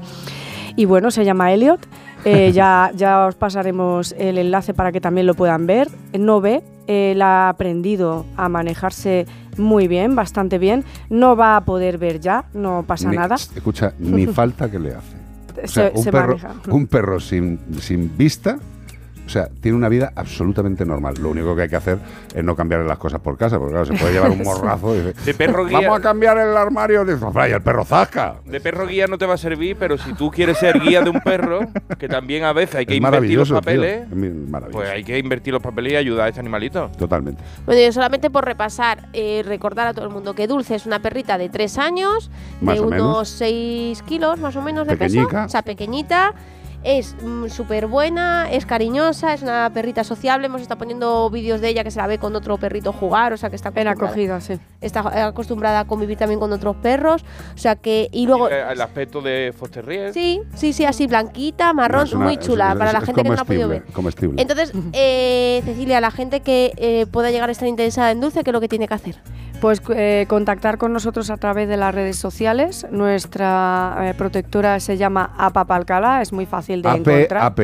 Y 0.76 0.86
bueno, 0.86 1.12
se 1.12 1.26
llama 1.26 1.52
Elliot. 1.52 1.86
Eh, 2.26 2.52
ya, 2.54 2.92
ya 2.96 3.26
os 3.26 3.36
pasaremos 3.36 4.16
el 4.18 4.38
enlace 4.38 4.74
para 4.74 4.92
que 4.92 5.02
también 5.02 5.28
lo 5.28 5.34
puedan 5.34 5.68
ver. 5.68 5.90
No 6.18 6.40
ve, 6.42 6.64
él 6.88 7.22
ha 7.22 7.50
aprendido 7.50 8.26
a 8.36 8.50
manejarse 8.50 9.28
muy 9.60 9.88
bien, 9.88 10.16
bastante 10.16 10.58
bien. 10.58 10.84
No 11.10 11.36
va 11.36 11.56
a 11.58 11.66
poder 11.66 11.98
ver 11.98 12.20
ya, 12.20 12.46
no 12.54 12.84
pasa 12.88 13.10
Ni- 13.10 13.18
nada. 13.18 13.36
Escucha, 13.56 13.94
ni 14.00 14.26
falta 14.28 14.70
que 14.72 14.80
le 14.80 14.96
hace. 14.96 15.20
O 15.64 15.68
Se- 15.68 15.92
un, 15.94 16.04
se 16.04 16.12
perro, 16.12 16.28
maneja. 16.38 16.54
un 16.70 16.88
perro 16.88 17.20
sin, 17.20 17.60
sin 17.82 18.16
vista, 18.18 18.58
o 19.30 19.32
sea, 19.32 19.48
tiene 19.62 19.78
una 19.78 19.90
vida 19.90 20.12
absolutamente 20.16 20.84
normal. 20.88 21.14
Lo 21.22 21.30
único 21.30 21.56
que 21.56 21.62
hay 21.62 21.70
que 21.70 21.76
hacer 21.76 22.00
es 22.34 22.44
no 22.44 22.56
cambiarle 22.56 22.88
las 22.88 22.98
cosas 22.98 23.20
por 23.22 23.38
casa, 23.38 23.60
porque 23.60 23.74
claro, 23.74 23.86
se 23.86 23.94
puede 23.94 24.12
llevar 24.14 24.32
un 24.32 24.40
morrazo 24.44 24.96
y 24.96 25.02
dice, 25.02 25.14
De 25.24 25.34
perro 25.36 25.66
guía- 25.68 25.82
Vamos 25.82 26.00
a 26.00 26.02
cambiar 26.02 26.38
el 26.40 26.58
armario. 26.58 27.06
Dice, 27.06 27.24
"Hombre, 27.24 27.50
y 27.50 27.52
el 27.54 27.62
perro 27.62 27.86
zasca. 27.86 28.38
De 28.44 28.60
perro 28.60 28.88
guía 28.88 29.06
no 29.06 29.20
te 29.20 29.28
va 29.28 29.36
a 29.36 29.38
servir, 29.38 29.76
pero 29.80 30.00
si 30.00 30.14
tú 30.14 30.32
quieres 30.32 30.58
ser 30.58 30.80
guía 30.80 31.02
de 31.04 31.12
un 31.12 31.20
perro, 31.22 31.60
que 32.00 32.08
también 32.08 32.44
a 32.44 32.54
veces 32.54 32.76
hay 32.78 32.86
que 32.88 32.94
Es 32.94 32.98
invertir 32.98 33.38
los 33.38 33.52
papeles, 33.52 34.08
pues 34.72 34.90
hay 34.90 35.04
que 35.04 35.20
invertir 35.20 35.54
los 35.54 35.62
papeles 35.62 35.94
y 35.94 35.96
ayudar 35.96 36.26
a 36.26 36.30
este 36.30 36.40
animalito. 36.40 36.90
Totalmente. 36.98 37.44
Bueno, 37.68 37.80
yo 37.82 37.92
solamente 37.92 38.32
por 38.32 38.46
repasar, 38.46 39.10
eh, 39.14 39.44
recordar 39.46 39.86
a 39.88 39.94
todo 39.94 40.06
el 40.06 40.12
mundo 40.12 40.34
que 40.34 40.48
Dulce 40.48 40.74
es 40.74 40.86
una 40.88 41.00
perrita 41.04 41.38
de 41.38 41.50
3 41.50 41.78
años, 41.78 42.32
Más 42.62 42.76
de 42.76 42.82
unos 42.82 43.30
6 43.30 44.02
kilos 44.04 44.40
más 44.40 44.56
o 44.56 44.62
menos 44.64 44.88
de 44.88 44.98
Pequeñica. 44.98 45.28
peso. 45.30 45.46
O 45.46 45.50
sea, 45.50 45.62
pequeñita. 45.62 46.34
Es 46.84 47.14
súper 47.50 47.88
buena, 47.88 48.50
es 48.50 48.66
cariñosa, 48.66 49.34
es 49.34 49.42
una 49.42 49.70
perrita 49.74 50.06
sociable. 50.06 50.46
Hemos 50.46 50.62
estado 50.62 50.78
poniendo 50.80 51.30
vídeos 51.30 51.60
de 51.60 51.68
ella 51.68 51.84
que 51.84 51.92
se 51.92 52.00
la 52.00 52.08
ve 52.08 52.20
con 52.20 52.34
otro 52.38 52.58
perrito 52.58 52.94
jugar, 52.94 53.34
o 53.34 53.38
sea 53.38 53.50
que 53.50 53.58
está 53.58 53.70
acostumbrada, 53.70 54.06
acogida, 54.08 54.40
sí. 54.42 54.60
está 54.80 55.28
acostumbrada 55.28 55.80
a 55.82 55.86
convivir 55.88 56.18
también 56.18 56.40
con 56.40 56.54
otros 56.54 56.78
perros. 56.78 57.26
O 57.54 57.58
sea 57.58 57.76
que, 57.76 58.08
y 58.14 58.26
luego, 58.26 58.48
El 58.48 58.80
aspecto 58.82 59.22
de 59.22 59.54
Foster 59.58 59.84
Terrier. 59.84 60.14
sí, 60.14 60.40
sí, 60.56 60.72
sí, 60.72 60.86
así 60.86 61.06
blanquita, 61.06 61.74
marrón, 61.74 62.08
una- 62.16 62.26
muy 62.26 62.38
chula 62.38 62.72
es- 62.72 62.78
para 62.78 62.94
la 62.94 63.02
gente 63.02 63.24
que 63.24 63.30
no 63.30 63.36
la 63.36 63.42
ha 63.42 63.46
podido 63.46 63.68
ver. 63.68 63.84
comestible, 63.92 64.36
comestible. 64.38 64.42
Entonces, 64.42 64.72
eh, 64.94 65.62
Cecilia, 65.66 66.00
la 66.00 66.12
gente 66.12 66.40
que 66.40 66.72
eh, 66.78 67.06
pueda 67.12 67.30
llegar 67.30 67.50
a 67.50 67.52
estar 67.52 67.68
interesada 67.68 68.12
en 68.12 68.22
Dulce, 68.22 68.42
¿qué 68.44 68.52
es 68.52 68.54
lo 68.54 68.62
que 68.62 68.70
tiene 68.70 68.88
que 68.88 68.94
hacer? 68.94 69.16
Pues 69.62 69.82
eh, 69.90 70.26
contactar 70.30 70.78
con 70.78 70.94
nosotros 70.94 71.30
a 71.30 71.38
través 71.38 71.68
de 71.68 71.78
las 71.78 71.94
redes 71.94 72.18
sociales. 72.18 72.88
Nuestra 72.92 73.98
eh, 74.02 74.14
protectora 74.14 74.80
se 74.80 74.98
llama 74.98 75.34
APAP 75.38 75.72
Alcalá, 75.72 76.22
es 76.22 76.32
muy 76.32 76.46
fácil 76.46 76.82
de 76.82 76.90
AP, 76.90 76.98
encontrar. 77.08 77.44
AP. 77.44 77.60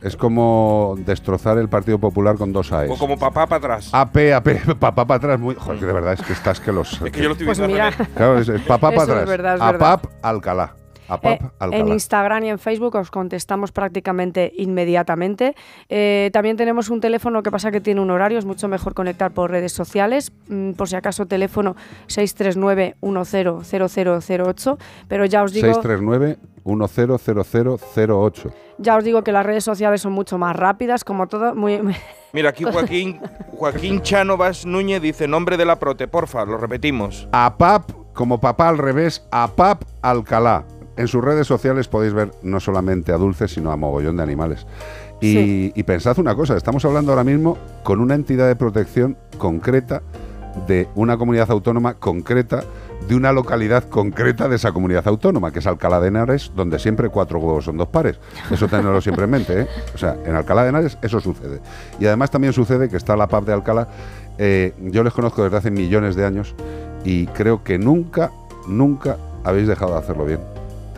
Es 0.00 0.16
como 0.16 0.94
destrozar 0.98 1.58
el 1.58 1.68
Partido 1.68 1.98
Popular 1.98 2.36
con 2.36 2.52
dos 2.52 2.72
AES. 2.72 2.90
O 2.92 2.96
como 2.96 3.18
papá 3.18 3.46
para 3.48 3.58
atrás. 3.58 3.90
AP, 3.92 4.32
AP, 4.32 4.74
papá 4.78 5.04
para 5.06 5.16
atrás. 5.18 5.40
Muy, 5.40 5.54
joder, 5.56 5.80
que 5.80 5.86
de 5.86 5.92
verdad 5.92 6.12
es 6.12 6.22
que 6.22 6.32
estás 6.32 6.60
que 6.60 6.72
los. 6.72 6.92
Es 7.02 7.10
que 7.10 7.20
yo 7.20 7.26
lo 7.28 7.32
estoy 7.32 7.46
Pues 7.46 7.58
viendo 7.58 7.74
mira. 7.74 7.90
Claro, 8.14 8.38
es, 8.38 8.48
es 8.48 8.60
papá 8.62 8.90
para 8.92 9.02
es 9.02 9.08
atrás. 9.08 9.28
verdad, 9.28 9.54
es 9.56 9.60
APAP 9.62 10.04
Alcalá. 10.22 10.74
APAP 11.08 11.42
Eh, 11.42 11.50
Alcalá. 11.58 11.76
en 11.82 11.88
Instagram 11.88 12.44
y 12.44 12.48
en 12.50 12.58
Facebook 12.58 12.94
os 12.96 13.10
contestamos 13.10 13.72
prácticamente 13.72 14.52
inmediatamente. 14.56 15.54
Eh, 15.88 16.30
también 16.32 16.56
tenemos 16.56 16.88
un 16.90 17.00
teléfono 17.00 17.42
que 17.42 17.50
pasa 17.50 17.70
que 17.70 17.80
tiene 17.80 18.00
un 18.00 18.10
horario, 18.10 18.38
es 18.38 18.44
mucho 18.44 18.68
mejor 18.68 18.94
conectar 18.94 19.32
por 19.32 19.50
redes 19.50 19.72
sociales. 19.72 20.32
Mm, 20.48 20.72
por 20.72 20.88
si 20.88 20.96
acaso, 20.96 21.26
teléfono 21.26 21.76
639-100008. 22.06 24.78
Pero 25.08 25.24
ya 25.24 25.42
os 25.42 25.52
digo, 25.52 25.66
639 25.66 26.38
100008. 26.64 28.52
ya 28.78 28.96
os 28.96 29.04
digo 29.04 29.22
que 29.24 29.32
las 29.32 29.44
redes 29.46 29.64
sociales 29.64 30.00
son 30.02 30.12
mucho 30.12 30.38
más 30.38 30.54
rápidas, 30.56 31.04
como 31.04 31.26
todo. 31.26 31.54
Muy, 31.54 31.80
Mira, 32.32 32.50
aquí 32.50 32.64
Joaquín, 32.64 33.20
Joaquín 33.56 34.02
Chano 34.02 34.36
Vaz 34.36 34.66
Núñez 34.66 35.00
dice 35.00 35.26
nombre 35.26 35.56
de 35.56 35.64
la 35.64 35.78
prote, 35.78 36.06
porfa, 36.08 36.44
lo 36.44 36.58
repetimos. 36.58 37.26
APAP, 37.32 37.90
como 38.12 38.38
papá 38.40 38.68
al 38.68 38.76
revés, 38.78 39.26
APAP 39.30 39.82
Alcalá. 40.02 40.64
En 40.98 41.08
sus 41.08 41.24
redes 41.24 41.46
sociales 41.46 41.88
podéis 41.88 42.12
ver 42.12 42.32
no 42.42 42.60
solamente 42.60 43.12
a 43.12 43.16
Dulce, 43.16 43.48
sino 43.48 43.70
a 43.72 43.76
mogollón 43.76 44.16
de 44.18 44.22
animales. 44.22 44.66
Y, 45.20 45.32
Sí. 45.32 45.72
y 45.74 45.82
pensad 45.84 46.18
una 46.18 46.34
cosa, 46.34 46.56
estamos 46.56 46.84
hablando 46.84 47.12
ahora 47.12 47.24
mismo 47.24 47.56
con 47.82 48.00
una 48.00 48.14
entidad 48.14 48.46
de 48.46 48.56
protección 48.56 49.16
concreta 49.38 50.02
de 50.66 50.88
una 50.96 51.16
comunidad 51.16 51.50
autónoma 51.52 51.94
concreta, 51.94 52.64
de 53.08 53.14
una 53.14 53.32
localidad 53.32 53.84
concreta 53.88 54.48
de 54.48 54.56
esa 54.56 54.72
comunidad 54.72 55.06
autónoma, 55.06 55.52
que 55.52 55.60
es 55.60 55.66
Alcalá 55.68 56.00
de 56.00 56.08
Henares, 56.08 56.50
donde 56.56 56.80
siempre 56.80 57.08
cuatro 57.10 57.38
huevos 57.38 57.64
son 57.64 57.76
dos 57.76 57.88
pares. 57.88 58.18
Eso 58.50 58.66
tenerlo 58.66 59.00
siempre 59.00 59.24
en 59.24 59.30
mente. 59.30 59.60
¿eh? 59.62 59.66
O 59.94 59.98
sea, 59.98 60.16
en 60.24 60.34
Alcalá 60.34 60.64
de 60.64 60.70
Henares 60.70 60.98
eso 61.00 61.20
sucede. 61.20 61.60
Y 62.00 62.06
además 62.06 62.30
también 62.32 62.52
sucede 62.52 62.88
que 62.88 62.96
está 62.96 63.16
la 63.16 63.28
PAP 63.28 63.44
de 63.46 63.52
Alcalá. 63.52 63.88
eh, 64.38 64.72
yo 64.80 65.02
les 65.04 65.12
conozco 65.12 65.44
desde 65.44 65.56
hace 65.58 65.70
millones 65.70 66.16
de 66.16 66.24
años 66.24 66.54
y 67.04 67.26
creo 67.28 67.62
que 67.62 67.78
nunca, 67.78 68.30
nunca 68.66 69.16
habéis 69.44 69.68
dejado 69.68 69.92
de 69.92 69.98
hacerlo 69.98 70.24
bien. 70.26 70.40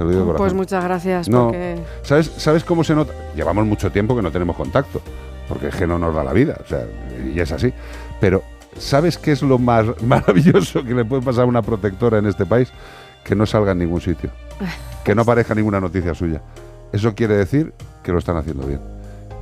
Te 0.01 0.05
lo 0.05 0.11
digo 0.13 0.23
de 0.23 0.27
Pues 0.29 0.39
corazón. 0.39 0.57
muchas 0.57 0.83
gracias. 0.85 1.29
No, 1.29 1.45
porque... 1.49 1.77
¿sabes, 2.03 2.33
¿Sabes 2.39 2.65
cómo 2.65 2.83
se 2.85 2.95
nota? 2.95 3.13
Llevamos 3.37 3.67
mucho 3.67 3.93
tiempo 3.93 4.17
que 4.17 4.23
no 4.23 4.31
tenemos 4.33 4.57
contacto, 4.57 5.03
porque 5.47 5.69
es 5.69 5.75
que 5.77 5.87
no 5.87 5.99
nos 5.99 6.15
da 6.15 6.25
la 6.25 6.33
vida, 6.33 6.57
o 6.65 6.67
sea, 6.67 6.87
y 7.35 7.39
es 7.39 7.53
así. 7.53 7.71
Pero, 8.19 8.43
¿sabes 8.79 9.19
qué 9.19 9.33
es 9.33 9.43
lo 9.43 9.59
más 9.59 9.85
maravilloso 10.03 10.83
que 10.83 10.95
le 10.95 11.05
puede 11.05 11.21
pasar 11.21 11.43
a 11.45 11.47
una 11.47 11.61
protectora 11.61 12.17
en 12.17 12.25
este 12.27 12.47
país? 12.47 12.73
Que 13.25 13.35
no 13.35 13.45
salga 13.45 13.73
en 13.73 13.79
ningún 13.81 14.01
sitio, 14.01 14.31
que 15.05 15.15
no 15.15 15.21
aparezca 15.21 15.55
ninguna 15.55 15.81
noticia 15.81 16.15
suya. 16.15 16.41
Eso 16.93 17.15
quiere 17.15 17.37
decir 17.37 17.75
que 18.03 18.11
lo 18.11 18.19
están 18.19 18.39
haciendo 18.39 18.67
bien. 18.67 18.81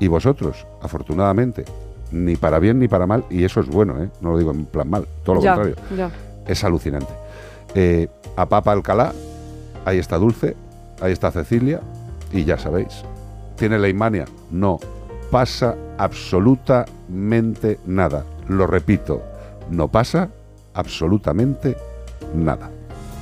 Y 0.00 0.08
vosotros, 0.08 0.66
afortunadamente, 0.82 1.64
ni 2.10 2.34
para 2.34 2.58
bien 2.58 2.80
ni 2.80 2.88
para 2.88 3.06
mal, 3.06 3.24
y 3.30 3.44
eso 3.44 3.60
es 3.60 3.68
bueno, 3.68 4.02
¿eh? 4.02 4.08
no 4.20 4.32
lo 4.32 4.38
digo 4.38 4.50
en 4.50 4.64
plan 4.64 4.90
mal, 4.90 5.06
todo 5.22 5.36
lo 5.36 5.42
Ya, 5.42 5.54
contrario 5.54 5.76
ya. 5.96 6.10
es 6.48 6.64
alucinante. 6.64 7.12
Eh, 7.76 8.08
a 8.36 8.46
Papa 8.46 8.72
Alcalá, 8.72 9.12
ahí 9.88 9.98
está 9.98 10.18
Dulce, 10.18 10.56
ahí 11.00 11.12
está 11.12 11.30
Cecilia, 11.30 11.80
y 12.32 12.44
ya 12.44 12.58
sabéis, 12.58 13.02
¿tiene 13.56 13.78
leimania? 13.78 14.26
No, 14.50 14.78
pasa 15.30 15.74
absolutamente 15.98 17.78
nada. 17.86 18.24
Lo 18.48 18.66
repito, 18.66 19.22
no 19.70 19.88
pasa 19.88 20.28
absolutamente 20.74 21.76
nada. 22.34 22.70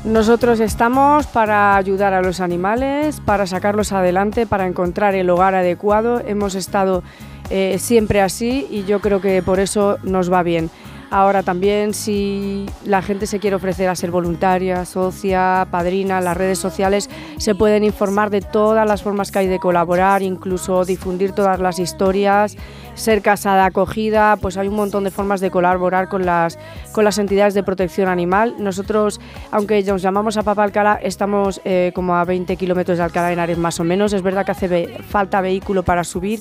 Nosotros 0.05 0.61
estamos 0.61 1.27
para 1.27 1.75
ayudar 1.77 2.15
a 2.15 2.23
los 2.23 2.41
animales, 2.41 3.21
para 3.25 3.47
sacarlos 3.47 3.93
adelante, 3.93 4.47
para 4.47 4.67
encontrar 4.67 5.17
el 5.17 5.29
hogar 5.31 5.57
adecuado. 5.57 6.21
Hemos 6.25 6.55
estado 6.55 7.03
eh, 7.51 7.79
siempre 7.81 8.21
así 8.21 8.69
y 8.71 8.85
yo 8.85 9.01
creo 9.01 9.21
que 9.21 9.43
por 9.43 9.59
eso 9.59 9.99
nos 10.05 10.33
va 10.33 10.45
bien. 10.45 10.71
Ahora 11.11 11.43
también 11.43 11.95
si 11.95 12.67
la 12.85 13.01
gente 13.01 13.27
se 13.27 13.39
quiere 13.39 13.57
ofrecer 13.57 13.89
a 13.89 13.95
ser 13.95 14.11
voluntaria, 14.11 14.85
socia, 14.85 15.69
padrina, 15.71 16.21
las 16.21 16.37
redes 16.37 16.59
sociales 16.59 17.09
se 17.39 17.55
pueden 17.55 17.85
informar 17.85 18.31
de 18.31 18.41
todas 18.41 18.87
las 18.89 19.03
formas 19.03 19.31
que 19.31 19.39
hay 19.39 19.47
de 19.47 19.61
colaborar, 19.61 20.23
incluso 20.23 20.85
difundir 20.85 21.33
todas 21.33 21.61
las 21.61 21.79
historias, 21.79 22.57
ser 22.95 23.23
casada 23.23 23.67
acogida, 23.67 24.37
pues 24.37 24.57
hay 24.57 24.67
un 24.67 24.75
montón 24.75 25.05
de 25.05 25.11
formas 25.11 25.41
de 25.41 25.51
colaborar 25.51 26.09
con 26.09 26.27
las, 26.27 26.59
con 26.93 27.05
las 27.05 27.19
entidades 27.19 27.55
de 27.55 27.63
protección 27.63 28.09
animal. 28.09 28.57
Nosotros, 28.59 29.21
aunque 29.53 29.83
nos 29.85 30.03
llamamos 30.03 30.37
a 30.37 30.43
Papa 30.43 30.65
Alcalá, 30.65 30.99
estamos 31.03 31.61
eh, 31.65 31.93
como 31.95 32.17
a 32.17 32.25
20 32.25 32.57
kilómetros 32.57 32.99
de 32.99 33.05
Alcalá 33.05 33.29
de 33.29 33.35
Henares 33.35 33.59
más 33.59 33.79
o 33.79 33.85
menos. 33.85 34.13
Es 34.13 34.23
verdad 34.23 34.45
que 34.45 34.53
hace 34.53 34.99
falta 35.09 35.41
vehículo 35.41 35.85
para 35.85 36.03
subir, 36.03 36.41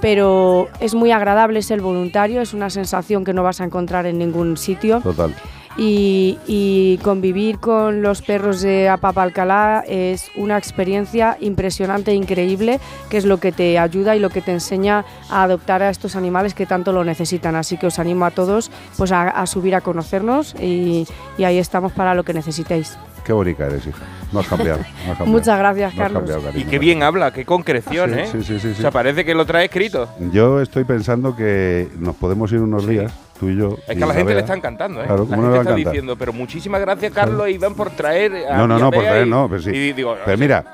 pero 0.00 0.68
es 0.80 0.94
muy 0.94 1.12
agradable 1.12 1.62
ser 1.62 1.80
voluntario, 1.80 2.40
es 2.40 2.54
una 2.54 2.70
sensación 2.70 3.24
que 3.24 3.32
no 3.32 3.42
vas 3.42 3.60
a 3.60 3.64
encontrar 3.64 4.06
en 4.06 4.18
ningún 4.18 4.56
sitio. 4.56 5.00
Total. 5.00 5.34
Y, 5.76 6.36
y 6.46 6.98
convivir 6.98 7.58
con 7.58 8.02
los 8.02 8.22
perros 8.22 8.60
de 8.60 8.88
Apapa 8.88 9.22
Alcalá 9.22 9.84
es 9.86 10.30
una 10.36 10.58
experiencia 10.58 11.36
impresionante 11.40 12.10
e 12.10 12.14
increíble, 12.14 12.80
que 13.08 13.16
es 13.16 13.24
lo 13.24 13.38
que 13.38 13.52
te 13.52 13.78
ayuda 13.78 14.16
y 14.16 14.18
lo 14.18 14.30
que 14.30 14.42
te 14.42 14.50
enseña 14.50 15.04
a 15.30 15.44
adoptar 15.44 15.82
a 15.82 15.88
estos 15.88 16.16
animales 16.16 16.54
que 16.54 16.66
tanto 16.66 16.92
lo 16.92 17.04
necesitan. 17.04 17.54
Así 17.54 17.78
que 17.78 17.86
os 17.86 17.98
animo 17.98 18.24
a 18.24 18.32
todos 18.32 18.70
pues, 18.98 19.12
a, 19.12 19.28
a 19.28 19.46
subir 19.46 19.74
a 19.76 19.80
conocernos 19.80 20.54
y, 20.60 21.06
y 21.38 21.44
ahí 21.44 21.58
estamos 21.58 21.92
para 21.92 22.14
lo 22.14 22.24
que 22.24 22.34
necesitéis. 22.34 22.98
Qué 23.24 23.32
bonita 23.32 23.66
eres, 23.66 23.86
hija. 23.86 24.04
No 24.32 24.40
has 24.40 24.46
cambiado. 24.48 24.78
no 24.78 24.84
has 24.84 24.88
cambiado. 25.18 25.26
Muchas 25.26 25.58
gracias, 25.58 25.94
No 25.94 26.02
Carlos. 26.02 26.22
cambiado, 26.30 26.58
Y 26.58 26.64
qué 26.64 26.78
bien 26.78 27.02
habla, 27.02 27.32
qué 27.32 27.44
concreción, 27.44 28.12
Sí, 28.14 28.18
¿eh? 28.20 28.26
sí, 28.30 28.42
sí, 28.42 28.54
sí, 28.60 28.68
sí. 28.74 28.78
O 28.78 28.80
sea, 28.82 28.90
parece 28.90 29.24
que 29.24 29.34
lo 29.34 29.44
trae 29.46 29.64
escrito. 29.66 30.08
Yo 30.32 30.60
estoy 30.60 30.84
pensando 30.84 31.34
que 31.36 31.88
nos 31.98 32.14
podemos 32.16 32.50
ir 32.52 32.60
unos 32.60 32.86
días, 32.86 33.12
tú 33.38 33.48
y 33.48 33.56
yo. 33.56 33.76
Es 33.88 33.94
y 33.94 33.98
que 33.98 34.04
a 34.04 34.06
la 34.06 34.14
gente 34.14 34.26
Bea. 34.28 34.34
le 34.36 34.40
está 34.40 34.54
encantando, 34.54 35.00
¿eh? 35.02 35.06
Claro, 35.06 35.24
la 35.24 35.28
¿cómo 35.30 35.42
no 35.42 35.48
gente 35.48 35.58
está 35.58 35.70
encantar? 35.72 35.92
diciendo, 35.92 36.16
pero 36.16 36.32
muchísimas 36.32 36.80
gracias, 36.80 37.12
Carlos 37.12 37.46
e 37.46 37.52
Iván, 37.52 37.74
por 37.74 37.90
traer 37.90 38.46
a 38.48 38.56
No, 38.56 38.66
no, 38.66 38.78
no, 38.78 38.90
por 38.90 39.02
traer, 39.04 39.26
y- 39.26 39.30
no, 39.30 39.48
pero 39.48 39.62
sí. 39.62 39.70
Y 39.70 39.92
digo, 39.92 40.16
Pero 40.24 40.38
mira, 40.38 40.64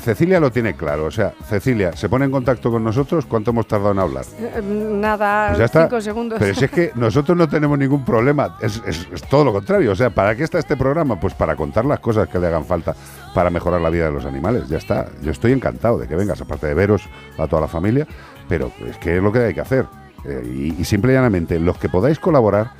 Cecilia 0.00 0.40
lo 0.40 0.50
tiene 0.50 0.74
claro. 0.74 1.04
O 1.06 1.10
sea, 1.10 1.32
Cecilia 1.48 1.92
se 1.96 2.08
pone 2.08 2.24
en 2.24 2.30
contacto 2.30 2.70
con 2.70 2.82
nosotros. 2.82 3.24
¿Cuánto 3.26 3.50
hemos 3.52 3.66
tardado 3.68 3.92
en 3.92 3.98
hablar? 4.00 4.24
Eh, 4.38 4.60
Nada, 4.62 5.48
Pues 5.48 5.58
ya 5.58 5.64
está. 5.66 5.82
cinco 5.84 6.00
segundos. 6.00 6.38
Pero 6.40 6.54
si 6.54 6.64
es 6.64 6.70
que 6.70 6.90
nosotros 6.96 7.36
no 7.38 7.48
tenemos 7.48 7.78
ningún 7.78 8.04
problema, 8.04 8.56
es, 8.60 8.82
es- 8.86 9.08
es 9.12 9.22
todo 9.28 9.44
lo 9.44 9.52
contrario. 9.52 9.92
O 9.92 9.94
sea, 9.96 10.10
¿para 10.10 10.34
qué 10.34 10.42
está 10.44 10.58
este 10.58 10.76
programa? 10.76 11.18
Pues 11.20 11.34
para 11.34 11.54
contar 11.56 11.84
las 11.84 12.00
cosas 12.00 12.28
que 12.28 12.38
le 12.38 12.48
hagan 12.48 12.64
falta 12.64 12.94
para 13.34 13.48
mejorar 13.50 13.80
la 13.80 13.90
vida 13.90 14.06
de 14.06 14.12
los 14.12 14.24
animales. 14.26 14.68
Ya 14.68 14.78
está. 14.78 15.06
Yo 15.22 15.30
estoy 15.30 15.52
encantado 15.52 15.98
de 15.98 16.08
que 16.08 16.16
vengas, 16.16 16.40
aparte 16.40 16.66
de 16.66 16.74
veros 16.74 17.02
a 17.38 17.46
toda 17.46 17.62
la 17.62 17.68
familia, 17.68 18.06
pero 18.48 18.72
es 18.86 18.96
que 18.98 19.16
es 19.18 19.22
lo 19.22 19.30
que 19.32 19.38
hay 19.38 19.54
que 19.54 19.60
hacer. 19.60 19.86
Eh, 20.24 20.42
y, 20.76 20.80
y 20.80 20.84
simple 20.84 21.12
y 21.12 21.14
llanamente, 21.14 21.58
los 21.60 21.78
que 21.78 21.88
podáis 21.88 22.18
colaborar, 22.18 22.72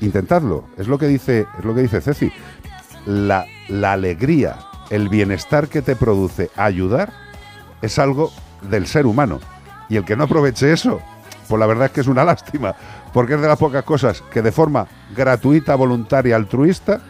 intentadlo. 0.00 0.64
Es 0.78 0.88
lo 0.88 0.98
que 0.98 1.06
dice, 1.06 1.46
es 1.58 1.64
lo 1.64 1.74
que 1.74 1.82
dice 1.82 2.00
Ceci. 2.00 2.32
La, 3.06 3.44
la 3.68 3.92
alegría, 3.92 4.56
el 4.90 5.08
bienestar 5.08 5.68
que 5.68 5.82
te 5.82 5.96
produce 5.96 6.50
ayudar 6.56 7.12
es 7.80 7.98
algo 7.98 8.30
del 8.62 8.86
ser 8.86 9.06
humano. 9.06 9.40
Y 9.88 9.96
el 9.96 10.04
que 10.04 10.16
no 10.16 10.24
aproveche 10.24 10.72
eso, 10.72 11.00
pues 11.48 11.58
la 11.58 11.66
verdad 11.66 11.86
es 11.86 11.92
que 11.92 12.00
es 12.00 12.06
una 12.06 12.24
lástima, 12.24 12.74
porque 13.12 13.34
es 13.34 13.40
de 13.40 13.48
las 13.48 13.58
pocas 13.58 13.84
cosas 13.84 14.22
que 14.32 14.42
de 14.42 14.52
forma 14.52 14.86
gratuita, 15.16 15.74
voluntaria, 15.74 16.36
altruista, 16.36 17.00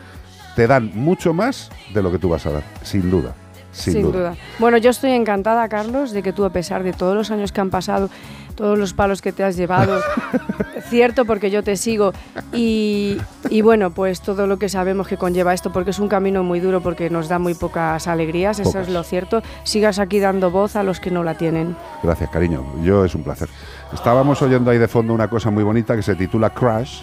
te 0.56 0.66
dan 0.66 0.92
mucho 0.94 1.32
más 1.32 1.70
de 1.92 2.02
lo 2.02 2.10
que 2.10 2.18
tú 2.18 2.28
vas 2.28 2.46
a 2.46 2.52
dar, 2.52 2.64
sin 2.82 3.10
duda. 3.10 3.34
Sin, 3.72 3.92
Sin, 3.94 4.02
duda. 4.02 4.18
duda. 4.18 4.36
Bueno, 4.58 4.76
yo 4.78 4.90
estoy 4.90 5.12
encantada, 5.12 5.68
Carlos, 5.68 6.12
de 6.12 6.22
que 6.22 6.32
tú, 6.32 6.44
a 6.44 6.50
pesar 6.50 6.82
de 6.82 6.92
todos 6.92 7.14
los 7.14 7.30
años 7.30 7.52
que 7.52 7.60
han 7.60 7.70
pasado, 7.70 8.10
todos 8.56 8.78
los 8.78 8.92
palos 8.92 9.22
que 9.22 9.32
te 9.32 9.42
has 9.44 9.56
llevado, 9.56 10.00
cierto, 10.88 11.24
porque 11.24 11.50
yo 11.50 11.62
te 11.62 11.76
sigo, 11.76 12.12
y, 12.52 13.16
y 13.48 13.62
bueno, 13.62 13.90
pues 13.90 14.20
todo 14.20 14.46
lo 14.46 14.58
que 14.58 14.68
sabemos 14.68 15.08
que 15.08 15.16
conlleva 15.16 15.54
esto, 15.54 15.72
porque 15.72 15.90
es 15.90 15.98
un 15.98 16.08
camino 16.08 16.42
muy 16.42 16.60
duro, 16.60 16.82
porque 16.82 17.10
nos 17.10 17.28
da 17.28 17.38
muy 17.38 17.54
pocas 17.54 18.06
alegrías, 18.06 18.58
eso 18.58 18.80
es 18.80 18.88
lo 18.88 19.02
cierto, 19.02 19.42
sigas 19.64 19.98
aquí 19.98 20.18
dando 20.18 20.50
voz 20.50 20.76
a 20.76 20.82
los 20.82 21.00
que 21.00 21.10
no 21.10 21.22
la 21.22 21.34
tienen. 21.34 21.76
Gracias, 22.02 22.28
cariño. 22.30 22.64
Yo 22.82 23.04
es 23.04 23.14
un 23.14 23.22
placer. 23.22 23.48
Estábamos 23.94 24.42
oyendo 24.42 24.70
ahí 24.70 24.78
de 24.78 24.88
fondo 24.88 25.14
una 25.14 25.28
cosa 25.28 25.50
muy 25.50 25.64
bonita 25.64 25.96
que 25.96 26.02
se 26.02 26.14
titula 26.14 26.50
Crash 26.50 27.02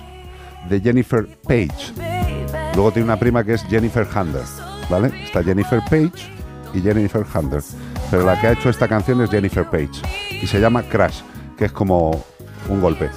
de 0.70 0.80
Jennifer 0.80 1.28
Page. 1.48 1.94
Luego 2.76 2.92
tiene 2.92 3.06
una 3.06 3.18
prima 3.18 3.44
que 3.44 3.54
es 3.56 3.64
Jennifer 3.64 4.06
Hunter, 4.16 4.44
¿vale? 4.90 5.12
Está 5.24 5.44
Jennifer 5.44 5.82
Page 5.90 6.37
y 6.74 6.82
Jennifer 6.82 7.26
Hunter. 7.34 7.62
Pero 8.10 8.26
la 8.26 8.40
que 8.40 8.48
ha 8.48 8.52
hecho 8.54 8.70
esta 8.70 8.88
canción 8.88 9.22
es 9.22 9.30
Jennifer 9.30 9.66
Page 9.66 10.02
y 10.42 10.48
se 10.48 10.60
llama 10.60 10.84
Crash, 10.84 11.22
que 11.58 11.66
es 11.66 11.72
como 11.72 12.24
un 12.70 12.82
golpe. 12.82 13.10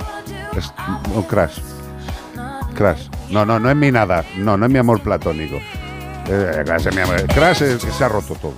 Es 0.56 0.72
un 1.14 1.22
crash. 1.22 1.60
Crash. 2.74 3.09
No, 3.31 3.44
no, 3.44 3.60
no 3.60 3.70
es 3.70 3.77
mi 3.77 3.93
nada. 3.93 4.24
No, 4.36 4.56
no 4.56 4.66
es 4.66 4.72
mi 4.72 4.78
amor 4.78 5.01
platónico. 5.01 5.56
Eh, 6.28 6.62
Crash 6.64 6.89
es 6.89 6.94
mi 6.94 7.02
amor. 7.02 7.27
Crash 7.27 7.62
es 7.62 7.82
se 7.82 8.05
ha 8.05 8.09
roto 8.09 8.35
todo. 8.35 8.55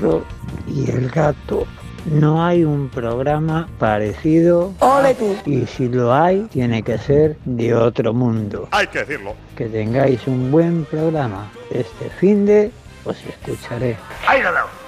Perro 0.00 0.24
y 0.66 0.90
el 0.90 1.08
gato. 1.10 1.66
No 2.06 2.42
hay 2.42 2.64
un 2.64 2.88
programa 2.88 3.68
parecido. 3.78 4.72
¡Ole 4.78 5.14
tú! 5.14 5.36
Y 5.44 5.66
si 5.66 5.88
lo 5.88 6.14
hay, 6.14 6.46
tiene 6.50 6.82
que 6.82 6.96
ser 6.96 7.36
de 7.44 7.74
otro 7.74 8.14
mundo. 8.14 8.68
Hay 8.70 8.86
que 8.86 9.00
decirlo. 9.00 9.34
Que 9.54 9.66
tengáis 9.66 10.26
un 10.26 10.50
buen 10.50 10.86
programa. 10.86 11.50
Este 11.70 12.08
fin 12.18 12.46
de 12.46 12.70
os 13.04 13.16
escucharé. 13.24 13.98
¡Ahí 14.26 14.42
lo 14.42 14.52
veo! 14.52 14.80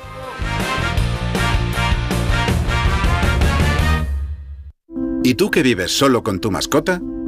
¿Y 5.24 5.34
tú 5.34 5.50
que 5.50 5.62
vives 5.62 5.96
solo 5.96 6.22
con 6.22 6.40
tu 6.40 6.50
mascota? 6.50 7.00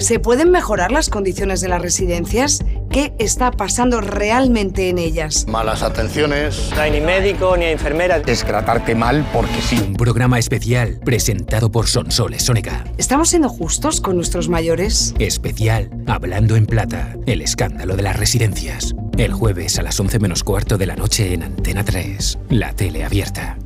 ¿Se 0.00 0.18
pueden 0.18 0.50
mejorar 0.50 0.92
las 0.92 1.10
condiciones 1.10 1.60
de 1.60 1.68
las 1.68 1.82
residencias? 1.82 2.64
¿Qué 2.90 3.12
está 3.18 3.50
pasando 3.50 4.00
realmente 4.00 4.88
en 4.88 4.96
ellas? 4.96 5.46
Malas 5.46 5.82
atenciones. 5.82 6.70
No 6.74 6.80
hay 6.80 6.90
ni 6.90 7.02
médico 7.02 7.54
ni 7.58 7.66
enfermera. 7.66 8.16
Es 8.26 8.42
tratarte 8.42 8.94
mal 8.94 9.28
porque 9.30 9.60
sí. 9.60 9.76
Un 9.76 9.96
programa 9.96 10.38
especial 10.38 10.98
presentado 11.04 11.70
por 11.70 11.86
Sonsoles 11.86 12.42
Sónica. 12.42 12.82
¿Estamos 12.96 13.28
siendo 13.28 13.50
justos 13.50 14.00
con 14.00 14.16
nuestros 14.16 14.48
mayores? 14.48 15.14
Especial 15.18 15.90
Hablando 16.06 16.56
en 16.56 16.64
Plata, 16.64 17.14
el 17.26 17.42
escándalo 17.42 17.94
de 17.94 18.02
las 18.02 18.16
residencias. 18.16 18.94
El 19.18 19.34
jueves 19.34 19.78
a 19.78 19.82
las 19.82 20.00
11 20.00 20.18
menos 20.18 20.42
cuarto 20.42 20.78
de 20.78 20.86
la 20.86 20.96
noche 20.96 21.34
en 21.34 21.42
Antena 21.42 21.84
3, 21.84 22.38
la 22.48 22.72
tele 22.72 23.04
abierta. 23.04 23.58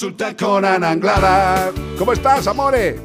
Consulta 0.00 0.36
con 0.36 0.64
Ana 0.64 0.90
Anglada. 0.90 1.72
¿Cómo 1.98 2.12
estás, 2.12 2.46
amore? 2.46 3.00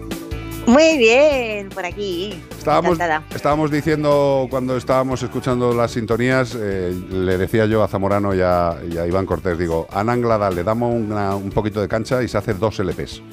Muy 0.67 0.99
bien, 0.99 1.69
por 1.69 1.83
aquí. 1.83 2.39
Estábamos, 2.55 2.99
estábamos 3.33 3.71
diciendo 3.71 4.45
cuando 4.47 4.77
estábamos 4.77 5.23
escuchando 5.23 5.73
las 5.73 5.89
sintonías, 5.89 6.55
eh, 6.55 6.93
le 7.09 7.39
decía 7.39 7.65
yo 7.65 7.81
a 7.81 7.87
Zamorano 7.87 8.35
y 8.35 8.41
a, 8.41 8.77
y 8.87 8.95
a 8.99 9.07
Iván 9.07 9.25
Cortés, 9.25 9.57
digo, 9.57 9.87
Ana 9.91 10.11
Anglada 10.13 10.51
le 10.51 10.63
damos 10.63 10.93
una- 10.93 11.35
un 11.35 11.49
poquito 11.49 11.81
de 11.81 11.87
cancha 11.87 12.21
y 12.21 12.27
se 12.27 12.37
hace 12.37 12.53
dos 12.53 12.77
LPs. 12.79 13.23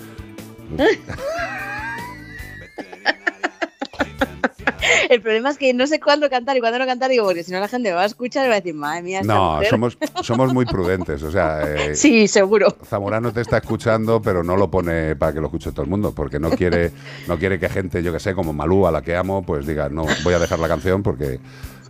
El 5.08 5.20
problema 5.22 5.50
es 5.50 5.58
que 5.58 5.72
no 5.74 5.86
sé 5.86 5.98
cuándo 6.00 6.28
cantar 6.28 6.56
y 6.56 6.60
cuándo 6.60 6.78
no 6.78 6.86
cantar, 6.86 7.10
digo, 7.10 7.24
porque 7.24 7.42
si 7.42 7.52
no 7.52 7.60
la 7.60 7.68
gente 7.68 7.88
me 7.90 7.94
va 7.94 8.02
a 8.02 8.06
escuchar 8.06 8.44
y 8.46 8.48
va 8.48 8.54
a 8.54 8.60
decir, 8.60 8.74
madre 8.74 9.02
mía, 9.02 9.20
esta 9.20 9.32
No, 9.34 9.52
mujer". 9.54 9.68
somos, 9.70 9.98
somos 10.22 10.52
muy 10.52 10.66
prudentes. 10.66 11.22
O 11.22 11.30
sea, 11.30 11.62
eh, 11.62 11.94
Sí, 11.94 12.28
seguro. 12.28 12.74
Zamorano 12.84 13.32
te 13.32 13.40
está 13.40 13.58
escuchando, 13.58 14.20
pero 14.20 14.42
no 14.44 14.56
lo 14.56 14.70
pone 14.70 15.16
para 15.16 15.32
que 15.32 15.40
lo 15.40 15.46
escuche 15.46 15.70
todo 15.72 15.82
el 15.82 15.88
mundo, 15.90 16.12
porque 16.14 16.38
no 16.38 16.50
quiere, 16.50 16.92
no 17.26 17.38
quiere 17.38 17.58
que 17.58 17.68
gente, 17.68 18.02
yo 18.02 18.12
que 18.12 18.20
sé, 18.20 18.34
como 18.34 18.52
Malú, 18.52 18.86
a 18.86 18.90
la 18.92 19.02
que 19.02 19.16
amo, 19.16 19.42
pues 19.42 19.66
diga, 19.66 19.88
no, 19.88 20.04
voy 20.24 20.34
a 20.34 20.38
dejar 20.38 20.58
la 20.58 20.68
canción 20.68 21.02
porque 21.02 21.40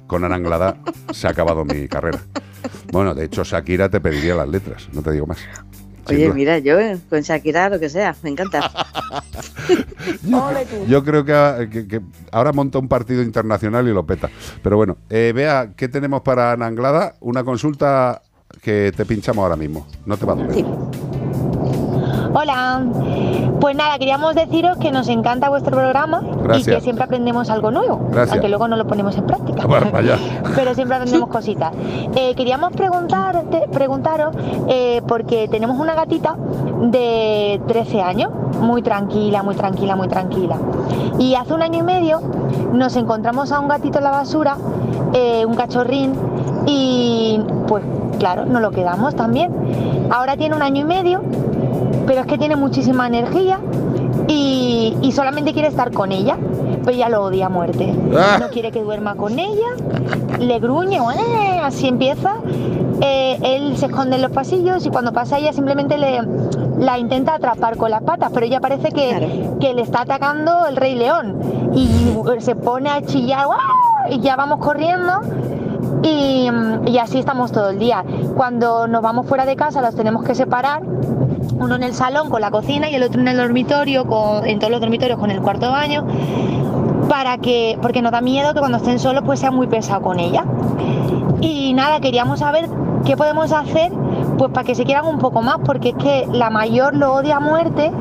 con 0.06 0.24
Ana 0.24 0.36
Anglada 0.36 0.76
se 1.12 1.26
ha 1.26 1.30
acabado 1.30 1.64
mi 1.64 1.86
carrera. 1.88 2.20
Bueno, 2.92 3.14
de 3.14 3.24
hecho, 3.26 3.44
Shakira 3.44 3.88
te 3.88 4.00
pediría 4.00 4.34
las 4.34 4.48
letras, 4.48 4.88
no 4.92 5.02
te 5.02 5.12
digo 5.12 5.26
más. 5.26 5.38
Oye, 6.06 6.26
mira, 6.34 6.58
yo 6.58 6.78
eh, 6.80 6.98
con 7.08 7.20
Shakira, 7.20 7.68
lo 7.68 7.78
que 7.78 7.88
sea, 7.88 8.16
me 8.22 8.30
encanta. 8.30 8.70
Yo 10.88 11.04
creo 11.04 11.24
que, 11.24 11.32
ah, 11.32 11.58
que- 11.70 11.86
que 11.86 12.00
ahora 12.32 12.52
monta 12.52 12.78
un 12.78 12.88
partido 12.88 13.22
internacional 13.22 13.86
y 13.88 13.92
lo 13.92 14.04
peta. 14.06 14.28
Pero 14.62 14.76
bueno, 14.76 14.96
eh, 15.08 15.32
vea, 15.34 15.72
¿qué 15.76 15.88
tenemos 15.88 16.22
para 16.22 16.52
Ana 16.52 16.66
Anglada? 16.66 17.14
Una 17.20 17.44
consulta 17.44 18.22
que 18.62 18.92
te 18.96 19.04
pinchamos 19.04 19.42
ahora 19.42 19.56
mismo. 19.56 19.86
No 20.06 20.16
te 20.16 20.26
va 20.26 20.32
a 20.32 20.36
doler. 20.36 20.64
Hola, 22.32 22.82
pues 23.60 23.74
nada, 23.74 23.98
queríamos 23.98 24.34
deciros 24.34 24.78
que 24.78 24.92
nos 24.92 25.08
encanta 25.08 25.48
vuestro 25.48 25.76
programa 25.76 26.22
y 26.56 26.62
que 26.62 26.80
siempre 26.80 27.04
aprendemos 27.04 27.50
algo 27.50 27.70
nuevo, 27.70 28.00
Gracias. 28.10 28.32
aunque 28.32 28.48
luego 28.48 28.68
no 28.68 28.76
lo 28.76 28.86
ponemos 28.86 29.16
en 29.18 29.26
práctica. 29.26 29.66
Bueno, 29.66 29.88
vaya. 29.92 30.16
Pero 30.54 30.74
siempre 30.74 30.96
aprendemos 30.96 31.28
cositas. 31.28 31.72
Eh, 32.14 32.34
queríamos 32.36 32.72
preguntarte, 32.72 33.66
preguntaros, 33.72 34.34
eh, 34.68 35.02
porque 35.08 35.48
tenemos 35.48 35.78
una 35.78 35.94
gatita 35.94 36.36
de 36.82 37.60
13 37.66 38.00
años, 38.00 38.30
muy 38.60 38.82
tranquila, 38.82 39.42
muy 39.42 39.56
tranquila, 39.56 39.96
muy 39.96 40.08
tranquila. 40.08 40.56
Y 41.18 41.34
hace 41.34 41.52
un 41.52 41.62
año 41.62 41.80
y 41.80 41.82
medio 41.82 42.20
nos 42.72 42.94
encontramos 42.96 43.50
a 43.50 43.58
un 43.58 43.68
gatito 43.68 43.98
en 43.98 44.04
la 44.04 44.10
basura, 44.12 44.56
eh, 45.14 45.44
un 45.44 45.54
cachorrín, 45.54 46.14
y 46.66 47.40
pues 47.66 47.82
claro, 48.18 48.46
nos 48.46 48.62
lo 48.62 48.70
quedamos 48.70 49.16
también. 49.16 49.52
Ahora 50.10 50.36
tiene 50.36 50.54
un 50.54 50.62
año 50.62 50.82
y 50.82 50.84
medio, 50.84 51.22
pero 52.10 52.22
es 52.22 52.26
que 52.26 52.38
tiene 52.38 52.56
muchísima 52.56 53.06
energía 53.06 53.60
y, 54.26 54.96
y 55.00 55.12
solamente 55.12 55.52
quiere 55.52 55.68
estar 55.68 55.92
con 55.92 56.10
ella, 56.10 56.36
pero 56.84 56.90
ella 56.90 57.08
lo 57.08 57.22
odia 57.22 57.46
a 57.46 57.48
muerte. 57.48 57.94
Ah. 58.18 58.36
No 58.40 58.48
quiere 58.48 58.72
que 58.72 58.82
duerma 58.82 59.14
con 59.14 59.38
ella, 59.38 59.68
le 60.40 60.58
gruñe, 60.58 60.96
¡eh! 60.96 61.60
así 61.62 61.86
empieza. 61.86 62.34
Eh, 63.00 63.38
él 63.44 63.76
se 63.76 63.86
esconde 63.86 64.16
en 64.16 64.22
los 64.22 64.32
pasillos 64.32 64.84
y 64.86 64.90
cuando 64.90 65.12
pasa 65.12 65.38
ella 65.38 65.52
simplemente 65.52 65.98
le, 65.98 66.20
la 66.80 66.98
intenta 66.98 67.36
atrapar 67.36 67.76
con 67.76 67.92
las 67.92 68.02
patas, 68.02 68.32
pero 68.34 68.44
ella 68.44 68.58
parece 68.58 68.88
que, 68.88 69.48
que 69.60 69.72
le 69.72 69.82
está 69.82 70.00
atacando 70.00 70.66
el 70.66 70.74
rey 70.74 70.96
león 70.96 71.38
y 71.76 71.88
se 72.40 72.56
pone 72.56 72.90
a 72.90 73.02
chillar 73.02 73.46
y 74.10 74.18
ya 74.18 74.34
vamos 74.34 74.58
corriendo 74.58 75.20
y, 76.02 76.48
y 76.86 76.98
así 76.98 77.18
estamos 77.18 77.52
todo 77.52 77.70
el 77.70 77.78
día. 77.78 78.04
Cuando 78.36 78.86
nos 78.86 79.02
vamos 79.02 79.26
fuera 79.26 79.44
de 79.44 79.56
casa 79.56 79.80
los 79.82 79.94
tenemos 79.94 80.24
que 80.24 80.34
separar, 80.34 80.82
uno 81.58 81.74
en 81.74 81.82
el 81.82 81.94
salón 81.94 82.30
con 82.30 82.40
la 82.40 82.50
cocina 82.50 82.88
y 82.90 82.94
el 82.94 83.02
otro 83.02 83.20
en 83.20 83.28
el 83.28 83.36
dormitorio, 83.36 84.06
con, 84.06 84.46
en 84.46 84.58
todos 84.58 84.70
los 84.70 84.80
dormitorios 84.80 85.18
con 85.18 85.30
el 85.30 85.40
cuarto 85.40 85.70
baño, 85.70 86.06
para 87.08 87.38
que, 87.38 87.78
porque 87.82 88.02
nos 88.02 88.12
da 88.12 88.20
miedo 88.20 88.54
que 88.54 88.60
cuando 88.60 88.78
estén 88.78 88.98
solos 88.98 89.22
pues 89.26 89.40
sea 89.40 89.50
muy 89.50 89.66
pesado 89.66 90.00
con 90.02 90.18
ella. 90.18 90.44
Y 91.40 91.72
nada, 91.74 92.00
queríamos 92.00 92.40
saber 92.40 92.68
qué 93.04 93.16
podemos 93.16 93.52
hacer 93.52 93.92
pues 94.38 94.52
para 94.52 94.64
que 94.64 94.74
se 94.74 94.84
quieran 94.84 95.06
un 95.06 95.18
poco 95.18 95.42
más, 95.42 95.58
porque 95.64 95.90
es 95.90 95.96
que 95.96 96.26
la 96.32 96.48
mayor 96.48 96.96
lo 96.96 97.12
odia 97.14 97.36
a 97.36 97.40
muerte, 97.40 97.92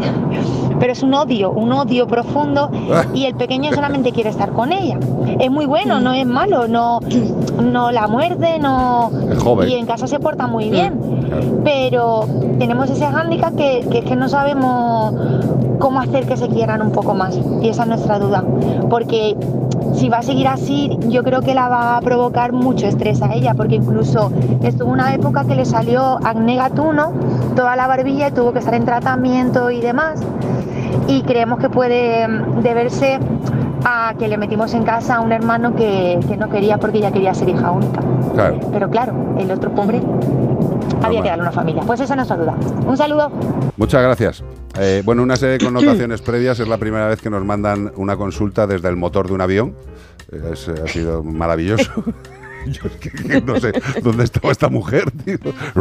pero 0.79 0.93
es 0.93 1.03
un 1.03 1.13
odio, 1.13 1.51
un 1.51 1.71
odio 1.71 2.07
profundo 2.07 2.69
y 3.13 3.25
el 3.25 3.35
pequeño 3.35 3.73
solamente 3.73 4.11
quiere 4.11 4.29
estar 4.29 4.51
con 4.51 4.71
ella. 4.71 4.97
Es 5.39 5.51
muy 5.51 5.65
bueno, 5.65 5.99
no 5.99 6.13
es 6.13 6.25
malo, 6.25 6.67
no, 6.67 6.99
no 7.61 7.91
la 7.91 8.07
muerde, 8.07 8.59
no... 8.59 9.11
Es 9.31 9.37
joven. 9.39 9.69
Y 9.69 9.73
en 9.73 9.85
casa 9.85 10.07
se 10.07 10.19
porta 10.19 10.47
muy 10.47 10.69
bien, 10.69 11.61
pero 11.63 12.25
tenemos 12.57 12.89
ese 12.89 13.05
hándicap 13.05 13.55
que, 13.55 13.85
que 13.91 13.99
es 13.99 14.05
que 14.05 14.15
no 14.15 14.29
sabemos 14.29 15.13
cómo 15.79 15.99
hacer 15.99 16.25
que 16.25 16.37
se 16.37 16.47
quieran 16.47 16.81
un 16.81 16.91
poco 16.91 17.13
más. 17.13 17.39
Y 17.61 17.69
esa 17.69 17.83
es 17.83 17.89
nuestra 17.89 18.19
duda, 18.19 18.43
porque 18.89 19.35
si 19.93 20.09
va 20.09 20.19
a 20.19 20.23
seguir 20.23 20.47
así, 20.47 20.97
yo 21.07 21.23
creo 21.23 21.41
que 21.41 21.53
la 21.53 21.67
va 21.67 21.97
a 21.97 22.01
provocar 22.01 22.51
mucho 22.53 22.87
estrés 22.87 23.21
a 23.21 23.33
ella, 23.33 23.53
porque 23.53 23.75
incluso 23.75 24.31
estuvo 24.63 24.91
una 24.91 25.13
época 25.13 25.45
que 25.45 25.55
le 25.55 25.65
salió 25.65 26.19
acné 26.25 26.55
gatuno, 26.55 27.11
toda 27.55 27.75
la 27.75 27.87
barbilla 27.87 28.29
y 28.29 28.31
tuvo 28.31 28.53
que 28.53 28.59
estar 28.59 28.73
en 28.73 28.85
tratamiento 28.85 29.71
y 29.71 29.81
demás. 29.81 30.21
Y 31.07 31.23
creemos 31.23 31.59
que 31.59 31.69
puede 31.69 32.27
deberse 32.61 33.19
a 33.85 34.13
que 34.17 34.27
le 34.27 34.37
metimos 34.37 34.73
en 34.73 34.83
casa 34.83 35.15
a 35.15 35.21
un 35.21 35.31
hermano 35.31 35.75
que, 35.75 36.19
que 36.27 36.37
no 36.37 36.49
quería 36.49 36.77
porque 36.77 36.99
ella 36.99 37.11
quería 37.11 37.33
ser 37.33 37.49
hija 37.49 37.71
única. 37.71 38.01
Claro. 38.33 38.59
Pero 38.71 38.89
claro, 38.89 39.13
el 39.37 39.51
otro 39.51 39.71
pobre 39.71 40.01
había 41.01 41.21
que 41.21 41.29
darle 41.29 41.43
una 41.43 41.51
familia. 41.51 41.83
Pues 41.85 41.99
esa 41.99 42.13
es 42.13 42.17
nuestra 42.17 42.37
duda. 42.37 42.55
Un 42.85 42.97
saludo. 42.97 43.29
Muchas 43.77 44.01
gracias. 44.03 44.43
Eh, 44.79 45.01
bueno, 45.05 45.23
una 45.23 45.35
serie 45.35 45.57
de 45.57 45.65
connotaciones 45.65 46.21
previas. 46.21 46.59
Es 46.59 46.67
la 46.67 46.77
primera 46.77 47.07
vez 47.07 47.21
que 47.21 47.29
nos 47.29 47.43
mandan 47.45 47.91
una 47.95 48.15
consulta 48.17 48.67
desde 48.67 48.87
el 48.89 48.95
motor 48.95 49.27
de 49.27 49.33
un 49.33 49.41
avión. 49.41 49.75
Eh, 50.31 50.41
es- 50.53 50.67
ha 50.69 50.87
sido 50.87 51.23
maravilloso. 51.23 51.91
Yo 52.65 52.81
es 52.87 52.91
que- 52.97 53.09
que 53.09 53.41
no 53.41 53.57
sé 53.57 53.71
dónde 54.03 54.25
estaba 54.25 54.51
esta 54.51 54.67
mujer, 54.69 55.09
tío. 55.23 55.37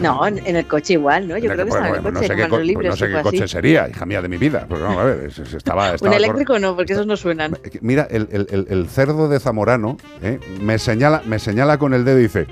No, 0.00 0.26
en, 0.26 0.38
el 0.56 0.66
coche 0.66 0.94
igual, 0.94 1.26
¿no? 1.28 1.36
Yo 1.38 1.50
creo 1.50 1.64
que 1.64 1.70
Bueno, 1.70 1.86
estaba 1.86 1.88
en 1.88 1.94
el 1.94 2.02
coche, 2.02 2.12
no 2.28 2.34
sé 2.34 2.42
qué, 2.42 2.48
co- 2.48 2.58
libres, 2.60 2.90
no 2.90 2.96
sé 2.96 3.08
qué 3.08 3.22
coche 3.22 3.44
así. 3.44 3.52
sería, 3.52 3.88
hija 3.88 4.04
mía 4.06 4.20
de 4.22 4.28
mi 4.28 4.36
vida. 4.36 4.66
Pero 4.68 4.82
vamos 4.84 4.98
a 4.98 5.04
ver, 5.04 5.24
es- 5.26 5.38
es- 5.38 5.54
estaba, 5.54 5.88
Un 5.90 5.94
estaba 5.94 6.10
cor- 6.12 6.22
eléctrico 6.22 6.58
no, 6.58 6.76
porque 6.76 6.92
esos 6.92 7.06
no 7.06 7.16
suenan. 7.16 7.56
Mira, 7.80 8.06
el, 8.10 8.28
el- 8.30 8.46
el- 8.50 8.66
el 8.68 8.88
cerdo 8.88 9.28
de 9.28 9.40
Zamorano 9.40 9.96
¿eh? 10.22 10.38
me, 10.62 10.78
señala, 10.78 11.22
me 11.26 11.38
señala 11.38 11.78
con 11.78 11.94
el 11.94 12.04
dedo 12.04 12.18
y 12.18 12.22
dice: 12.22 12.46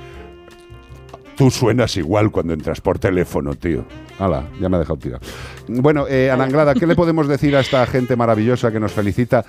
Tú 1.39 1.53
suenas 1.53 1.97
igual 1.97 2.33
cuando 2.33 2.53
entras 2.53 2.81
por 2.81 2.99
teléfono, 2.99 3.55
tío. 3.55 3.85
Hala, 4.19 4.45
ya 4.61 4.69
me 4.69 4.77
ha 4.77 4.81
dejado 4.81 4.99
tirado. 4.99 5.21
Bueno, 5.69 6.07
eh, 6.09 6.31
Ana 6.31 6.45
Anglada, 6.45 6.75
¿qué 6.75 6.87
le 6.87 6.97
podemos 6.97 7.29
decir 7.29 7.55
a 7.57 7.61
esta 7.61 7.87
gente 7.87 8.17
maravillosa 8.17 8.73
que 8.73 8.81
nos 8.81 8.93
felicita, 8.93 9.45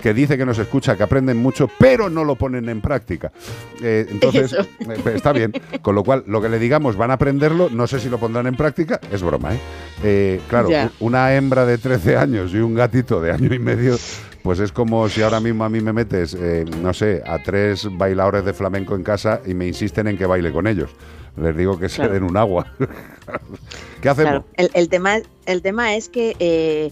que 0.00 0.14
dice 0.14 0.36
que 0.38 0.46
nos 0.46 0.58
escucha, 0.58 0.96
que 0.96 1.02
aprenden 1.02 1.38
mucho, 1.38 1.68
pero 1.78 2.08
no 2.08 2.22
lo 2.24 2.36
ponen 2.36 2.68
en 2.68 2.80
práctica? 2.80 3.32
Eh, 3.82 4.06
entonces, 4.10 4.52
eh, 4.52 4.66
está 5.14 5.32
bien. 5.32 5.52
Con 5.80 5.94
lo 5.96 6.04
cual, 6.04 6.22
lo 6.26 6.40
que 6.40 6.48
le 6.48 6.58
digamos, 6.60 6.96
van 6.96 7.10
a 7.10 7.14
aprenderlo, 7.14 7.68
no 7.70 7.86
sé 7.86 7.98
si 7.98 8.08
lo 8.08 8.18
pondrán 8.18 8.46
en 8.46 8.54
práctica, 8.56 9.00
es 9.10 9.22
broma, 9.22 9.54
¿eh? 9.54 9.58
Eh, 10.04 10.40
claro, 10.48 10.70
Ya. 10.70 10.90
una 11.00 11.34
hembra 11.34 11.66
de 11.66 11.78
13 11.78 12.16
años 12.16 12.52
y 12.54 12.58
un 12.58 12.74
gatito 12.74 13.20
de 13.20 13.32
año 13.32 13.52
y 13.52 13.58
medio, 13.58 13.96
pues 14.42 14.60
es 14.60 14.70
como 14.72 15.08
si 15.08 15.22
ahora 15.22 15.40
mismo 15.40 15.64
a 15.64 15.68
mí 15.68 15.80
me 15.80 15.92
metes, 15.92 16.34
eh, 16.38 16.64
no 16.80 16.92
sé, 16.92 17.22
a 17.26 17.38
tres 17.42 17.88
bailadores 17.90 18.44
de 18.44 18.52
flamenco 18.52 18.94
en 18.94 19.02
casa 19.02 19.40
y 19.46 19.54
me 19.54 19.66
insisten 19.66 20.06
en 20.08 20.16
que 20.16 20.26
baile 20.26 20.52
con 20.52 20.66
ellos. 20.66 20.90
Les 21.36 21.56
digo 21.56 21.78
que 21.78 21.88
se 21.88 22.06
den 22.08 22.24
un 22.24 22.36
agua. 22.36 22.66
¿Qué 24.02 24.08
Claro, 24.14 24.44
el, 24.56 24.88
tema, 24.88 25.18
el 25.46 25.62
tema 25.62 25.94
es 25.94 26.08
que 26.08 26.36
eh, 26.38 26.90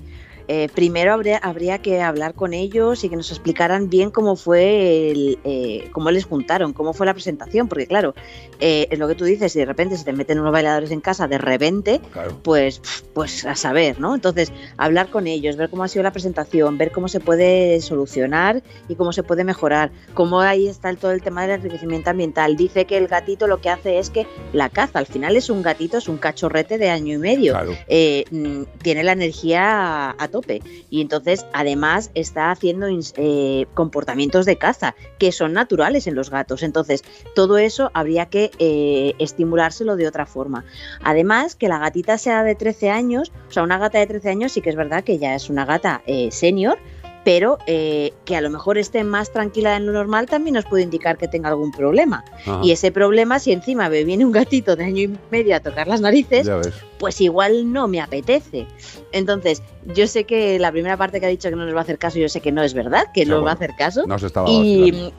eh, 0.48 0.68
primero 0.74 1.12
habría, 1.12 1.38
habría 1.38 1.78
que 1.78 2.02
hablar 2.02 2.34
con 2.34 2.54
ellos 2.54 3.04
y 3.04 3.08
que 3.08 3.16
nos 3.16 3.30
explicaran 3.30 3.88
bien 3.88 4.10
cómo 4.10 4.34
fue, 4.34 5.12
eh, 5.44 5.88
cómo 5.92 6.10
les 6.10 6.24
juntaron, 6.24 6.72
cómo 6.72 6.92
fue 6.92 7.06
la 7.06 7.14
presentación, 7.14 7.68
porque 7.68 7.86
claro, 7.86 8.14
eh, 8.60 8.86
es 8.90 8.98
lo 8.98 9.08
que 9.08 9.14
tú 9.14 9.24
dices, 9.24 9.52
si 9.52 9.58
de 9.58 9.64
repente 9.66 9.96
se 9.96 10.04
te 10.04 10.12
meten 10.12 10.38
unos 10.40 10.52
bailadores 10.52 10.90
en 10.90 11.00
casa 11.00 11.26
de 11.28 11.38
repente, 11.38 12.00
pues, 12.42 12.80
pues 13.14 13.44
a 13.46 13.54
saber, 13.54 13.98
¿no? 14.00 14.14
Entonces, 14.14 14.52
hablar 14.76 15.08
con 15.10 15.26
ellos, 15.26 15.56
ver 15.56 15.70
cómo 15.70 15.82
ha 15.84 15.88
sido 15.88 16.02
la 16.02 16.12
presentación, 16.12 16.78
ver 16.78 16.92
cómo 16.92 17.08
se 17.08 17.20
puede 17.20 17.80
solucionar 17.80 18.62
y 18.88 18.94
cómo 18.94 19.12
se 19.12 19.22
puede 19.22 19.44
mejorar, 19.44 19.90
cómo 20.14 20.40
ahí 20.40 20.68
está 20.68 20.90
el- 20.90 20.98
todo 20.98 21.12
el 21.12 21.22
tema 21.22 21.42
del 21.42 21.52
enriquecimiento 21.52 22.10
ambiental. 22.10 22.56
Dice 22.56 22.84
que 22.84 22.96
el 22.96 23.06
gatito 23.08 23.46
lo 23.46 23.60
que 23.60 23.70
hace 23.70 23.98
es 23.98 24.10
que 24.10 24.26
la 24.52 24.68
caza, 24.68 24.98
al 24.98 25.06
final 25.06 25.36
es 25.36 25.50
un 25.50 25.62
gatito, 25.62 25.98
es 25.98 26.08
un 26.08 26.18
cachorrete 26.18 26.78
de 26.78 26.90
año 26.90 27.14
y 27.14 27.18
medio, 27.18 27.54
eh, 27.88 28.24
mm, 28.30 28.62
tiene 28.82 29.02
la 29.04 29.12
energía 29.12 30.10
a, 30.10 30.14
a 30.18 30.28
tope 30.28 30.62
y 30.90 31.00
entonces 31.00 31.46
además 31.52 32.10
está 32.14 32.50
haciendo 32.50 32.86
eh, 33.16 33.66
comportamientos 33.74 34.46
de 34.46 34.56
caza 34.56 34.94
que 35.18 35.32
son 35.32 35.52
naturales 35.52 36.06
en 36.06 36.14
los 36.14 36.30
gatos. 36.30 36.62
Entonces, 36.62 37.02
todo 37.34 37.58
eso 37.58 37.90
habría 37.94 38.26
que 38.26 38.49
eh, 38.58 39.14
estimulárselo 39.18 39.96
de 39.96 40.08
otra 40.08 40.26
forma. 40.26 40.64
Además, 41.02 41.54
que 41.54 41.68
la 41.68 41.78
gatita 41.78 42.18
sea 42.18 42.42
de 42.42 42.54
13 42.54 42.90
años, 42.90 43.32
o 43.48 43.52
sea, 43.52 43.62
una 43.62 43.78
gata 43.78 43.98
de 43.98 44.06
13 44.06 44.30
años 44.30 44.52
sí 44.52 44.60
que 44.60 44.70
es 44.70 44.76
verdad 44.76 45.04
que 45.04 45.18
ya 45.18 45.34
es 45.34 45.50
una 45.50 45.64
gata 45.64 46.02
eh, 46.06 46.30
senior, 46.30 46.78
pero 47.24 47.58
eh, 47.66 48.12
que 48.24 48.36
a 48.36 48.40
lo 48.40 48.50
mejor 48.50 48.78
esté 48.78 49.04
más 49.04 49.32
tranquila 49.32 49.74
de 49.74 49.80
lo 49.80 49.92
normal 49.92 50.26
también 50.26 50.54
nos 50.54 50.64
puede 50.64 50.82
indicar 50.82 51.18
que 51.18 51.28
tenga 51.28 51.50
algún 51.50 51.70
problema. 51.70 52.24
Ajá. 52.32 52.60
Y 52.62 52.72
ese 52.72 52.92
problema, 52.92 53.38
si 53.38 53.52
encima 53.52 53.88
me 53.88 54.04
viene 54.04 54.24
un 54.24 54.32
gatito 54.32 54.76
de 54.76 54.84
año 54.84 55.02
y 55.02 55.18
medio 55.30 55.54
a 55.56 55.60
tocar 55.60 55.86
las 55.86 56.00
narices, 56.00 56.50
pues 56.98 57.20
igual 57.20 57.72
no 57.72 57.88
me 57.88 58.00
apetece. 58.00 58.66
Entonces, 59.12 59.62
yo 59.94 60.06
sé 60.06 60.24
que 60.24 60.58
la 60.58 60.72
primera 60.72 60.96
parte 60.96 61.20
que 61.20 61.26
ha 61.26 61.30
dicho 61.30 61.50
que 61.50 61.56
no 61.56 61.64
nos 61.64 61.74
va 61.74 61.80
a 61.80 61.82
hacer 61.82 61.98
caso, 61.98 62.18
yo 62.18 62.28
sé 62.28 62.40
que 62.40 62.52
no 62.52 62.62
es 62.62 62.74
verdad, 62.74 63.04
que 63.12 63.24
no 63.24 63.34
Seguro. 63.34 63.44
va 63.44 63.50
a 63.50 63.54
hacer 63.54 63.74
caso. 63.76 64.06
No 64.06 64.18
se 64.18 64.26
estaba 64.26 64.48
y 64.48 65.12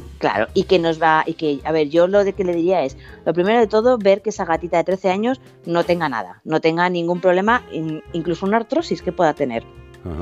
claro, 0.18 0.48
y 0.54 0.64
que 0.64 0.78
nos 0.78 1.00
va 1.00 1.24
y 1.26 1.34
que 1.34 1.60
a 1.64 1.72
ver, 1.72 1.88
yo 1.88 2.06
lo 2.06 2.24
de 2.24 2.32
que 2.32 2.44
le 2.44 2.54
diría 2.54 2.82
es, 2.84 2.96
lo 3.24 3.32
primero 3.32 3.58
de 3.60 3.66
todo 3.66 3.98
ver 3.98 4.22
que 4.22 4.30
esa 4.30 4.44
gatita 4.44 4.78
de 4.78 4.84
13 4.84 5.10
años 5.10 5.40
no 5.66 5.84
tenga 5.84 6.08
nada, 6.08 6.40
no 6.44 6.60
tenga 6.60 6.88
ningún 6.88 7.20
problema, 7.20 7.62
in- 7.72 8.02
incluso 8.12 8.46
una 8.46 8.56
artrosis 8.58 9.02
que 9.02 9.12
pueda 9.12 9.34
tener. 9.34 9.64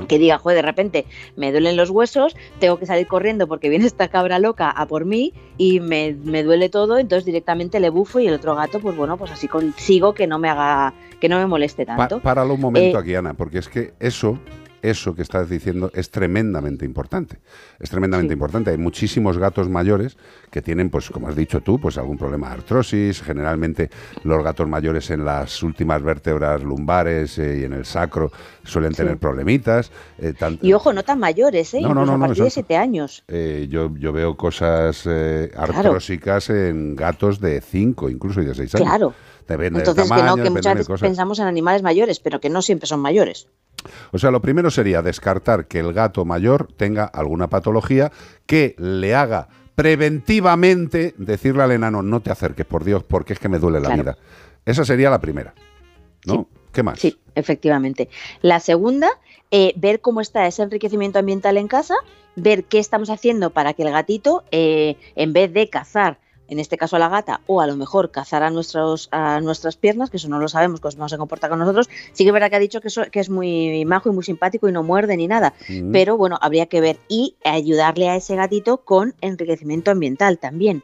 que 0.09 0.19
diga, 0.19 0.37
joder, 0.37 0.57
de 0.57 0.63
repente 0.63 1.07
me 1.37 1.53
duelen 1.53 1.75
los 1.75 1.89
huesos, 1.89 2.37
tengo 2.59 2.79
que 2.79 2.85
salir 2.85 3.07
corriendo 3.07 3.49
porque 3.49 3.71
viene 3.71 3.87
esta 3.87 4.09
cabra 4.09 4.39
loca 4.39 4.69
a 4.69 4.85
por 4.87 5.07
mí 5.07 5.33
y 5.57 5.81
me, 5.81 6.13
me 6.23 6.43
duele 6.43 6.69
todo, 6.69 6.99
entonces 6.99 7.25
directamente 7.25 7.81
le 7.81 7.89
bufo 7.89 8.21
y 8.21 8.27
el 8.27 8.35
otro 8.35 8.55
gato, 8.55 8.79
pues 8.81 8.95
bueno, 8.95 9.17
pues 9.17 9.31
así 9.31 9.49
consigo 9.49 10.13
que 10.13 10.27
no 10.27 10.39
me 10.39 10.51
haga, 10.51 10.93
que 11.19 11.31
no 11.31 11.39
me 11.39 11.47
moleste 11.47 11.87
Pa- 11.87 11.97
tanto. 11.97 12.21
páralo 12.21 12.53
un 12.53 12.61
momento 12.61 12.99
Eh, 12.99 13.01
aquí, 13.01 13.15
Ana, 13.15 13.33
porque 13.33 13.57
es 13.57 13.71
que 13.71 13.95
eso, 14.01 14.39
eso 14.83 15.15
que 15.15 15.23
estás 15.23 15.49
diciendo 15.49 15.91
es 15.95 16.11
tremendamente 16.11 16.85
importante. 16.85 17.39
Es 17.79 17.91
tremendamente 17.91 18.33
importante. 18.35 18.71
Hay 18.71 18.79
muchísimos 18.79 19.39
gatos 19.39 19.69
mayores 19.69 20.17
que 20.51 20.63
tienen, 20.63 20.91
pues, 20.91 21.11
como 21.11 21.29
has 21.29 21.37
dicho 21.37 21.61
tú, 21.61 21.79
pues 21.81 21.99
algún 21.99 22.19
problema 22.19 22.49
de 22.49 22.55
artrosis. 22.55 23.23
Generalmente 23.23 23.91
los 24.25 24.43
gatos 24.45 24.69
mayores 24.69 25.11
en 25.11 25.25
las 25.25 25.63
últimas 25.63 26.03
vértebras 26.03 26.63
lumbares 26.63 27.39
eh, 27.39 27.61
y 27.61 27.65
en 27.65 27.73
el 27.73 27.85
sacro 27.85 28.31
suelen 28.65 28.93
Sí. 28.93 28.99
tener 28.99 29.19
problemitas. 29.19 29.91
eh, 30.19 30.33
tan- 30.39 30.59
Y 30.63 30.73
ojo, 30.73 30.93
no 30.93 31.03
tan 31.03 31.19
mayores, 31.19 31.73
¿eh? 31.75 31.81
No, 31.81 31.95
no, 31.95 32.03
a 32.03 32.05
de 32.19 32.25
exacto. 32.33 32.51
7 32.51 32.77
años. 32.77 33.25
eh, 33.29 33.67
yo, 33.71 33.91
yo 33.97 34.13
veo 34.13 34.37
cosas 34.37 35.07
artrósicas 35.57 36.51
en 36.51 36.97
gatos 36.97 37.41
de 37.41 37.61
5, 37.61 38.11
incluso 38.11 38.41
y 38.43 38.47
de 38.47 38.55
6 38.55 38.75
años. 38.75 38.89
Claro. 38.89 39.15
Depende 39.49 39.81
Entonces, 39.81 40.09
del 40.09 40.09
tamaño, 40.17 40.35
que 40.35 40.41
no, 40.41 40.45
que 40.45 40.51
muchas 40.51 40.75
veces 40.75 40.87
cosas. 40.87 41.09
pensamos 41.09 41.39
en 41.41 41.47
animales 41.47 41.83
mayores, 41.83 42.21
pero 42.21 42.41
que 42.41 42.49
no 42.49 42.63
siempre 42.63 42.87
son 42.87 43.01
mayores. 43.01 43.49
O 44.13 44.19
sea, 44.19 44.31
lo 44.31 44.41
primero 44.41 44.71
sería 44.71 45.03
descartar 45.03 45.67
que 45.67 45.79
el 45.81 45.93
gato 45.93 46.25
mayor 46.25 46.69
tenga 46.77 47.05
alguna 47.05 47.49
patología 47.49 48.11
que 48.47 48.75
le 48.79 49.15
haga 49.15 49.49
preventivamente 49.75 51.15
decirle 51.17 51.63
al 51.63 51.73
enano, 51.73 52.03
no 52.03 52.21
te 52.21 52.31
acerques, 52.31 52.67
por 52.67 52.85
Dios, 52.85 53.05
porque 53.05 53.33
es 53.33 53.39
que 53.39 53.49
me 53.49 53.59
duele 53.59 53.81
la 53.81 53.87
Claro. 53.89 54.03
vida. 54.03 54.19
Esa 54.67 54.85
sería 54.85 55.11
la 55.11 55.21
primera. 55.21 55.55
¿No? 56.27 56.49
¿Qué 56.73 56.83
más? 56.83 57.01
Sí, 57.01 57.19
efectivamente. 57.35 58.09
La 58.43 58.61
segunda, 58.61 59.09
eh, 59.51 59.73
ver 59.77 60.01
cómo 60.01 60.21
está 60.21 60.47
ese 60.47 60.63
enriquecimiento 60.63 61.19
ambiental 61.19 61.57
en 61.57 61.67
casa, 61.69 61.95
ver 62.37 62.65
qué 62.65 62.79
estamos 62.79 63.11
haciendo 63.11 63.51
para 63.51 63.73
que 63.73 63.83
el 63.83 63.91
gatito, 63.91 64.45
eh, 64.51 64.97
en 65.17 65.33
vez 65.33 65.53
de 65.53 65.69
cazar, 65.71 66.19
en 66.51 66.59
este 66.59 66.77
caso 66.77 66.97
a 66.97 66.99
la 66.99 67.09
gata, 67.09 67.41
o 67.47 67.61
a 67.61 67.67
lo 67.67 67.77
mejor 67.77 68.11
cazar 68.11 68.43
a, 68.43 68.51
nuestros, 68.51 69.09
a 69.13 69.41
nuestras 69.41 69.77
piernas, 69.77 70.11
que 70.11 70.19
eso 70.19 70.29
no 70.29 70.39
lo 70.39 70.49
sabemos, 70.49 70.81
cómo 70.81 71.09
se 71.09 71.17
comporta 71.17 71.49
con 71.49 71.59
nosotros, 71.59 71.89
sí 72.13 72.25
que 72.25 72.29
es 72.29 72.33
verdad 72.35 72.51
que 72.51 72.57
ha 72.57 72.61
dicho 72.61 72.81
que, 72.81 72.89
eso, 72.89 73.03
que 73.11 73.21
es 73.21 73.31
muy 73.31 73.85
majo 73.85 74.11
y 74.11 74.13
muy 74.13 74.25
simpático 74.25 74.69
y 74.69 74.73
no 74.73 74.83
muerde 74.83 75.17
ni 75.17 75.27
nada, 75.27 75.55
Mm. 75.69 75.93
pero 75.93 76.17
bueno, 76.17 76.39
habría 76.41 76.67
que 76.67 76.81
ver 76.81 76.99
y 77.09 77.37
ayudarle 77.45 78.09
a 78.09 78.17
ese 78.17 78.37
gatito 78.37 78.79
con 78.79 79.15
enriquecimiento 79.21 79.91
ambiental 79.91 80.39
también. 80.39 80.83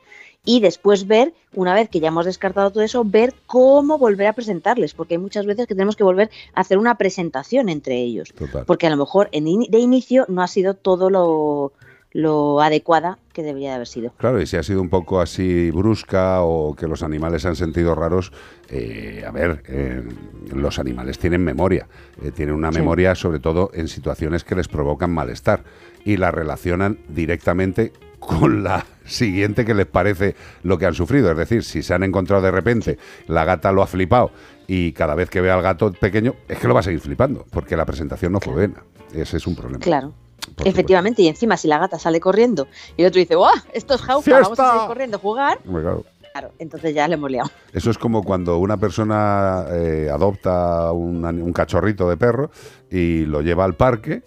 Y 0.49 0.61
después 0.61 1.09
ver, 1.09 1.35
una 1.55 1.75
vez 1.75 1.89
que 1.89 1.99
ya 1.99 2.09
hemos 2.09 2.25
descartado 2.25 2.71
todo 2.71 2.85
eso, 2.85 3.03
ver 3.05 3.35
cómo 3.47 3.99
volver 3.99 4.29
a 4.29 4.33
presentarles, 4.33 4.95
porque 4.95 5.15
hay 5.15 5.19
muchas 5.19 5.45
veces 5.45 5.67
que 5.67 5.75
tenemos 5.75 5.97
que 5.97 6.05
volver 6.05 6.31
a 6.55 6.61
hacer 6.61 6.79
una 6.79 6.97
presentación 6.97 7.69
entre 7.69 7.97
ellos. 7.97 8.33
Porque 8.65 8.87
a 8.87 8.91
lo 8.91 8.97
mejor 8.97 9.29
de 9.33 9.79
inicio 9.79 10.25
no 10.29 10.43
ha 10.43 10.47
sido 10.47 10.75
todo 10.75 11.11
lo, 11.11 11.73
lo 12.17 12.63
adecuada 12.63 13.19
que 13.35 13.43
debería 13.43 13.69
de 13.71 13.75
haber 13.75 13.87
sido. 13.87 14.11
Claro, 14.17 14.41
y 14.41 14.47
si 14.47 14.57
ha 14.57 14.63
sido 14.63 14.81
un 14.81 14.89
poco 14.89 15.21
así 15.21 15.71
brusca 15.71 16.41
o 16.41 16.75
que 16.75 16.89
los 16.89 17.03
animales 17.03 17.43
se 17.43 17.49
han 17.49 17.57
sentido 17.57 17.95
raros, 17.95 18.33
eh, 18.71 19.23
a 19.27 19.31
ver, 19.31 19.63
eh, 19.69 20.03
los 20.55 20.79
animales 20.79 21.19
tienen 21.19 21.45
memoria, 21.45 21.87
eh, 22.23 22.31
tienen 22.31 22.55
una 22.55 22.73
Sí. 22.73 22.79
memoria 22.79 23.15
sobre 23.15 23.39
todo 23.39 23.71
en 23.75 23.87
situaciones 23.89 24.45
que 24.45 24.55
les 24.55 24.67
provocan 24.67 25.11
malestar 25.13 25.63
y 26.07 26.17
la 26.17 26.31
relacionan 26.31 26.99
directamente 27.09 27.93
con 28.19 28.65
la 28.65 28.87
siguiente 29.05 29.67
que 29.67 29.75
les 29.75 29.87
parece 29.87 30.35
lo 30.63 30.79
que 30.79 30.87
han 30.87 30.95
sufrido. 30.95 31.31
Es 31.31 31.37
decir, 31.37 31.65
si 31.65 31.83
se 31.83 31.93
han 31.93 32.03
encontrado 32.03 32.43
de 32.43 32.51
repente, 32.51 32.99
la 33.29 33.45
gata 33.45 33.73
lo 33.73 33.83
ha 33.83 33.87
flipado 33.87 34.31
y 34.67 34.93
cada 34.93 35.15
vez 35.15 35.29
que 35.29 35.43
ve 35.43 35.51
al 35.51 35.61
gato 35.61 35.93
pequeño, 35.93 36.35
es 36.49 36.59
que 36.59 36.67
lo 36.67 36.73
va 36.73 36.81
a 36.81 36.83
seguir 36.83 37.01
flipando, 37.01 37.45
porque 37.51 37.77
la 37.77 37.85
presentación 37.85 38.33
no 38.33 38.41
fue 38.41 38.55
buena. 38.55 38.83
Ese 39.13 39.37
es 39.37 39.47
un 39.47 39.55
problema. 39.55 39.81
Claro. 39.85 40.15
Por 40.55 40.68
Efectivamente, 40.68 41.23
y 41.23 41.28
encima 41.28 41.56
si 41.56 41.68
la 41.68 41.78
gata 41.78 41.98
sale 41.98 42.20
corriendo 42.20 42.68
y 42.97 43.02
el 43.02 43.09
otro 43.09 43.18
dice, 43.18 43.35
¡guau! 43.35 43.55
Esto 43.73 43.94
es 43.94 44.02
jauja, 44.02 44.31
vamos 44.31 44.47
a 44.47 44.55
¡Fiesta! 44.55 44.73
seguir 44.73 44.89
corriendo 44.89 45.16
a 45.16 45.20
jugar. 45.20 45.59
Claro. 45.59 46.05
Claro, 46.32 46.52
entonces 46.59 46.94
ya 46.94 47.09
le 47.09 47.14
hemos 47.14 47.31
liado. 47.31 47.48
Eso 47.73 47.90
es 47.90 47.97
como 47.97 48.23
cuando 48.23 48.59
una 48.59 48.77
persona 48.77 49.64
eh, 49.70 50.10
adopta 50.12 50.93
un, 50.93 51.51
cachorrito 51.55 52.10
de 52.10 52.18
perro 52.18 52.51
y 52.90 53.24
lo 53.24 53.40
lleva 53.40 53.64
al 53.64 53.74
parque, 53.74 54.23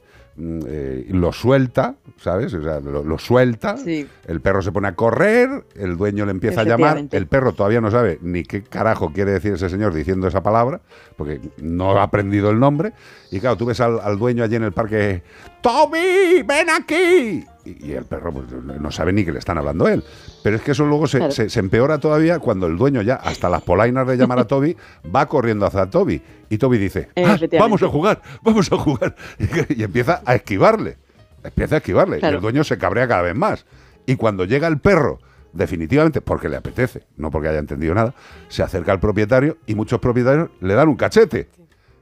eh, 0.67 1.05
y 1.09 1.13
lo 1.13 1.33
suelta, 1.33 1.95
¿sabes? 2.17 2.53
O 2.53 2.61
sea, 2.63 2.79
lo, 2.79 3.03
lo 3.03 3.17
suelta, 3.17 3.75
Sí. 3.77 4.07
el 4.27 4.39
perro 4.41 4.61
se 4.61 4.71
pone 4.71 4.87
a 4.87 4.95
correr, 4.95 5.65
el 5.75 5.97
dueño 5.97 6.25
le 6.25 6.31
empieza 6.31 6.61
a 6.61 6.63
llamar, 6.63 7.03
el 7.11 7.27
perro 7.27 7.51
todavía 7.53 7.81
no 7.81 7.91
sabe 7.91 8.19
ni 8.21 8.43
qué 8.43 8.63
carajo 8.63 9.11
quiere 9.11 9.31
decir 9.31 9.53
ese 9.53 9.69
señor 9.69 9.93
diciendo 9.93 10.27
esa 10.27 10.41
palabra, 10.41 10.79
porque 11.17 11.41
no 11.61 11.97
ha 11.97 12.03
aprendido 12.03 12.49
el 12.51 12.59
nombre, 12.59 12.93
y 13.31 13.39
claro, 13.39 13.57
tú 13.57 13.65
ves 13.65 13.81
al, 13.81 13.99
al 13.99 14.17
dueño 14.17 14.43
allí 14.43 14.55
en 14.55 14.63
el 14.63 14.71
parque, 14.71 15.23
¡Toby, 15.61 16.43
ven 16.45 16.69
aquí! 16.69 17.43
Y, 17.79 17.87
y 17.87 17.91
el 17.93 18.05
perro 18.05 18.31
pues, 18.33 18.45
no 18.51 18.91
sabe 18.91 19.13
ni 19.13 19.23
que 19.25 19.31
le 19.31 19.39
están 19.39 19.57
hablando 19.57 19.85
a 19.85 19.93
él. 19.93 20.03
Pero 20.43 20.55
es 20.55 20.61
que 20.61 20.71
eso 20.71 20.85
luego 20.85 21.07
se, 21.07 21.17
Claro. 21.17 21.31
se- 21.31 21.49
se 21.49 21.59
empeora 21.59 21.99
todavía 21.99 22.39
cuando 22.39 22.67
el 22.67 22.77
dueño 22.77 23.01
ya, 23.01 23.15
hasta 23.15 23.49
las 23.49 23.61
polainas 23.61 24.07
de 24.07 24.17
llamar 24.17 24.39
a 24.39 24.45
Toby, 24.47 24.75
va 25.15 25.27
corriendo 25.27 25.65
hacia 25.65 25.89
Toby. 25.89 26.21
Y 26.49 26.57
Toby 26.57 26.77
dice, 26.77 27.09
"Ah, 27.17 27.37
vamos 27.59 27.83
a 27.83 27.87
jugar, 27.87 28.21
vamos 28.41 28.71
a 28.71 28.77
jugar. 28.77 29.15
Y, 29.69 29.83
empieza 29.83 30.21
a 30.25 30.35
esquivarle. 30.35 30.97
Empieza 31.43 31.75
a 31.75 31.77
esquivarle. 31.79 32.19
Y 32.21 32.25
el 32.25 32.41
dueño 32.41 32.63
se 32.63 32.77
cabrea 32.77 33.07
cada 33.07 33.21
vez 33.21 33.35
más. 33.35 33.65
Y 34.05 34.15
cuando 34.15 34.45
llega 34.45 34.67
el 34.67 34.79
perro, 34.79 35.19
definitivamente, 35.53 36.21
porque 36.21 36.49
le 36.49 36.57
apetece, 36.57 37.03
no 37.17 37.31
porque 37.31 37.47
haya 37.49 37.59
entendido 37.59 37.93
nada, 37.93 38.13
se 38.49 38.63
acerca 38.63 38.91
al 38.91 38.99
propietario 38.99 39.57
y 39.65 39.75
muchos 39.75 39.99
propietarios 39.99 40.49
le 40.61 40.73
dan 40.73 40.89
un 40.89 40.95
cachete. 40.95 41.49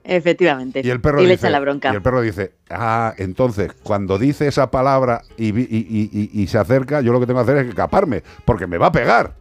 Efectivamente. 0.07 0.81
Y 0.83 0.89
el 0.89 1.01
perro 1.01 1.17
le 1.17 1.23
dice, 1.23 1.33
echan 1.35 1.51
la 1.51 1.59
bronca. 1.59 1.91
Y 1.91 1.95
el 1.95 2.01
perro 2.01 2.21
dice, 2.21 2.53
ah, 2.69 3.13
entonces, 3.17 3.73
cuando 3.83 4.17
dice 4.17 4.47
esa 4.47 4.71
palabra 4.71 5.21
y, 5.37 6.47
se 6.47 6.57
acerca, 6.57 7.01
yo 7.01 7.11
lo 7.11 7.19
que 7.19 7.27
tengo 7.27 7.39
que 7.39 7.51
hacer 7.51 7.65
es 7.65 7.69
escaparme, 7.69 8.23
porque 8.45 8.67
me 8.67 8.77
va 8.77 8.87
a 8.87 8.91
pegar. 8.91 9.35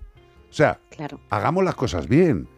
O 0.50 0.52
sea, 0.52 0.80
Claro. 0.90 1.20
hagamos 1.30 1.64
las 1.64 1.76
cosas 1.76 2.08
bien. 2.08 2.48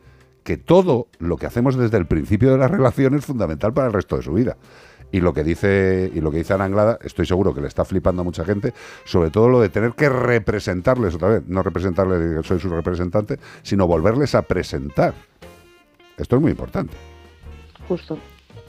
Que 0.43 0.57
todo 0.57 1.09
lo 1.19 1.37
que 1.37 1.45
hacemos 1.45 1.77
desde 1.77 1.99
el 1.99 2.07
principio 2.07 2.51
de 2.51 2.57
la 2.57 2.69
relación 2.69 3.15
es 3.15 3.27
fundamental 3.27 3.75
para 3.75 3.89
el 3.89 3.93
resto 3.93 4.17
de 4.17 4.23
su 4.23 4.33
vida. 4.33 4.57
Y 5.13 5.21
lo 5.21 5.35
que 5.35 5.45
dice, 5.45 6.11
y 6.15 6.21
lo 6.23 6.31
que 6.31 6.39
dice 6.39 6.55
Ana 6.55 6.65
Anglada, 6.65 6.99
estoy 7.03 7.27
seguro 7.27 7.55
que 7.55 7.61
le 7.61 7.69
está 7.69 7.85
flipando 7.85 8.23
a 8.23 8.25
mucha 8.25 8.47
gente, 8.47 8.73
sobre 9.05 9.31
todo 9.31 9.51
lo 9.51 9.61
de 9.61 9.69
tener 9.69 9.93
que 9.93 10.09
representarles 10.09 11.15
otra 11.15 11.29
vez, 11.29 11.43
no 11.47 11.63
representarles 11.63 12.41
que 12.41 12.49
soy 12.49 12.61
su 12.61 12.71
representante, 12.71 13.39
sino 13.63 13.87
volverles 13.87 14.35
a 14.35 14.43
presentar. 14.43 15.13
Esto 16.17 16.37
es 16.37 16.43
muy 16.43 16.51
importante. 16.51 16.95
Justo. 17.89 18.19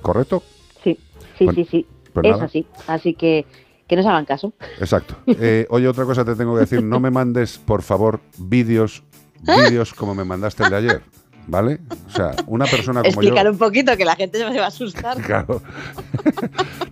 ¿Correcto? 0.01 0.41
Sí, 0.83 0.97
sí, 1.37 1.45
Bueno, 1.45 1.53
sí, 1.63 1.67
sí. 1.69 1.87
pues 2.13 2.25
es 2.25 2.31
nada. 2.31 2.45
así. 2.45 2.65
Así 2.87 3.13
que 3.13 3.45
que 3.87 3.95
nos 3.95 4.05
hagan 4.05 4.25
caso. 4.25 4.53
Exacto. 4.79 5.15
Eh, 5.27 5.65
oye, 5.69 5.87
otra 5.87 6.05
cosa 6.05 6.23
te 6.23 6.35
tengo 6.35 6.53
que 6.53 6.61
decir. 6.61 6.83
No 6.83 6.99
me 6.99 7.09
mandes, 7.11 7.57
por 7.57 7.81
favor, 7.81 8.19
vídeos, 8.37 9.03
vídeos 9.41 9.93
como 9.93 10.13
me 10.15 10.23
mandaste 10.23 10.63
el 10.63 10.69
de 10.69 10.75
ayer. 10.77 11.01
¿Vale? 11.47 11.79
O 12.07 12.11
sea, 12.11 12.35
una 12.45 12.65
persona 12.65 12.99
como 13.01 13.09
Explicar 13.09 13.45
yo. 13.45 13.51
un 13.51 13.57
poquito 13.57 13.97
que 13.97 14.05
la 14.05 14.15
gente 14.15 14.37
se 14.37 14.43
va 14.59 14.65
a 14.65 14.67
asustar. 14.67 15.17
Claro. 15.25 15.63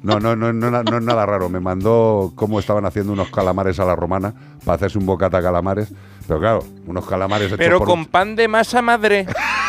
No, 0.02 0.20
no, 0.20 0.36
no, 0.36 0.52
no, 0.52 0.72
no 0.84 0.98
es 0.98 1.04
nada 1.04 1.28
raro. 1.28 1.48
Me 1.50 1.60
mandó 1.60 2.32
cómo 2.36 2.60
estaban 2.60 2.84
haciendo 2.86 3.14
unos 3.14 3.30
calamares 3.30 3.80
a 3.80 3.86
la 3.86 3.96
romana 3.96 4.34
para 4.66 4.78
hacerse 4.78 4.98
un 4.98 5.06
bocata 5.06 5.44
calamares. 5.44 5.94
Pero 6.28 6.40
claro, 6.40 6.64
unos 6.88 7.06
calamares 7.06 7.48
hechos 7.48 7.58
Pero 7.60 7.78
por 7.78 7.88
con 7.88 8.06
pan 8.08 8.36
de 8.36 8.48
masa 8.48 8.82
madre. 8.82 9.28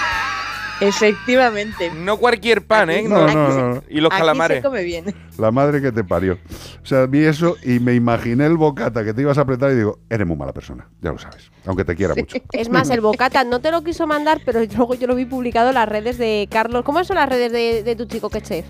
Efectivamente. 0.81 1.91
No 1.91 2.17
cualquier 2.17 2.65
pan, 2.67 2.91
¿eh? 2.91 3.03
No, 3.03 3.27
no, 3.27 3.49
no, 3.49 3.75
no. 3.75 3.83
Y 3.89 4.01
los 4.01 4.11
Aquí 4.13 4.21
calamares. 4.21 4.59
se 4.59 4.63
come 4.63 4.83
bien. 4.83 5.15
La 5.39 5.51
madre 5.51 5.81
que 5.81 5.93
te 5.93 6.05
parió. 6.05 6.39
O 6.83 6.87
sea, 6.87 7.07
vi 7.07 7.25
eso 7.25 7.57
y 7.65 7.79
me 7.81 7.95
imaginé 7.95 8.47
el 8.47 8.57
bocata 8.57 9.05
que 9.05 9.15
te 9.15 9.23
ibas 9.23 9.39
a 9.39 9.43
apretar 9.43 9.71
y 9.73 9.77
digo, 9.77 9.99
eres 10.11 10.27
muy 10.27 10.37
mala 10.37 10.53
persona, 10.53 10.89
ya 11.01 11.13
lo 11.13 11.19
sabes, 11.19 11.51
aunque 11.67 11.85
te 11.85 11.95
quiera 11.95 12.15
mucho. 12.15 12.39
Es 12.53 12.69
más, 12.71 12.91
el 12.91 13.01
bocata 13.01 13.45
no 13.45 13.61
te 13.61 13.71
lo 13.71 13.83
quiso 13.83 14.07
mandar, 14.07 14.41
pero 14.45 14.61
luego 14.77 14.95
yo 14.95 15.07
lo 15.07 15.15
vi 15.15 15.25
publicado 15.25 15.69
en 15.69 15.75
las 15.77 15.89
redes 15.89 16.19
de 16.19 16.49
Carlos. 16.51 16.85
¿Cómo 16.85 17.03
son 17.05 17.17
las 17.17 17.29
redes 17.29 17.53
de, 17.53 17.83
de 17.83 17.97
tu 17.97 18.07
chico 18.07 18.31
que 18.31 18.41
chef? 18.41 18.67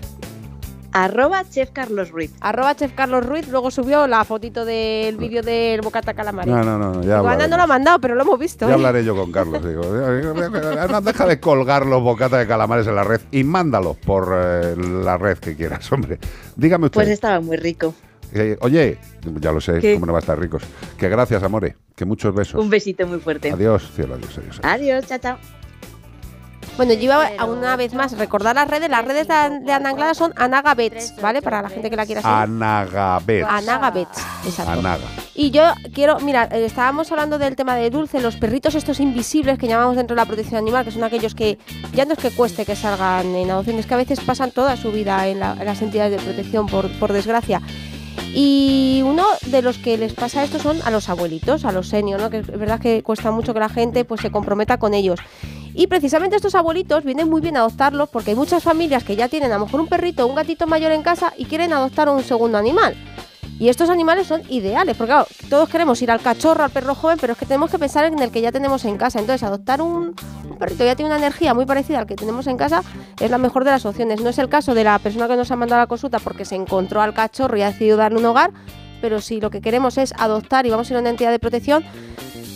Arroba 0.91 1.43
Chef 1.49 1.69
Carlos 1.71 2.09
Ruiz. 2.11 2.31
Arroba 2.41 2.75
chef 2.75 2.93
Carlos 2.93 3.25
Ruiz, 3.25 3.47
luego 3.49 3.69
subió 3.71 4.07
la 4.07 4.23
fotito 4.23 4.65
del 4.65 5.17
vídeo 5.17 5.41
del 5.43 5.81
bocata 5.81 6.13
calamari. 6.13 6.49
No, 6.49 6.63
no, 6.63 6.77
no, 6.77 6.93
no, 6.93 7.03
ya 7.03 7.47
no 7.47 7.57
lo 7.57 7.63
ha 7.63 7.67
mandado, 7.67 7.99
pero 7.99 8.15
lo 8.15 8.23
hemos 8.23 8.39
visto. 8.39 8.65
Ya 8.65 8.71
¿eh? 8.71 8.75
hablaré 8.75 9.03
yo 9.05 9.15
con 9.15 9.31
Carlos. 9.31 9.63
Digo, 9.65 9.81
"Ana, 10.79 11.01
deja 11.01 11.25
de 11.27 11.39
colgar 11.39 11.85
los 11.85 12.01
bocatas 12.01 12.39
de 12.39 12.47
calamares 12.47 12.87
en 12.87 12.95
la 12.95 13.03
red 13.03 13.21
y 13.31 13.43
mándalos 13.43 13.97
por 13.97 14.33
eh, 14.35 14.75
la 14.77 15.17
red 15.17 15.37
que 15.37 15.55
quieras, 15.55 15.91
hombre. 15.91 16.19
Dígame 16.55 16.85
usted. 16.85 16.95
Pues 16.95 17.09
estaba 17.09 17.39
muy 17.39 17.57
rico. 17.57 17.93
eh, 18.33 18.57
oye, 18.61 18.97
ya 19.39 19.51
lo 19.51 19.61
sé, 19.61 19.79
¿Qué? 19.79 19.93
cómo 19.95 20.05
no 20.07 20.13
va 20.13 20.19
a 20.19 20.21
estar 20.21 20.39
ricos. 20.39 20.63
Que 20.97 21.09
gracias, 21.09 21.41
amore. 21.43 21.75
Que 21.95 22.05
muchos 22.05 22.33
besos. 22.33 22.61
Un 22.61 22.69
besito 22.69 23.05
muy 23.07 23.19
fuerte. 23.19 23.51
Adiós, 23.51 23.91
cielo, 23.95 24.15
adiós, 24.15 24.37
adiós. 24.37 24.59
Adiós, 24.63 25.05
chao, 25.07 25.17
chao. 25.19 25.58
Bueno, 26.79 26.93
yo 26.93 27.03
iba 27.03 27.29
a 27.37 27.43
una 27.43 27.75
vez 27.75 27.93
más 27.93 28.17
recordar 28.17 28.55
las 28.55 28.69
redes. 28.69 28.89
Las 28.89 29.03
redes 29.03 29.27
de, 29.27 29.33
de 29.65 29.73
Ana 29.73 29.89
Anglada 29.89 30.13
son 30.13 30.31
Anaga 30.37 30.75
Bets, 30.75 31.13
¿vale? 31.21 31.41
Para 31.41 31.61
la 31.61 31.67
gente 31.67 31.89
que 31.89 31.97
la 31.97 32.05
quiera 32.05 32.21
seguir. 32.21 32.33
Anagabet. 32.37 33.43
Anaga 33.43 33.91
Bets, 33.91 34.17
exacto. 34.45 34.71
Anaga. 34.79 35.03
Y 35.35 35.51
yo 35.51 35.63
quiero, 35.93 36.21
mira, 36.21 36.45
eh, 36.49 36.63
estábamos 36.63 37.11
hablando 37.11 37.37
del 37.37 37.57
tema 37.57 37.75
de 37.75 37.89
Dulce, 37.89 38.21
los 38.21 38.37
perritos 38.37 38.75
estos 38.75 39.01
invisibles 39.01 39.57
que 39.57 39.67
llamamos 39.67 39.97
dentro 39.97 40.15
de 40.15 40.21
la 40.21 40.25
protección 40.25 40.55
animal, 40.57 40.85
que 40.85 40.91
son 40.91 41.03
aquellos 41.03 41.35
que 41.35 41.57
ya 41.93 42.05
no 42.05 42.13
es 42.13 42.19
que 42.19 42.31
cueste 42.31 42.65
que 42.65 42.77
salgan 42.77 43.35
en 43.35 43.51
adopción, 43.51 43.77
es 43.77 43.85
que 43.85 43.95
a 43.95 43.97
veces 43.97 44.21
pasan 44.21 44.51
toda 44.51 44.77
su 44.77 44.93
vida 44.93 45.27
en, 45.27 45.41
la- 45.41 45.57
en 45.59 45.65
las 45.65 45.81
entidades 45.81 46.17
de 46.17 46.25
protección, 46.25 46.65
por, 46.67 46.89
por 46.97 47.11
desgracia. 47.11 47.61
Y 48.33 49.01
uno 49.05 49.25
de 49.47 49.61
los 49.61 49.79
que 49.79 49.97
les 49.97 50.13
pasa 50.13 50.43
esto 50.45 50.59
son 50.59 50.79
a 50.85 50.91
los 50.91 51.09
abuelitos, 51.09 51.65
a 51.65 51.73
los 51.73 51.89
seniors, 51.89 52.21
¿no? 52.23 52.29
que 52.29 52.37
es 52.37 52.47
verdad 52.47 52.79
que 52.79 53.03
cuesta 53.03 53.31
mucho 53.31 53.53
que 53.53 53.59
la 53.59 53.69
gente 53.69 54.05
pues, 54.05 54.21
se 54.21 54.31
comprometa 54.31 54.77
con 54.77 54.93
ellos. 54.93 55.19
Y 55.79 55.87
precisamente 55.87 56.35
estos 56.35 56.55
abuelitos 56.55 57.05
vienen 57.05 57.29
muy 57.29 57.39
bien 57.39 57.55
a 57.55 57.61
adoptarlos 57.61 58.09
porque 58.09 58.31
hay 58.31 58.35
muchas 58.35 58.61
familias 58.61 59.05
que 59.05 59.15
ya 59.15 59.29
tienen 59.29 59.53
a 59.53 59.57
lo 59.57 59.63
mejor 59.63 59.79
un 59.79 59.87
perrito 59.87 60.25
o 60.25 60.27
un 60.27 60.35
gatito 60.35 60.67
mayor 60.67 60.91
en 60.91 61.03
casa 61.03 61.31
y 61.37 61.45
quieren 61.45 61.71
adoptar 61.71 62.09
un 62.09 62.21
segundo 62.21 62.57
animal. 62.57 62.97
Y 63.59 63.69
estos 63.69 63.89
animales 63.89 64.27
son 64.27 64.41
ideales, 64.49 64.97
porque 64.97 65.13
claro, 65.13 65.27
todos 65.49 65.69
queremos 65.69 66.01
ir 66.01 66.11
al 66.11 66.19
cachorro, 66.19 66.65
al 66.65 66.69
perro 66.69 66.95
joven, 66.95 67.17
pero 67.21 67.31
es 67.31 67.39
que 67.39 67.45
tenemos 67.45 67.71
que 67.71 67.79
pensar 67.79 68.03
en 68.03 68.19
el 68.19 68.29
que 68.29 68.41
ya 68.41 68.51
tenemos 68.51 68.83
en 68.83 68.97
casa. 68.97 69.19
Entonces, 69.19 69.41
adoptar 69.43 69.81
un, 69.81 70.15
perrito 70.59 70.79
que 70.79 70.85
ya 70.87 70.95
tiene 70.97 71.11
una 71.11 71.17
energía 71.17 71.53
muy 71.53 71.65
parecida 71.65 71.99
al 71.99 72.07
que 72.07 72.15
tenemos 72.15 72.47
en 72.47 72.57
casa 72.57 72.83
es 73.17 73.31
la 73.31 73.37
mejor 73.37 73.63
de 73.63 73.71
las 73.71 73.85
opciones. 73.85 74.19
No 74.19 74.31
es 74.31 74.37
el 74.37 74.49
caso 74.49 74.73
de 74.73 74.83
la 74.83 74.99
persona 74.99 75.29
que 75.29 75.37
nos 75.37 75.49
ha 75.49 75.55
mandado 75.55 75.81
la 75.81 75.87
consulta 75.87 76.19
porque 76.19 76.43
se 76.43 76.55
encontró 76.55 77.01
al 77.01 77.13
cachorro 77.13 77.55
y 77.55 77.61
ha 77.61 77.67
decidido 77.67 77.95
darle 77.95 78.19
un 78.19 78.25
hogar, 78.25 78.51
pero 78.99 79.21
si 79.21 79.39
lo 79.39 79.49
que 79.49 79.61
queremos 79.61 79.97
es 79.97 80.13
adoptar 80.17 80.65
y 80.65 80.71
vamos 80.71 80.89
a 80.89 80.93
ir 80.93 80.97
a 80.97 80.99
una 80.99 81.09
entidad 81.09 81.31
de 81.31 81.39
protección, 81.39 81.85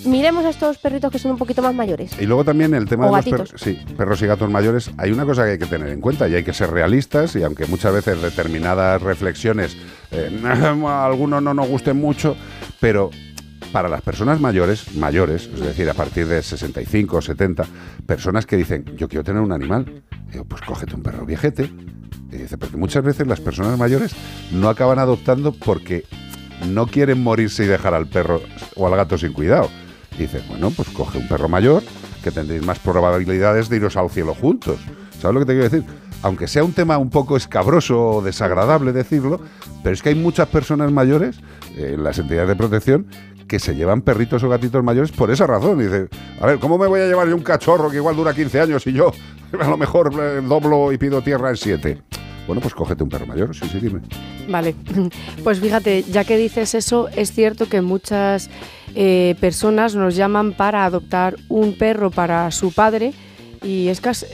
miremos 0.05 0.45
a 0.45 0.49
estos 0.49 0.77
perritos 0.77 1.11
que 1.11 1.19
son 1.19 1.31
un 1.31 1.37
poquito 1.37 1.61
más 1.61 1.73
mayores. 1.73 2.11
Y 2.19 2.25
luego 2.25 2.43
también 2.43 2.73
el 2.73 2.85
tema 2.85 3.07
O 3.07 3.15
de 3.15 3.21
los 3.21 3.25
perros, 3.25 3.53
sí, 3.55 3.79
perros 3.97 4.21
y 4.21 4.27
gatos 4.27 4.49
mayores, 4.49 4.91
hay 4.97 5.11
una 5.11 5.25
cosa 5.25 5.45
que 5.45 5.51
hay 5.51 5.57
que 5.57 5.65
tener 5.65 5.89
en 5.89 6.01
cuenta 6.01 6.27
y 6.27 6.35
hay 6.35 6.43
que 6.43 6.53
ser 6.53 6.71
realistas 6.71 7.35
y 7.35 7.43
aunque 7.43 7.65
muchas 7.65 7.93
veces 7.93 8.21
determinadas 8.21 9.01
reflexiones 9.01 9.77
eh, 10.11 10.41
a 10.85 11.05
algunos 11.05 11.41
no 11.41 11.53
nos 11.53 11.67
gusten 11.67 11.97
mucho, 11.97 12.35
pero 12.79 13.09
para 13.71 13.89
las 13.89 14.01
personas 14.01 14.39
mayores, 14.39 14.95
mayores, 14.95 15.49
es 15.51 15.59
decir, 15.59 15.89
a 15.89 15.95
partir 15.95 16.27
de 16.27 16.43
65 16.43 17.17
o 17.17 17.21
70, 17.21 17.65
personas 18.05 18.45
que 18.45 18.55
dicen, 18.55 18.85
yo 18.97 19.09
quiero 19.09 19.23
tener 19.23 19.41
un 19.41 19.51
animal, 19.51 20.03
digo, 20.31 20.45
pues 20.45 20.61
cógete 20.61 20.95
un 20.95 21.01
perro 21.01 21.25
viejete. 21.25 21.71
Y 22.31 22.37
dice, 22.37 22.57
porque 22.57 22.77
muchas 22.77 23.03
veces 23.03 23.27
las 23.27 23.41
personas 23.41 23.77
mayores 23.77 24.15
no 24.51 24.69
acaban 24.69 24.99
adoptando 24.99 25.53
porque 25.53 26.05
no 26.67 26.87
quieren 26.87 27.21
morirse 27.21 27.63
y 27.63 27.67
dejar 27.67 27.93
al 27.93 28.07
perro 28.07 28.41
o 28.75 28.87
al 28.87 28.95
gato 28.95 29.17
sin 29.17 29.33
cuidado. 29.33 29.69
Y 30.17 30.23
dices, 30.23 30.47
bueno, 30.47 30.71
pues 30.71 30.89
coge 30.89 31.17
un 31.17 31.27
perro 31.27 31.49
mayor, 31.49 31.83
que 32.23 32.31
tendréis 32.31 32.65
más 32.65 32.79
probabilidades 32.79 33.69
de 33.69 33.77
iros 33.77 33.97
al 33.97 34.09
cielo 34.09 34.33
juntos. 34.33 34.79
¿Sabes 35.19 35.33
lo 35.33 35.39
que 35.41 35.45
te 35.45 35.53
quiero 35.53 35.69
decir? 35.69 35.83
Aunque 36.21 36.47
sea 36.47 36.63
un 36.63 36.73
tema 36.73 36.97
un 36.97 37.09
poco 37.09 37.35
escabroso 37.35 38.01
o 38.01 38.21
desagradable 38.21 38.93
decirlo, 38.93 39.41
pero 39.83 39.93
es 39.93 40.01
que 40.01 40.09
hay 40.09 40.15
muchas 40.15 40.47
personas 40.47 40.91
mayores 40.91 41.37
eh, 41.75 41.93
en 41.95 42.03
las 42.03 42.17
entidades 42.19 42.49
de 42.49 42.55
protección 42.55 43.07
que 43.47 43.59
se 43.59 43.75
llevan 43.75 44.01
perritos 44.01 44.41
o 44.43 44.49
gatitos 44.49 44.83
mayores 44.83 45.11
por 45.11 45.31
esa 45.31 45.45
razón. 45.45 45.79
Dice, 45.79 46.07
a 46.39 46.45
ver, 46.45 46.59
¿cómo 46.59 46.77
me 46.77 46.87
voy 46.87 47.01
a 47.01 47.07
llevar 47.07 47.27
yo 47.27 47.35
un 47.35 47.43
cachorro 47.43 47.89
que 47.89 47.97
igual 47.97 48.15
dura 48.15 48.33
15 48.33 48.61
años 48.61 48.87
y 48.87 48.93
yo 48.93 49.11
a 49.59 49.67
lo 49.67 49.77
mejor 49.77 50.13
eh, 50.19 50.41
doblo 50.41 50.91
y 50.91 50.97
pido 50.97 51.21
tierra 51.21 51.49
en 51.49 51.57
7? 51.57 52.01
Bueno, 52.47 52.61
pues 52.61 52.73
cógete 52.73 53.03
un 53.03 53.09
perro 53.09 53.25
mayor, 53.25 53.55
sí, 53.55 53.65
sí, 53.71 53.79
dime. 53.79 54.01
Vale, 54.49 54.75
pues 55.43 55.59
fíjate, 55.59 56.03
ya 56.03 56.23
que 56.25 56.37
dices 56.37 56.75
eso, 56.75 57.07
es 57.15 57.31
cierto 57.31 57.67
que 57.69 57.81
muchas 57.81 58.49
eh, 58.95 59.35
personas 59.39 59.95
nos 59.95 60.15
llaman 60.15 60.53
para 60.53 60.83
adoptar 60.85 61.35
un 61.49 61.77
perro 61.77 62.11
para 62.11 62.51
su 62.51 62.73
padre 62.73 63.13
y 63.63 63.87
es 63.87 64.01
casi- 64.01 64.25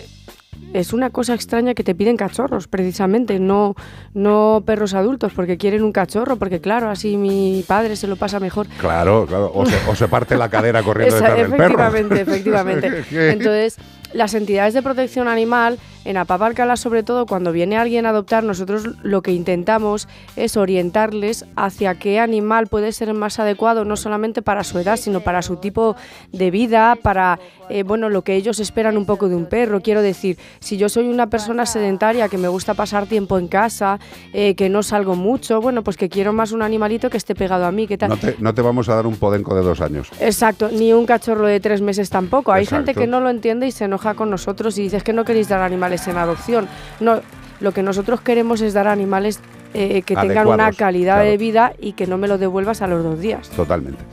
es 0.74 0.94
una 0.94 1.10
cosa 1.10 1.34
extraña 1.34 1.74
que 1.74 1.84
te 1.84 1.96
piden 1.96 2.16
cachorros, 2.16 2.68
precisamente, 2.68 3.40
no, 3.40 3.76
no 4.14 4.62
perros 4.66 4.94
adultos, 4.94 5.32
porque 5.36 5.58
quieren 5.58 5.82
un 5.84 5.92
cachorro, 5.92 6.36
porque 6.36 6.60
claro, 6.62 6.90
así 6.90 7.18
mi 7.18 7.64
padre 7.68 7.96
se 7.96 8.06
lo 8.08 8.18
pasa 8.18 8.40
mejor. 8.40 8.68
Claro, 8.78 9.26
claro. 9.28 9.52
O 9.56 9.66
se, 9.66 9.76
o 9.90 9.96
se 9.96 10.08
parte 10.08 10.38
la 10.38 10.50
cadera 10.50 10.84
corriendo 10.84 11.16
Esa- 11.18 11.30
detrás 11.30 11.50
del 11.50 11.58
perro. 11.58 11.66
efectivamente, 11.88 12.22
efectivamente. 12.22 13.04
Entonces, 13.32 13.78
las 14.14 14.34
entidades 14.36 14.76
de 14.76 14.84
protección 14.84 15.28
animal, 15.28 15.80
en 16.10 16.18
Apapalcala 16.18 16.76
sobre 16.76 17.04
todo, 17.04 17.28
cuando 17.28 17.52
viene 17.52 17.78
alguien 17.78 18.08
a 18.08 18.10
adoptar, 18.10 18.44
nosotros 18.44 18.90
lo 19.04 19.22
que 19.22 19.32
intentamos 19.32 20.08
es 20.36 20.58
orientarles 20.58 21.46
hacia 21.56 22.00
qué 22.00 22.20
animal 22.20 22.66
puede 22.66 22.92
ser 22.94 23.14
más 23.14 23.38
adecuado, 23.38 23.86
no 23.86 23.96
solamente 23.96 24.42
para 24.42 24.64
su 24.64 24.80
edad, 24.80 24.98
sino 24.98 25.20
para 25.20 25.44
su 25.44 25.58
tipo 25.58 25.96
de 26.32 26.50
vida, 26.50 26.98
para 27.00 27.40
eh, 27.70 27.84
bueno, 27.84 28.10
lo 28.10 28.24
que 28.24 28.34
ellos 28.34 28.60
esperan 28.60 28.98
un 28.98 29.06
poco 29.06 29.30
de 29.30 29.36
un 29.36 29.46
perro. 29.46 29.82
Quiero 29.82 30.02
decir, 30.02 30.40
si 30.60 30.78
yo 30.78 30.90
soy 30.90 31.08
una 31.08 31.28
persona 31.28 31.68
sedentaria 31.68 32.28
que 32.28 32.40
me 32.40 32.48
gusta 32.48 32.74
pasar 32.74 33.06
tiempo 33.06 33.38
en 33.38 33.48
casa, 33.48 34.00
eh, 34.34 34.56
que 34.56 34.68
no 34.68 34.82
salgo 34.82 35.16
mucho, 35.16 35.62
bueno, 35.62 35.84
pues 35.84 35.96
que 35.96 36.10
quiero 36.10 36.34
más 36.34 36.52
un 36.52 36.64
animalito 36.64 37.12
que 37.12 37.18
esté 37.18 37.36
pegado 37.36 37.66
a 37.66 37.72
mí, 37.72 37.86
que 37.86 38.00
tal. 38.00 38.10
No 38.10 38.18
te, 38.18 38.36
no 38.40 38.56
te 38.56 38.64
vamos 38.64 38.90
a 38.90 38.96
dar 38.96 39.06
un 39.06 39.18
podenco 39.18 39.54
de 39.54 39.62
dos 39.62 39.80
años. 39.80 40.10
Exacto, 40.20 40.70
ni 40.72 40.92
un 40.92 41.06
cachorro 41.06 41.46
de 41.46 41.60
tres 41.60 41.82
meses 41.82 42.10
tampoco. 42.10 42.52
Hay 42.52 42.66
gente 42.66 42.96
que 42.96 43.06
no 43.06 43.20
lo 43.20 43.30
entiende 43.30 43.68
y 43.68 43.72
se 43.72 43.86
enoja 43.86 44.16
con 44.16 44.32
nosotros 44.32 44.76
y 44.80 44.82
dices 44.82 45.04
que 45.04 45.14
no 45.14 45.24
queréis 45.24 45.48
dar 45.50 45.62
animales 45.62 45.99
en 46.08 46.18
adopción. 46.18 46.68
No, 47.00 47.22
lo 47.60 47.72
que 47.72 47.84
nosotros 47.84 48.22
queremos 48.22 48.62
es 48.62 48.74
dar 48.74 48.88
animales 48.88 49.40
eh, 49.74 50.02
que 50.04 50.16
tengan 50.16 50.48
una 50.48 50.72
calidad 50.72 51.16
claro. 51.16 51.30
de 51.30 51.38
vida 51.38 51.74
y 51.80 51.94
que 51.94 52.08
no 52.08 52.18
me 52.18 52.28
lo 52.28 52.38
devuelvas 52.38 52.82
a 52.82 52.88
los 52.88 53.04
dos 53.04 53.20
días. 53.20 53.50
Totalmente. 53.50 54.04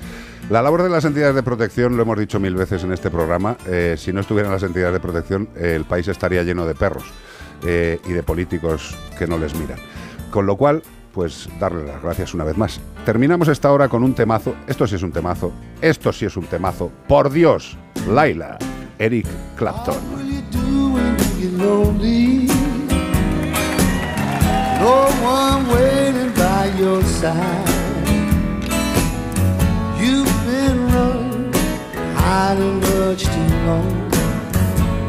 La 0.49 0.63
labor 0.63 0.85
de 0.85 0.89
las 0.89 1.05
entidades 1.05 1.35
de 1.35 1.43
protección, 1.43 1.97
lo 1.97 2.03
hemos 2.05 2.17
dicho 2.19 2.39
mil 2.39 2.55
veces 2.55 2.85
en 2.85 2.93
este 2.93 3.11
programa, 3.11 3.57
eh, 3.67 3.97
si 3.99 4.13
no 4.13 4.21
estuvieran 4.21 4.53
las 4.53 4.63
entidades 4.63 4.93
de 4.93 5.01
protección, 5.01 5.49
eh, 5.57 5.75
el 5.75 5.85
país 5.85 6.07
estaría 6.07 6.45
lleno 6.45 6.65
de 6.67 6.75
perros 6.77 7.03
eh, 7.65 7.99
y 8.07 8.13
de 8.13 8.23
políticos 8.23 8.97
que 9.19 9.27
no 9.27 9.39
les 9.39 9.57
miran. 9.57 9.79
Con 10.31 10.47
lo 10.47 10.57
cual, 10.57 10.85
pues 11.13 11.49
darle 11.59 11.85
las 11.85 12.01
gracias 12.01 12.33
una 12.33 12.45
vez 12.45 12.57
más. 12.57 12.81
Terminamos 13.05 13.49
esta 13.49 13.73
hora 13.73 13.89
con 13.89 14.05
un 14.05 14.15
temazo. 14.15 14.55
Esto 14.69 14.87
sí 14.87 14.95
es 14.95 15.03
un 15.03 15.11
temazo. 15.11 15.53
Esto 15.81 16.13
sí 16.13 16.27
es 16.27 16.37
un 16.37 16.47
temazo. 16.47 16.93
Por 17.09 17.31
Dios, 17.31 17.77
Laila, 18.09 18.57
Eric 19.01 19.27
Clapton. 19.57 20.66
Lonely. 21.67 22.47
No 24.83 24.97
one 25.37 25.61
waiting 25.75 26.33
by 26.43 26.63
your 26.83 27.03
side. 27.03 27.69
You've 30.03 30.37
been 30.51 30.79
running, 30.93 31.53
hiding 32.23 32.79
much 32.89 33.23
too 33.35 33.51
long. 33.69 33.95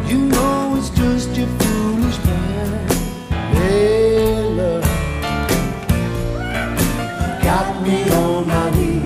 You 0.09 0.19
know 0.33 0.75
it's 0.77 0.89
just 1.01 1.29
your 1.37 1.51
foolish 1.59 2.19
mind. 2.25 2.89
Layla, 3.57 4.73
got 7.47 7.67
me 7.83 7.97
on 8.21 8.47
my 8.47 8.67
knees, 8.75 8.96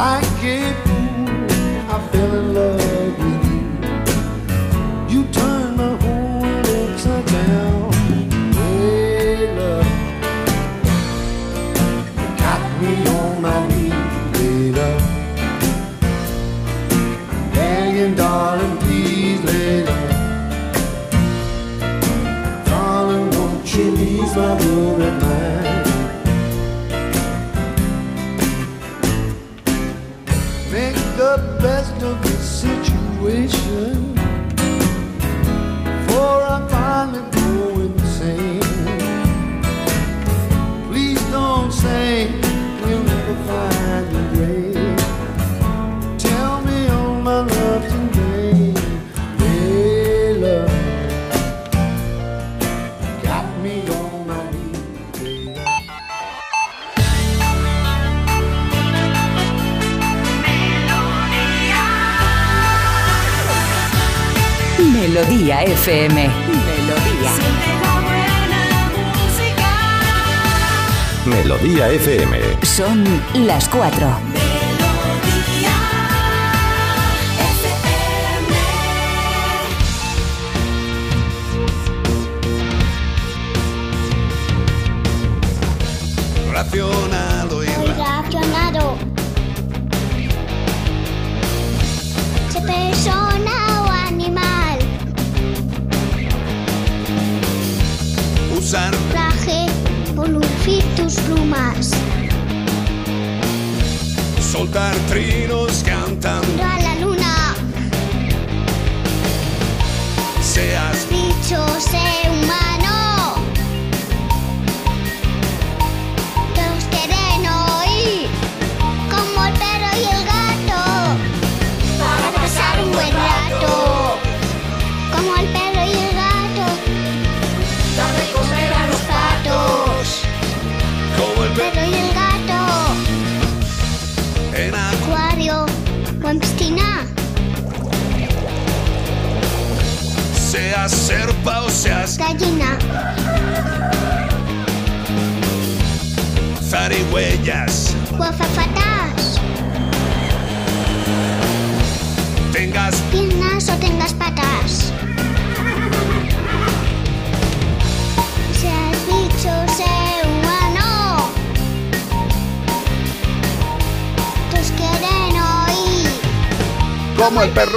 Like 0.00 0.42
a 0.44 0.89
4. 73.70 74.09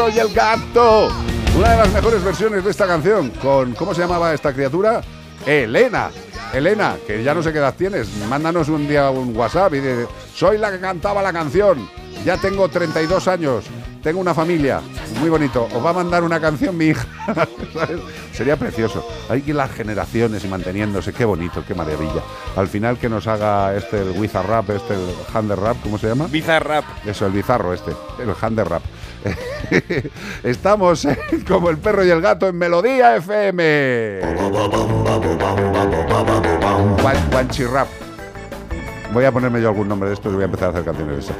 Perro 0.04 0.16
y 0.16 0.20
el 0.20 0.34
gato. 0.34 1.10
Una 1.58 1.72
de 1.72 1.78
las 1.78 1.94
mejores 1.94 2.24
versiones 2.24 2.64
de 2.64 2.72
esta 2.72 2.88
canción, 2.88 3.30
con 3.42 3.74
¿cómo 3.74 3.94
se 3.94 4.02
llamaba 4.02 4.34
esta 4.34 4.54
criatura? 4.54 5.02
Elena. 5.46 6.10
Elena, 6.54 6.96
que 7.06 7.24
ya 7.24 7.34
no 7.34 7.42
sé 7.42 7.52
qué 7.52 7.60
edad 7.60 7.76
tienes, 7.76 8.10
mándanos 8.30 8.70
un 8.70 8.88
día 8.88 9.10
un 9.10 9.36
WhatsApp 9.36 9.74
y 9.74 9.80
de, 9.80 10.08
soy 10.36 10.60
la 10.60 10.72
que 10.72 10.80
cantaba 10.80 11.24
la 11.24 11.34
canción, 11.34 11.90
ya 12.24 12.38
tengo 12.38 12.70
32 12.70 13.28
años, 13.28 13.66
tengo 14.04 14.20
una 14.22 14.36
familia, 14.36 14.80
muy 15.20 15.30
bonito, 15.30 15.68
os 15.74 15.84
va 15.84 15.90
a 15.90 15.94
mandar 15.94 16.24
una 16.24 16.40
canción 16.40 16.78
mi 16.78 16.86
hija, 16.86 17.08
¿sabes? 17.74 18.00
Sería 18.34 18.56
precioso. 18.56 19.04
Hay 19.30 19.42
que 19.42 19.50
ir 19.50 19.56
las 19.56 19.72
generaciones 19.72 20.46
y 20.46 20.48
manteniéndose, 20.48 21.12
qué 21.12 21.26
bonito, 21.26 21.64
qué 21.68 21.74
maravilla. 21.74 22.22
Al 22.56 22.68
final 22.68 23.00
que 23.00 23.10
nos 23.10 23.26
haga 23.26 23.76
este 23.76 24.02
el 24.02 24.12
Wizard 24.12 24.70
este 24.70 24.94
el 24.94 25.16
Hander 25.34 25.60
Rap, 25.60 25.78
¿cómo 25.82 25.98
se 25.98 26.08
llama? 26.08 26.28
Bizarrap. 26.28 26.86
Eso, 27.06 27.26
el 27.26 27.32
bizarro 27.32 27.74
este, 27.74 27.92
el 28.20 28.34
Hander 28.40 28.70
Rap. 28.70 28.84
Estamos 30.44 31.08
como 31.48 31.70
el 31.70 31.78
perro 31.78 32.06
y 32.06 32.10
el 32.10 32.22
gato 32.22 32.48
en 32.48 32.58
Melodía 32.58 33.16
FM. 33.16 34.22
Guanchi 37.32 37.66
Rap. 37.66 38.03
Voy 39.14 39.26
a 39.26 39.32
ponerme 39.32 39.62
yo 39.62 39.70
algún 39.70 39.88
nombre 39.88 40.10
de 40.10 40.16
estos 40.16 40.32
y 40.32 40.36
voy 40.36 40.42
a 40.42 40.46
empezar 40.46 40.70
a 40.70 40.72
hacer 40.72 40.84
canciones 40.84 41.16
de 41.16 41.22
esas. 41.22 41.38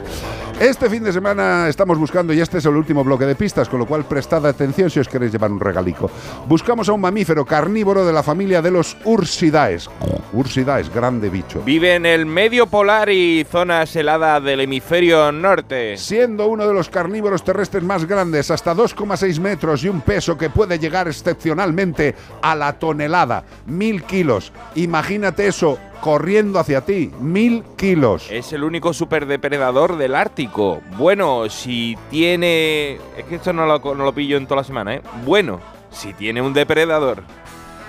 Este 0.60 0.90
fin 0.90 1.04
de 1.04 1.12
semana 1.12 1.68
estamos 1.68 1.98
buscando, 1.98 2.32
y 2.32 2.40
este 2.40 2.60
es 2.60 2.66
el 2.66 2.76
último 2.76 3.04
bloque 3.04 3.26
de 3.26 3.34
pistas, 3.34 3.68
con 3.68 3.80
lo 3.80 3.88
cual 3.88 4.06
prestad 4.06 4.46
atención 4.46 4.92
si 4.92 5.00
os 5.00 5.10
queréis 5.10 5.32
llevar 5.32 5.52
un 5.52 5.60
regalico. 5.60 6.10
Buscamos 6.48 6.88
a 6.88 6.94
un 6.94 7.02
mamífero 7.02 7.44
carnívoro 7.44 8.06
de 8.06 8.14
la 8.14 8.22
familia 8.22 8.62
de 8.62 8.70
los 8.70 8.96
Ursidaes. 9.04 9.90
Ursidaes, 10.32 10.94
grande 10.94 11.30
bicho. 11.30 11.64
Vive 11.66 11.96
en 11.96 12.06
el 12.06 12.28
medio 12.28 12.68
polar 12.68 13.10
y 13.10 13.44
zonas 13.50 13.96
heladas 13.96 14.44
del 14.44 14.62
hemisferio 14.62 15.32
norte. 15.32 15.98
Siendo 15.98 16.48
uno 16.48 16.68
de 16.68 16.74
los 16.74 16.90
carnívoros 16.90 17.44
terrestres 17.44 17.84
más 17.84 18.06
grandes, 18.06 18.52
hasta 18.52 18.76
2,6 18.76 19.40
metros 19.40 19.84
y 19.84 19.90
un 19.90 20.02
peso 20.02 20.38
que 20.38 20.52
puede 20.52 20.78
llegar 20.78 21.08
excepcionalmente 21.08 22.14
a 22.44 22.56
la 22.56 22.74
tonelada, 22.74 23.44
mil 23.66 24.04
kilos. 24.04 24.52
Imagínate 24.76 25.48
eso 25.48 25.80
corriendo 26.04 26.60
hacia 26.60 26.82
ti, 26.82 27.12
mil 27.22 27.64
kilos. 27.78 28.28
Es 28.30 28.52
el 28.52 28.66
único 28.66 28.92
superdepredador 28.92 29.96
del 29.96 30.16
Ártico. 30.16 30.82
Bueno, 30.98 31.50
si 31.50 31.98
tiene... 32.12 32.96
Es 33.18 33.24
que 33.30 33.36
esto 33.36 33.54
no 33.54 33.66
lo, 33.66 33.80
no 33.80 34.04
lo 34.04 34.14
pillo 34.14 34.36
en 34.36 34.46
toda 34.46 34.58
la 34.62 34.64
semana, 34.66 34.96
¿eh? 34.96 35.02
Bueno, 35.24 35.62
si 35.92 36.12
tiene 36.12 36.42
un 36.42 36.54
depredador, 36.54 37.24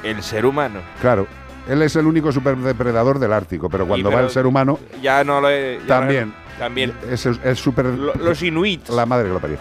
el 0.04 0.22
ser 0.22 0.46
humano. 0.46 0.78
Claro, 1.00 1.26
él 1.68 1.82
es 1.82 1.96
el 1.96 2.06
único 2.06 2.30
superdepredador 2.30 3.18
del 3.18 3.32
Ártico, 3.32 3.68
pero 3.68 3.84
cuando 3.84 4.12
va 4.12 4.20
el 4.20 4.30
ser 4.30 4.46
humano, 4.46 4.78
Ya 5.02 5.24
no 5.24 5.40
lo 5.40 5.50
he... 5.50 5.80
ya 5.80 5.98
también. 5.98 6.28
no- 6.28 6.34
también. 6.56 6.92
Es 7.10 7.26
el 7.26 7.56
super. 7.56 7.84
los 7.86 8.40
inuits. 8.44 8.90
La 8.90 9.06
madre 9.06 9.26
que 9.26 9.32
lo 9.34 9.40
parió. 9.40 9.56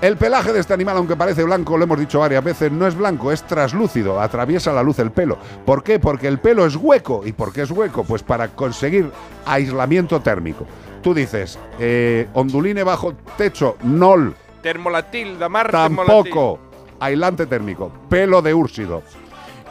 El 0.00 0.16
pelaje 0.18 0.52
de 0.52 0.60
este 0.60 0.74
animal, 0.74 0.98
aunque 0.98 1.16
parece 1.16 1.44
blanco, 1.44 1.78
lo 1.78 1.84
hemos 1.84 1.98
dicho 1.98 2.18
varias 2.18 2.44
veces, 2.44 2.70
no 2.70 2.86
es 2.86 2.94
blanco, 2.94 3.32
es 3.32 3.42
traslúcido, 3.44 4.20
atraviesa 4.20 4.70
la 4.72 4.82
luz 4.82 4.98
el 4.98 5.10
pelo. 5.10 5.38
¿Por 5.64 5.82
qué? 5.82 5.98
Porque 5.98 6.28
el 6.28 6.38
pelo 6.38 6.66
es 6.66 6.76
hueco. 6.76 7.22
¿Y 7.24 7.32
por 7.32 7.52
qué 7.54 7.62
es 7.62 7.70
hueco? 7.70 8.04
Pues 8.04 8.22
para 8.22 8.48
conseguir 8.48 9.10
aislamiento 9.46 10.20
térmico. 10.20 10.66
Tú 11.02 11.14
dices, 11.14 11.58
eh, 11.78 12.28
onduline 12.34 12.82
bajo 12.82 13.14
techo, 13.38 13.76
nol, 13.82 14.34
Termolatil, 14.62 15.38
Damar 15.38 15.70
termolatil. 15.70 16.06
tampoco. 16.32 16.58
Aislante 17.00 17.46
térmico, 17.46 17.90
pelo 18.08 18.40
de 18.40 18.54
úrsido. 18.54 19.02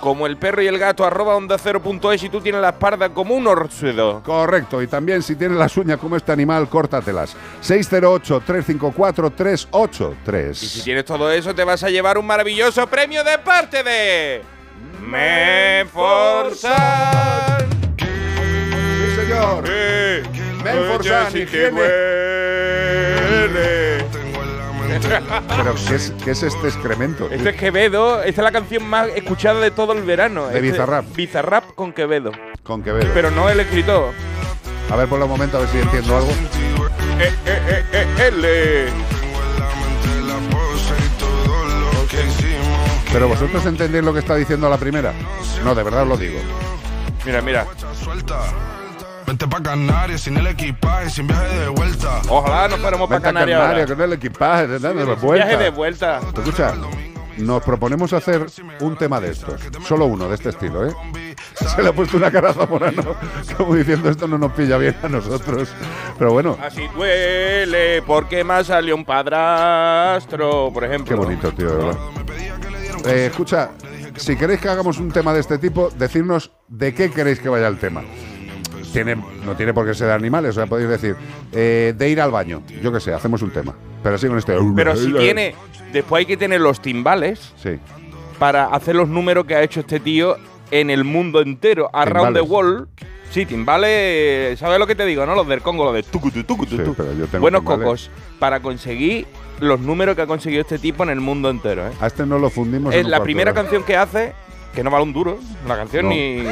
Como 0.03 0.27
el 0.27 0.35
perro 0.35 0.61
y 0.61 0.67
el 0.67 0.77
gato, 0.77 1.05
arroba 1.05 1.33
onda 1.33 1.57
cero 1.57 1.81
punto 1.81 2.11
es 2.11 2.21
y 2.21 2.27
tú 2.27 2.41
tienes 2.41 2.59
la 2.59 2.71
espalda 2.71 3.07
como 3.07 3.35
un 3.35 3.47
orsuedo. 3.47 4.21
Correcto, 4.21 4.81
y 4.81 4.87
también 4.87 5.23
si 5.23 5.37
tienes 5.37 5.57
las 5.57 5.77
uñas 5.77 5.97
como 5.97 6.17
este 6.17 6.33
animal, 6.33 6.67
córtatelas. 6.67 7.37
608-354-383. 7.61 10.51
Y 10.51 10.55
si 10.55 10.83
tienes 10.83 11.05
todo 11.05 11.31
eso, 11.31 11.55
te 11.55 11.63
vas 11.63 11.85
a 11.85 11.89
llevar 11.89 12.17
un 12.17 12.25
maravilloso 12.25 12.85
premio 12.87 13.23
de 13.23 13.37
parte 13.37 13.81
de. 13.81 14.41
Menforsan. 14.99 16.73
Sí, 17.97 19.15
señor. 19.15 19.65
Sí 19.65 20.23
que 21.31 21.43
higiene. 21.43 21.81
Pero, 25.57 25.75
¿qué 25.87 25.95
es, 25.95 26.13
qué 26.23 26.31
es 26.31 26.43
este 26.43 26.67
excremento? 26.67 27.29
Este 27.31 27.49
es 27.49 27.55
Quevedo, 27.55 28.21
esta 28.23 28.41
es 28.41 28.43
la 28.45 28.51
canción 28.51 28.83
más 28.87 29.07
escuchada 29.15 29.59
de 29.59 29.71
todo 29.71 29.93
el 29.93 30.03
verano. 30.03 30.47
De 30.47 30.55
Este- 30.55 30.71
Bizarrap. 30.71 31.05
Bizarrap 31.15 31.63
con 31.75 31.93
Quevedo. 31.93 32.31
Con 32.63 32.83
Quevedo. 32.83 33.09
Pero 33.13 33.31
no 33.31 33.49
el 33.49 33.59
escritor. 33.59 34.11
A 34.91 34.95
ver, 34.95 35.07
por 35.07 35.21
un 35.21 35.29
momento, 35.29 35.57
a 35.57 35.61
ver 35.61 35.69
si 35.69 35.79
entiendo 35.79 36.17
algo. 36.17 36.29
Eh, 37.19 37.33
eh, 37.45 37.61
eh, 37.67 37.83
eh, 37.93 38.27
ele. 38.27 38.85
Pero 43.11 43.27
vosotros 43.27 43.63
entendéis 43.67 44.03
lo 44.03 44.11
que 44.13 44.19
está 44.19 44.35
diciendo 44.35 44.67
la 44.69 44.77
primera. 44.77 45.13
No, 45.63 45.75
de 45.75 45.83
verdad 45.83 46.01
os 46.03 46.07
lo 46.09 46.17
digo. 46.17 46.39
Mira, 47.25 47.41
mira. 47.41 47.67
Vente 49.25 49.47
pa' 49.47 49.61
Canarias 49.61 50.21
sin 50.21 50.37
el 50.37 50.47
equipaje, 50.47 51.09
sin 51.09 51.27
viaje 51.27 51.59
de 51.59 51.67
vuelta. 51.69 52.21
Ojalá 52.29 52.67
nos 52.67 52.79
fuéramos 52.79 53.07
para 53.07 53.21
Canarias. 53.21 53.59
Canarias 53.61 53.91
con 53.91 54.01
el 54.01 54.13
equipaje, 54.13 54.67
la 54.79 54.91
Viaje 54.91 55.57
de 55.57 55.69
vuelta. 55.69 56.19
vuelta. 56.19 56.39
Escucha, 56.41 56.73
nos 57.37 57.63
proponemos 57.63 58.11
hacer 58.13 58.45
un 58.81 58.97
tema 58.97 59.19
de 59.21 59.31
estos. 59.31 59.61
Solo 59.87 60.05
uno 60.05 60.27
de 60.27 60.35
este 60.35 60.49
estilo, 60.49 60.87
¿eh? 60.87 60.93
Se 61.55 61.81
le 61.81 61.89
ha 61.89 61.93
puesto 61.93 62.17
una 62.17 62.29
cara 62.31 62.49
a 62.49 62.53
Zamorano, 62.53 63.15
como 63.57 63.75
diciendo 63.75 64.09
esto 64.09 64.27
no 64.27 64.37
nos 64.37 64.51
pilla 64.53 64.77
bien 64.77 64.95
a 65.01 65.07
nosotros. 65.07 65.69
Pero 66.17 66.33
bueno, 66.33 66.57
Así 66.61 66.87
duele 66.93 68.01
porque 68.03 68.43
más 68.43 68.67
salió 68.67 68.95
un 68.95 69.05
padrastro, 69.05 70.69
por 70.73 70.83
ejemplo. 70.83 71.05
qué 71.07 71.15
bonito, 71.15 71.51
tío, 71.53 71.69
de 71.69 71.75
verdad. 71.85 71.97
Eh, 73.05 73.27
escucha, 73.31 73.71
si 74.15 74.35
queréis 74.35 74.59
que 74.59 74.69
hagamos 74.69 74.97
un 74.99 75.11
tema 75.11 75.33
de 75.33 75.39
este 75.39 75.57
tipo, 75.57 75.89
decirnos 75.91 76.51
de 76.67 76.93
qué 76.93 77.09
queréis 77.09 77.39
que 77.39 77.49
vaya 77.49 77.67
el 77.67 77.77
tema. 77.79 78.03
Tiene, 78.93 79.15
no 79.45 79.55
tiene 79.55 79.73
por 79.73 79.85
qué 79.85 79.93
ser 79.93 80.07
de 80.07 80.13
animales, 80.13 80.51
o 80.51 80.53
sea, 80.53 80.65
podéis 80.67 80.87
decir, 80.89 81.15
eh, 81.51 81.93
de 81.97 82.09
ir 82.09 82.21
al 82.21 82.31
baño. 82.31 82.61
Yo 82.81 82.91
qué 82.91 82.99
sé, 82.99 83.13
hacemos 83.13 83.41
un 83.41 83.51
tema. 83.51 83.73
Pero 84.03 84.15
así 84.15 84.27
con 84.27 84.37
este. 84.37 84.55
Pero 84.75 84.95
si 84.95 85.11
tiene. 85.13 85.55
Después 85.91 86.19
hay 86.21 86.25
que 86.25 86.37
tener 86.37 86.61
los 86.61 86.81
timbales. 86.81 87.53
Sí. 87.61 87.77
para 88.39 88.65
hacer 88.65 88.95
los 88.95 89.07
números 89.09 89.45
que 89.45 89.55
ha 89.55 89.61
hecho 89.63 89.79
este 89.81 89.99
tío 89.99 90.35
en 90.71 90.89
el 90.89 91.03
mundo 91.03 91.39
entero, 91.41 91.89
around 91.93 92.35
the 92.35 92.41
Timbales. 92.41 92.49
world. 92.49 92.87
Sí, 93.31 93.45
timbales, 93.47 94.59
¿sabes 94.59 94.77
lo 94.79 94.85
que 94.87 94.93
te 94.95 95.05
digo, 95.05 95.25
no? 95.25 95.33
Los 95.33 95.47
del 95.47 95.61
Congo, 95.61 95.85
los 95.85 95.93
de 95.95 96.03
tucutu, 96.03 96.43
tucutu, 96.43 96.77
Sí, 96.77 96.83
pero 96.95 97.13
yo 97.13 97.25
tengo 97.27 97.41
Buenos 97.41 97.61
timbales. 97.61 97.83
cocos, 97.83 98.11
para 98.39 98.59
conseguir 98.59 99.25
los 99.59 99.79
números 99.79 100.15
que 100.15 100.21
ha 100.23 100.27
conseguido 100.27 100.61
este 100.61 100.77
tipo 100.77 101.03
en 101.03 101.09
el 101.09 101.19
mundo 101.19 101.49
entero, 101.49 101.87
¿eh? 101.87 101.91
A 101.99 102.07
este 102.07 102.25
no 102.27 102.37
lo 102.37 102.49
fundimos. 102.51 102.93
en 102.93 103.01
Es 103.01 103.07
la 103.07 103.23
primera 103.23 103.51
hora. 103.51 103.61
canción 103.61 103.83
que 103.83 103.95
hace, 103.95 104.33
que 104.73 104.83
no 104.83 104.89
vale 104.89 105.03
un 105.03 105.13
duro, 105.13 105.39
la 105.67 105.75
canción 105.77 106.05
No. 106.05 106.11
ni. 106.11 106.43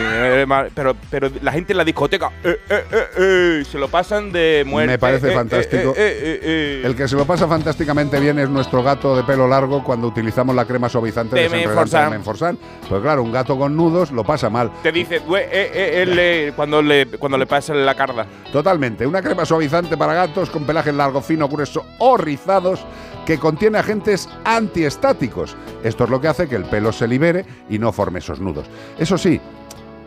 pero, 0.76 0.96
pero 1.10 1.30
la 1.42 1.52
gente 1.52 1.74
en 1.74 1.78
la 1.78 1.84
discoteca, 1.84 2.32
eh, 2.44 2.58
eh, 2.70 2.84
eh, 3.18 3.64
se 3.70 3.78
lo 3.80 3.88
pasan 3.88 4.32
de 4.32 4.64
muerte. 4.66 4.92
Me 4.92 5.00
parece 5.00 5.32
fantástico. 5.32 5.94
El 5.98 6.96
que 6.96 7.08
se 7.08 7.16
lo 7.16 7.26
pasa 7.26 7.48
fantásticamente 7.48 8.20
bien 8.20 8.38
es 8.40 8.50
nuestro 8.50 8.84
gato 8.84 9.16
de 9.16 9.24
pelo 9.24 9.48
largo 9.48 9.84
cuando 9.84 10.08
utilizamos 10.08 10.56
la 10.56 10.66
crema 10.66 10.88
suavizante 10.90 11.36
De 11.36 11.50
Menforsan. 11.50 12.58
Pues 12.88 13.02
claro, 13.02 13.24
un 13.24 13.32
gato 13.32 13.58
con 13.58 13.76
nudos 13.76 14.12
lo 14.12 14.24
pasa 14.24 14.50
mal. 14.50 14.72
Te 14.84 14.92
dice, 14.92 15.20
"Due- 15.22 15.42
eh, 15.52 15.72
eh, 15.74 16.02
él 16.04 16.16
le- 16.16 16.54
cuando, 16.56 16.82
le, 16.82 17.06
cuando 17.08 17.38
le 17.38 17.46
pasa 17.48 17.74
la 17.74 17.96
carda. 17.96 18.26
Totalmente. 18.52 19.08
Una 19.08 19.22
crema 19.22 19.46
suavizante 19.46 19.98
para 19.98 20.14
gatos 20.14 20.50
con 20.50 20.64
pelaje 20.66 20.92
largo, 20.92 21.22
fino, 21.22 21.48
grueso 21.48 21.86
o 22.00 22.18
rizados 22.18 22.86
que 23.26 23.38
contiene 23.38 23.78
agentes 23.78 24.28
antiestáticos. 24.76 25.56
Esto 25.84 26.04
es 26.06 26.10
lo 26.10 26.20
que 26.20 26.28
hace 26.28 26.48
que 26.48 26.56
el 26.56 26.66
pelo 26.66 26.92
se 26.92 27.08
libere 27.08 27.46
y 27.70 27.78
no 27.80 27.92
forme 27.92 28.11
esos 28.18 28.40
nudos. 28.40 28.68
Eso 28.98 29.18
sí, 29.18 29.40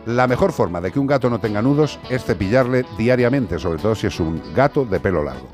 la 0.05 0.27
mejor 0.27 0.51
forma 0.51 0.81
de 0.81 0.91
que 0.91 0.99
un 0.99 1.07
gato 1.07 1.29
no 1.29 1.39
tenga 1.39 1.61
nudos 1.61 1.99
es 2.09 2.23
cepillarle 2.23 2.85
diariamente, 2.97 3.57
sobre 3.57 3.79
todo 3.81 3.95
si 3.95 4.07
es 4.07 4.19
un 4.19 4.41
gato 4.53 4.85
de 4.85 4.99
pelo 4.99 5.23
largo. 5.23 5.47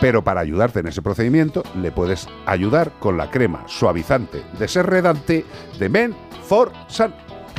Pero 0.00 0.22
para 0.22 0.40
ayudarte 0.40 0.80
en 0.80 0.86
ese 0.86 1.02
procedimiento, 1.02 1.62
le 1.76 1.90
puedes 1.90 2.28
ayudar 2.46 2.92
con 3.00 3.16
la 3.16 3.30
crema 3.30 3.64
suavizante 3.66 4.44
desenredante 4.58 5.44
de 5.78 5.88
Men 5.88 6.16
for 6.46 6.72
Sun. 6.86 7.12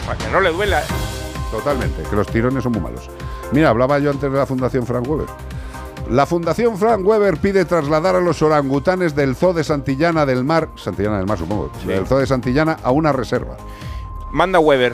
Para 0.06 0.18
que 0.18 0.28
no 0.32 0.40
le 0.40 0.52
duela. 0.52 0.82
Totalmente, 1.52 2.04
que 2.10 2.16
los 2.16 2.28
tirones 2.28 2.64
son 2.64 2.72
muy 2.72 2.82
malos. 2.82 3.10
Mira, 3.52 3.70
hablaba 3.70 4.00
yo 4.00 4.10
antes 4.10 4.32
de 4.32 4.38
la 4.38 4.46
Fundación 4.46 4.86
Frank 4.86 5.08
Weber. 5.08 5.28
La 6.10 6.26
Fundación 6.26 6.78
Frank 6.78 7.06
Weber 7.06 7.38
pide 7.38 7.66
trasladar 7.66 8.16
a 8.16 8.22
los 8.22 8.42
orangutanes 8.42 9.16
del 9.16 9.36
Zoo 9.36 9.54
de 9.54 9.64
Santillana 9.64 10.26
del 10.26 10.44
Mar, 10.44 10.70
Santillana 10.76 11.18
del 11.18 11.28
Mar 11.28 11.38
supongo, 11.38 11.72
del 11.86 12.08
Zoo 12.08 12.18
de 12.18 12.26
Santillana 12.26 12.78
a 12.82 12.90
una 12.90 13.12
reserva. 13.12 13.58
Manda 14.32 14.60
Weber. 14.60 14.94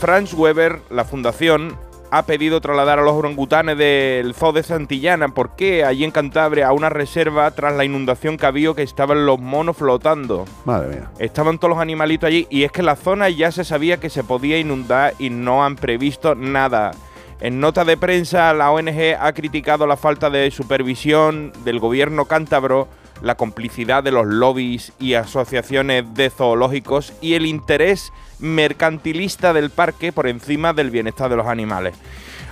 Franz 0.00 0.32
Weber, 0.32 0.80
la 0.90 1.04
fundación, 1.04 1.76
ha 2.10 2.22
pedido 2.22 2.60
trasladar 2.60 2.98
a 2.98 3.02
los 3.02 3.12
orangutanes 3.12 3.76
del 3.76 4.32
Zoo 4.34 4.52
de 4.52 4.62
Santillana. 4.62 5.28
¿Por 5.28 5.54
qué? 5.54 5.84
Allí 5.84 6.04
en 6.04 6.10
Cantabria, 6.10 6.68
a 6.68 6.72
una 6.72 6.88
reserva 6.88 7.50
tras 7.50 7.76
la 7.76 7.84
inundación 7.84 8.38
que 8.38 8.46
había 8.46 8.72
que 8.74 8.82
estaban 8.82 9.26
los 9.26 9.38
monos 9.38 9.76
flotando. 9.76 10.46
Madre 10.64 10.88
mía. 10.88 11.10
Estaban 11.18 11.58
todos 11.58 11.70
los 11.70 11.78
animalitos 11.78 12.28
allí 12.28 12.46
y 12.48 12.64
es 12.64 12.72
que 12.72 12.82
la 12.82 12.96
zona 12.96 13.28
ya 13.28 13.52
se 13.52 13.64
sabía 13.64 14.00
que 14.00 14.08
se 14.08 14.24
podía 14.24 14.58
inundar 14.58 15.14
y 15.18 15.28
no 15.28 15.64
han 15.64 15.76
previsto 15.76 16.34
nada. 16.34 16.92
En 17.40 17.60
nota 17.60 17.84
de 17.84 17.96
prensa, 17.96 18.52
la 18.54 18.70
ONG 18.70 19.16
ha 19.20 19.32
criticado 19.32 19.86
la 19.86 19.96
falta 19.96 20.30
de 20.30 20.50
supervisión 20.50 21.52
del 21.64 21.78
gobierno 21.78 22.24
cántabro, 22.24 22.88
la 23.22 23.36
complicidad 23.36 24.02
de 24.02 24.10
los 24.10 24.26
lobbies 24.26 24.92
y 24.98 25.14
asociaciones 25.14 26.14
de 26.14 26.30
zoológicos 26.30 27.12
y 27.20 27.34
el 27.34 27.46
interés 27.46 28.12
mercantilista 28.38 29.52
del 29.52 29.70
parque 29.70 30.12
por 30.12 30.26
encima 30.26 30.72
del 30.72 30.90
bienestar 30.90 31.30
de 31.30 31.36
los 31.36 31.46
animales. 31.46 31.94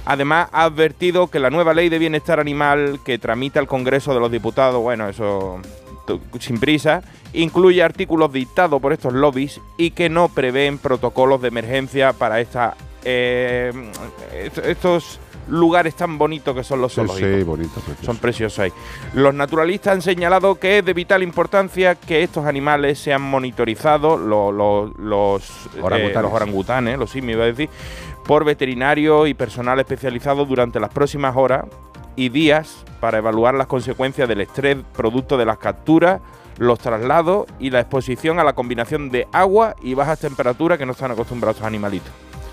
Además, 0.04 0.48
ha 0.52 0.64
advertido 0.64 1.26
que 1.28 1.40
la 1.40 1.50
nueva 1.50 1.74
ley 1.74 1.88
de 1.88 1.98
bienestar 1.98 2.38
animal 2.38 3.00
que 3.04 3.18
tramita 3.18 3.58
el 3.58 3.66
Congreso 3.66 4.14
de 4.14 4.20
los 4.20 4.30
Diputados, 4.30 4.80
bueno, 4.80 5.08
eso 5.08 5.60
sin 6.38 6.60
prisa, 6.60 7.02
incluye 7.32 7.82
artículos 7.82 8.32
dictados 8.32 8.80
por 8.80 8.92
estos 8.92 9.12
lobbies 9.12 9.60
y 9.76 9.90
que 9.90 10.08
no 10.08 10.28
prevén 10.28 10.78
protocolos 10.78 11.42
de 11.42 11.48
emergencia 11.48 12.12
para 12.12 12.40
esta, 12.40 12.76
eh, 13.04 13.72
est- 14.32 14.58
estos 14.58 15.18
lugares 15.48 15.94
tan 15.94 16.18
bonitos 16.18 16.54
que 16.54 16.64
son 16.64 16.80
los 16.80 16.94
zoológicos. 16.94 17.30
sí, 17.38 17.42
bonito, 17.42 17.80
precioso. 17.80 18.04
Son 18.04 18.16
preciosos 18.18 18.58
ahí. 18.58 18.72
Los 19.14 19.34
naturalistas 19.34 19.94
han 19.94 20.02
señalado 20.02 20.56
que 20.56 20.78
es 20.78 20.84
de 20.84 20.92
vital 20.92 21.22
importancia 21.22 21.94
que 21.94 22.22
estos 22.22 22.46
animales 22.46 22.98
sean 22.98 23.22
monitorizados, 23.22 24.20
los, 24.20 25.50
eh, 25.76 25.80
Orangutanes. 25.82 26.22
los 26.22 26.32
orangutanes, 26.32 26.98
los 26.98 27.10
simios 27.10 27.36
iba 27.36 27.44
a 27.44 27.48
decir, 27.48 27.68
por 28.24 28.44
veterinarios 28.44 29.28
y 29.28 29.34
personal 29.34 29.78
especializado 29.78 30.44
durante 30.44 30.80
las 30.80 30.90
próximas 30.90 31.36
horas 31.36 31.64
y 32.16 32.28
días 32.30 32.84
para 33.00 33.18
evaluar 33.18 33.54
las 33.54 33.66
consecuencias 33.66 34.28
del 34.28 34.40
estrés 34.40 34.78
producto 34.94 35.36
de 35.36 35.44
las 35.44 35.58
capturas, 35.58 36.20
los 36.58 36.78
traslados 36.78 37.46
y 37.58 37.70
la 37.70 37.80
exposición 37.80 38.38
a 38.38 38.44
la 38.44 38.54
combinación 38.54 39.10
de 39.10 39.28
agua 39.32 39.76
y 39.82 39.94
bajas 39.94 40.20
temperaturas 40.20 40.78
que 40.78 40.86
no 40.86 40.92
están 40.92 41.10
acostumbrados 41.10 41.56
estos 41.56 41.66
animalitos. 41.66 42.10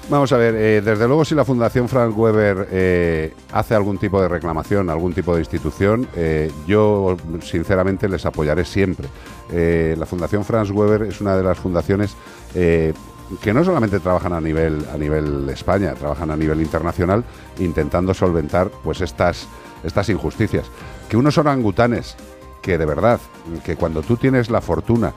Vamos 0.09 0.33
a 0.33 0.37
ver, 0.37 0.53
eh, 0.55 0.81
desde 0.81 1.07
luego 1.07 1.23
si 1.23 1.33
la 1.33 1.45
Fundación 1.45 1.87
Frank 1.87 2.17
Weber 2.17 2.67
eh, 2.71 3.33
hace 3.53 3.73
algún 3.73 3.97
tipo 3.97 4.21
de 4.21 4.27
reclamación, 4.27 4.89
algún 4.89 5.13
tipo 5.13 5.33
de 5.33 5.39
institución, 5.39 6.07
eh, 6.15 6.51
yo 6.67 7.15
sinceramente 7.41 8.09
les 8.09 8.25
apoyaré 8.25 8.65
siempre. 8.65 9.07
La 9.49 10.05
Fundación 10.05 10.43
Franz 10.43 10.71
Weber 10.71 11.03
es 11.03 11.21
una 11.21 11.37
de 11.37 11.43
las 11.43 11.57
fundaciones 11.59 12.15
que 12.53 13.53
no 13.53 13.63
solamente 13.63 13.99
trabajan 13.99 14.33
a 14.33 14.41
nivel, 14.41 14.83
a 14.91 14.97
nivel 14.97 15.47
España, 15.49 15.93
trabajan 15.93 16.31
a 16.31 16.35
nivel 16.35 16.59
internacional 16.61 17.23
intentando 17.59 18.13
solventar 18.13 18.71
pues 18.83 19.01
estas, 19.01 19.47
estas 19.83 20.09
injusticias. 20.09 20.65
Que 21.07 21.17
unos 21.17 21.37
orangutanes 21.37 22.15
que 22.61 22.77
de 22.77 22.85
verdad, 22.85 23.19
que 23.63 23.75
cuando 23.75 24.01
tú 24.01 24.17
tienes 24.17 24.49
la 24.49 24.61
fortuna 24.61 25.13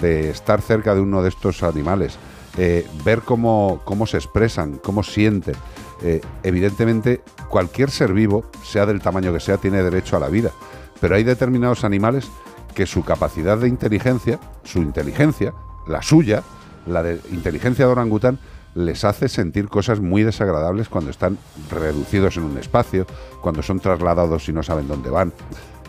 de 0.00 0.30
estar 0.30 0.60
cerca 0.60 0.94
de 0.94 1.00
uno 1.00 1.22
de 1.22 1.30
estos 1.30 1.62
animales, 1.62 2.18
eh, 2.58 2.84
ver 3.04 3.20
cómo, 3.20 3.80
cómo 3.84 4.04
se 4.06 4.16
expresan, 4.16 4.78
cómo 4.82 5.04
sienten, 5.04 5.54
eh, 6.02 6.20
evidentemente 6.42 7.20
cualquier 7.48 7.90
ser 7.90 8.12
vivo, 8.12 8.44
sea 8.64 8.84
del 8.84 9.00
tamaño 9.00 9.32
que 9.32 9.38
sea, 9.38 9.58
tiene 9.58 9.80
derecho 9.82 10.16
a 10.16 10.20
la 10.20 10.28
vida. 10.28 10.50
Pero 11.00 11.14
hay 11.14 11.22
determinados 11.22 11.84
animales 11.84 12.28
que 12.74 12.84
su 12.84 13.04
capacidad 13.04 13.58
de 13.58 13.68
inteligencia, 13.68 14.40
su 14.64 14.80
inteligencia, 14.80 15.54
la 15.86 16.02
suya, 16.02 16.42
la 16.84 17.04
de 17.04 17.20
inteligencia 17.30 17.86
de 17.86 17.92
orangután, 17.92 18.40
les 18.74 19.04
hace 19.04 19.28
sentir 19.28 19.68
cosas 19.68 20.00
muy 20.00 20.24
desagradables 20.24 20.88
cuando 20.88 21.10
están 21.10 21.38
reducidos 21.70 22.36
en 22.36 22.44
un 22.44 22.58
espacio, 22.58 23.06
cuando 23.40 23.62
son 23.62 23.80
trasladados 23.80 24.48
y 24.48 24.52
no 24.52 24.62
saben 24.62 24.88
dónde 24.88 25.10
van, 25.10 25.32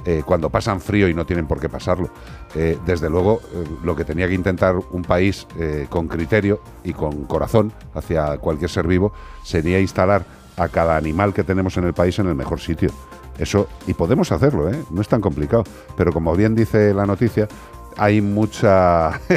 eh, 0.05 0.23
cuando 0.25 0.49
pasan 0.49 0.79
frío 0.81 1.09
y 1.09 1.13
no 1.13 1.25
tienen 1.25 1.47
por 1.47 1.59
qué 1.59 1.69
pasarlo. 1.69 2.09
Eh, 2.55 2.77
desde 2.85 3.09
luego, 3.09 3.41
eh, 3.53 3.63
lo 3.83 3.95
que 3.95 4.05
tenía 4.05 4.27
que 4.27 4.33
intentar 4.33 4.75
un 4.91 5.03
país 5.03 5.45
con 5.89 6.07
criterio 6.07 6.61
y 6.83 6.93
con 6.93 7.25
corazón 7.25 7.71
hacia 7.93 8.37
cualquier 8.37 8.69
ser 8.69 8.87
vivo 8.87 9.11
sería 9.43 9.79
instalar 9.79 10.25
a 10.57 10.67
cada 10.67 10.97
animal 10.97 11.33
que 11.33 11.43
tenemos 11.43 11.77
en 11.77 11.85
el 11.85 11.93
país 11.93 12.17
en 12.19 12.27
el 12.27 12.35
mejor 12.35 12.59
sitio. 12.59 12.89
Eso, 13.37 13.67
y 13.87 13.93
podemos 13.93 14.31
hacerlo, 14.31 14.69
no 14.89 15.01
es 15.01 15.07
tan 15.07 15.21
complicado. 15.21 15.63
Pero 15.95 16.11
como 16.11 16.35
bien 16.35 16.55
dice 16.55 16.93
la 16.93 17.05
noticia, 17.05 17.47
hay 17.99 18.21
mucha 18.21 19.19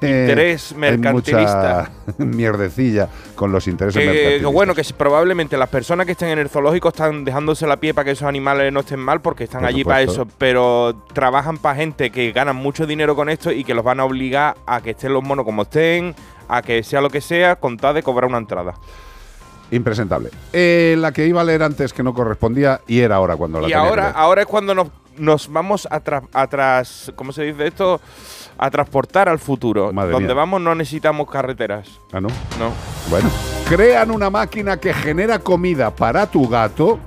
Interés 0.00 0.72
hay 0.72 0.78
mercantilista. 0.78 1.90
mucha 2.06 2.14
mierdecilla 2.24 3.08
con 3.34 3.50
los 3.52 3.66
intereses 3.66 4.00
que 4.00 4.06
mercantilistas. 4.06 4.52
bueno, 4.52 4.74
que 4.74 4.82
probablemente 4.96 5.56
las 5.56 5.68
personas 5.68 6.06
que 6.06 6.12
estén 6.12 6.28
en 6.28 6.38
el 6.38 6.48
zoológico 6.48 6.88
están 6.90 7.24
dejándose 7.24 7.66
la 7.66 7.78
pie 7.78 7.94
para 7.94 8.04
que 8.04 8.10
esos 8.12 8.28
animales 8.28 8.72
no 8.72 8.80
estén 8.80 9.00
mal 9.00 9.20
porque 9.20 9.44
están 9.44 9.60
Por 9.62 9.68
allí 9.70 9.84
para 9.84 10.02
eso, 10.02 10.26
pero 10.38 10.94
trabajan 11.12 11.56
para 11.58 11.76
gente 11.76 12.10
que 12.10 12.32
ganan 12.32 12.56
mucho 12.56 12.86
dinero 12.86 13.16
con 13.16 13.28
esto 13.28 13.50
y 13.50 13.64
que 13.64 13.74
los 13.74 13.84
van 13.84 14.00
a 14.00 14.04
obligar 14.04 14.56
a 14.66 14.80
que 14.82 14.90
estén 14.90 15.12
los 15.14 15.22
monos 15.22 15.44
como 15.44 15.62
estén, 15.62 16.14
a 16.48 16.62
que 16.62 16.82
sea 16.82 17.00
lo 17.00 17.08
que 17.10 17.20
sea, 17.20 17.56
con 17.56 17.76
tal 17.76 17.94
de 17.94 18.02
cobrar 18.02 18.28
una 18.28 18.38
entrada. 18.38 18.74
Impresentable. 19.72 20.30
Eh, 20.52 20.96
la 20.98 21.12
que 21.12 21.26
iba 21.26 21.40
a 21.40 21.44
leer 21.44 21.62
antes 21.62 21.92
que 21.92 22.02
no 22.02 22.12
correspondía 22.12 22.80
y 22.88 23.00
era 23.00 23.16
ahora 23.16 23.36
cuando 23.36 23.60
la 23.60 23.68
Y 23.68 23.70
tenía 23.70 23.82
que 23.84 23.88
ahora, 23.88 24.02
leer. 24.02 24.14
ahora 24.16 24.40
es 24.42 24.46
cuando 24.48 24.74
nos, 24.74 24.88
nos 25.20 25.52
vamos 25.52 25.86
a, 25.90 26.02
tra- 26.02 26.26
a 26.32 26.46
tras- 26.48 27.12
¿cómo 27.16 27.32
se 27.32 27.44
dice 27.44 27.66
esto? 27.68 28.00
A 28.58 28.70
transportar 28.70 29.28
al 29.28 29.38
futuro. 29.38 29.92
Madre 29.92 30.12
Donde 30.12 30.28
mía. 30.28 30.34
vamos 30.34 30.60
no 30.60 30.74
necesitamos 30.74 31.30
carreteras. 31.30 31.88
Ah, 32.12 32.20
¿no? 32.20 32.28
No. 32.58 32.72
Bueno, 33.08 33.28
crean 33.68 34.10
una 34.10 34.30
máquina 34.30 34.78
que 34.78 34.92
genera 34.92 35.38
comida 35.38 35.94
para 35.94 36.26
tu 36.26 36.48
gato 36.48 36.98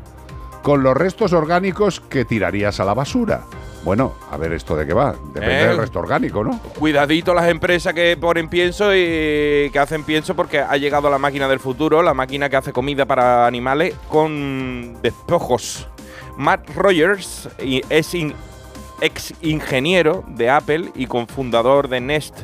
con 0.61 0.81
los 0.84 0.95
restos 0.95 1.34
orgánicos 1.34 1.99
que 1.99 2.23
tirarías 2.26 2.80
a 2.80 2.85
la 2.85 2.94
basura. 2.94 3.41
Bueno, 3.84 4.14
a 4.31 4.38
ver 4.38 4.53
esto 4.53 4.77
de 4.77 4.88
qué 4.88 4.94
va. 4.94 5.14
Depende 5.34 5.61
Eh. 5.61 5.68
del 5.68 5.77
resto 5.77 5.99
orgánico, 5.99 6.41
¿no? 6.41 6.57
Cuidadito 6.80 7.34
las 7.34 7.49
empresas 7.49 7.94
que 7.94 8.15
ponen 8.15 8.48
pienso 8.48 8.94
y 8.95 9.69
que 9.73 9.77
hacen 9.77 10.06
pienso 10.06 10.38
porque 10.38 10.60
ha 10.60 10.77
llegado 10.77 11.10
la 11.10 11.18
máquina 11.18 11.49
del 11.49 11.60
futuro, 11.60 12.02
la 12.02 12.14
máquina 12.14 12.48
que 12.48 12.56
hace 12.56 12.72
comida 12.72 13.06
para 13.06 13.45
animales 13.45 13.94
con 14.07 15.02
despojos. 15.02 15.90
Matt 16.38 16.69
Rogers 16.76 17.49
es 17.60 18.15
ex 19.01 19.34
ingeniero 19.41 20.23
de 20.27 20.49
Apple 20.49 20.91
y 20.95 21.07
cofundador 21.07 21.88
de 21.89 22.01
Nest. 22.01 22.35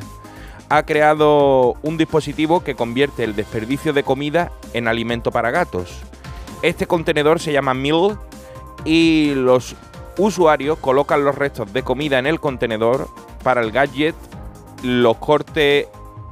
Ha 0.68 0.84
creado 0.84 1.74
un 1.82 1.96
dispositivo 1.96 2.62
que 2.62 2.76
convierte 2.76 3.24
el 3.24 3.34
desperdicio 3.34 3.92
de 3.92 4.04
comida 4.04 4.52
en 4.72 4.86
alimento 4.86 5.32
para 5.32 5.50
gatos. 5.50 5.98
Este 6.62 6.86
contenedor 6.86 7.40
se 7.40 7.52
llama 7.52 7.74
Mill 7.74 8.16
y 8.84 9.32
los 9.34 9.74
usuarios 10.18 10.78
colocan 10.78 11.24
los 11.24 11.34
restos 11.34 11.72
de 11.72 11.82
comida 11.82 12.18
en 12.18 12.26
el 12.26 12.38
contenedor 12.38 13.08
para 13.42 13.62
el 13.62 13.72
gadget, 13.72 14.14
los 14.82 15.16
corte 15.16 15.88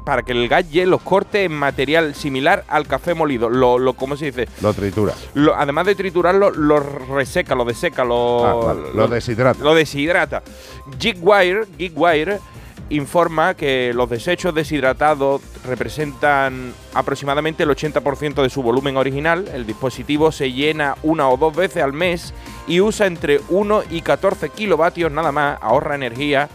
para 0.08 0.22
que 0.22 0.32
el 0.32 0.48
gas 0.48 0.64
los 0.72 1.02
corte 1.02 1.44
en 1.44 1.52
material 1.52 2.14
similar 2.14 2.64
al 2.68 2.86
café 2.86 3.12
molido. 3.12 3.50
Lo, 3.50 3.78
lo 3.78 3.92
¿Cómo 3.92 4.16
se 4.16 4.24
dice? 4.32 4.48
Lo 4.62 4.72
tritura. 4.72 5.12
Lo- 5.34 5.54
además 5.54 5.84
de 5.84 5.94
triturarlo, 5.94 6.50
lo 6.50 6.80
reseca, 6.80 7.54
lo 7.54 7.66
deseca, 7.66 8.04
lo, 8.04 8.70
Ah, 8.70 8.74
lo 8.94 9.06
deshidrata. 9.06 9.62
Lo 9.62 9.74
deshidrata. 9.74 10.42
Gigwire, 10.98 11.66
Gigwire 11.76 12.38
informa 12.88 13.52
que 13.52 13.92
los 13.94 14.08
desechos 14.08 14.54
deshidratados 14.54 15.42
representan 15.66 16.72
aproximadamente 16.94 17.64
el 17.64 17.68
80% 17.68 18.40
de 18.42 18.48
su 18.48 18.62
volumen 18.62 18.96
original. 18.96 19.46
El 19.52 19.66
dispositivo 19.66 20.32
se 20.32 20.50
llena 20.52 20.96
una 21.02 21.28
o 21.28 21.36
dos 21.36 21.54
veces 21.54 21.82
al 21.82 21.92
mes 21.92 22.32
y 22.66 22.80
usa 22.80 23.06
entre 23.06 23.42
1 23.50 23.82
y 23.90 24.00
14 24.00 24.48
kilovatios 24.48 25.12
nada 25.12 25.32
más, 25.32 25.58
ahorra 25.60 25.96
energía. 25.96 26.48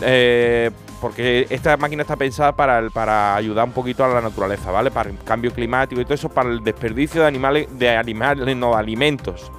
eh, 0.00 0.70
porque 1.00 1.46
esta 1.50 1.76
máquina 1.76 2.02
está 2.02 2.16
pensada 2.16 2.52
para, 2.52 2.78
el- 2.78 2.90
para 2.90 3.34
ayudar 3.36 3.64
un 3.64 3.72
poquito 3.72 4.04
a 4.04 4.08
la 4.08 4.20
naturaleza, 4.20 4.70
¿vale? 4.70 4.90
Para 4.90 5.10
el 5.10 5.18
cambio 5.18 5.52
climático 5.52 6.00
y 6.00 6.04
todo 6.04 6.14
eso, 6.14 6.28
para 6.28 6.48
el 6.50 6.62
desperdicio 6.64 7.20
de 7.22 7.26
animales, 7.28 7.66
de 7.78 7.96
animales, 7.96 8.56
no 8.56 8.70
de 8.70 8.76
alimentos. 8.76 9.50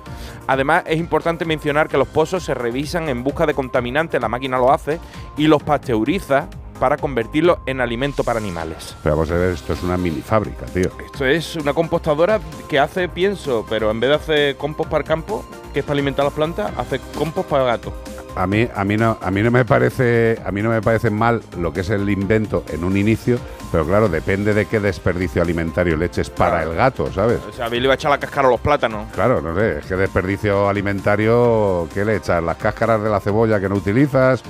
Además, 0.47 0.83
es 0.87 0.97
importante 0.97 1.43
mencionar 1.45 1.89
que 1.89 1.97
los 1.97 2.07
pozos 2.07 2.43
se 2.43 2.53
revisan 2.53 3.09
en 3.09 3.23
busca 3.23 3.45
de 3.45 3.53
contaminantes, 3.53 4.21
la 4.21 4.29
máquina 4.29 4.57
lo 4.57 4.71
hace, 4.71 4.99
y 5.35 5.47
los 5.47 5.61
pasteuriza 5.61 6.47
para 6.79 6.95
convertirlos 6.95 7.57
en 7.65 7.81
alimento 7.81 8.23
para 8.23 8.39
animales. 8.39 8.95
Pero 9.03 9.15
vamos 9.15 9.31
a 9.31 9.35
ver, 9.35 9.51
esto 9.53 9.73
es 9.73 9.81
una 9.83 9.97
mini 9.97 10.21
fábrica, 10.21 10.65
tío. 10.67 10.89
Esto 11.03 11.25
es 11.25 11.55
una 11.55 11.73
compostadora 11.73 12.39
que 12.69 12.79
hace 12.79 13.09
pienso, 13.09 13.65
pero 13.67 13.89
en 13.91 13.99
vez 13.99 14.09
de 14.11 14.15
hacer 14.15 14.57
compost 14.57 14.89
para 14.89 15.01
el 15.01 15.07
campo, 15.07 15.43
que 15.73 15.79
es 15.79 15.85
para 15.85 15.93
alimentar 15.95 16.23
las 16.23 16.33
plantas, 16.35 16.71
hace 16.77 16.99
compost 17.17 17.49
para 17.49 17.63
gatos. 17.63 17.93
A 18.37 18.45
mí, 18.45 18.67
a 18.75 18.83
mí 18.83 18.97
no, 18.97 19.17
a 19.21 19.31
mí 19.31 19.41
no 19.41 19.49
me 19.51 19.65
parece, 19.65 20.39
a 20.45 20.51
mí 20.51 20.61
no 20.61 20.69
me 20.69 20.81
parece 20.81 21.09
mal 21.09 21.41
lo 21.59 21.73
que 21.73 21.81
es 21.81 21.89
el 21.89 22.07
invento 22.09 22.63
en 22.69 22.83
un 22.83 22.95
inicio, 22.95 23.39
pero 23.71 23.83
claro, 23.85 24.09
depende 24.09 24.53
de 24.53 24.65
qué 24.67 24.79
desperdicio 24.79 25.41
alimentario 25.41 25.97
le 25.97 26.05
eches 26.05 26.29
para 26.29 26.61
el 26.63 26.75
gato, 26.75 27.11
¿sabes? 27.11 27.39
O 27.49 27.51
sea, 27.51 27.65
a 27.65 27.69
mí 27.69 27.79
le 27.79 27.85
iba 27.85 27.93
a 27.93 27.95
echar 27.95 28.11
la 28.11 28.19
cáscara 28.19 28.47
a 28.47 28.51
los 28.51 28.61
plátanos. 28.61 29.11
Claro, 29.13 29.41
no 29.41 29.55
sé, 29.55 29.79
es 29.79 29.85
que 29.87 29.95
desperdicio 29.95 30.69
alimentario, 30.69 31.87
¿qué 31.93 32.05
le 32.05 32.17
echas? 32.17 32.43
Las 32.43 32.57
cáscaras 32.57 33.01
de 33.01 33.09
la 33.09 33.19
cebolla 33.19 33.59
que 33.59 33.69
no 33.69 33.75
utilizas, 33.75 34.43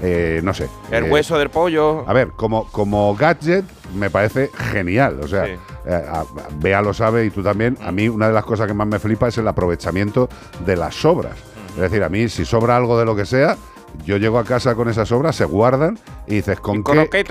Eh, 0.00 0.40
no 0.44 0.54
sé. 0.54 0.68
El 0.92 1.06
Eh, 1.06 1.10
hueso 1.10 1.36
del 1.38 1.50
pollo. 1.50 2.04
A 2.08 2.12
ver, 2.12 2.28
como, 2.36 2.68
como 2.70 3.16
gadget 3.16 3.64
me 3.96 4.10
parece 4.10 4.48
genial. 4.70 5.18
O 5.20 5.26
sea, 5.26 5.46
Sí. 5.46 5.50
eh, 5.86 6.04
a- 6.08 6.24
Bea 6.54 6.80
lo 6.82 6.94
sabe 6.94 7.24
y 7.24 7.30
tú 7.30 7.42
también. 7.42 7.76
A 7.82 7.90
mí 7.90 8.08
una 8.08 8.28
de 8.28 8.32
las 8.32 8.44
cosas 8.44 8.68
que 8.68 8.74
más 8.74 8.86
me 8.86 9.00
flipa 9.00 9.26
es 9.26 9.38
el 9.38 9.48
aprovechamiento 9.48 10.28
de 10.64 10.76
las 10.76 10.94
sobras. 10.94 11.34
Es 11.78 11.82
decir, 11.82 12.02
a 12.02 12.08
mí 12.08 12.28
si 12.28 12.44
sobra 12.44 12.76
algo 12.76 12.98
de 12.98 13.04
lo 13.04 13.14
que 13.14 13.24
sea, 13.24 13.56
yo 14.04 14.16
llego 14.16 14.40
a 14.40 14.44
casa 14.44 14.74
con 14.74 14.88
esas 14.88 15.08
sobras, 15.08 15.36
se 15.36 15.44
guardan 15.44 15.96
y 16.26 16.34
dices, 16.36 16.58
¿con 16.58 16.82
qué. 16.82 17.08
¿qué, 17.08 17.24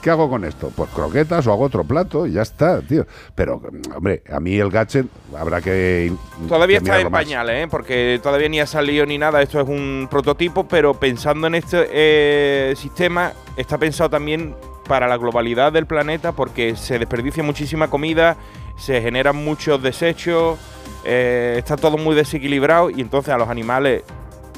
qué 0.00 0.10
hago 0.10 0.30
con 0.30 0.46
esto? 0.46 0.72
Pues 0.74 0.88
croquetas 0.88 1.46
o 1.46 1.52
hago 1.52 1.64
otro 1.64 1.84
plato 1.84 2.26
y 2.26 2.32
ya 2.32 2.40
está, 2.40 2.80
tío. 2.80 3.06
Pero, 3.34 3.60
hombre, 3.94 4.22
a 4.32 4.40
mí 4.40 4.56
el 4.56 4.70
gadget 4.70 5.06
habrá 5.38 5.60
que... 5.60 6.10
Todavía 6.48 6.78
que 6.78 6.84
está 6.84 6.98
en 6.98 7.10
más. 7.10 7.24
pañales, 7.24 7.64
¿eh? 7.64 7.68
porque 7.70 8.18
todavía 8.22 8.48
ni 8.48 8.58
ha 8.58 8.66
salido 8.66 9.04
ni 9.04 9.18
nada. 9.18 9.42
Esto 9.42 9.60
es 9.60 9.68
un 9.68 10.08
prototipo, 10.10 10.66
pero 10.66 10.94
pensando 10.94 11.46
en 11.46 11.56
este 11.56 11.86
eh, 11.92 12.74
sistema, 12.74 13.34
está 13.58 13.76
pensado 13.76 14.08
también 14.08 14.54
para 14.88 15.06
la 15.08 15.18
globalidad 15.18 15.72
del 15.72 15.84
planeta, 15.86 16.32
porque 16.32 16.74
se 16.74 16.98
desperdicia 16.98 17.42
muchísima 17.42 17.90
comida, 17.90 18.38
se 18.80 19.00
generan 19.00 19.36
muchos 19.36 19.82
desechos, 19.82 20.58
eh, 21.04 21.54
está 21.58 21.76
todo 21.76 21.98
muy 21.98 22.14
desequilibrado 22.16 22.90
y 22.90 23.00
entonces 23.00 23.32
a 23.32 23.38
los 23.38 23.48
animales 23.48 24.02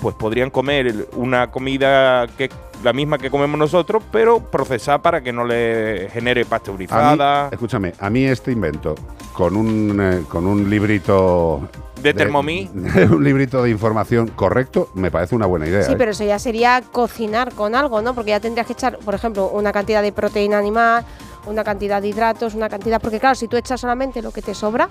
pues 0.00 0.14
podrían 0.16 0.50
comer 0.50 1.08
una 1.14 1.50
comida 1.50 2.26
que 2.26 2.50
la 2.82 2.92
misma 2.92 3.18
que 3.18 3.30
comemos 3.30 3.58
nosotros, 3.58 4.02
pero 4.10 4.40
procesada 4.40 5.00
para 5.00 5.22
que 5.22 5.32
no 5.32 5.44
le 5.44 6.08
genere 6.12 6.40
A 6.40 6.44
mí, 6.44 6.50
pasteurizada. 6.50 7.48
escúchame, 7.52 7.94
a 7.98 8.10
mí 8.10 8.24
este 8.24 8.50
invento 8.50 8.96
con 9.32 9.56
un, 9.56 10.00
eh, 10.00 10.24
con 10.28 10.46
un 10.46 10.68
librito... 10.68 11.68
De 12.02 12.12
Thermomix. 12.12 12.72
un 13.12 13.22
librito 13.22 13.62
de 13.62 13.70
información 13.70 14.26
correcto 14.34 14.90
me 14.94 15.12
parece 15.12 15.36
una 15.36 15.46
buena 15.46 15.68
idea. 15.68 15.84
Sí, 15.84 15.92
¿eh? 15.92 15.96
pero 15.96 16.10
eso 16.10 16.24
ya 16.24 16.40
sería 16.40 16.82
cocinar 16.90 17.54
con 17.54 17.76
algo, 17.76 18.02
¿no? 18.02 18.12
Porque 18.14 18.30
ya 18.30 18.40
tendrías 18.40 18.66
que 18.66 18.72
echar, 18.72 18.98
por 18.98 19.14
ejemplo, 19.14 19.48
una 19.50 19.72
cantidad 19.72 20.02
de 20.02 20.10
proteína 20.10 20.58
animal, 20.58 21.04
una 21.46 21.64
cantidad 21.64 22.00
de 22.02 22.08
hidratos, 22.08 22.54
una 22.54 22.68
cantidad. 22.68 23.00
Porque, 23.00 23.18
claro, 23.20 23.34
si 23.34 23.48
tú 23.48 23.56
echas 23.56 23.80
solamente 23.80 24.22
lo 24.22 24.30
que 24.30 24.42
te 24.42 24.54
sobra, 24.54 24.88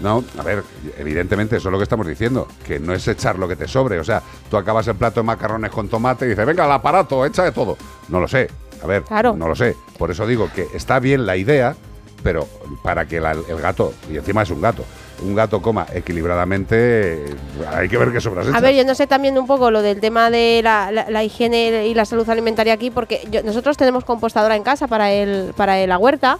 No, 0.00 0.24
a 0.38 0.42
ver, 0.42 0.64
evidentemente 0.98 1.56
eso 1.58 1.68
es 1.68 1.72
lo 1.72 1.78
que 1.78 1.84
estamos 1.84 2.06
diciendo, 2.06 2.48
que 2.66 2.80
no 2.80 2.94
es 2.94 3.06
echar 3.06 3.38
lo 3.38 3.46
que 3.46 3.56
te 3.56 3.68
sobre. 3.68 4.00
O 4.00 4.04
sea, 4.04 4.22
tú 4.50 4.56
acabas 4.56 4.88
el 4.88 4.94
plato 4.96 5.20
de 5.20 5.24
macarrones 5.26 5.70
con 5.70 5.88
tomate 5.88 6.24
y 6.24 6.28
dices, 6.30 6.46
venga, 6.46 6.64
al 6.64 6.72
aparato, 6.72 7.24
echa 7.26 7.44
de 7.44 7.52
todo. 7.52 7.76
No 8.08 8.18
lo 8.18 8.26
sé, 8.26 8.48
a 8.82 8.86
ver, 8.86 9.04
no 9.36 9.48
lo 9.48 9.54
sé. 9.54 9.76
Por 9.98 10.10
eso 10.10 10.26
digo 10.26 10.48
que 10.54 10.66
está 10.74 10.98
bien 10.98 11.26
la 11.26 11.36
idea, 11.36 11.76
pero 12.22 12.48
para 12.82 13.06
que 13.06 13.20
la- 13.20 13.32
el 13.32 13.60
gato, 13.60 13.92
y 14.10 14.16
encima 14.16 14.42
es 14.42 14.50
un 14.50 14.62
gato, 14.62 14.82
un 15.24 15.34
gato 15.34 15.60
coma 15.62 15.86
equilibradamente, 15.92 17.24
hay 17.72 17.88
que 17.88 17.96
ver 17.98 18.12
qué 18.12 18.20
sobras 18.20 18.46
A 18.46 18.50
echas. 18.50 18.62
ver, 18.62 18.74
yo 18.74 18.84
no 18.84 18.94
sé 18.94 19.06
también 19.06 19.38
un 19.38 19.46
poco 19.46 19.70
lo 19.70 19.82
del 19.82 20.00
tema 20.00 20.30
de 20.30 20.60
la, 20.62 20.90
la- 20.90 21.08
la 21.10 21.24
higiene 21.24 21.86
y 21.86 21.94
la 21.94 22.04
salud 22.04 22.28
alimentaria 22.28 22.72
aquí, 22.72 22.90
porque 22.90 23.26
yo- 23.30 23.42
nosotros 23.42 23.76
tenemos 23.76 24.04
compostadora 24.04 24.56
en 24.56 24.62
casa 24.62 24.86
para, 24.88 25.12
el, 25.12 25.52
para 25.56 25.86
la 25.86 25.98
huerta. 25.98 26.38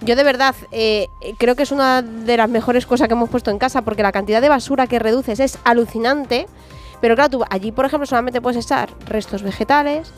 Yo 0.00 0.14
de 0.14 0.22
verdad 0.22 0.54
eh, 0.70 1.08
creo 1.38 1.56
que 1.56 1.64
es 1.64 1.72
una 1.72 2.02
de 2.02 2.36
las 2.36 2.48
mejores 2.48 2.86
cosas 2.86 3.08
que 3.08 3.14
hemos 3.14 3.28
puesto 3.30 3.50
en 3.50 3.58
casa, 3.58 3.82
porque 3.82 4.02
la 4.02 4.12
cantidad 4.12 4.40
de 4.40 4.48
basura 4.48 4.86
que 4.86 4.98
reduces 4.98 5.40
es 5.40 5.58
alucinante. 5.64 6.46
Pero 7.00 7.14
claro, 7.16 7.30
tú 7.30 7.44
allí, 7.50 7.72
por 7.72 7.84
ejemplo, 7.86 8.06
solamente 8.06 8.40
puedes 8.40 8.64
echar 8.64 8.90
restos 9.06 9.42
vegetales, 9.42 10.12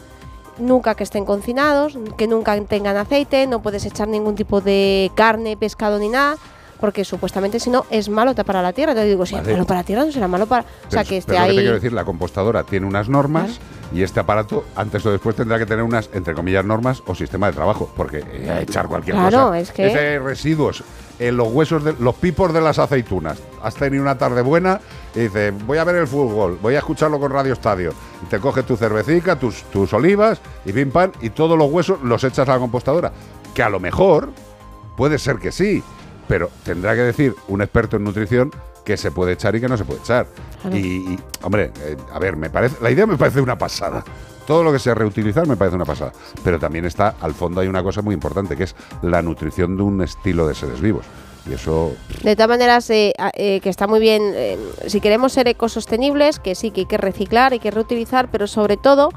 nunca 0.59 0.95
que 0.95 1.05
estén 1.05 1.25
cocinados, 1.25 1.97
que 2.19 2.27
nunca 2.27 2.59
tengan 2.63 2.97
aceite, 2.97 3.47
no 3.47 3.63
puedes 3.63 3.85
echar 3.87 4.09
ningún 4.09 4.35
tipo 4.35 4.61
de 4.61 5.11
carne, 5.15 5.57
pescado 5.57 5.99
ni 5.99 6.09
nada, 6.11 6.37
porque 6.81 7.05
supuestamente 7.05 7.61
si 7.61 7.71
no 7.71 7.85
es 7.91 8.09
malo 8.09 8.35
para 8.35 8.63
la 8.63 8.73
tierra. 8.73 8.95
Te 8.95 9.05
digo, 9.05 9.27
si 9.27 9.37
es 9.37 9.47
malo 9.47 9.65
para 9.67 9.81
la 9.81 9.85
tierra, 9.85 10.05
no 10.05 10.13
será 10.13 10.29
malo 10.29 10.47
para... 10.47 10.63
o 10.63 10.91
sea, 10.91 11.05
que 11.05 11.19
esté 11.19 11.33
pero 11.33 11.45
lo 11.45 11.51
ahí... 11.51 11.57
te 11.57 11.63
quiero 11.63 11.75
decir, 11.75 11.93
la 11.93 12.05
compostadora 12.05 12.65
tiene 12.65 12.87
unas 12.87 13.09
normas 13.09 13.61
y 13.93 14.03
este 14.03 14.21
aparato 14.21 14.65
antes 14.77 15.05
o 15.05 15.11
después 15.11 15.35
tendrá 15.37 15.59
que 15.59 15.67
tener 15.67 15.85
unas, 15.85 16.11
entre 16.13 16.35
comillas, 16.35 16.65
normas 16.65 17.03
o 17.07 17.15
sistema 17.15 17.49
de 17.49 17.53
trabajo, 17.55 17.91
porque 17.97 18.19
eh, 18.19 18.59
echar 18.63 18.87
cualquier 18.87 19.17
Claro, 19.17 19.47
cosa. 19.49 19.59
es 19.59 19.73
que- 19.73 19.87
Ese 19.89 20.19
residuos 20.21 20.85
en 21.19 21.37
los 21.37 21.49
huesos, 21.49 21.85
de, 21.85 21.95
los 21.99 22.15
pipos 22.15 22.53
de 22.55 22.61
las 22.63 22.79
aceitunas. 22.79 23.39
Has 23.63 23.75
tenido 23.75 24.03
una 24.03 24.17
tarde 24.17 24.41
buena 24.43 24.81
y 25.15 25.21
dices, 25.21 25.53
voy 25.67 25.77
a 25.77 25.85
ver 25.85 25.97
el 25.97 26.07
fútbol, 26.07 26.59
voy 26.63 26.77
a 26.77 26.79
escucharlo 26.79 27.21
con 27.21 27.31
Radio 27.31 27.53
Estadio. 27.53 27.93
Y 28.23 28.27
te 28.27 28.39
coges 28.39 28.65
tu 28.65 28.77
cervecica, 28.77 29.37
tus, 29.37 29.65
tus 29.65 29.93
olivas 29.93 30.41
y 30.65 30.73
pim 30.73 30.91
pam, 30.91 31.13
y 31.21 31.31
todos 31.31 31.59
los 31.59 31.71
huesos 31.71 32.01
los 32.03 32.25
echas 32.25 32.49
a 32.49 32.53
la 32.53 32.59
compostadora. 32.59 33.13
Que 33.55 33.63
a 33.63 33.69
lo 33.69 33.81
mejor 33.81 34.31
puede 34.97 35.19
ser 35.19 35.37
que 35.37 35.53
sí, 35.53 35.83
pero 36.31 36.49
tendrá 36.63 36.95
que 36.95 37.01
decir 37.01 37.35
un 37.49 37.61
experto 37.61 37.97
en 37.97 38.05
nutrición 38.05 38.53
que 38.85 38.97
se 38.97 39.11
puede 39.11 39.33
echar 39.33 39.57
y 39.57 39.61
que 39.61 39.69
no 39.69 39.77
se 39.77 39.85
puede 39.85 39.99
echar. 39.99 40.29
Claro. 40.63 40.77
Y, 40.77 40.81
y, 40.81 41.19
hombre, 41.43 41.73
eh, 41.81 41.97
a 42.13 42.21
ver, 42.21 42.37
me 42.37 42.49
parece, 42.49 42.77
la 42.81 42.89
idea 42.89 43.05
me 43.05 43.17
parece 43.17 43.41
una 43.41 43.59
pasada. 43.59 44.05
Todo 44.47 44.63
lo 44.63 44.73
que 44.73 44.79
sea 44.79 44.95
reutilizar 44.95 45.49
me 45.49 45.57
parece 45.57 45.75
una 45.75 45.85
pasada. 45.85 46.13
Pero 46.45 46.61
también 46.61 46.85
está, 46.85 47.17
al 47.21 47.35
fondo 47.35 47.61
hay 47.61 47.67
una 47.67 47.83
cosa 47.83 48.01
muy 48.01 48.15
importante, 48.15 48.57
que 48.57 48.63
es 48.63 48.77
la 49.03 49.23
nutrición 49.23 49.77
de 49.77 49.83
un 49.83 50.03
estilo 50.03 50.47
de 50.47 50.55
seres 50.55 50.81
vivos. 50.81 51.05
Y 51.51 51.55
eso, 51.55 51.95
De 52.23 52.37
todas 52.37 52.49
maneras, 52.49 52.89
eh, 52.91 53.13
eh, 53.35 53.59
que 53.59 53.69
está 53.69 53.89
muy 53.89 53.99
bien, 53.99 54.33
si 54.87 55.01
queremos 55.01 55.33
ser 55.33 55.49
ecosostenibles, 55.49 56.39
que 56.39 56.55
sí, 56.55 56.71
que 56.71 56.83
hay 56.83 56.87
que 56.87 56.97
reciclar, 56.97 57.55
hay 57.55 57.59
que 57.59 57.73
reutilizar, 57.73 58.31
pero 58.31 58.47
sobre 58.47 58.77
todo 58.77 59.09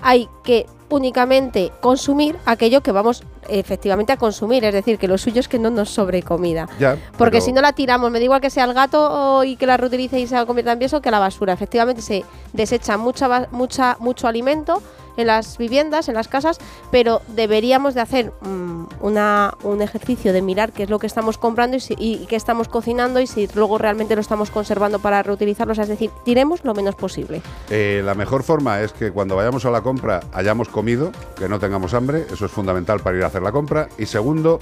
hay 0.00 0.26
que 0.42 0.64
únicamente 0.92 1.72
consumir 1.80 2.36
aquello 2.44 2.82
que 2.82 2.92
vamos 2.92 3.22
efectivamente 3.48 4.12
a 4.12 4.16
consumir, 4.16 4.64
es 4.64 4.72
decir, 4.74 4.98
que 4.98 5.08
lo 5.08 5.18
suyo 5.18 5.40
es 5.40 5.48
que 5.48 5.58
no 5.58 5.70
nos 5.70 5.90
sobre 5.90 6.22
comida. 6.22 6.68
ya. 6.78 6.96
Porque 7.16 7.32
pero- 7.38 7.44
si 7.46 7.52
no 7.52 7.60
la 7.60 7.72
tiramos, 7.72 8.10
me 8.10 8.18
da 8.18 8.24
igual 8.24 8.40
que 8.40 8.50
sea 8.50 8.64
el 8.64 8.74
gato 8.74 9.42
y 9.44 9.56
que 9.56 9.66
la 9.66 9.76
reutilice 9.76 10.20
y 10.20 10.26
se 10.26 10.34
la 10.34 10.46
convierta 10.46 10.72
en 10.72 10.78
pienso 10.78 11.00
que 11.00 11.10
la 11.10 11.18
basura. 11.18 11.52
Efectivamente 11.54 12.02
se 12.02 12.24
desecha 12.52 12.96
mucha, 12.98 13.48
mucha, 13.50 13.96
mucho 14.00 14.28
alimento 14.28 14.82
en 15.16 15.26
las 15.26 15.58
viviendas, 15.58 16.08
en 16.08 16.14
las 16.14 16.28
casas, 16.28 16.58
pero 16.90 17.20
deberíamos 17.28 17.94
de 17.94 18.00
hacer 18.00 18.32
mm, 18.40 18.84
una, 19.00 19.54
un 19.62 19.82
ejercicio 19.82 20.32
de 20.32 20.42
mirar 20.42 20.72
qué 20.72 20.84
es 20.84 20.90
lo 20.90 20.98
que 20.98 21.06
estamos 21.06 21.38
comprando 21.38 21.76
y, 21.76 21.80
si- 21.80 21.94
y 21.98 22.26
qué 22.26 22.36
estamos 22.36 22.68
cocinando 22.68 23.20
y 23.20 23.26
si 23.26 23.48
luego 23.54 23.78
realmente 23.78 24.14
lo 24.14 24.20
estamos 24.20 24.50
conservando 24.50 24.98
para 24.98 25.22
reutilizarlo. 25.22 25.72
O 25.72 25.74
sea, 25.74 25.84
es 25.84 25.90
decir, 25.90 26.10
tiremos 26.24 26.64
lo 26.64 26.74
menos 26.74 26.94
posible. 26.94 27.42
Eh, 27.70 28.02
la 28.04 28.14
mejor 28.14 28.42
forma 28.42 28.80
es 28.80 28.92
que 28.92 29.10
cuando 29.10 29.36
vayamos 29.36 29.64
a 29.64 29.70
la 29.70 29.80
compra 29.82 30.20
hayamos 30.32 30.68
comido, 30.68 31.12
que 31.36 31.48
no 31.48 31.58
tengamos 31.58 31.94
hambre, 31.94 32.26
eso 32.32 32.46
es 32.46 32.52
fundamental 32.52 33.00
para 33.00 33.16
ir 33.18 33.24
a 33.24 33.26
hacer 33.28 33.42
la 33.42 33.52
compra. 33.52 33.88
Y 33.98 34.06
segundo, 34.06 34.58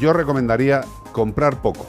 yo 0.00 0.12
recomendaría 0.12 0.82
comprar 1.12 1.62
poco. 1.62 1.86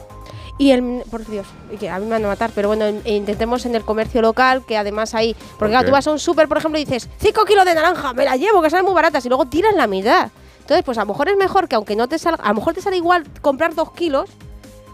Y 0.58 0.72
el, 0.72 1.02
por 1.10 1.24
Dios, 1.24 1.46
que 1.78 1.88
a 1.88 1.98
mí 1.98 2.04
me 2.06 2.10
van 2.12 2.24
a 2.24 2.28
matar, 2.28 2.50
pero 2.54 2.66
bueno, 2.68 2.88
in- 2.88 3.00
intentemos 3.04 3.64
en 3.64 3.74
el 3.76 3.84
comercio 3.84 4.20
local, 4.20 4.64
que 4.66 4.76
además 4.76 5.14
hay. 5.14 5.34
Porque 5.56 5.70
claro, 5.72 5.86
tú 5.86 5.92
vas 5.92 6.06
a 6.06 6.10
un 6.10 6.18
súper, 6.18 6.48
por 6.48 6.58
ejemplo, 6.58 6.80
y 6.80 6.84
dices, 6.84 7.08
5 7.20 7.44
kilos 7.44 7.64
de 7.64 7.74
naranja, 7.74 8.12
me 8.12 8.24
la 8.24 8.36
llevo, 8.36 8.60
que 8.60 8.68
salen 8.68 8.84
muy 8.84 8.94
baratas, 8.94 9.24
y 9.24 9.28
luego 9.28 9.46
tiras 9.46 9.74
la 9.74 9.86
mitad. 9.86 10.30
Entonces, 10.60 10.84
pues 10.84 10.98
a 10.98 11.02
lo 11.02 11.06
mejor 11.12 11.28
es 11.28 11.36
mejor 11.36 11.68
que 11.68 11.76
aunque 11.76 11.94
no 11.96 12.08
te 12.08 12.18
salga, 12.18 12.42
a 12.44 12.48
lo 12.48 12.54
mejor 12.56 12.74
te 12.74 12.82
sale 12.82 12.96
igual 12.96 13.24
comprar 13.40 13.74
2 13.74 13.92
kilos 13.92 14.28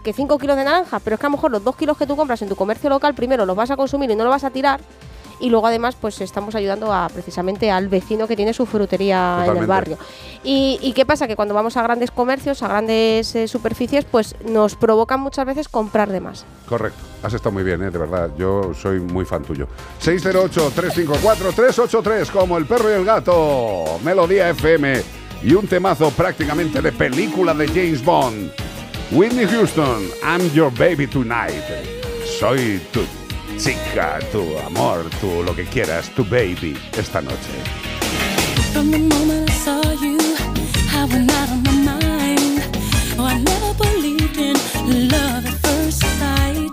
que 0.03 0.13
5 0.13 0.37
kilos 0.37 0.55
de 0.55 0.63
naranja, 0.63 0.99
pero 0.99 1.15
es 1.15 1.19
que 1.19 1.25
a 1.25 1.29
lo 1.29 1.35
mejor 1.35 1.49
los 1.51 1.63
2 1.63 1.75
kilos 1.75 1.97
que 1.97 2.05
tú 2.05 2.15
compras 2.15 2.39
en 2.43 2.47
tu 2.47 2.55
comercio 2.55 2.89
local, 2.89 3.15
primero 3.15 3.43
los 3.47 3.55
vas 3.55 3.71
a 3.71 3.75
consumir 3.75 4.09
y 4.11 4.15
no 4.15 4.23
los 4.23 4.31
vas 4.31 4.43
a 4.43 4.51
tirar. 4.51 4.79
Y 5.39 5.49
luego 5.49 5.67
además 5.67 5.95
pues 5.99 6.21
estamos 6.21 6.55
ayudando 6.55 6.93
a 6.93 7.09
precisamente 7.09 7.71
al 7.71 7.87
vecino 7.87 8.27
que 8.27 8.35
tiene 8.35 8.53
su 8.53 8.65
frutería 8.65 9.45
en 9.47 9.57
el 9.57 9.67
barrio. 9.67 9.97
¿Y, 10.43 10.79
y 10.81 10.93
qué 10.93 11.05
pasa? 11.05 11.27
Que 11.27 11.35
cuando 11.35 11.53
vamos 11.53 11.77
a 11.77 11.83
grandes 11.83 12.09
comercios, 12.11 12.63
a 12.63 12.67
grandes 12.67 13.35
eh, 13.35 13.47
superficies, 13.47 14.05
pues 14.05 14.35
nos 14.45 14.75
provocan 14.75 15.19
muchas 15.19 15.45
veces 15.45 15.69
comprar 15.69 16.11
de 16.11 16.19
más. 16.19 16.45
Correcto. 16.67 16.99
Has 17.23 17.33
estado 17.33 17.51
muy 17.51 17.63
bien, 17.63 17.81
¿eh? 17.81 17.91
de 17.91 17.97
verdad. 17.97 18.29
Yo 18.37 18.73
soy 18.73 18.99
muy 18.99 19.25
fan 19.25 19.43
tuyo. 19.43 19.67
608-354-383, 20.03 22.29
como 22.31 22.57
el 22.57 22.65
perro 22.65 22.89
y 22.89 22.93
el 22.93 23.05
gato. 23.05 23.99
Melodía 24.03 24.49
FM. 24.51 25.01
Y 25.43 25.53
un 25.53 25.67
temazo 25.67 26.09
prácticamente 26.11 26.81
de 26.81 26.91
película 26.91 27.53
de 27.53 27.67
James 27.67 28.03
Bond. 28.03 28.51
Whitney 29.11 29.45
Houston, 29.45 30.09
I'm 30.23 30.49
your 30.51 30.71
baby 30.71 31.05
tonight. 31.07 31.53
Soy 32.39 32.81
tu 32.91 33.01
chica, 33.57 34.19
tu 34.31 34.57
amor, 34.65 35.09
tu 35.19 35.43
lo 35.43 35.55
que 35.55 35.65
quieras, 35.65 36.09
tu 36.15 36.23
baby 36.23 36.77
esta 36.97 37.21
noche. 37.21 37.55
From 38.73 38.91
the 38.91 38.99
moment 38.99 39.49
I 39.49 39.53
saw 39.53 39.81
you, 40.01 40.17
I 40.91 41.05
went 41.05 41.31
out 41.31 41.49
of 41.49 41.63
my 41.63 41.71
mind. 41.71 42.61
Oh, 43.17 43.25
I 43.25 43.39
never 43.39 43.73
believed 43.73 44.37
in 44.37 44.55
love 45.09 45.45
at 45.45 45.53
first 45.65 46.01
sight. 46.01 46.71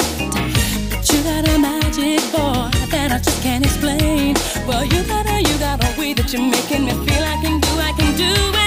But 0.91 1.09
you 1.13 1.23
got 1.23 1.49
a 1.49 1.59
magic 1.59 2.21
boy 2.33 2.71
that 2.91 3.13
I 3.13 3.19
just 3.19 3.43
can't 3.43 3.65
explain. 3.65 4.35
Well, 4.67 4.85
you 4.85 5.03
got 5.05 5.27
a, 5.27 5.41
you 5.41 5.59
got 5.59 5.83
a 5.85 6.01
way 6.01 6.15
that 6.15 6.33
you're 6.33 6.43
making 6.43 6.85
me 6.85 6.93
feel 7.07 7.23
I 7.23 7.39
can 7.43 7.61
do, 7.61 7.71
I 7.79 7.93
can 7.97 8.17
do 8.17 8.25
anything 8.25 8.62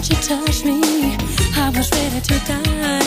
The 0.00 0.14
you 0.14 0.22
touched 0.22 0.64
me, 0.64 0.80
I 1.56 1.68
was 1.76 1.90
ready 1.92 2.20
to 2.22 2.38
die. 2.48 3.04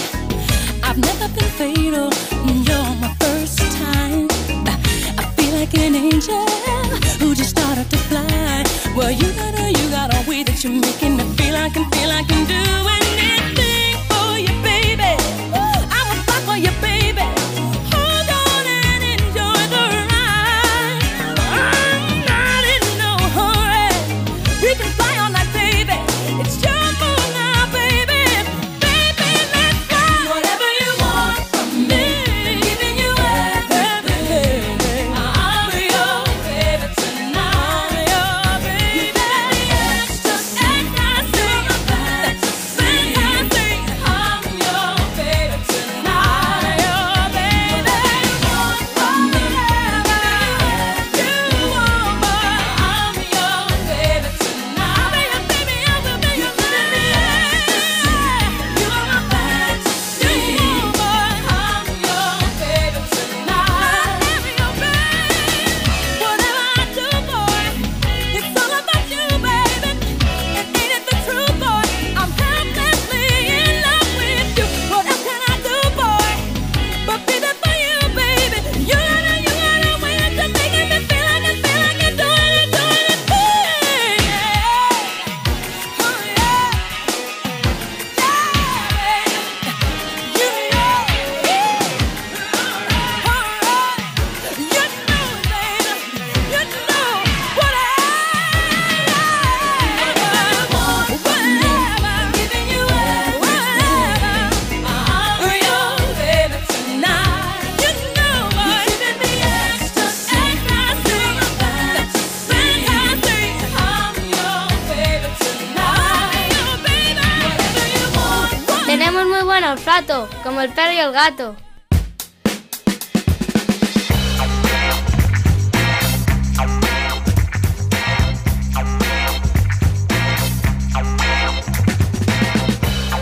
I've 0.83 0.99
never 0.99 1.27
been 1.33 1.49
fatal. 1.57 2.11
You're 2.45 2.95
my 3.01 3.11
first 3.19 3.57
time. 3.81 4.27
I 5.17 5.25
feel 5.35 5.55
like 5.55 5.73
an 5.73 5.95
angel 5.95 6.45
who 7.17 7.33
just 7.33 7.49
started 7.49 7.89
to 7.89 7.97
fly. 7.97 8.63
Well, 8.95 9.09
you 9.09 9.25
got 9.33 9.55
a, 9.59 9.71
you 9.71 9.89
got 9.89 10.13
a 10.13 10.29
way 10.29 10.43
that 10.43 10.63
you're 10.63 10.71
making 10.71 11.17
me 11.17 11.23
feel 11.35 11.55
I 11.55 11.69
can 11.69 11.89
feel 11.89 12.11
I 12.11 12.23
can 12.29 12.45
do 12.45 12.61
anything 12.61 13.12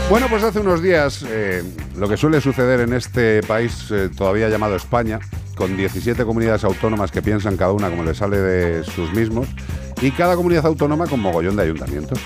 Bueno, 0.10 0.28
pues 0.30 0.44
hace 0.44 0.62
unos 0.62 0.82
días 0.82 1.24
eh, 1.30 1.64
lo 1.96 2.10
que 2.10 2.18
suele 2.18 2.42
suceder 2.42 2.80
en 2.80 2.94
este 2.94 3.44
país 3.44 3.92
eh, 3.92 4.10
todavía 4.18 4.50
llamado 4.50 4.76
España, 4.76 5.20
con 5.56 5.78
17 5.78 6.26
comunidades 6.26 6.64
autónomas 6.64 7.12
que 7.12 7.22
piensan 7.22 7.56
cada 7.56 7.72
una 7.72 7.92
como 7.92 8.04
le 8.04 8.16
sale 8.16 8.38
de 8.38 8.84
sus 8.84 9.14
mismos, 9.14 9.48
y 10.02 10.10
cada 10.10 10.36
comunidad 10.36 10.66
autónoma 10.66 11.06
con 11.06 11.20
mogollón 11.20 11.56
de 11.56 11.64
ayuntamientos. 11.64 12.20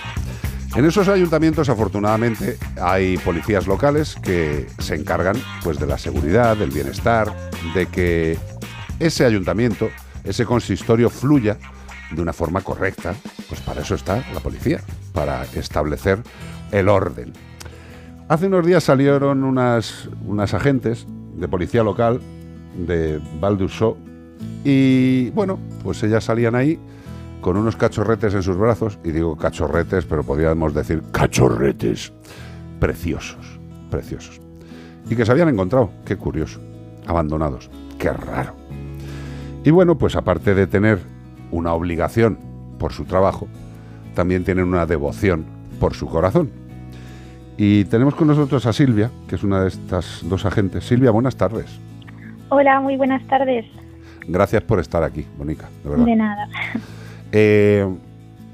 En 0.75 0.83
esos 0.83 1.07
ayuntamientos, 1.07 1.69
afortunadamente, 1.69 2.57
hay 2.81 3.17
policías 3.19 3.65
locales 3.65 4.15
que 4.15 4.67
se 4.79 4.95
encargan 4.95 5.37
pues, 5.63 5.79
de 5.79 5.87
la 5.87 5.97
seguridad, 5.97 6.57
del 6.57 6.69
bienestar, 6.69 7.31
de 7.73 7.85
que 7.85 8.37
ese 8.99 9.23
ayuntamiento, 9.23 9.87
ese 10.25 10.45
consistorio 10.45 11.09
fluya 11.09 11.57
de 12.11 12.21
una 12.21 12.33
forma 12.33 12.59
correcta. 12.59 13.15
Pues 13.47 13.61
para 13.61 13.81
eso 13.81 13.95
está 13.95 14.21
la 14.33 14.41
policía, 14.41 14.81
para 15.13 15.45
establecer 15.45 16.21
el 16.73 16.89
orden. 16.89 17.31
Hace 18.27 18.47
unos 18.47 18.65
días 18.65 18.83
salieron 18.83 19.45
unas, 19.45 20.09
unas 20.25 20.53
agentes 20.53 21.07
de 21.37 21.47
policía 21.47 21.83
local 21.83 22.19
de 22.75 23.21
Val 23.39 23.57
y 24.65 25.29
bueno, 25.29 25.57
pues 25.83 26.03
ellas 26.03 26.25
salían 26.25 26.55
ahí 26.55 26.77
con 27.45 27.57
unos 27.57 27.75
cachorretes 27.75 28.33
en 28.33 28.41
sus 28.41 28.57
brazos, 28.57 28.97
y 29.03 29.11
digo 29.11 29.37
cachorretes, 29.37 30.05
pero 30.05 30.23
podríamos 30.23 30.73
decir 30.73 31.03
cachorretes, 31.11 32.11
preciosos, 32.79 33.59
preciosos. 33.91 34.41
Y 35.07 35.15
que 35.15 35.27
se 35.27 35.31
habían 35.31 35.49
encontrado, 35.49 35.91
qué 36.07 36.17
curioso, 36.17 36.59
abandonados, 37.05 37.69
qué 37.99 38.11
raro. 38.11 38.55
Y 39.63 39.69
bueno, 39.69 39.95
pues 39.95 40.15
aparte 40.15 40.55
de 40.55 40.65
tener 40.65 40.97
una 41.51 41.73
obligación 41.73 42.39
por 42.79 42.93
su 42.93 43.05
trabajo, 43.05 43.47
también 44.15 44.43
tienen 44.43 44.65
una 44.65 44.87
devoción 44.87 45.45
por 45.79 45.93
su 45.93 46.07
corazón. 46.07 46.49
Y 47.57 47.85
tenemos 47.85 48.15
con 48.15 48.27
nosotros 48.27 48.65
a 48.65 48.73
Silvia, 48.73 49.11
que 49.27 49.35
es 49.35 49.43
una 49.43 49.61
de 49.61 49.67
estas 49.67 50.21
dos 50.23 50.47
agentes. 50.47 50.83
Silvia, 50.83 51.11
buenas 51.11 51.35
tardes. 51.35 51.79
Hola, 52.49 52.79
muy 52.79 52.97
buenas 52.97 53.23
tardes. 53.27 53.67
Gracias 54.27 54.63
por 54.63 54.79
estar 54.79 55.03
aquí, 55.03 55.27
Bonica, 55.37 55.69
de 55.83 55.89
verdad. 55.91 56.05
De 56.05 56.15
nada. 56.15 56.49
Eh, 57.31 57.85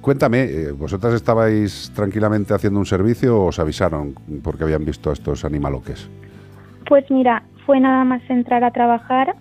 cuéntame, 0.02 0.44
eh, 0.44 0.72
¿vosotras 0.72 1.14
estabais 1.14 1.92
tranquilamente 1.96 2.54
haciendo 2.54 2.80
un 2.80 2.86
servicio 2.86 3.40
o 3.40 3.46
os 3.48 3.60
avisaron 3.60 4.16
porque 4.44 4.64
habían 4.64 4.86
visto 4.86 5.10
a 5.10 5.14
estos 5.14 5.46
animaloques? 5.46 6.10
Pues 6.88 7.10
mira, 7.10 7.44
fue 7.66 7.80
nada 7.80 8.04
más 8.04 8.22
entrar 8.30 8.64
a 8.64 8.72
trabajar. 8.72 9.36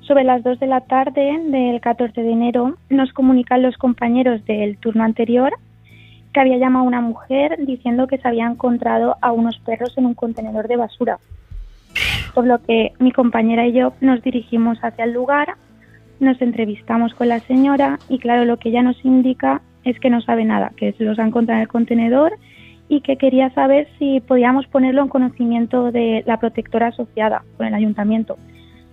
Sobre 0.00 0.24
las 0.24 0.42
2 0.42 0.60
de 0.60 0.66
la 0.66 0.82
tarde 0.82 1.40
del 1.46 1.80
14 1.80 2.20
de 2.20 2.30
enero 2.30 2.76
nos 2.90 3.12
comunican 3.12 3.62
los 3.62 3.76
compañeros 3.78 4.44
del 4.44 4.76
turno 4.76 5.02
anterior 5.02 5.54
que 6.34 6.40
había 6.40 6.58
llamado 6.58 6.84
a 6.84 6.88
una 6.88 7.00
mujer 7.00 7.56
diciendo 7.64 8.06
que 8.06 8.18
se 8.18 8.28
había 8.28 8.46
encontrado 8.46 9.16
a 9.22 9.32
unos 9.32 9.58
perros 9.60 9.96
en 9.96 10.04
un 10.04 10.14
contenedor 10.14 10.68
de 10.68 10.76
basura. 10.76 11.18
Por 12.34 12.46
lo 12.46 12.60
que 12.60 12.92
mi 12.98 13.12
compañera 13.12 13.66
y 13.66 13.72
yo 13.72 13.94
nos 14.00 14.20
dirigimos 14.20 14.78
hacia 14.82 15.04
el 15.04 15.12
lugar, 15.12 15.54
nos 16.20 16.40
entrevistamos 16.40 17.14
con 17.14 17.28
la 17.28 17.40
señora 17.40 17.98
y 18.08 18.18
claro, 18.18 18.44
lo 18.44 18.56
que 18.58 18.70
ella 18.70 18.82
nos 18.82 19.02
indica 19.04 19.62
es 19.84 19.98
que 20.00 20.10
no 20.10 20.20
sabe 20.20 20.44
nada, 20.44 20.72
que 20.76 20.92
se 20.92 21.04
los 21.04 21.18
ha 21.18 21.26
encontrado 21.26 21.58
en 21.58 21.62
el 21.62 21.68
contenedor 21.68 22.32
y 22.88 23.00
que 23.00 23.16
quería 23.16 23.50
saber 23.54 23.88
si 23.98 24.20
podíamos 24.20 24.66
ponerlo 24.66 25.02
en 25.02 25.08
conocimiento 25.08 25.90
de 25.90 26.22
la 26.26 26.38
protectora 26.38 26.88
asociada 26.88 27.44
con 27.56 27.66
el 27.66 27.74
ayuntamiento. 27.74 28.36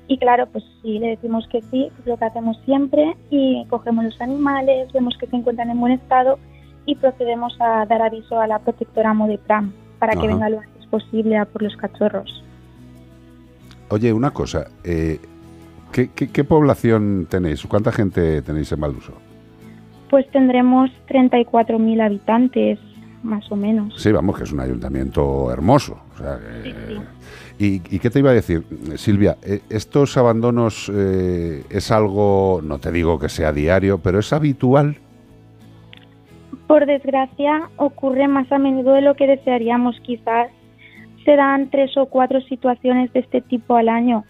Y 0.08 0.18
claro, 0.18 0.48
pues 0.52 0.64
sí, 0.82 1.00
le 1.00 1.10
decimos 1.10 1.48
que 1.48 1.62
sí, 1.62 1.90
es 2.00 2.06
lo 2.06 2.18
que 2.18 2.26
hacemos 2.26 2.60
siempre, 2.66 3.16
y 3.30 3.66
cogemos 3.70 4.04
los 4.04 4.20
animales, 4.22 4.92
vemos 4.92 5.18
que 5.18 5.28
se 5.28 5.36
encuentran 5.36 5.70
en 5.70 5.80
buen 5.80 5.94
estado 5.94 6.38
y 6.86 6.96
procedemos 6.96 7.56
a 7.62 7.86
dar 7.86 8.02
aviso 8.02 8.40
a 8.40 8.48
la 8.48 8.60
protectora 8.60 9.14
Modepram 9.14 9.72
para 10.00 10.14
que 10.20 10.28
venga 10.28 10.50
lo 10.50 10.60
antes 10.60 10.86
posible 10.88 11.38
a 11.38 11.46
por 11.46 11.62
los 11.62 11.76
cachorros. 11.78 12.44
Oye, 13.90 14.12
una 14.12 14.32
cosa, 14.32 14.68
eh, 14.84 15.20
¿qué, 15.92 16.10
qué, 16.16 16.28
qué 16.30 16.44
población 16.44 17.28
tenéis? 17.30 17.66
¿Cuánta 17.68 17.92
gente 17.92 18.42
tenéis 18.42 18.72
en 18.72 18.80
Valduso? 18.82 19.14
Pues 20.10 20.30
tendremos 20.32 20.90
34.000 21.08 22.02
habitantes, 22.02 22.80
más 23.24 23.50
o 23.52 23.56
menos. 23.56 23.94
Sí, 24.02 24.12
vamos, 24.12 24.38
que 24.38 24.44
es 24.44 24.52
un 24.52 24.60
ayuntamiento 24.60 25.52
hermoso. 25.52 25.98
o 26.16 26.18
sea, 26.18 26.38
que- 26.64 27.22
¿Y, 27.60 27.76
y 27.96 28.00
qué 28.00 28.10
te 28.10 28.20
iba 28.20 28.32
a 28.32 28.34
decir, 28.34 28.64
Silvia? 28.96 29.38
eh, 29.44 29.62
¿Estos 29.70 30.18
abandonos 30.18 30.92
eh, 30.94 31.64
es 31.70 31.92
algo, 31.92 32.60
no 32.64 32.80
te 32.80 32.92
digo 32.92 33.20
que 33.20 33.30
sea 33.30 33.54
diario, 33.54 34.00
pero 34.00 34.18
es 34.20 34.34
habitual? 34.34 34.98
Por 36.68 36.86
desgracia, 36.86 37.70
ocurre 37.78 38.28
más 38.28 38.52
a 38.52 38.58
menudo 38.58 38.94
de 38.94 39.02
lo 39.02 39.16
que 39.16 39.28
desearíamos. 39.28 40.00
Quizás 40.02 40.50
se 41.26 41.36
dan 41.36 41.70
tres 41.70 41.96
o 41.98 42.08
cuatro 42.08 42.42
situaciones 42.42 43.12
de 43.14 43.20
este 43.20 43.42
tipo 43.42 43.76
al 43.76 43.90
año, 43.90 44.24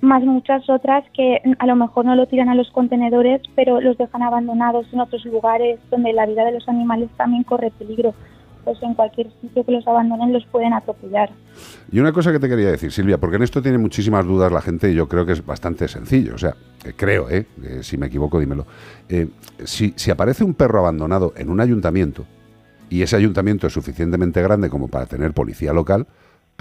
más 0.00 0.22
muchas 0.22 0.68
otras 0.68 1.04
que 1.14 1.40
a 1.58 1.66
lo 1.66 1.76
mejor 1.76 2.04
no 2.04 2.14
lo 2.14 2.26
tiran 2.26 2.48
a 2.48 2.54
los 2.54 2.70
contenedores, 2.70 3.42
pero 3.54 3.80
los 3.80 3.98
dejan 3.98 4.22
abandonados 4.22 4.86
en 4.92 5.00
otros 5.00 5.24
lugares 5.24 5.78
donde 5.90 6.12
la 6.12 6.26
vida 6.26 6.44
de 6.44 6.52
los 6.52 6.68
animales 6.68 7.10
también 7.16 7.44
corre 7.44 7.70
peligro. 7.70 8.14
Pues 8.64 8.82
en 8.82 8.92
cualquier 8.92 9.30
sitio 9.40 9.64
que 9.64 9.72
los 9.72 9.86
abandonen 9.86 10.34
los 10.34 10.44
pueden 10.46 10.74
atropellar. 10.74 11.30
Y 11.90 11.98
una 11.98 12.12
cosa 12.12 12.30
que 12.30 12.38
te 12.38 12.48
quería 12.48 12.70
decir, 12.70 12.92
Silvia, 12.92 13.16
porque 13.16 13.36
en 13.36 13.42
esto 13.42 13.62
tiene 13.62 13.78
muchísimas 13.78 14.26
dudas 14.26 14.52
la 14.52 14.60
gente 14.60 14.90
y 14.90 14.94
yo 14.94 15.08
creo 15.08 15.24
que 15.24 15.32
es 15.32 15.44
bastante 15.44 15.88
sencillo. 15.88 16.34
O 16.34 16.38
sea, 16.38 16.54
creo, 16.96 17.30
¿eh? 17.30 17.46
Eh, 17.62 17.78
si 17.82 17.96
me 17.96 18.06
equivoco, 18.06 18.38
dímelo. 18.38 18.66
Eh, 19.08 19.28
si, 19.64 19.94
si 19.96 20.10
aparece 20.10 20.44
un 20.44 20.52
perro 20.52 20.80
abandonado 20.80 21.32
en 21.36 21.48
un 21.48 21.58
ayuntamiento 21.58 22.26
y 22.90 23.00
ese 23.00 23.16
ayuntamiento 23.16 23.66
es 23.66 23.72
suficientemente 23.72 24.42
grande 24.42 24.68
como 24.68 24.88
para 24.88 25.06
tener 25.06 25.32
policía 25.32 25.72
local, 25.72 26.06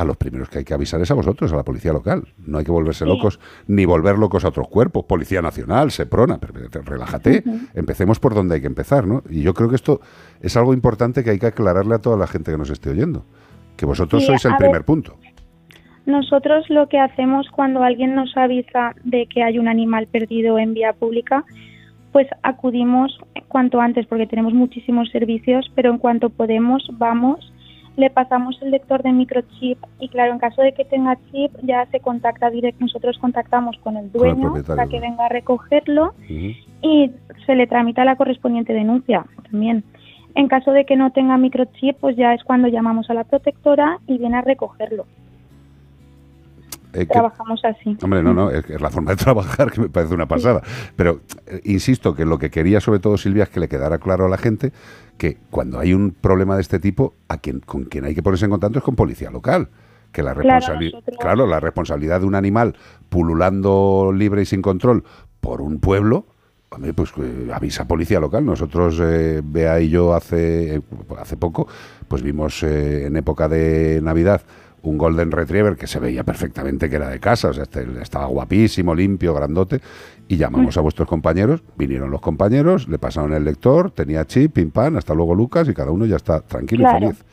a 0.01 0.05
los 0.05 0.17
primeros 0.17 0.49
que 0.49 0.59
hay 0.59 0.63
que 0.63 0.73
avisar 0.73 1.01
es 1.01 1.11
a 1.11 1.13
vosotros, 1.13 1.51
a 1.51 1.55
la 1.57 1.63
policía 1.63 1.91
local. 1.93 2.23
No 2.45 2.57
hay 2.59 2.65
que 2.65 2.71
volverse 2.71 3.03
Sí. 3.05 3.09
locos 3.09 3.39
ni 3.67 3.85
volver 3.85 4.17
locos 4.17 4.45
a 4.45 4.49
otros 4.49 4.67
cuerpos. 4.69 5.05
Policía 5.05 5.41
Nacional, 5.41 5.91
Seprona, 5.91 6.37
pero, 6.39 6.53
pero 6.71 6.83
relájate. 6.85 7.43
Empecemos 7.73 8.19
por 8.19 8.33
donde 8.33 8.55
hay 8.55 8.61
que 8.61 8.67
empezar, 8.67 9.05
¿no? 9.07 9.23
Y 9.29 9.41
yo 9.41 9.53
creo 9.53 9.69
que 9.69 9.75
esto 9.75 9.99
es 10.41 10.55
algo 10.57 10.73
importante 10.73 11.23
que 11.23 11.31
hay 11.31 11.39
que 11.39 11.47
aclararle 11.47 11.95
a 11.95 11.99
toda 11.99 12.17
la 12.17 12.27
gente 12.27 12.51
que 12.51 12.57
nos 12.57 12.69
esté 12.69 12.89
oyendo. 12.91 13.25
Que 13.75 13.85
vosotros 13.85 14.21
Sí, 14.21 14.27
sois 14.27 14.45
el 14.45 14.55
primer 14.55 14.77
ver. 14.77 14.85
punto. 14.85 15.17
Nosotros 16.05 16.65
lo 16.69 16.87
que 16.87 16.97
hacemos 16.99 17.47
cuando 17.51 17.83
alguien 17.83 18.15
nos 18.15 18.35
avisa 18.35 18.95
de 19.03 19.27
que 19.27 19.43
hay 19.43 19.59
un 19.59 19.67
animal 19.67 20.07
perdido 20.07 20.57
en 20.57 20.73
vía 20.73 20.93
pública, 20.93 21.43
pues 22.11 22.27
acudimos 22.41 23.19
cuanto 23.47 23.79
antes 23.79 24.07
porque 24.07 24.25
tenemos 24.25 24.53
muchísimos 24.53 25.09
servicios, 25.11 25.71
pero 25.75 25.91
en 25.91 25.99
cuanto 25.99 26.29
podemos 26.29 26.83
vamos, 26.93 27.53
le 27.99 28.09
pasamos 28.09 28.57
el 28.61 28.71
lector 28.71 29.03
de 29.03 29.11
microchip 29.11 29.77
y 29.99 30.07
claro, 30.09 30.33
en 30.33 30.39
caso 30.39 30.61
de 30.61 30.73
que 30.73 30.85
tenga 30.85 31.17
chip 31.31 31.51
ya 31.63 31.85
se 31.87 31.99
contacta 31.99 32.49
directo, 32.49 32.81
nosotros 32.81 33.17
contactamos 33.19 33.77
con 33.83 33.97
el 33.97 34.09
Con 34.09 34.27
el 34.27 34.35
dueño 34.35 34.63
para 34.65 34.87
que 34.87 34.99
venga 34.99 35.25
a 35.25 35.29
recogerlo 35.29 36.13
y 36.81 37.11
se 37.45 37.55
le 37.55 37.67
tramita 37.67 38.05
la 38.05 38.15
correspondiente 38.15 38.73
denuncia 38.73 39.25
también. 39.51 39.83
En 40.35 40.47
caso 40.47 40.71
de 40.71 40.85
que 40.85 40.95
no 40.95 41.11
tenga 41.11 41.37
microchip, 41.37 41.97
pues 41.99 42.15
ya 42.15 42.33
es 42.33 42.43
cuando 42.43 42.67
llamamos 42.67 43.09
a 43.09 43.13
la 43.13 43.25
protectora 43.25 43.99
y 44.07 44.17
viene 44.17 44.37
a 44.37 44.41
recogerlo. 44.41 45.05
Eh, 46.93 46.99
que- 46.99 47.05
Trabajamos 47.07 47.61
así. 47.63 47.97
Hombre, 48.01 48.23
no, 48.23 48.33
no, 48.33 48.49
es, 48.51 48.67
la 48.81 48.89
forma 48.89 49.11
de 49.11 49.17
trabajar 49.23 49.71
que 49.71 49.81
me 49.81 49.89
parece 49.89 50.13
una 50.13 50.27
pasada. 50.27 50.61
Pero 50.95 51.21
eh, 51.47 51.61
insisto 51.65 52.15
que 52.15 52.25
lo 52.25 52.37
que 52.39 52.49
quería 52.49 52.79
sobre 52.81 52.99
todo 52.99 53.17
Silvia 53.17 53.43
es 53.43 53.49
que 53.49 53.59
le 53.59 53.67
quedara 53.67 53.99
claro 53.99 54.25
a 54.25 54.29
la 54.29 54.37
gente 54.37 54.71
que 55.17 55.37
cuando 55.49 55.79
hay 55.79 55.93
un 55.93 56.11
problema 56.11 56.55
de 56.55 56.61
este 56.61 56.79
tipo, 56.79 57.13
a 57.27 57.37
quien, 57.37 57.59
con 57.59 57.83
quien 57.83 58.05
hay 58.05 58.15
que 58.15 58.23
ponerse 58.23 58.45
en 58.45 58.51
contacto 58.51 58.79
es 58.79 58.85
con 58.85 58.95
policía 58.95 59.29
local. 59.29 59.69
Que 60.11 60.23
la 60.23 60.33
responsabilidad, 60.33 61.03
claro, 61.19 61.45
la 61.45 61.59
responsabilidad 61.59 62.21
de 62.21 62.25
un 62.25 62.33
animal 62.33 62.75
pululando 63.09 64.11
libre 64.15 64.41
y 64.41 64.45
sin 64.45 64.61
control 64.61 65.03
por 65.39 65.61
un 65.61 65.79
pueblo, 65.79 66.25
hombre, 66.69 66.93
pues 66.93 67.11
eh, 67.21 67.49
avisa 67.53 67.83
a 67.83 67.87
policía 67.87 68.19
local. 68.19 68.45
Nosotros, 68.45 68.99
eh, 69.03 69.41
Bea 69.43 69.79
y 69.81 69.89
yo 69.89 70.13
hace, 70.15 70.77
eh, 70.77 70.81
hace 71.19 71.37
poco, 71.37 71.67
pues 72.07 72.23
vimos 72.23 72.63
en 72.63 73.15
época 73.17 73.47
de 73.47 73.99
Navidad 74.01 74.41
un 74.83 74.97
Golden 74.97 75.31
Retriever 75.31 75.75
que 75.75 75.87
se 75.87 75.99
veía 75.99 76.23
perfectamente 76.23 76.89
que 76.89 76.95
era 76.97 77.09
de 77.09 77.19
casa, 77.19 77.49
o 77.49 77.53
sea, 77.53 77.63
este- 77.63 77.85
estaba 78.01 78.25
guapísimo, 78.27 78.95
limpio, 78.95 79.33
grandote, 79.33 79.81
y 80.27 80.37
llamamos 80.37 80.77
a 80.77 80.81
vuestros 80.81 81.07
compañeros, 81.07 81.63
vinieron 81.77 82.11
los 82.11 82.21
compañeros, 82.21 82.87
le 82.87 82.99
pasaron 82.99 83.33
el 83.33 83.43
lector, 83.43 83.91
tenía 83.91 84.25
chip, 84.25 84.53
pim 84.53 84.71
pam, 84.71 84.95
hasta 84.97 85.13
luego 85.13 85.33
Lucas, 85.35 85.67
y 85.67 85.73
cada 85.73 85.91
uno 85.91 86.05
ya 86.05 86.15
está 86.17 86.41
tranquilo 86.41 86.83
Claro. 86.83 86.97
y 86.97 87.01
feliz. 87.13 87.25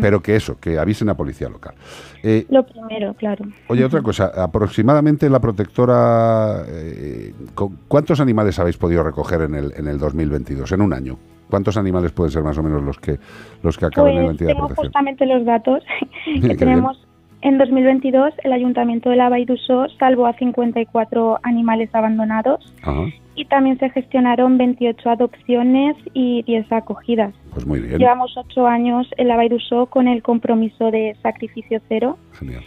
Pero 0.00 0.22
que 0.22 0.36
eso, 0.36 0.58
que 0.58 0.78
avisen 0.78 1.10
a 1.10 1.16
policía 1.16 1.50
local. 1.50 1.74
Eh, 2.22 2.46
Lo 2.48 2.64
primero, 2.66 3.12
claro. 3.14 3.44
Oye, 3.68 3.84
otra 3.84 4.00
cosa, 4.00 4.32
aproximadamente 4.34 5.28
la 5.28 5.38
protectora, 5.38 6.64
eh, 6.66 7.34
¿cu- 7.54 7.74
¿cuántos 7.86 8.20
animales 8.20 8.58
habéis 8.58 8.78
podido 8.78 9.02
recoger 9.02 9.42
en 9.42 9.54
el, 9.54 9.72
en 9.76 9.86
el 9.86 9.98
2022, 9.98 10.72
en 10.72 10.80
un 10.80 10.92
año? 10.94 11.18
¿Cuántos 11.50 11.76
animales 11.76 12.12
pueden 12.12 12.30
ser 12.32 12.42
más 12.42 12.56
o 12.58 12.62
menos 12.62 12.82
los 12.82 12.98
que 12.98 13.18
los 13.62 13.76
que 13.76 13.86
acaban 13.86 14.12
en 14.12 14.16
la 14.16 14.22
Pues 14.22 14.30
entidad 14.32 14.48
de 14.48 14.54
tengo 14.54 14.66
protección? 14.68 14.86
justamente 14.86 15.26
los 15.26 15.44
datos 15.44 15.82
Qué 16.24 16.32
que 16.40 16.40
bien. 16.46 16.56
tenemos. 16.56 17.06
En 17.42 17.56
2022, 17.56 18.34
el 18.44 18.52
Ayuntamiento 18.52 19.08
de 19.08 19.16
la 19.16 19.30
Baidusó 19.30 19.86
salvó 19.98 20.26
a 20.26 20.34
54 20.34 21.38
animales 21.42 21.88
abandonados 21.94 22.74
Ajá, 22.82 23.04
y 23.34 23.46
también 23.46 23.78
se 23.78 23.88
gestionaron 23.88 24.58
28 24.58 25.08
adopciones 25.08 25.96
y 26.12 26.42
10 26.42 26.70
acogidas. 26.70 27.32
pues 27.54 27.66
muy 27.66 27.80
bien, 27.80 27.96
Llevamos 27.98 28.36
8 28.36 28.66
años 28.66 29.08
en 29.16 29.28
la 29.28 29.36
Baidusó 29.36 29.86
con 29.86 30.06
el 30.06 30.22
compromiso 30.22 30.90
de 30.90 31.16
sacrificio 31.22 31.80
cero 31.88 32.18
genial. 32.38 32.62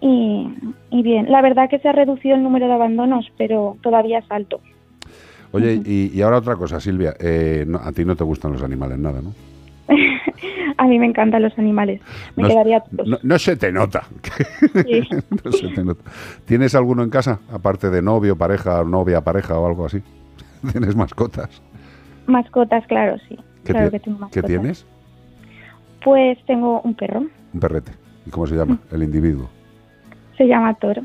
y, 0.00 0.46
y 0.90 1.02
bien, 1.02 1.30
la 1.32 1.42
verdad 1.42 1.68
que 1.68 1.80
se 1.80 1.88
ha 1.88 1.92
reducido 1.92 2.36
el 2.36 2.42
número 2.44 2.68
de 2.68 2.72
abandonos, 2.74 3.26
pero 3.36 3.76
todavía 3.82 4.20
es 4.20 4.30
alto. 4.30 4.60
Oye, 5.54 5.80
y, 5.84 6.10
y 6.12 6.22
ahora 6.22 6.38
otra 6.38 6.56
cosa, 6.56 6.80
Silvia, 6.80 7.14
eh, 7.18 7.64
no- 7.66 7.78
a 7.78 7.92
ti 7.92 8.04
no 8.04 8.16
te 8.16 8.24
gustan 8.24 8.52
los 8.52 8.62
animales 8.62 8.98
nada, 8.98 9.20
¿no? 9.22 9.32
a 10.78 10.86
mí 10.86 10.98
me 10.98 11.06
encantan 11.06 11.42
los 11.42 11.56
animales. 11.58 12.00
Me 12.36 12.42
No, 12.44 12.48
quedaría 12.48 12.82
no, 13.06 13.18
no 13.22 13.38
se 13.38 13.56
te 13.56 13.70
nota. 13.72 14.04
Sí. 14.86 15.00
No 15.44 15.52
se 15.52 15.68
te 15.68 15.84
nota. 15.84 16.02
¿Tienes 16.44 16.74
alguno 16.74 17.02
en 17.02 17.10
casa, 17.10 17.40
aparte 17.52 17.90
de 17.90 18.02
novio, 18.02 18.36
pareja, 18.36 18.82
novia, 18.84 19.20
pareja 19.22 19.58
o 19.58 19.66
algo 19.66 19.86
así? 19.86 20.02
¿Tienes 20.72 20.96
mascotas? 20.96 21.62
mascotas, 22.26 22.86
claro, 22.86 23.16
sí. 23.28 23.36
¿Qué, 23.64 23.72
claro 23.72 23.88
tie- 23.88 23.90
que 23.92 24.00
tengo 24.00 24.16
¿qué 24.18 24.22
mascotas. 24.22 24.48
tienes? 24.48 24.86
Pues 26.02 26.38
tengo 26.46 26.80
un 26.82 26.94
perro, 26.94 27.20
Un 27.52 27.60
perrete. 27.60 27.92
¿Y 28.26 28.30
cómo 28.30 28.46
se 28.46 28.54
llama? 28.56 28.78
El 28.90 29.02
individuo. 29.02 29.48
se 30.36 30.46
llama 30.46 30.74
Thor. 30.74 31.00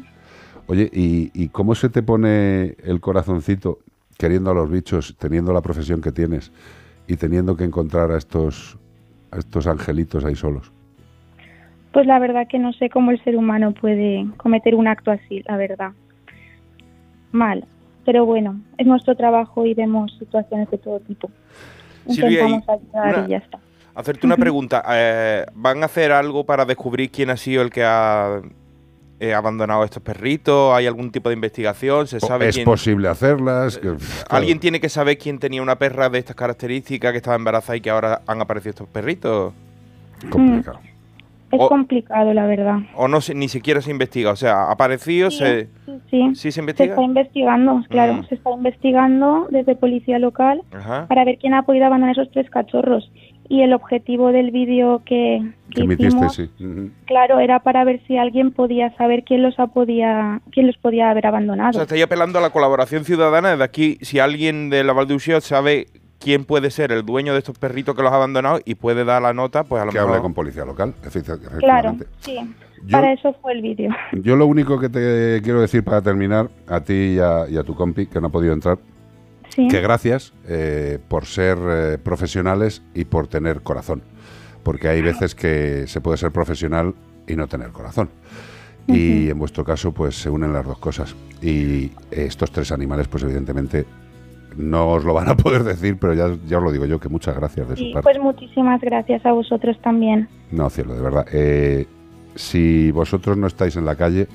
Oye, 0.68 0.90
¿y, 0.94 1.32
y 1.34 1.50
cómo 1.50 1.76
se 1.76 1.90
te 1.90 2.02
pone 2.04 2.76
el 2.84 3.00
corazoncito 3.02 3.80
queriendo 4.20 4.52
a 4.52 4.54
los 4.54 4.70
bichos, 4.70 5.16
teniendo 5.18 5.54
la 5.54 5.62
profesión 5.62 6.02
que 6.02 6.12
tienes 6.12 6.52
y 7.08 7.16
teniendo 7.16 7.56
que 7.56 7.64
encontrar 7.64 8.12
a 8.12 8.18
estos, 8.18 8.78
a 9.32 9.38
estos 9.40 9.66
angelitos 9.66 10.26
ahí 10.26 10.36
solos? 10.36 10.72
Pues 11.94 12.06
la 12.06 12.20
verdad 12.20 12.46
que 12.48 12.60
no 12.60 12.74
sé 12.74 12.90
cómo 12.90 13.12
el 13.12 13.24
ser 13.24 13.38
humano 13.38 13.74
puede 13.74 14.28
cometer 14.38 14.76
un 14.76 14.88
acto 14.90 15.10
así, 15.10 15.42
la 15.48 15.56
verdad. 15.58 15.92
Mal. 17.32 17.66
Pero 18.06 18.26
bueno, 18.26 18.60
es 18.78 18.86
nuestro 18.86 19.16
trabajo 19.16 19.66
y 19.66 19.74
vemos 19.74 20.12
situaciones 20.20 20.70
de 20.70 20.78
todo 20.78 21.00
tipo. 21.00 21.32
Silvia, 22.10 22.42
Intentamos 22.48 22.70
ayudar 22.70 23.16
una- 23.18 23.26
y 23.26 23.30
ya 23.32 23.38
está. 23.38 23.60
Hacerte 23.96 24.26
una 24.28 24.38
pregunta. 24.38 24.84
eh, 24.92 25.46
¿Van 25.56 25.82
a 25.82 25.86
hacer 25.86 26.12
algo 26.12 26.46
para 26.46 26.66
descubrir 26.66 27.10
quién 27.10 27.30
ha 27.30 27.38
sido 27.38 27.62
el 27.62 27.70
que 27.70 27.84
ha 27.86 28.42
eh, 29.20 29.34
abandonado 29.34 29.82
a 29.82 29.86
estos 29.86 30.02
perritos? 30.04 30.74
¿Hay 30.74 30.88
algún 30.88 31.12
tipo 31.12 31.30
de 31.30 31.36
investigación? 31.36 32.08
¿Se 32.08 32.20
sabe 32.20 32.50
¿Es 32.50 32.56
quién? 32.56 32.66
posible 32.66 33.08
hacerlas? 33.08 33.76
Que, 33.78 33.82
claro. 33.90 33.98
¿Alguien 34.30 34.60
tiene 34.60 34.80
que 34.80 34.90
saber 34.90 35.18
quién 35.18 35.40
tenía 35.40 35.62
una 35.62 35.78
perra 35.78 36.10
de 36.10 36.20
estas 36.20 36.36
características 36.36 37.12
que 37.12 37.18
estaba 37.18 37.36
embarazada 37.36 37.76
y 37.78 37.82
que 37.82 37.90
ahora 37.90 38.22
han 38.28 38.42
aparecido 38.42 38.70
estos 38.72 38.88
perritos? 38.88 39.54
Complicado. 40.30 40.80
Es 41.52 41.60
O- 41.60 41.68
complicado, 41.68 42.32
la 42.34 42.46
verdad. 42.46 42.78
¿O 42.96 43.08
no 43.08 43.22
se- 43.22 43.34
ni 43.34 43.50
siquiera 43.50 43.82
se 43.82 43.90
investiga? 43.90 44.30
O 44.32 44.36
sea, 44.36 44.66
ha 44.66 44.72
aparecido, 44.72 45.32
se... 45.32 45.68
Sí, 46.12 46.30
¿Sí 46.30 46.36
se 46.36 46.52
se 46.52 46.60
investiga? 46.60 46.92
está 46.92 47.02
investigando, 47.02 47.84
claro, 47.90 48.14
Mm. 48.14 48.26
se 48.28 48.36
está 48.36 48.52
investigando 48.52 49.48
desde 49.50 49.76
policía 49.76 50.20
local 50.20 50.62
Ajá. 50.72 51.08
para 51.08 51.26
ver 51.26 51.40
quién 51.40 51.56
ha 51.56 51.64
podido 51.64 51.86
abandonar 51.88 52.14
esos 52.20 52.30
tres 52.32 52.50
cachorros. 52.52 53.12
Y 53.50 53.64
el 53.64 53.74
objetivo 53.74 54.32
del 54.32 54.52
vídeo 54.52 55.02
que, 55.06 55.42
Que 55.72 55.84
hicimos, 55.84 56.36
sí. 56.36 56.50
Claro, 57.06 57.40
era 57.40 57.60
para 57.60 57.84
ver 57.84 58.00
si 58.08 58.16
alguien 58.16 58.52
podía 58.52 58.96
saber 58.96 59.24
quién 59.24 59.42
los 59.42 59.60
ha 59.60 59.68
podía, 59.68 60.40
quién 60.52 60.68
los 60.68 60.78
podía 60.78 61.10
haber 61.10 61.26
O 61.26 61.30
abandonado. 61.30 61.74
sea, 61.74 61.82
estoy 61.82 62.02
apelando 62.04 62.38
a 62.38 62.42
la 62.44 62.52
colaboración 62.52 63.06
ciudadana. 63.06 63.50
Desde 63.52 63.64
aquí, 63.64 63.98
si 64.02 64.20
alguien 64.20 64.70
de 64.70 64.84
la 64.84 64.94
Valduxio 64.94 65.42
sabe 65.42 65.88
quién 66.20 66.46
puede 66.46 66.70
ser 66.70 66.92
el 66.92 67.04
dueño 67.06 67.34
de 67.34 67.40
estos 67.40 67.58
perritos 67.58 67.96
que 67.96 68.04
los 68.04 68.12
ha 68.12 68.18
abandonado 68.18 68.60
y 68.66 68.76
puede 68.76 69.04
dar 69.04 69.22
la 69.24 69.34
nota, 69.34 69.64
pues 69.64 69.82
a 69.82 69.86
lo 69.86 69.92
Que 69.92 69.98
mejor... 69.98 70.12
hable 70.12 70.22
con 70.22 70.34
policía 70.36 70.64
local, 70.66 70.94
Claro, 71.60 71.96
sí. 72.20 72.36
Yo- 72.86 72.92
Para 72.92 73.12
eso 73.14 73.34
fue 73.42 73.54
el 73.54 73.62
vídeo. 73.62 73.90
Yo 74.14 74.36
lo 74.36 74.46
único 74.46 74.80
que 74.80 74.90
te 74.90 75.42
quiero 75.44 75.60
decir 75.60 75.84
para 75.84 76.02
terminar, 76.02 76.50
a 76.68 76.80
ti 76.82 77.16
y 77.16 77.20
a, 77.20 77.50
y 77.50 77.58
a 77.58 77.64
tu 77.64 77.74
compi, 77.76 78.06
que 78.06 78.22
no 78.22 78.28
ha 78.28 78.32
podido 78.32 78.54
entrar, 78.54 78.78
Sí. 79.60 79.68
que 79.70 79.82
gracias 79.82 80.34
eh, 80.48 81.00
por 81.08 81.26
ser 81.26 81.58
eh, 81.68 81.98
profesionales 81.98 82.82
y 82.94 83.06
por 83.06 83.28
tener 83.28 83.62
corazón. 83.62 84.02
Porque 84.64 84.88
hay 84.88 85.02
veces 85.02 85.36
que 85.36 85.86
se 85.88 86.02
puede 86.02 86.18
ser 86.18 86.32
profesional 86.32 86.94
y 87.28 87.36
no 87.36 87.48
tener 87.48 87.70
corazón. 87.70 88.10
Y 88.88 89.30
en 89.30 89.38
vuestro 89.38 89.64
caso, 89.64 89.92
pues 89.92 90.16
se 90.16 90.30
unen 90.32 90.52
las 90.52 90.66
dos 90.66 90.80
cosas. 90.80 91.16
Y 91.44 91.92
estos 92.10 92.52
tres 92.52 92.72
animales, 92.72 93.08
pues 93.08 93.22
evidentemente 93.24 93.86
no 94.58 94.90
os 94.94 95.04
lo 95.06 95.14
van 95.14 95.30
a 95.30 95.38
poder 95.38 95.64
decir, 95.64 95.98
pero 96.00 96.14
ya, 96.16 96.36
ya 96.48 96.58
os 96.58 96.64
lo 96.64 96.72
digo 96.72 96.86
yo, 96.86 97.00
que 97.00 97.08
muchas 97.08 97.36
gracias 97.36 97.70
de 97.70 97.76
su 97.76 97.84
Sí, 97.84 97.92
parte. 97.94 98.04
pues 98.04 98.20
muchísimas 98.20 98.82
gracias 98.82 99.24
a 99.28 99.32
vosotros 99.32 99.80
también. 99.84 100.28
No, 100.52 100.70
cielo, 100.72 100.96
de 100.96 101.02
verdad. 101.02 101.26
Eh, 101.32 101.86
si 102.36 102.90
vosotros 102.92 103.38
no 103.38 103.46
estáis 103.48 103.76
en 103.76 103.86
la 103.86 103.96
calle, 103.96 104.28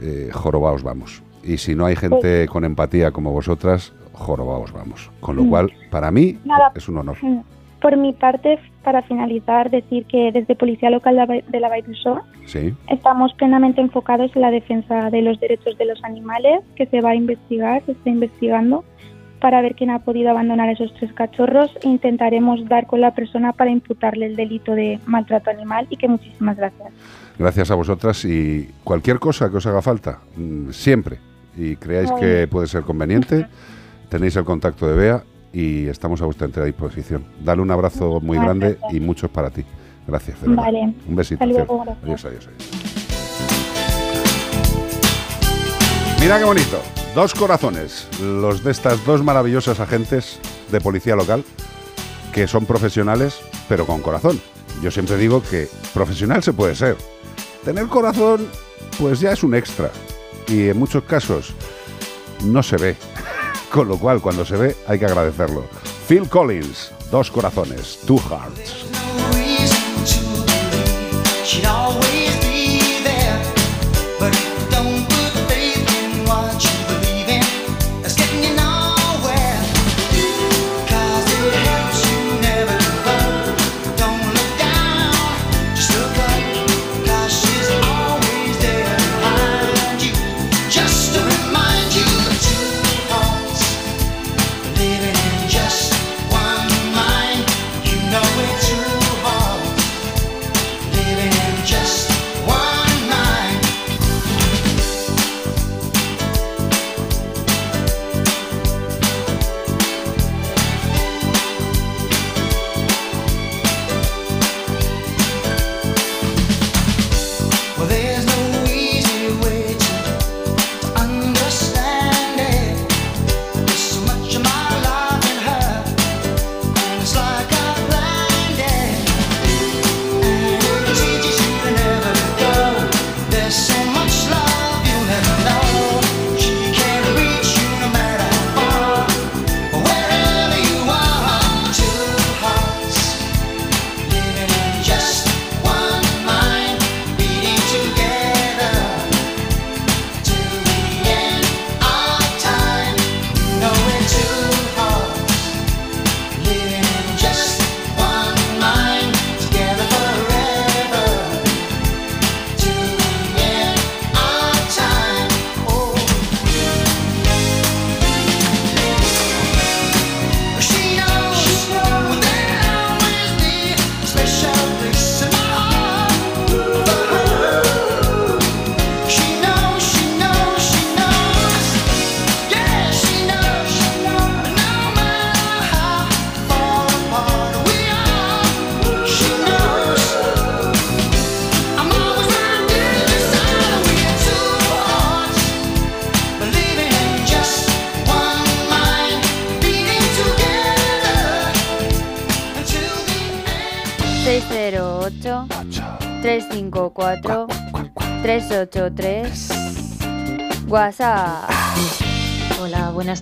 eh, 0.00 0.30
jorobaos 0.32 0.82
vamos. 0.82 1.22
Y 1.44 1.58
si 1.58 1.74
no 1.74 1.84
hay 1.86 1.96
gente 1.96 2.46
con 2.48 2.64
empatía 2.64 3.10
como 3.12 3.30
vosotras, 3.32 3.92
jorobaos 4.20 4.72
vamos. 4.72 5.10
Con 5.20 5.36
lo 5.36 5.46
cual, 5.46 5.72
para 5.90 6.10
mí, 6.10 6.38
Nada. 6.44 6.72
es 6.74 6.88
un 6.88 6.98
honor. 6.98 7.16
Mm. 7.22 7.40
Por 7.80 7.96
mi 7.96 8.12
parte, 8.12 8.58
para 8.84 9.00
finalizar, 9.02 9.70
decir 9.70 10.04
que 10.04 10.30
desde 10.32 10.54
Policía 10.54 10.90
Local 10.90 11.16
de 11.48 11.60
la- 11.60 11.70
d'Uixó 11.70 12.20
Sí. 12.44 12.74
estamos 12.88 13.32
plenamente 13.34 13.80
enfocados 13.80 14.30
en 14.36 14.42
la 14.42 14.50
defensa 14.50 15.08
de 15.10 15.22
los 15.22 15.40
derechos 15.40 15.78
de 15.78 15.86
los 15.86 16.02
animales, 16.04 16.60
que 16.76 16.84
se 16.86 17.00
va 17.00 17.10
a 17.10 17.14
investigar, 17.14 17.82
se 17.86 17.92
está 17.92 18.10
investigando, 18.10 18.84
para 19.40 19.62
ver 19.62 19.74
quién 19.74 19.88
ha 19.88 20.00
podido 20.00 20.28
abandonar 20.28 20.68
esos 20.68 20.92
tres 20.92 21.10
cachorros. 21.14 21.74
e 21.82 21.88
Intentaremos 21.88 22.68
dar 22.68 22.86
con 22.86 23.00
la 23.00 23.14
persona 23.14 23.54
para 23.54 23.70
imputarle 23.70 24.26
el 24.26 24.36
delito 24.36 24.74
de 24.74 25.00
maltrato 25.06 25.48
animal 25.48 25.86
y 25.88 25.96
que 25.96 26.06
muchísimas 26.08 26.58
gracias. 26.58 26.92
Gracias 27.38 27.70
a 27.70 27.74
vosotras 27.74 28.22
y 28.26 28.68
cualquier 28.84 29.18
cosa 29.18 29.50
que 29.50 29.56
os 29.56 29.66
haga 29.66 29.80
falta, 29.80 30.18
mm, 30.36 30.68
siempre. 30.72 31.16
Y 31.56 31.76
creáis 31.76 32.12
que 32.12 32.46
puede 32.48 32.66
ser 32.66 32.82
conveniente, 32.82 33.46
tenéis 34.10 34.36
el 34.36 34.44
contacto 34.44 34.86
de 34.86 34.94
Bea 34.94 35.24
y 35.52 35.86
estamos 35.86 36.20
a 36.20 36.26
vuestra 36.26 36.46
entera 36.46 36.66
disposición. 36.66 37.24
Dale 37.42 37.62
un 37.62 37.70
abrazo 37.70 38.20
muy 38.20 38.36
grande 38.36 38.76
y 38.92 39.00
muchos 39.00 39.30
para 39.30 39.50
ti. 39.50 39.64
Gracias, 40.06 40.42
de. 40.42 40.54
Vale. 40.54 40.94
Un 41.08 41.16
besito. 41.16 41.46
Luego. 41.46 41.82
Adiós, 42.02 42.24
adiós, 42.24 42.48
adiós. 42.48 42.70
Mira 46.20 46.38
qué 46.38 46.44
bonito. 46.44 46.82
Dos 47.14 47.34
corazones, 47.34 48.06
los 48.20 48.62
de 48.62 48.70
estas 48.72 49.04
dos 49.06 49.24
maravillosas 49.24 49.80
agentes 49.80 50.38
de 50.70 50.80
policía 50.80 51.16
local 51.16 51.44
que 52.32 52.46
son 52.46 52.66
profesionales, 52.66 53.40
pero 53.68 53.86
con 53.86 54.00
corazón. 54.00 54.40
Yo 54.82 54.90
siempre 54.90 55.16
digo 55.16 55.42
que 55.42 55.68
profesional 55.92 56.42
se 56.42 56.52
puede 56.52 56.74
ser. 56.74 56.96
Tener 57.64 57.86
corazón, 57.86 58.46
pues 58.98 59.20
ya 59.20 59.32
es 59.32 59.42
un 59.42 59.54
extra. 59.54 59.90
Y 60.46 60.68
en 60.68 60.78
muchos 60.78 61.02
casos 61.04 61.54
no 62.44 62.62
se 62.62 62.76
ve. 62.76 62.96
Con 63.70 63.88
lo 63.88 63.98
cual, 63.98 64.20
cuando 64.20 64.44
se 64.44 64.56
ve, 64.56 64.76
hay 64.86 64.98
que 64.98 65.06
agradecerlo. 65.06 65.64
Phil 66.08 66.28
Collins, 66.28 66.90
dos 67.10 67.30
corazones, 67.30 68.00
two 68.04 68.18
hearts. 68.18 68.86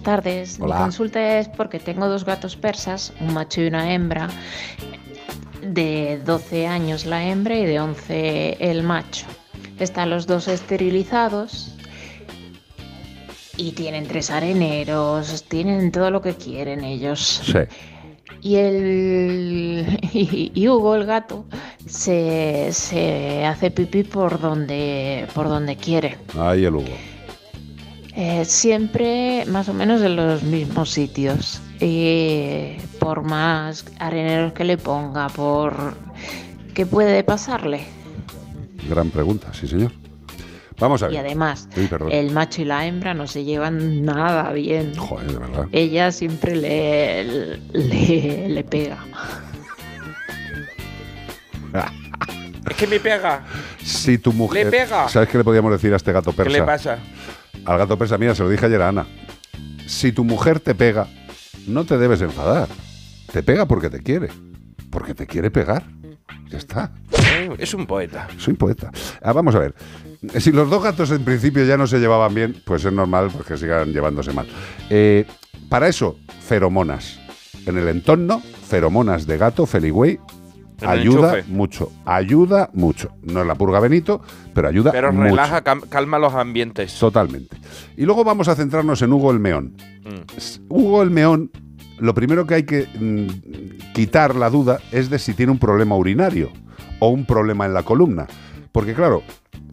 Tardes. 0.09 0.59
Hola. 0.59 0.77
Mi 0.77 0.81
consulta 0.85 1.39
es 1.39 1.49
porque 1.49 1.79
tengo 1.79 2.09
dos 2.09 2.25
gatos 2.25 2.57
persas, 2.57 3.13
un 3.21 3.35
macho 3.35 3.61
y 3.61 3.67
una 3.67 3.93
hembra, 3.93 4.29
de 5.61 6.19
12 6.25 6.67
años 6.67 7.05
la 7.05 7.27
hembra 7.27 7.59
y 7.59 7.67
de 7.67 7.79
11 7.79 8.57
el 8.59 8.83
macho. 8.85 9.27
Están 9.79 10.09
los 10.09 10.27
dos 10.27 10.49
esterilizados 10.49 11.75
y 13.59 13.73
tienen 13.73 14.07
tres 14.07 14.31
areneros, 14.31 15.45
tienen 15.45 15.93
todo 15.93 16.11
lo 16.11 16.23
que 16.23 16.35
quieren 16.35 16.85
ellos. 16.85 17.43
Sí. 17.45 17.59
Y 18.41 18.57
el 18.57 19.99
y, 20.15 20.53
y 20.55 20.69
Hugo, 20.69 20.95
el 20.95 21.05
gato, 21.05 21.45
se, 21.85 22.71
se 22.73 23.45
hace 23.45 23.71
pipí 23.71 24.05
por 24.05 24.41
donde, 24.41 25.27
por 25.35 25.49
donde 25.49 25.77
quiere. 25.77 26.17
Ahí 26.35 26.65
el 26.65 26.77
Hugo. 26.77 26.97
Eh, 28.21 28.45
siempre 28.45 29.45
más 29.47 29.69
o 29.69 29.75
menos 29.75 30.03
en 30.03 30.17
los 30.17 30.43
mismos 30.43 30.91
sitios. 30.91 31.61
Y 31.81 32.77
por 32.99 33.23
más 33.23 33.85
areneros 34.01 34.53
que 34.55 34.65
le 34.65 34.77
ponga, 34.77 35.29
por... 35.29 35.95
¿Qué 36.75 36.85
puede 36.85 37.23
pasarle? 37.23 37.83
Gran 38.89 39.11
pregunta, 39.11 39.55
sí, 39.55 39.69
señor. 39.69 39.93
Vamos 40.81 41.01
a 41.05 41.07
ver. 41.07 41.15
Y 41.15 41.19
además, 41.19 41.69
Sí, 41.73 41.89
el 42.11 42.33
macho 42.33 42.63
y 42.63 42.65
la 42.65 42.87
hembra 42.87 43.15
no 43.15 43.29
se 43.29 43.45
llevan 43.45 44.05
nada 44.05 44.51
bien. 44.51 44.97
Joder, 44.97 45.31
de 45.31 45.39
verdad. 45.39 45.67
Ella 45.71 46.11
siempre 46.11 46.57
le, 46.57 47.59
le, 47.73 48.49
le 48.49 48.65
pega. 48.65 48.99
Es 52.69 52.77
que 52.77 52.87
me 52.89 52.99
pega. 52.99 53.45
Si 53.83 54.19
tu 54.19 54.33
mujer. 54.33 54.67
Le 54.67 54.71
pega. 54.73 55.09
¿Sabes 55.09 55.29
qué 55.29 55.39
le 55.39 55.45
podíamos 55.45 55.71
decir 55.71 55.93
a 55.93 55.97
este 55.97 56.13
gato 56.13 56.33
persa? 56.33 56.51
¿Qué 56.53 56.59
le 56.59 56.65
pasa? 56.65 56.99
Al 57.65 57.79
gato 57.79 57.99
persa, 57.99 58.19
mira, 58.19 58.35
se 58.35 58.43
lo 58.43 58.49
dije 58.49 58.67
ayer 58.67 58.83
a 58.83 58.89
Ana. 58.89 59.07
Si 59.87 60.13
tu 60.13 60.25
mujer 60.25 60.61
te 60.61 60.75
pega, 60.75 61.09
no 61.67 61.85
te 61.85 61.99
debes 61.99 62.21
enfadar. 62.23 62.69
Te 63.33 63.43
pega 63.43 63.67
porque 63.67 63.91
te 63.91 64.03
quiere. 64.03 64.29
Porque 64.91 65.15
te 65.15 65.27
quiere 65.27 65.51
pegar. 65.51 65.85
Ya 66.51 66.59
está. 66.59 66.93
Es 67.59 67.75
un 67.75 67.87
poeta. 67.87 68.29
Soy 68.39 68.55
poeta. 68.55 68.91
Ah, 69.23 69.33
vamos 69.33 69.55
a 69.55 69.59
ver. 69.59 69.75
Si 70.39 70.51
los 70.51 70.69
dos 70.69 70.83
gatos 70.83 71.11
en 71.11 71.25
principio 71.25 71.65
ya 71.65 71.77
no 71.77 71.87
se 71.87 71.99
llevaban 71.99 72.35
bien, 72.35 72.57
pues 72.65 72.85
es 72.85 72.93
normal 72.93 73.31
pues, 73.33 73.47
que 73.47 73.57
sigan 73.57 73.93
llevándose 73.93 74.33
mal. 74.33 74.49
Eh, 74.91 75.27
para 75.69 75.89
eso, 75.89 76.17
feromonas. 76.41 77.19
En 77.67 77.77
el 77.77 77.89
entorno, 77.89 78.43
feromonas 78.67 79.27
de 79.27 79.37
gato, 79.37 79.67
feligüey, 79.67 80.19
ayuda 80.87 81.39
enchufe. 81.39 81.53
mucho. 81.53 81.93
Ayuda 82.05 82.71
mucho. 82.73 83.11
No 83.23 83.41
es 83.41 83.47
la 83.47 83.55
purga 83.55 83.81
Benito, 83.81 84.21
pero 84.55 84.69
ayuda 84.69 84.93
Pero 84.93 85.13
mucho. 85.13 85.25
relaja, 85.25 85.63
calma 85.63 86.19
los 86.19 86.35
ambientes. 86.35 86.99
Totalmente. 86.99 87.57
Y 87.97 88.05
luego 88.05 88.25
vamos 88.25 88.49
a 88.49 88.55
centrarnos 88.55 89.01
en 89.03 89.13
Hugo 89.13 89.31
el 89.31 89.41
Meón. 89.41 89.77
Mm. 90.05 90.69
Hugo 90.69 91.03
el 91.03 91.11
Meón, 91.11 91.51
lo 91.99 92.15
primero 92.15 92.47
que 92.47 92.55
hay 92.55 92.63
que 92.65 92.87
mm, 92.99 93.93
quitar 93.93 94.37
la 94.37 94.51
duda 94.51 94.79
es 94.93 95.11
de 95.11 95.19
si 95.19 95.35
tiene 95.35 95.53
un 95.53 95.59
problema 95.59 95.97
urinario 95.97 96.51
o 97.01 97.09
un 97.09 97.25
problema 97.25 97.67
en 97.67 97.75
la 97.75 97.83
columna. 97.83 98.27
Porque 98.73 98.95
claro, 98.95 99.23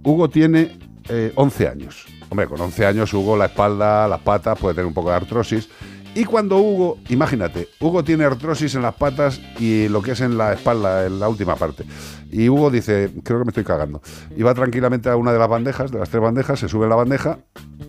Hugo 0.04 0.30
tiene 0.30 0.78
eh, 1.10 1.32
11 1.36 1.68
años. 1.68 2.06
Hombre, 2.30 2.48
con 2.48 2.60
11 2.60 2.86
años 2.86 3.14
Hugo 3.14 3.38
la 3.38 3.46
espalda, 3.46 4.08
las 4.08 4.22
patas, 4.22 4.58
puede 4.58 4.74
tener 4.76 4.88
un 4.88 4.94
poco 4.94 5.10
de 5.10 5.16
artrosis. 5.16 5.70
Y 6.16 6.24
cuando 6.24 6.58
Hugo, 6.60 6.98
imagínate, 7.10 7.68
Hugo 7.82 8.02
tiene 8.06 8.24
artrosis 8.24 8.74
en 8.76 8.84
las 8.84 8.96
patas 8.96 9.42
y 9.60 9.90
lo 9.90 10.02
que 10.02 10.12
es 10.12 10.22
en 10.22 10.38
la 10.38 10.54
espalda, 10.54 11.06
en 11.06 11.20
la 11.20 11.28
última 11.28 11.58
parte. 11.58 11.84
Y 12.32 12.48
Hugo 12.48 12.72
dice, 12.72 13.12
creo 13.22 13.40
que 13.40 13.44
me 13.46 13.50
estoy 13.50 13.66
cagando. 13.66 14.02
Y 14.36 14.42
va 14.42 14.54
tranquilamente 14.54 15.10
a 15.10 15.18
una 15.18 15.34
de 15.34 15.40
las 15.40 15.50
bandejas, 15.50 15.92
de 15.92 16.00
las 16.00 16.10
tres 16.10 16.24
bandejas, 16.24 16.58
se 16.58 16.70
sube 16.70 16.86
a 16.86 16.90
la 16.90 16.96
bandeja, 16.96 17.40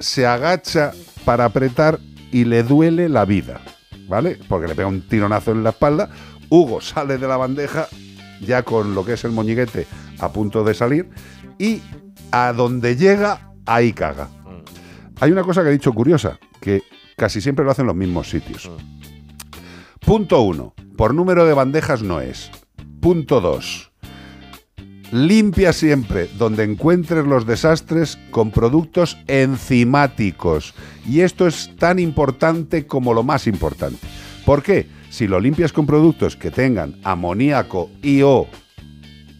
se 0.00 0.26
agacha 0.26 0.90
para 1.24 1.44
apretar 1.44 2.00
y 2.32 2.44
le 2.44 2.64
duele 2.64 3.08
la 3.08 3.24
vida. 3.24 3.60
¿Vale? 4.08 4.38
Porque 4.48 4.66
le 4.66 4.74
pega 4.74 4.88
un 4.88 5.06
tironazo 5.06 5.52
en 5.52 5.62
la 5.62 5.70
espalda. 5.70 6.10
Hugo 6.48 6.80
sale 6.80 7.18
de 7.18 7.28
la 7.28 7.36
bandeja 7.36 7.86
ya 8.40 8.64
con 8.64 8.96
lo 8.96 9.04
que 9.04 9.12
es 9.12 9.24
el 9.24 9.30
moñiguete 9.30 9.86
a 10.18 10.32
punto 10.32 10.64
de 10.64 10.74
salir 10.74 11.08
y 11.58 11.80
a 12.32 12.52
donde 12.52 12.96
llega, 12.96 13.52
ahí 13.66 13.92
caga. 13.92 14.28
Hay 15.20 15.30
una 15.30 15.44
cosa 15.44 15.62
que 15.62 15.68
he 15.68 15.72
dicho 15.72 15.92
curiosa, 15.92 16.38
que 16.60 16.82
casi 17.16 17.40
siempre 17.40 17.64
lo 17.64 17.70
hacen 17.70 17.86
los 17.86 17.96
mismos 17.96 18.30
sitios. 18.30 18.70
Punto 20.00 20.42
uno, 20.42 20.74
por 20.96 21.14
número 21.14 21.46
de 21.46 21.54
bandejas 21.54 22.02
no 22.02 22.20
es. 22.20 22.50
Punto 23.00 23.40
dos, 23.40 23.92
limpia 25.10 25.72
siempre 25.72 26.28
donde 26.38 26.64
encuentres 26.64 27.24
los 27.24 27.46
desastres 27.46 28.18
con 28.30 28.50
productos 28.50 29.18
enzimáticos. 29.26 30.74
Y 31.06 31.20
esto 31.20 31.46
es 31.46 31.74
tan 31.76 31.98
importante 31.98 32.86
como 32.86 33.14
lo 33.14 33.22
más 33.22 33.46
importante. 33.46 34.06
¿Por 34.44 34.62
qué? 34.62 34.86
Si 35.10 35.26
lo 35.26 35.40
limpias 35.40 35.72
con 35.72 35.86
productos 35.86 36.36
que 36.36 36.50
tengan 36.50 36.96
amoníaco 37.02 37.90
y 38.02 38.22
o, 38.22 38.46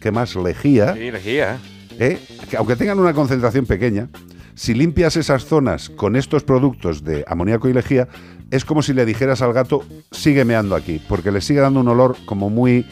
¿qué 0.01 0.11
más? 0.11 0.35
Lejía. 0.35 0.93
Sí, 0.95 1.11
lejía. 1.11 1.59
¿eh? 1.99 2.19
que 2.49 2.57
aunque 2.57 2.75
tengan 2.75 2.99
una 2.99 3.13
concentración 3.13 3.65
pequeña, 3.65 4.09
si 4.57 4.73
limpias 4.73 5.15
esas 5.15 5.45
zonas 5.45 5.89
con 5.89 6.15
estos 6.15 6.43
productos 6.43 7.03
de 7.03 7.23
amoníaco 7.27 7.69
y 7.69 7.73
lejía, 7.73 8.07
es 8.49 8.65
como 8.65 8.81
si 8.81 8.91
le 8.91 9.05
dijeras 9.05 9.43
al 9.43 9.53
gato, 9.53 9.83
sigue 10.11 10.45
meando 10.45 10.75
aquí, 10.75 10.99
porque 11.07 11.31
le 11.31 11.41
sigue 11.41 11.59
dando 11.59 11.79
un 11.79 11.87
olor 11.87 12.17
como 12.25 12.49
muy, 12.49 12.83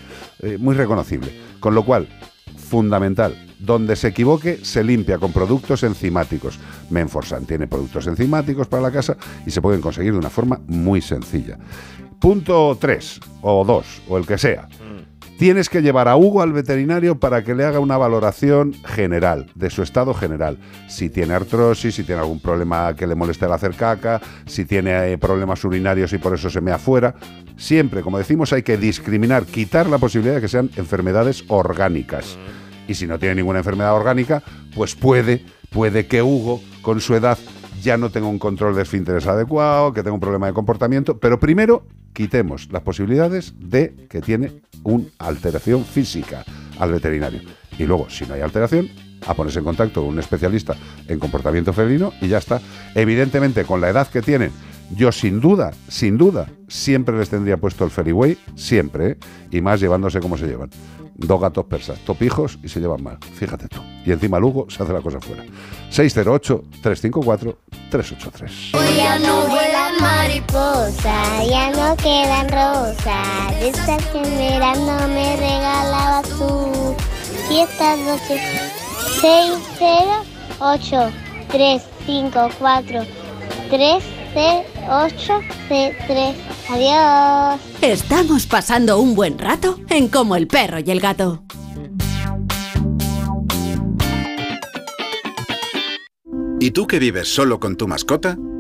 eh, 0.43 0.59
muy 0.59 0.75
reconocible. 0.75 1.31
Con 1.59 1.73
lo 1.73 1.83
cual, 1.83 2.07
fundamental, 2.69 3.35
donde 3.57 3.95
se 3.95 4.09
equivoque, 4.09 4.63
se 4.63 4.83
limpia 4.83 5.17
con 5.17 5.33
productos 5.33 5.81
enzimáticos. 5.81 6.59
Menforsan 6.91 7.47
tiene 7.47 7.65
productos 7.65 8.05
enzimáticos 8.05 8.67
para 8.67 8.83
la 8.83 8.91
casa 8.91 9.17
y 9.43 9.49
se 9.49 9.59
pueden 9.59 9.81
conseguir 9.81 10.11
de 10.11 10.19
una 10.19 10.29
forma 10.29 10.61
muy 10.67 11.01
sencilla. 11.01 11.57
Punto 12.19 12.77
3 12.79 13.19
o 13.41 13.65
2 13.65 14.01
o 14.07 14.17
el 14.19 14.27
que 14.27 14.37
sea. 14.37 14.67
Tienes 15.37 15.67
que 15.67 15.81
llevar 15.81 16.07
a 16.07 16.15
Hugo 16.15 16.41
al 16.41 16.53
veterinario 16.53 17.19
para 17.19 17.43
que 17.43 17.55
le 17.55 17.65
haga 17.65 17.79
una 17.79 17.97
valoración 17.97 18.73
general, 18.85 19.51
de 19.53 19.69
su 19.69 19.83
estado 19.83 20.13
general. 20.13 20.57
Si 20.87 21.09
tiene 21.09 21.33
artrosis, 21.33 21.95
si 21.95 22.05
tiene 22.05 22.21
algún 22.21 22.39
problema 22.39 22.95
que 22.95 23.05
le 23.05 23.15
moleste 23.15 23.43
al 23.43 23.51
hacer 23.51 23.75
caca, 23.75 24.21
si 24.45 24.63
tiene 24.63 25.11
eh, 25.11 25.17
problemas 25.17 25.61
urinarios 25.65 26.13
y 26.13 26.19
por 26.19 26.33
eso 26.33 26.49
se 26.49 26.61
mea 26.61 26.77
fuera. 26.77 27.15
Siempre, 27.57 28.01
como 28.01 28.17
decimos, 28.17 28.53
hay 28.53 28.63
que 28.63 28.77
discriminar, 28.77 29.45
quitar 29.45 29.87
la 29.87 29.97
posibilidad 29.97 30.35
de 30.35 30.41
que 30.41 30.47
sean 30.47 30.69
enfermedades 30.77 31.43
orgánicas. 31.49 32.37
Y 32.87 32.93
si 32.93 33.05
no 33.05 33.19
tiene 33.19 33.35
ninguna 33.35 33.59
enfermedad 33.59 33.93
orgánica, 33.93 34.41
pues 34.73 34.95
puede, 34.95 35.43
puede 35.69 36.07
que 36.07 36.21
Hugo, 36.21 36.61
con 36.81 37.01
su 37.01 37.13
edad, 37.13 37.37
ya 37.85 37.97
no 37.97 38.09
tenga 38.09 38.27
un 38.27 38.39
control 38.39 38.75
de 38.75 38.81
esfínteres 38.81 39.27
adecuado, 39.27 39.93
que 39.93 40.01
tenga 40.01 40.15
un 40.15 40.19
problema 40.19 40.47
de 40.47 40.53
comportamiento. 40.53 41.19
Pero 41.19 41.39
primero, 41.39 41.85
quitemos 42.13 42.67
las 42.71 42.81
posibilidades 42.81 43.53
de 43.59 44.07
que 44.09 44.21
tiene 44.21 44.61
una 44.83 45.05
alteración 45.19 45.85
física 45.85 46.43
al 46.79 46.91
veterinario. 46.91 47.41
Y 47.77 47.85
luego, 47.85 48.09
si 48.09 48.25
no 48.25 48.33
hay 48.33 48.41
alteración, 48.41 48.89
a 49.27 49.33
ponerse 49.35 49.59
en 49.59 49.65
contacto 49.65 50.01
con 50.01 50.09
un 50.09 50.19
especialista 50.19 50.75
en 51.07 51.19
comportamiento 51.19 51.73
felino 51.73 52.11
y 52.21 52.27
ya 52.27 52.39
está. 52.39 52.59
Evidentemente, 52.95 53.63
con 53.65 53.79
la 53.81 53.89
edad 53.89 54.07
que 54.07 54.23
tienen, 54.23 54.51
yo 54.95 55.11
sin 55.11 55.39
duda, 55.39 55.71
sin 55.87 56.17
duda, 56.17 56.47
siempre 56.67 57.17
les 57.17 57.29
tendría 57.29 57.57
puesto 57.57 57.85
el 57.85 57.91
Feriway, 57.91 58.37
siempre, 58.55 59.11
¿eh? 59.11 59.17
y 59.51 59.61
más 59.61 59.79
llevándose 59.79 60.19
como 60.19 60.37
se 60.37 60.47
llevan. 60.47 60.69
Dos 61.17 61.39
gatos 61.39 61.63
persas, 61.65 61.97
topijos 61.99 62.59
y 62.61 62.67
se 62.67 62.81
llevan 62.81 63.01
mal, 63.01 63.17
fíjate 63.35 63.69
tú. 63.69 63.79
Y 64.05 64.11
encima 64.11 64.37
Lugo 64.37 64.69
se 64.69 64.83
hace 64.83 64.91
la 64.91 64.99
cosa 65.01 65.21
fuera. 65.21 65.45
608-354-383. 65.91 68.73
Hoy 68.73 68.95
ya 68.97 69.17
no 69.19 69.47
vuelan 69.47 69.95
mariposas, 70.01 71.47
ya 71.49 71.71
no 71.71 71.95
quedan 71.95 72.49
rosas. 72.49 73.53
Que 74.11 74.17
en 74.17 74.37
verano 74.37 75.07
me 75.07 75.37
regalabas 75.37 76.27
tú. 76.29 76.95
Y 77.49 77.59
estas 77.59 77.97
noches 77.99 78.41
6, 79.21 79.53
0, 79.79 80.25
8, 80.59 81.11
3, 81.49 81.81
5, 84.35 84.65
4, 84.85 85.39
3, 85.69 85.95
0, 85.95 85.95
8, 85.95 85.95
3. 86.07 86.35
Adiós. 86.69 87.61
Estamos 87.81 88.45
pasando 88.47 88.99
un 88.99 89.15
buen 89.15 89.39
rato 89.39 89.79
en 89.89 90.09
Como 90.09 90.35
el 90.35 90.47
perro 90.47 90.79
y 90.85 90.91
el 90.91 90.99
gato. 90.99 91.43
¿Y 96.59 96.71
tú 96.71 96.85
que 96.85 96.99
vives 96.99 97.33
solo 97.33 97.61
con 97.61 97.77
tu 97.77 97.87
mascota? 97.87 98.37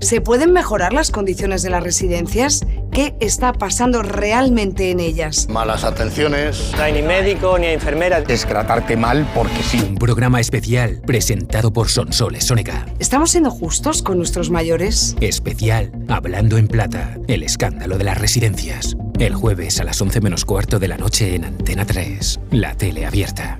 ¿Se 0.00 0.20
pueden 0.20 0.52
mejorar 0.52 0.92
las 0.92 1.10
condiciones 1.10 1.62
de 1.62 1.70
las 1.70 1.82
residencias? 1.82 2.64
¿Qué 2.92 3.16
está 3.20 3.52
pasando 3.52 4.02
realmente 4.02 4.90
en 4.90 5.00
ellas? 5.00 5.48
Malas 5.48 5.82
atenciones. 5.82 6.72
No 6.76 6.82
hay 6.82 6.92
ni 6.92 7.02
médico 7.02 7.58
ni 7.58 7.66
enfermera. 7.66 8.18
Es 8.28 8.46
tratarte 8.46 8.96
mal 8.96 9.28
porque 9.34 9.62
sí. 9.62 9.80
Un 9.80 9.96
programa 9.96 10.40
especial 10.40 11.00
presentado 11.04 11.72
por 11.72 11.88
Sonsoles 11.88 12.44
Sonega. 12.44 12.86
¿Estamos 13.00 13.32
siendo 13.32 13.50
justos 13.50 14.02
con 14.02 14.18
nuestros 14.18 14.50
mayores? 14.50 15.16
Especial 15.20 15.90
Hablando 16.08 16.58
en 16.58 16.68
Plata, 16.68 17.16
el 17.26 17.42
escándalo 17.42 17.98
de 17.98 18.04
las 18.04 18.18
residencias. 18.18 18.96
El 19.18 19.34
jueves 19.34 19.80
a 19.80 19.84
las 19.84 20.00
11 20.00 20.20
menos 20.20 20.44
cuarto 20.44 20.78
de 20.78 20.88
la 20.88 20.96
noche 20.96 21.34
en 21.34 21.44
Antena 21.44 21.84
3, 21.84 22.40
la 22.52 22.74
tele 22.74 23.04
abierta. 23.04 23.58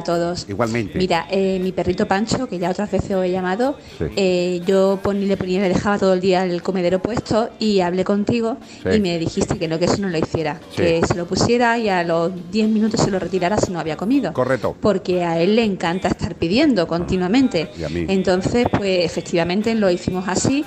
A 0.00 0.04
todos. 0.04 0.46
Igualmente. 0.48 0.98
Mira, 0.98 1.26
eh, 1.30 1.58
mi 1.62 1.72
perrito 1.72 2.06
Pancho, 2.06 2.48
que 2.48 2.58
ya 2.58 2.70
otras 2.70 2.90
veces 2.90 3.12
os 3.12 3.24
he 3.24 3.30
llamado, 3.30 3.78
Sí. 3.98 4.04
eh, 4.16 4.60
yo 4.66 4.98
pon- 5.02 5.26
le 5.26 5.36
ponía, 5.36 5.60
le 5.62 5.68
dejaba 5.68 5.98
todo 5.98 6.12
el 6.14 6.20
día 6.20 6.44
el 6.44 6.62
comedero 6.62 7.00
puesto 7.00 7.50
y 7.58 7.80
hablé 7.80 8.04
contigo 8.04 8.56
Sí. 8.82 8.88
y 8.96 9.00
me 9.00 9.18
dijiste 9.18 9.58
que 9.58 9.68
no, 9.68 9.78
que 9.78 9.84
eso 9.86 9.98
no 9.98 10.08
lo 10.08 10.18
hiciera, 10.18 10.60
Sí. 10.70 10.82
que 10.82 11.00
se 11.06 11.14
lo 11.14 11.26
pusiera 11.26 11.78
y 11.78 11.88
a 11.88 12.02
los 12.04 12.32
10 12.50 12.68
minutos 12.68 13.00
se 13.00 13.10
lo 13.10 13.18
retirara 13.18 13.56
si 13.58 13.70
no 13.72 13.78
había 13.80 13.96
comido. 13.96 14.32
Correcto. 14.32 14.76
Porque 14.80 15.22
a 15.24 15.40
él 15.40 15.56
le 15.56 15.64
encanta 15.64 16.08
estar 16.08 16.34
pidiendo 16.34 16.86
continuamente. 16.88 17.70
Y 17.78 17.84
a 17.84 17.88
mí. 17.88 18.06
Entonces, 18.08 18.66
pues 18.76 19.04
efectivamente 19.04 19.74
lo 19.74 19.90
hicimos 19.90 20.26
así 20.28 20.64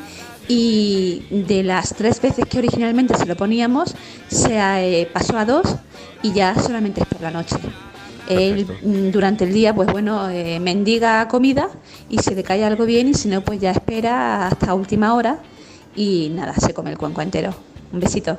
y 0.48 1.24
de 1.48 1.64
las 1.64 1.94
tres 1.96 2.22
veces 2.22 2.46
que 2.46 2.58
originalmente 2.60 3.16
se 3.18 3.26
lo 3.26 3.36
poníamos, 3.36 3.96
se 4.28 4.58
eh, 4.60 5.10
pasó 5.12 5.38
a 5.38 5.46
dos 5.46 5.76
y 6.22 6.34
ya 6.34 6.54
solamente 6.60 7.02
es 7.02 7.08
por 7.08 7.22
la 7.22 7.32
noche. 7.32 7.56
Él 8.28 8.66
mm, 8.84 9.12
durante 9.12 9.44
el 9.44 9.54
día, 9.54 9.74
pues 9.74 9.92
bueno, 9.92 10.30
eh, 10.30 10.60
mendiga 10.60 11.28
comida 11.28 11.70
y 12.10 12.20
se 12.20 12.36
le 12.36 12.44
cae 12.44 12.64
algo 12.64 12.86
bien 12.86 13.10
y 13.10 13.14
si 13.14 13.28
no, 13.28 13.42
pues 13.42 13.60
ya 13.60 13.72
espera 13.72 14.48
hasta 14.48 14.74
última 14.74 15.14
hora 15.14 15.40
y 15.96 16.32
nada, 16.34 16.54
se 16.54 16.74
come 16.74 16.92
el 16.92 16.98
cuenco 16.98 17.22
entero. 17.22 17.54
Un 17.92 18.00
besito. 18.00 18.38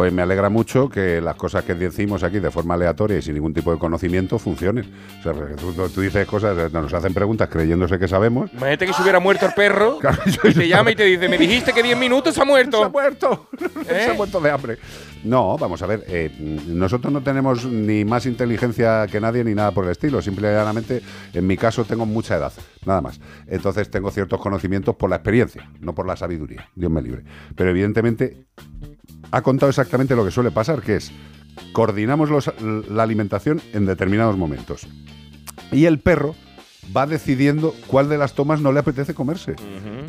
Pues 0.00 0.14
me 0.14 0.22
alegra 0.22 0.48
mucho 0.48 0.88
que 0.88 1.20
las 1.20 1.36
cosas 1.36 1.62
que 1.62 1.74
decimos 1.74 2.22
aquí 2.22 2.38
de 2.38 2.50
forma 2.50 2.72
aleatoria 2.72 3.18
y 3.18 3.20
sin 3.20 3.34
ningún 3.34 3.52
tipo 3.52 3.70
de 3.70 3.78
conocimiento 3.78 4.38
funcionen. 4.38 4.90
O 5.18 5.22
sea, 5.22 5.34
tú, 5.56 5.74
tú 5.90 6.00
dices 6.00 6.26
cosas, 6.26 6.56
eh, 6.56 6.70
nos 6.72 6.94
hacen 6.94 7.12
preguntas 7.12 7.50
creyéndose 7.50 7.98
que 7.98 8.08
sabemos. 8.08 8.50
Imagínate 8.54 8.86
que 8.86 8.94
se 8.94 9.02
hubiera 9.02 9.20
muerto 9.20 9.44
el 9.44 9.52
perro 9.52 9.98
y 10.42 10.54
te 10.54 10.68
llama 10.68 10.92
y 10.92 10.96
te 10.96 11.04
dice, 11.04 11.28
me 11.28 11.36
dijiste 11.36 11.74
que 11.74 11.82
10 11.82 11.98
minutos 11.98 12.34
se 12.34 12.40
ha 12.40 12.46
muerto. 12.46 12.78
Se 12.80 12.84
ha 12.84 12.88
muerto. 12.88 13.48
¿Eh? 13.90 14.04
Se 14.06 14.10
ha 14.12 14.14
muerto 14.14 14.40
de 14.40 14.50
hambre. 14.50 14.78
No, 15.22 15.58
vamos 15.58 15.82
a 15.82 15.86
ver, 15.86 16.02
eh, 16.08 16.30
nosotros 16.66 17.12
no 17.12 17.22
tenemos 17.22 17.66
ni 17.66 18.06
más 18.06 18.24
inteligencia 18.24 19.06
que 19.06 19.20
nadie 19.20 19.44
ni 19.44 19.54
nada 19.54 19.70
por 19.72 19.84
el 19.84 19.90
estilo. 19.90 20.22
Simple 20.22 20.48
y 20.48 20.54
llanamente, 20.54 21.02
en 21.34 21.46
mi 21.46 21.58
caso, 21.58 21.84
tengo 21.84 22.06
mucha 22.06 22.36
edad, 22.36 22.54
nada 22.86 23.02
más. 23.02 23.20
Entonces 23.46 23.90
tengo 23.90 24.10
ciertos 24.10 24.40
conocimientos 24.40 24.96
por 24.96 25.10
la 25.10 25.16
experiencia, 25.16 25.70
no 25.78 25.94
por 25.94 26.06
la 26.06 26.16
sabiduría. 26.16 26.70
Dios 26.74 26.90
me 26.90 27.02
libre. 27.02 27.22
Pero 27.54 27.68
evidentemente 27.68 28.46
ha 29.30 29.42
contado 29.42 29.70
exactamente 29.70 30.14
lo 30.16 30.24
que 30.24 30.30
suele 30.30 30.50
pasar, 30.50 30.82
que 30.82 30.96
es 30.96 31.12
coordinamos 31.72 32.30
los- 32.30 32.50
la 32.88 33.02
alimentación 33.02 33.60
en 33.72 33.86
determinados 33.86 34.36
momentos. 34.36 34.86
Y 35.72 35.84
el 35.84 35.98
perro 36.00 36.34
va 36.96 37.06
decidiendo 37.06 37.74
cuál 37.86 38.08
de 38.08 38.18
las 38.18 38.34
tomas 38.34 38.60
no 38.60 38.72
le 38.72 38.80
apetece 38.80 39.14
comerse. 39.14 39.54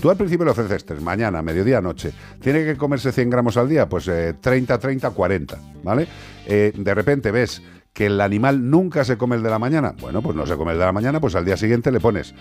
Tú 0.02 0.10
al 0.10 0.18
principio 0.18 0.46
le 0.46 0.52
ofreces 0.52 0.84
tres, 0.86 1.02
mañana, 1.02 1.42
mediodía, 1.44 1.82
noche. 1.82 2.12
¿Tiene 2.42 2.64
que 2.66 2.76
comerse 2.78 3.12
100 3.12 3.30
gramos 3.30 3.58
al 3.58 3.70
día? 3.70 3.88
Pues 3.88 4.08
eh, 4.08 4.34
30, 4.40 4.80
30, 4.80 5.12
40, 5.12 5.60
¿vale? 5.84 6.08
Eh, 6.48 6.72
de 6.76 6.94
repente 6.96 7.30
ves 7.30 7.62
que 7.94 8.06
el 8.06 8.22
animal 8.22 8.70
nunca 8.70 9.04
se 9.04 9.18
come 9.18 9.36
el 9.36 9.44
de 9.44 9.50
la 9.50 9.60
mañana. 9.60 9.94
Bueno, 10.00 10.22
pues 10.22 10.36
no 10.36 10.46
se 10.46 10.56
come 10.56 10.72
el 10.72 10.80
de 10.80 10.86
la 10.86 10.94
mañana, 10.94 11.20
pues 11.20 11.36
al 11.36 11.44
día 11.44 11.58
siguiente 11.58 11.92
le 11.92 12.00
pones, 12.00 12.34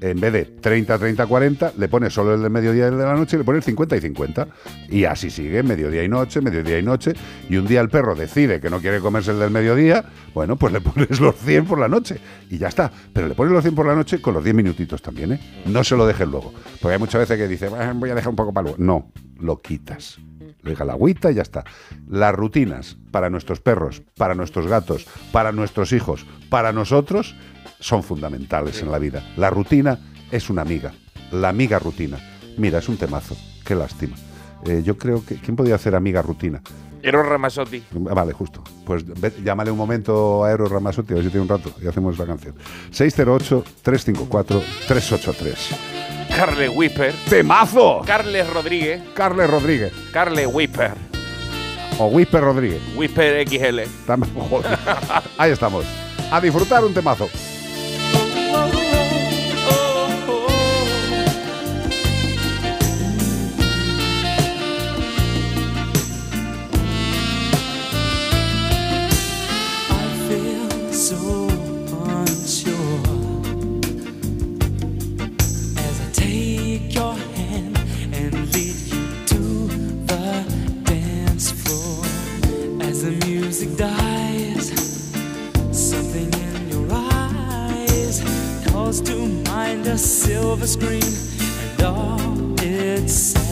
en 0.00 0.20
vez 0.20 0.32
de 0.32 0.44
30, 0.44 0.98
30, 0.98 1.26
40, 1.26 1.72
le 1.78 1.88
pones 1.88 2.12
solo 2.12 2.34
el 2.34 2.42
del 2.42 2.50
mediodía 2.50 2.84
y 2.84 2.88
el 2.88 2.98
de 2.98 3.04
la 3.04 3.14
noche 3.14 3.36
y 3.36 3.38
le 3.38 3.44
pones 3.44 3.64
50 3.64 3.96
y 3.96 4.00
50. 4.00 4.48
Y 4.90 5.04
así 5.04 5.30
sigue, 5.30 5.62
mediodía 5.62 6.04
y 6.04 6.08
noche, 6.08 6.40
mediodía 6.42 6.78
y 6.78 6.82
noche. 6.82 7.14
Y 7.48 7.56
un 7.56 7.66
día 7.66 7.80
el 7.80 7.88
perro 7.88 8.14
decide 8.14 8.60
que 8.60 8.68
no 8.68 8.80
quiere 8.80 9.00
comerse 9.00 9.30
el 9.30 9.38
del 9.38 9.50
mediodía, 9.50 10.04
bueno, 10.34 10.56
pues 10.56 10.72
le 10.72 10.80
pones 10.82 11.20
los 11.20 11.36
100 11.36 11.64
por 11.64 11.78
la 11.78 11.88
noche 11.88 12.20
y 12.50 12.58
ya 12.58 12.68
está. 12.68 12.92
Pero 13.12 13.28
le 13.28 13.34
pones 13.34 13.52
los 13.52 13.62
100 13.62 13.74
por 13.74 13.86
la 13.86 13.94
noche 13.94 14.20
con 14.20 14.34
los 14.34 14.44
10 14.44 14.54
minutitos 14.54 15.00
también, 15.00 15.32
¿eh? 15.32 15.40
No 15.66 15.84
se 15.84 15.96
lo 15.96 16.06
dejes 16.06 16.28
luego. 16.28 16.52
Porque 16.80 16.94
hay 16.94 16.98
muchas 16.98 17.20
veces 17.20 17.38
que 17.38 17.48
dice, 17.48 17.70
"Ah, 17.78 17.92
voy 17.94 18.10
a 18.10 18.14
dejar 18.14 18.28
un 18.30 18.36
poco 18.36 18.52
para 18.52 18.64
luego. 18.64 18.76
No, 18.82 19.10
lo 19.40 19.60
quitas. 19.62 20.18
Le 20.68 20.74
deja 20.74 20.84
la 20.84 20.92
agüita 20.92 21.30
y 21.30 21.34
ya 21.34 21.42
está. 21.42 21.64
Las 22.08 22.34
rutinas 22.34 22.98
para 23.10 23.30
nuestros 23.30 23.60
perros, 23.60 24.02
para 24.16 24.34
nuestros 24.34 24.66
gatos, 24.66 25.06
para 25.32 25.50
nuestros 25.50 25.92
hijos, 25.92 26.26
para 26.50 26.72
nosotros, 26.72 27.34
son 27.80 28.02
fundamentales 28.02 28.82
en 28.82 28.90
la 28.90 28.98
vida. 28.98 29.24
La 29.36 29.48
rutina 29.48 29.98
es 30.30 30.50
una 30.50 30.62
amiga. 30.62 30.92
La 31.32 31.48
amiga 31.48 31.78
rutina. 31.78 32.18
Mira, 32.58 32.80
es 32.80 32.88
un 32.88 32.98
temazo. 32.98 33.36
Qué 33.64 33.74
lástima. 33.74 34.16
Eh, 34.66 34.82
yo 34.84 34.98
creo 34.98 35.24
que. 35.24 35.36
¿Quién 35.36 35.56
podía 35.56 35.76
hacer 35.76 35.94
amiga 35.94 36.20
rutina? 36.20 36.60
Eros 37.02 37.26
Ramazzotti. 37.26 37.82
Ah, 38.10 38.14
Vale, 38.14 38.32
justo. 38.32 38.62
Pues 38.84 39.04
ve- 39.06 39.32
llámale 39.44 39.70
un 39.70 39.78
momento 39.78 40.44
a 40.44 40.50
Eros 40.52 40.70
Ramazzotti, 40.70 41.12
a 41.12 41.16
ver 41.16 41.24
si 41.24 41.30
tiene 41.30 41.42
un 41.42 41.48
rato 41.48 41.70
y 41.82 41.86
hacemos 41.86 42.18
la 42.18 42.26
canción. 42.26 42.54
608-354-383. 42.92 45.54
Carles 46.36 46.70
Whisper. 46.74 47.14
¡Temazo! 47.28 48.02
Carles 48.06 48.48
Rodríguez. 48.52 49.02
Carles 49.14 49.50
Rodríguez. 49.50 49.92
Carles 50.12 50.48
Whisper. 50.52 50.92
O 51.98 52.06
Whisper 52.06 52.40
Rodríguez. 52.42 52.80
Whisper 52.96 53.46
XL. 53.48 53.80
Joder. 54.50 54.78
Ahí 55.36 55.50
estamos. 55.52 55.84
A 56.30 56.40
disfrutar 56.40 56.84
un 56.84 56.94
temazo. 56.94 57.28
Calls 88.88 89.02
to 89.02 89.28
mind 89.50 89.86
a 89.86 89.98
silver 89.98 90.66
screen 90.66 91.02
and 91.02 91.82
all 91.82 92.54
its 92.62 93.47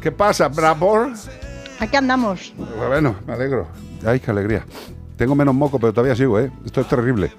¿Qué 0.00 0.12
pasa, 0.12 0.48
Bravo? 0.48 1.08
aquí 1.80 1.96
andamos. 1.96 2.52
Bueno, 2.88 3.16
me 3.26 3.32
alegro. 3.34 3.66
Ay, 4.06 4.20
qué 4.20 4.30
alegría. 4.30 4.64
Tengo 5.16 5.34
menos 5.34 5.54
moco, 5.54 5.78
pero 5.78 5.92
todavía 5.92 6.14
sigo, 6.14 6.38
¿eh? 6.38 6.50
Esto 6.64 6.80
es 6.80 6.88
terrible. 6.88 7.32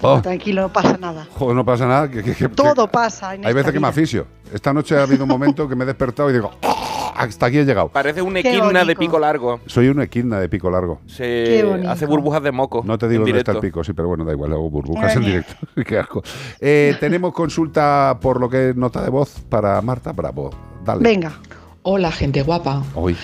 Oh, 0.00 0.20
Tranquilo, 0.22 0.62
no 0.62 0.72
pasa 0.72 0.96
nada. 0.96 1.26
joder, 1.34 1.56
no 1.56 1.64
pasa 1.64 1.86
nada. 1.86 2.08
que- 2.08 2.22
que- 2.22 2.34
que- 2.34 2.48
Todo 2.50 2.86
pasa. 2.88 3.34
En 3.34 3.40
Hay 3.40 3.48
esta 3.50 3.54
veces 3.54 3.72
que 3.72 3.80
me 3.80 3.88
asfixio. 3.88 4.26
Esta 4.52 4.72
noche 4.72 4.96
ha 4.96 5.02
habido 5.02 5.24
un 5.24 5.28
momento 5.28 5.68
que 5.68 5.74
me 5.74 5.82
he 5.82 5.86
despertado 5.86 6.30
y 6.30 6.34
digo, 6.34 6.52
"Oh, 6.62 7.12
hasta 7.16 7.46
aquí 7.46 7.58
he 7.58 7.64
llegado. 7.64 7.88
Parece 7.88 8.22
un 8.22 8.36
equidna 8.36 8.84
de 8.84 8.94
pico 8.94 9.18
largo. 9.18 9.58
Soy 9.66 9.88
una 9.88 10.04
equidna 10.04 10.38
de 10.38 10.48
pico 10.48 10.70
largo. 10.70 11.00
Se 11.06 11.64
hace 11.88 12.06
burbujas 12.06 12.42
de 12.44 12.52
moco. 12.52 12.82
No 12.84 12.96
te 12.96 13.08
digo 13.08 13.24
dónde 13.24 13.38
está 13.40 13.50
el 13.52 13.56
directo. 13.60 13.78
pico, 13.78 13.84
sí, 13.84 13.92
pero 13.92 14.06
bueno, 14.06 14.24
da 14.24 14.32
igual, 14.32 14.52
hago 14.52 14.70
burbujas 14.70 15.16
en 15.16 15.22
directo. 15.24 15.54
Qué 15.84 15.98
asco. 15.98 16.22
Eh, 16.60 16.96
tenemos 17.00 17.32
consulta 17.32 18.18
por 18.20 18.40
lo 18.40 18.48
que 18.48 18.70
es 18.70 18.76
nota 18.76 19.02
de 19.02 19.10
voz 19.10 19.40
para 19.48 19.82
Marta 19.82 20.12
Bravo. 20.12 20.50
Dale. 20.88 21.02
Venga, 21.02 21.38
Hola, 21.82 22.10
gente 22.12 22.42
guapa. 22.42 22.82
Hoy, 22.94 23.14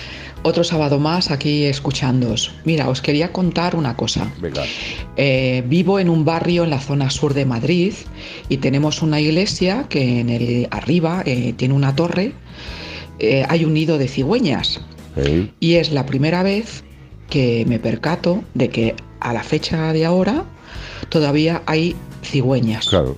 Otro 0.43 0.63
sábado 0.63 0.99
más 0.99 1.31
aquí 1.31 1.65
escuchándoos. 1.65 2.51
Mira, 2.63 2.87
os 2.89 3.01
quería 3.01 3.31
contar 3.31 3.75
una 3.75 3.95
cosa. 3.95 4.31
venga. 4.39 4.63
Eh, 5.17 5.63
vivo 5.67 5.99
en 5.99 6.09
un 6.09 6.23
barrio 6.25 6.63
en 6.63 6.69
la 6.69 6.79
zona 6.79 7.09
sur 7.09 7.33
de 7.33 7.45
Madrid 7.45 7.93
y 8.49 8.57
tenemos 8.57 9.01
una 9.01 9.19
iglesia 9.19 9.85
que 9.89 10.19
en 10.19 10.29
el 10.29 10.67
arriba 10.71 11.23
eh, 11.25 11.53
tiene 11.57 11.73
una 11.73 11.95
torre. 11.95 12.33
Eh, 13.19 13.45
hay 13.49 13.65
un 13.65 13.73
nido 13.73 13.97
de 13.97 14.07
cigüeñas 14.07 14.81
Hey. 15.15 15.51
y 15.59 15.75
es 15.75 15.91
la 15.91 16.05
primera 16.05 16.43
vez 16.43 16.83
que 17.29 17.65
me 17.67 17.79
percato 17.79 18.43
de 18.53 18.69
que 18.69 18.95
a 19.19 19.33
la 19.33 19.41
fecha 19.43 19.93
de 19.93 20.05
ahora 20.05 20.43
todavía 21.09 21.61
hay 21.65 21.95
cigüeñas. 22.23 22.87
Claro. 22.87 23.17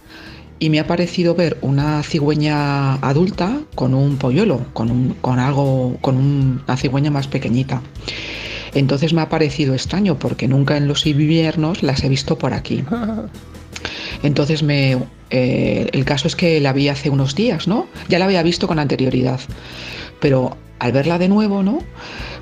Y 0.60 0.70
me 0.70 0.80
ha 0.80 0.88
parecido 0.88 1.36
ver 1.36 1.58
una 1.62 2.02
cigüeña 2.04 2.96
adulta 2.96 3.60
con 3.76 3.94
un 3.94 4.18
polluelo, 4.18 4.66
con, 4.74 4.90
un- 4.92 5.14
con 5.22 5.38
algo, 5.40 5.98
con 6.02 6.18
un- 6.18 6.62
una 6.68 6.78
cigüeña 6.78 7.12
más 7.12 7.28
pequeñita. 7.28 7.82
Entonces 8.74 9.14
me 9.14 9.22
ha 9.22 9.30
parecido 9.30 9.74
extraño 9.74 10.18
porque 10.20 10.48
nunca 10.48 10.78
en 10.78 10.88
los 10.88 11.06
inviernos 11.06 11.84
las 11.84 12.04
he 12.04 12.10
visto 12.10 12.38
por 12.38 12.54
aquí. 12.54 12.84
Entonces 14.24 14.64
me, 14.64 14.98
eh, 15.30 15.90
el 15.92 16.06
caso 16.06 16.28
es 16.28 16.36
que 16.36 16.60
la 16.60 16.74
vi 16.74 16.90
hace 16.90 17.10
unos 17.10 17.36
días, 17.36 17.68
¿no? 17.68 17.88
Ya 18.10 18.20
la 18.20 18.26
había 18.26 18.42
visto 18.44 18.68
con 18.68 18.80
anterioridad, 18.80 19.40
pero 20.20 20.58
al 20.80 20.92
verla 20.92 21.18
de 21.20 21.28
nuevo, 21.28 21.64
¿no? 21.64 21.80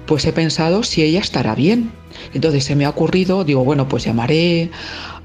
Pues 0.06 0.26
he 0.26 0.32
pensado 0.32 0.84
si 0.84 1.04
ella 1.04 1.20
estará 1.20 1.56
bien. 1.56 1.92
Entonces 2.34 2.64
se 2.64 2.76
me 2.76 2.86
ha 2.86 2.90
ocurrido, 2.90 3.44
digo, 3.44 3.64
bueno, 3.66 3.88
pues 3.90 4.06
llamaré 4.06 4.70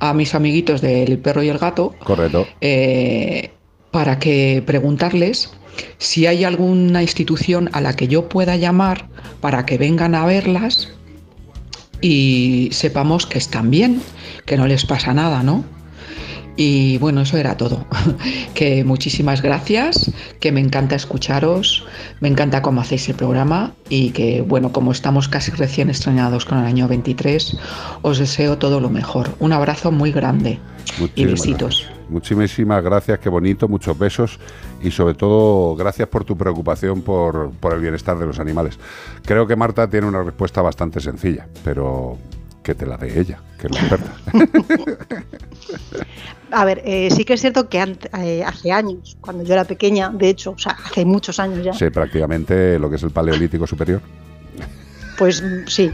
a 0.00 0.12
mis 0.14 0.34
amiguitos 0.34 0.80
del 0.80 1.18
perro 1.18 1.42
y 1.42 1.48
el 1.48 1.58
gato 1.58 1.94
Correcto. 2.04 2.46
eh, 2.60 3.50
para 3.90 4.18
que 4.18 4.62
preguntarles 4.66 5.52
si 5.98 6.26
hay 6.26 6.44
alguna 6.44 7.02
institución 7.02 7.70
a 7.72 7.80
la 7.80 7.94
que 7.94 8.08
yo 8.08 8.28
pueda 8.28 8.56
llamar 8.56 9.08
para 9.40 9.64
que 9.66 9.78
vengan 9.78 10.14
a 10.14 10.26
verlas 10.26 10.90
y 12.00 12.68
sepamos 12.72 13.26
que 13.26 13.38
están 13.38 13.70
bien, 13.70 14.00
que 14.46 14.56
no 14.56 14.66
les 14.66 14.86
pasa 14.86 15.12
nada, 15.12 15.42
¿no? 15.42 15.64
Y 16.62 16.98
bueno, 16.98 17.22
eso 17.22 17.38
era 17.38 17.56
todo. 17.56 17.86
que 18.54 18.84
muchísimas 18.84 19.40
gracias, 19.40 20.12
que 20.40 20.52
me 20.52 20.60
encanta 20.60 20.94
escucharos, 20.94 21.86
me 22.20 22.28
encanta 22.28 22.60
cómo 22.60 22.82
hacéis 22.82 23.08
el 23.08 23.14
programa 23.14 23.72
y 23.88 24.10
que 24.10 24.42
bueno, 24.42 24.70
como 24.70 24.92
estamos 24.92 25.26
casi 25.26 25.52
recién 25.52 25.88
estrenados 25.88 26.44
con 26.44 26.58
el 26.58 26.66
año 26.66 26.86
23, 26.86 27.56
os 28.02 28.18
deseo 28.18 28.58
todo 28.58 28.78
lo 28.78 28.90
mejor. 28.90 29.30
Un 29.38 29.54
abrazo 29.54 29.90
muy 29.90 30.12
grande 30.12 30.58
y 31.14 31.24
besitos. 31.24 31.86
gracias. 31.86 32.10
Muchísimas 32.10 32.84
gracias, 32.84 33.18
qué 33.20 33.30
bonito, 33.30 33.66
muchos 33.66 33.98
besos 33.98 34.38
y 34.82 34.90
sobre 34.90 35.14
todo 35.14 35.74
gracias 35.76 36.08
por 36.08 36.24
tu 36.24 36.36
preocupación 36.36 37.00
por, 37.00 37.52
por 37.52 37.72
el 37.72 37.80
bienestar 37.80 38.18
de 38.18 38.26
los 38.26 38.38
animales. 38.38 38.78
Creo 39.24 39.46
que 39.46 39.56
Marta 39.56 39.88
tiene 39.88 40.06
una 40.06 40.22
respuesta 40.22 40.60
bastante 40.60 41.00
sencilla, 41.00 41.48
pero 41.64 42.18
que 42.62 42.74
te 42.74 42.86
la 42.86 42.96
dé 42.96 43.18
ella, 43.20 43.40
que 43.58 43.66
es 43.66 43.72
la 43.72 43.80
experta. 43.80 44.12
A 46.52 46.64
ver, 46.64 46.82
eh, 46.84 47.08
sí 47.10 47.24
que 47.24 47.34
es 47.34 47.40
cierto 47.40 47.68
que 47.68 47.78
eh, 48.18 48.44
hace 48.44 48.72
años, 48.72 49.16
cuando 49.20 49.44
yo 49.44 49.52
era 49.54 49.64
pequeña, 49.64 50.10
de 50.10 50.28
hecho, 50.28 50.50
o 50.52 50.58
sea, 50.58 50.76
hace 50.84 51.04
muchos 51.04 51.38
años 51.38 51.64
ya, 51.64 51.72
Sí, 51.72 51.90
prácticamente 51.90 52.78
lo 52.78 52.90
que 52.90 52.96
es 52.96 53.02
el 53.02 53.10
paleolítico 53.10 53.66
superior. 53.66 54.00
pues 55.16 55.42
sí. 55.66 55.92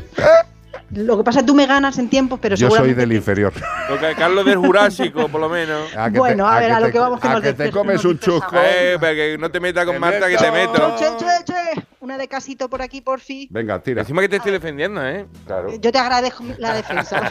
Lo 0.93 1.19
que 1.19 1.25
pasa 1.25 1.41
es 1.41 1.43
que 1.43 1.49
tú 1.49 1.55
me 1.55 1.67
ganas 1.67 1.99
en 1.99 2.09
tiempo, 2.09 2.37
pero 2.37 2.55
Yo 2.55 2.71
soy 2.71 2.95
del 2.95 3.13
inferior. 3.13 3.53
Lo 3.91 3.99
que 3.99 4.15
Carlos 4.15 4.47
del 4.47 4.57
Jurásico, 4.59 5.29
por 5.29 5.41
lo 5.41 5.49
menos. 5.49 5.83
A 5.97 6.11
que 6.11 6.19
Bueno, 6.19 6.47
a 6.47 6.61
ver, 6.61 6.71
a 6.71 6.81
lo 6.81 6.91
que 6.93 6.99
vamos, 6.99 7.21
que 7.21 7.27
a 7.27 7.33
nos 7.33 7.43
que 7.43 7.53
te 7.53 7.73
comes 7.73 7.97
nos 7.97 8.05
un 8.05 8.19
chusco. 8.21 8.55
Eh, 8.55 8.97
para 9.01 9.15
que 9.15 9.37
no 9.37 9.51
te 9.51 9.59
metas 9.59 9.85
con 9.85 9.99
Marta, 9.99 10.29
que 10.29 10.37
te 10.37 10.51
meto. 10.53 10.97
Che, 10.97 11.07
che, 11.19 11.45
che, 11.45 11.83
una 12.07 12.17
de 12.17 12.29
casito 12.29 12.69
por 12.71 12.83
aquí, 12.83 13.01
por 13.01 13.19
fin. 13.19 13.49
Venga, 13.51 13.83
tira. 13.83 14.03
Encima 14.03 14.23
que 14.23 14.29
te 14.29 14.37
estoy 14.37 14.53
defendiendo, 14.53 15.05
¿eh? 15.05 15.27
Claro. 15.45 15.75
Yo 15.77 15.91
te 15.91 15.99
agradezco 15.99 16.45
la 16.59 16.73
defensa. 16.81 17.31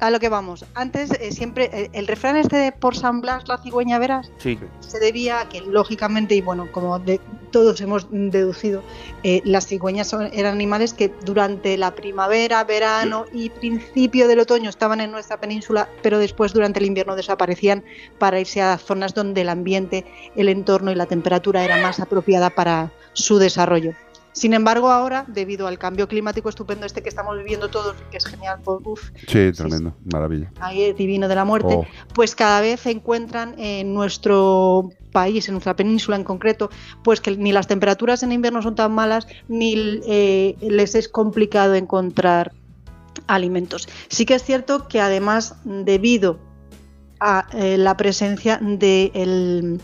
A 0.00 0.10
lo 0.10 0.18
que 0.18 0.28
vamos. 0.30 0.64
Antes, 0.74 1.10
eh, 1.12 1.30
siempre, 1.32 1.70
eh, 1.72 1.90
el 1.92 2.06
refrán 2.08 2.36
este 2.36 2.56
de 2.56 2.72
por 2.72 2.96
San 2.96 3.20
Blas 3.20 3.46
la 3.46 3.58
cigüeña 3.58 3.98
verás, 3.98 4.32
Sí. 4.38 4.58
se 4.80 4.98
debía 4.98 5.40
a 5.40 5.48
que, 5.50 5.60
lógicamente, 5.60 6.34
y 6.34 6.40
bueno, 6.40 6.72
como 6.72 6.98
de, 6.98 7.20
todos 7.52 7.80
hemos 7.80 8.08
deducido, 8.10 8.82
eh, 9.22 9.40
las 9.44 9.68
cigüeñas 9.68 10.08
son- 10.08 10.30
eran 10.32 10.54
animales 10.54 10.92
que 10.92 11.12
durante 11.24 11.76
la 11.78 11.94
primavera, 11.94 12.64
verano 12.64 13.26
y 13.32 13.50
principio 13.50 14.26
del 14.26 14.40
otoño 14.40 14.68
estaban 14.68 15.00
en 15.00 15.12
nuestra 15.12 15.38
península, 15.38 15.88
pero 16.02 16.18
después 16.18 16.52
durante 16.52 16.80
el 16.80 16.86
invierno 16.86 17.14
desaparecían 17.14 17.84
para 18.18 18.40
irse 18.40 18.60
a 18.60 18.76
zonas 18.78 19.14
donde 19.14 19.42
el 19.42 19.48
ambiente, 19.48 20.04
el 20.34 20.48
entorno 20.48 20.90
y 20.90 20.96
la 20.96 21.06
temperatura 21.06 21.64
era 21.64 21.76
más 21.76 22.00
apropiada 22.00 22.50
para 22.50 22.90
su 23.12 23.38
desarrollo. 23.38 23.92
Sin 24.32 24.54
embargo, 24.54 24.90
ahora, 24.90 25.24
debido 25.28 25.66
al 25.66 25.78
cambio 25.78 26.08
climático 26.08 26.48
estupendo 26.48 26.86
este 26.86 27.02
que 27.02 27.08
estamos 27.10 27.36
viviendo 27.36 27.68
todos, 27.68 27.94
que 28.10 28.16
es 28.16 28.24
genial, 28.24 28.60
pues, 28.64 28.78
uf, 28.84 29.10
Sí, 29.28 29.52
tremendo, 29.52 29.94
maravilla. 30.10 30.50
ahí 30.60 30.82
es 30.84 30.96
divino 30.96 31.28
de 31.28 31.34
la 31.34 31.44
muerte, 31.44 31.74
Oh. 31.74 31.86
pues 32.14 32.34
cada 32.34 32.60
vez 32.62 32.80
se 32.80 32.90
encuentran 32.92 33.54
en 33.58 33.92
nuestro 33.92 34.88
país, 35.12 35.46
en 35.48 35.52
nuestra 35.54 35.76
península 35.76 36.16
en 36.16 36.24
concreto, 36.24 36.70
pues 37.04 37.20
que 37.20 37.36
ni 37.36 37.52
las 37.52 37.66
temperaturas 37.66 38.22
en 38.22 38.32
invierno 38.32 38.62
son 38.62 38.74
tan 38.74 38.92
malas, 38.92 39.26
ni 39.48 39.74
eh, 40.06 40.56
les 40.62 40.94
es 40.94 41.08
complicado 41.08 41.74
encontrar 41.74 42.52
alimentos. 43.26 43.86
Sí 44.08 44.24
que 44.24 44.34
es 44.34 44.42
cierto 44.42 44.88
que 44.88 45.00
además, 45.00 45.56
debido 45.64 46.38
a 47.20 47.46
eh, 47.52 47.76
la 47.76 47.96
presencia 47.98 48.58
de, 48.62 49.10
el, 49.14 49.80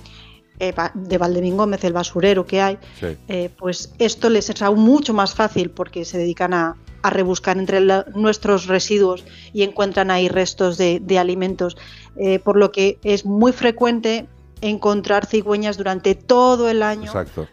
eh, 0.60 0.72
de 0.94 1.18
Valdemín 1.18 1.56
Gómez, 1.56 1.84
el 1.84 1.92
basurero 1.92 2.46
que 2.46 2.60
hay, 2.60 2.78
Sí. 3.00 3.06
eh, 3.28 3.50
pues 3.58 3.92
esto 3.98 4.28
les 4.28 4.50
es 4.50 4.60
aún 4.62 4.80
mucho 4.80 5.14
más 5.14 5.34
fácil 5.34 5.70
porque 5.70 6.04
se 6.04 6.18
dedican 6.18 6.54
a, 6.54 6.76
a 7.02 7.10
rebuscar 7.10 7.58
entre 7.58 7.80
la- 7.80 8.04
nuestros 8.14 8.66
residuos 8.66 9.24
y 9.52 9.62
encuentran 9.62 10.10
ahí 10.10 10.28
restos 10.28 10.76
de, 10.78 11.00
de 11.00 11.18
alimentos, 11.18 11.76
eh, 12.16 12.38
por 12.40 12.56
lo 12.56 12.72
que 12.72 12.98
es 13.04 13.24
muy 13.24 13.52
frecuente 13.52 14.26
encontrar 14.60 15.26
cigüeñas 15.26 15.76
durante 15.76 16.14
todo 16.16 16.68
el 16.68 16.82
año 16.82 17.04
Exacto. 17.04 17.46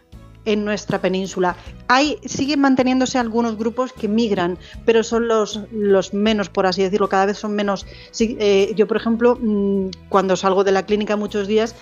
en 0.44 0.64
nuestra 0.64 1.00
península. 1.00 1.54
Hay, 1.86 2.18
siguen 2.24 2.60
manteniéndose 2.60 3.16
algunos 3.18 3.56
grupos 3.56 3.92
que 3.92 4.08
migran, 4.08 4.58
pero 4.84 5.04
son 5.04 5.28
los, 5.28 5.60
los 5.70 6.12
menos, 6.12 6.48
por 6.48 6.66
así 6.66 6.82
decirlo, 6.82 7.08
cada 7.08 7.26
vez 7.26 7.38
son 7.38 7.52
menos. 7.54 7.86
Sí, 8.10 8.36
eh, 8.40 8.72
yo, 8.74 8.88
por 8.88 8.96
ejemplo, 8.96 9.38
mm, 9.40 9.90
cuando 10.08 10.34
salgo 10.34 10.64
de 10.64 10.72
la 10.72 10.84
clínica 10.84 11.14
muchos 11.14 11.46
días, 11.46 11.76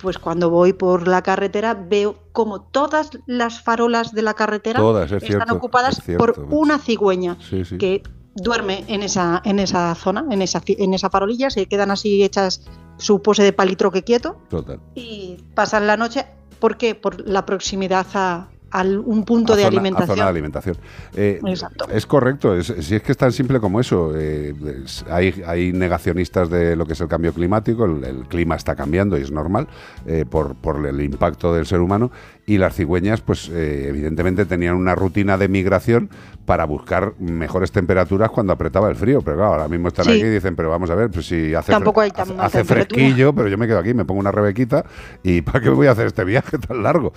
pues 0.00 0.18
cuando 0.18 0.50
voy 0.50 0.72
por 0.72 1.06
la 1.06 1.22
carretera 1.22 1.74
veo 1.74 2.16
como 2.32 2.60
todas 2.62 3.10
las 3.26 3.62
farolas 3.62 4.12
de 4.12 4.22
la 4.22 4.34
carretera 4.34 4.80
Todas, 4.80 5.10
es 5.12 5.22
están 5.22 5.28
cierto, 5.28 5.54
ocupadas 5.54 5.98
es 5.98 6.04
cierto, 6.04 6.24
por 6.24 6.46
una 6.50 6.78
cigüeña 6.78 7.36
Sí, 7.40 7.64
sí. 7.64 7.78
que 7.78 8.02
duerme 8.34 8.84
en 8.88 9.02
esa, 9.02 9.42
en 9.44 9.58
esa 9.58 9.94
zona, 9.94 10.24
en 10.30 10.40
esa, 10.42 10.62
en 10.66 10.94
esa 10.94 11.10
farolilla, 11.10 11.50
se 11.50 11.66
quedan 11.66 11.90
así 11.90 12.22
hechas 12.22 12.62
su 12.96 13.20
pose 13.22 13.42
de 13.42 13.52
palitroque 13.52 14.02
quieto 14.02 14.36
Total. 14.48 14.80
y 14.94 15.36
pasan 15.54 15.86
la 15.86 15.96
noche. 15.96 16.26
¿Por 16.58 16.76
qué? 16.76 16.94
Por 16.94 17.26
la 17.26 17.46
proximidad 17.46 18.06
a, 18.14 18.48
a 18.70 18.82
un 18.82 19.24
punto 19.24 19.52
A 19.52 19.56
de 19.56 19.62
zona- 19.62 19.76
a 19.76 19.80
alimentación. 19.80 20.16
zona 20.16 20.24
de 20.24 20.30
alimentación. 20.30 20.76
Eh, 21.14 21.40
Exacto. 21.46 21.86
Es 21.90 22.06
correcto, 22.06 22.56
es- 22.56 22.72
si 22.80 22.94
es 22.94 23.02
que 23.02 23.12
es 23.12 23.18
tan 23.18 23.32
simple 23.32 23.60
como 23.60 23.80
eso. 23.80 24.12
eh, 24.16 24.54
es- 24.84 25.04
hay, 25.10 25.42
hay 25.46 25.72
negacionistas 25.72 26.48
de 26.50 26.76
lo 26.76 26.86
que 26.86 26.92
es 26.92 27.00
el 27.00 27.08
cambio 27.08 27.32
climático, 27.32 27.84
el, 27.84 28.04
el 28.04 28.24
clima 28.28 28.54
está 28.56 28.76
cambiando 28.76 29.18
y 29.18 29.22
es 29.22 29.30
normal 29.30 29.66
eh, 30.06 30.24
por, 30.28 30.54
por 30.54 30.84
el 30.86 31.00
impacto 31.00 31.54
del 31.54 31.66
ser 31.66 31.80
humano. 31.80 32.10
Y 32.46 32.58
las 32.58 32.74
cigüeñas, 32.74 33.20
pues 33.20 33.48
evidentemente 33.48 34.44
tenían 34.44 34.74
una 34.74 34.94
rutina 34.96 35.38
de 35.38 35.46
migración 35.48 36.10
para 36.44 36.64
buscar 36.64 37.14
mejores 37.18 37.70
temperaturas 37.70 38.30
cuando 38.30 38.52
apretaba 38.52 38.88
el 38.88 38.96
frío. 38.96 39.20
Pero 39.22 39.36
claro, 39.36 39.52
ahora 39.52 39.68
mismo 39.68 39.88
están 39.88 40.06
Sí. 40.06 40.12
aquí 40.12 40.20
y 40.22 40.30
dicen, 40.30 40.56
pero 40.56 40.70
vamos 40.70 40.90
a 40.90 40.94
ver, 40.94 41.10
pues 41.10 41.26
si 41.26 41.54
hace, 41.54 41.70
Tampoco 41.72 42.00
hay 42.00 42.10
tan 42.10 42.30
hace, 42.40 42.58
hace 42.60 42.64
fresquillo, 42.64 43.32
pero 43.32 43.48
yo 43.48 43.56
me 43.58 43.66
quedo 43.66 43.78
aquí, 43.78 43.94
me 43.94 44.04
pongo 44.04 44.20
una 44.20 44.32
rebequita 44.32 44.84
y 45.22 45.40
¿para 45.42 45.60
qué 45.60 45.68
voy 45.68 45.86
a 45.86 45.92
hacer 45.92 46.06
este 46.06 46.24
viaje 46.24 46.58
tan 46.58 46.82
largo? 46.82 47.12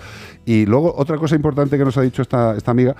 Y 0.46 0.66
luego 0.66 0.94
otra 0.96 1.18
cosa 1.18 1.36
importante 1.36 1.78
que 1.78 1.86
nos 1.86 1.98
ha 1.98 2.02
dicho 2.02 2.22
esta, 2.22 2.56
esta 2.56 2.72
amiga 2.72 2.96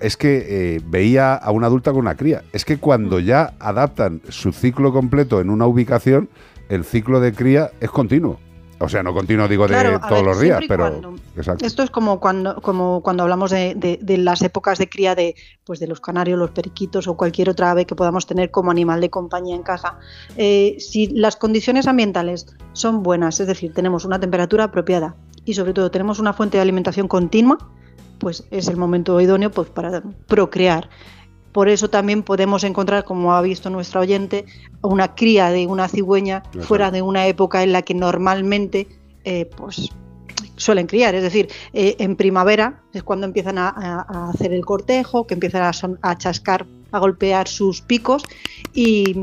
es 0.00 0.16
que 0.16 0.46
eh, 0.76 0.80
veía 0.86 1.34
a 1.34 1.50
una 1.50 1.66
adulta 1.66 1.90
con 1.90 2.00
una 2.00 2.14
cría. 2.16 2.42
Es 2.52 2.64
que 2.64 2.76
Mm. 2.76 2.80
cuando 2.80 3.18
ya 3.20 3.54
adaptan 3.58 4.20
su 4.28 4.52
ciclo 4.52 4.92
completo 4.92 5.40
en 5.40 5.50
una 5.50 5.66
ubicación, 5.66 6.28
el 6.68 6.84
ciclo 6.84 7.20
de 7.20 7.32
cría 7.32 7.70
es 7.80 7.90
continuo. 7.90 8.38
O 8.80 8.88
sea, 8.88 9.02
no 9.02 9.12
continuo 9.12 9.48
digo 9.48 9.64
de 9.66 9.74
Claro, 9.74 9.98
todos 10.00 10.12
ver, 10.12 10.24
los 10.24 10.40
días, 10.40 10.60
pero... 10.68 10.88
cuando-. 10.88 11.16
Esto 11.60 11.82
es 11.82 11.90
como 11.90 12.20
cuando, 12.20 12.56
como 12.62 13.02
cuando 13.02 13.24
hablamos 13.24 13.50
de, 13.50 13.74
de- 13.74 13.98
de 14.00 14.18
las 14.18 14.40
épocas 14.42 14.78
de 14.78 14.88
cría 14.88 15.14
de, 15.16 15.34
pues 15.64 15.80
de 15.80 15.88
los 15.88 16.00
canarios, 16.00 16.38
los 16.38 16.50
periquitos 16.50 17.08
o 17.08 17.16
cualquier 17.16 17.50
otra 17.50 17.72
ave 17.72 17.86
que 17.86 17.96
podamos 17.96 18.26
tener 18.26 18.50
como 18.52 18.70
animal 18.70 19.00
de 19.00 19.10
compañía 19.10 19.56
en 19.56 19.62
casa. 19.64 19.98
Eh, 20.36 20.76
si 20.78 21.08
las 21.08 21.34
condiciones 21.36 21.88
ambientales 21.88 22.46
son 22.72 23.02
buenas, 23.02 23.40
es 23.40 23.48
decir, 23.48 23.72
tenemos 23.74 24.04
una 24.04 24.20
temperatura 24.20 24.64
apropiada 24.64 25.16
y 25.44 25.54
sobre 25.54 25.72
todo 25.72 25.90
tenemos 25.90 26.20
una 26.20 26.32
fuente 26.32 26.58
de 26.58 26.62
alimentación 26.62 27.08
continua, 27.08 27.58
pues 28.18 28.44
es 28.50 28.68
el 28.68 28.76
momento 28.76 29.20
idóneo 29.20 29.50
pues, 29.50 29.68
para 29.70 30.02
procrear. 30.26 30.88
Por 31.52 31.68
eso 31.68 31.88
también 31.88 32.22
podemos 32.22 32.62
encontrar, 32.64 33.04
como 33.04 33.34
ha 33.34 33.42
visto 33.42 33.70
nuestra 33.70 34.00
oyente, 34.00 34.44
una 34.82 35.14
cría 35.14 35.50
de 35.50 35.66
una 35.66 35.88
cigüeña 35.88 36.42
fuera 36.60 36.90
de 36.90 37.02
una 37.02 37.26
época 37.26 37.62
en 37.62 37.72
la 37.72 37.82
que 37.82 37.94
normalmente 37.94 38.86
eh, 39.24 39.48
pues, 39.56 39.88
suelen 40.56 40.86
criar. 40.86 41.14
Es 41.14 41.22
decir, 41.22 41.48
eh, 41.72 41.96
en 41.98 42.16
primavera 42.16 42.82
es 42.92 43.02
cuando 43.02 43.26
empiezan 43.26 43.58
a, 43.58 43.68
a- 43.68 44.06
a 44.08 44.30
hacer 44.30 44.52
el 44.52 44.64
cortejo, 44.64 45.26
que 45.26 45.34
empiezan 45.34 45.62
a, 45.62 45.72
son- 45.72 45.98
a 46.02 46.16
chascar, 46.18 46.66
a 46.92 46.98
golpear 46.98 47.48
sus 47.48 47.80
picos 47.80 48.24
y... 48.74 49.16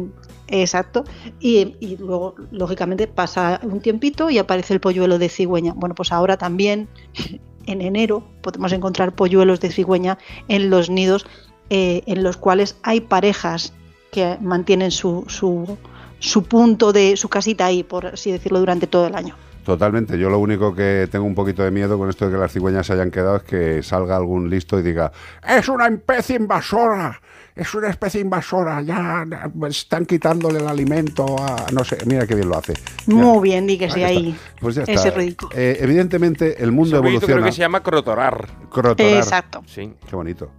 Exacto. 0.48 1.06
Y, 1.40 1.76
y 1.80 1.98
luego, 1.98 2.36
lógicamente, 2.52 3.08
pasa 3.08 3.60
un 3.64 3.82
tiempito 3.82 4.30
y 4.30 4.38
aparece 4.38 4.76
el 4.76 4.80
polluelo 4.80 5.18
de 5.18 5.28
cigüeña. 5.28 5.74
Bueno, 5.76 5.96
pues 5.96 6.12
ahora 6.12 6.38
también, 6.38 6.88
en 7.66 7.82
enero, 7.82 8.24
podemos 8.42 8.72
encontrar 8.72 9.16
polluelos 9.16 9.60
de 9.60 9.72
cigüeña 9.72 10.20
en 10.48 10.70
los 10.70 10.92
nidos 10.92 11.26
eh, 11.70 12.04
en 12.06 12.24
los 12.24 12.38
cuales 12.38 12.78
hay 12.84 13.02
parejas 13.02 13.74
que 14.12 14.38
mantienen 14.42 14.92
su, 14.92 15.26
su, 15.28 15.78
su 16.20 16.44
punto 16.44 16.94
de 16.94 17.18
su 17.18 17.28
casita 17.30 17.66
ahí, 17.66 17.84
por 17.84 18.06
así 18.08 18.32
decirlo, 18.32 18.60
durante 18.60 18.88
todo 18.88 19.08
el 19.08 19.16
año. 19.16 19.36
Totalmente. 19.66 20.20
Yo 20.20 20.30
lo 20.30 20.38
único 20.38 20.76
que 20.76 21.08
tengo 21.12 21.26
un 21.26 21.34
poquito 21.34 21.64
de 21.64 21.72
miedo 21.72 21.98
con 21.98 22.08
esto 22.08 22.26
de 22.28 22.34
que 22.34 22.38
las 22.38 22.52
cigüeñas 22.54 22.86
se 22.86 22.94
hayan 22.94 23.10
quedado 23.10 23.38
es 23.38 23.44
que 23.44 23.82
salga 23.82 24.16
algún 24.16 24.48
listo 24.48 24.80
y 24.80 24.84
diga, 24.84 25.12
es 25.44 25.68
una 25.68 25.88
especie 25.88 26.36
invasora, 26.36 27.20
es 27.56 27.74
una 27.74 27.90
especie 27.90 28.22
invasora, 28.22 28.84
ya 28.84 29.26
están 29.68 30.06
quitándole 30.06 30.60
el 30.60 30.68
alimento 30.68 31.26
a... 31.40 31.66
No 31.74 31.84
sé, 31.84 31.98
mira 32.06 32.28
qué 32.28 32.36
bien 32.36 32.48
lo 32.50 32.58
hace. 32.60 32.74
Ya. 33.08 33.16
Muy 33.16 33.42
bien, 33.50 33.66
dígase 33.66 34.06
Ahí 34.06 34.18
ahí. 34.18 34.30
está. 34.30 34.60
Pues 34.62 34.76
ya 34.76 34.84
ese 34.84 34.94
está. 34.94 35.10
ridículo. 35.10 35.52
Eh, 35.56 35.78
evidentemente 35.82 36.62
el 36.64 36.72
mundo 36.72 36.98
Ese 36.98 37.08
evoluciona. 37.08 37.34
creo 37.34 37.46
que 37.46 37.52
se 37.52 37.60
llama 37.62 37.82
crotorar. 37.82 38.48
Crotorar. 38.70 39.18
Exacto. 39.18 39.64
Sí. 39.66 39.92
Qué 40.08 40.16
bonito. 40.16 40.52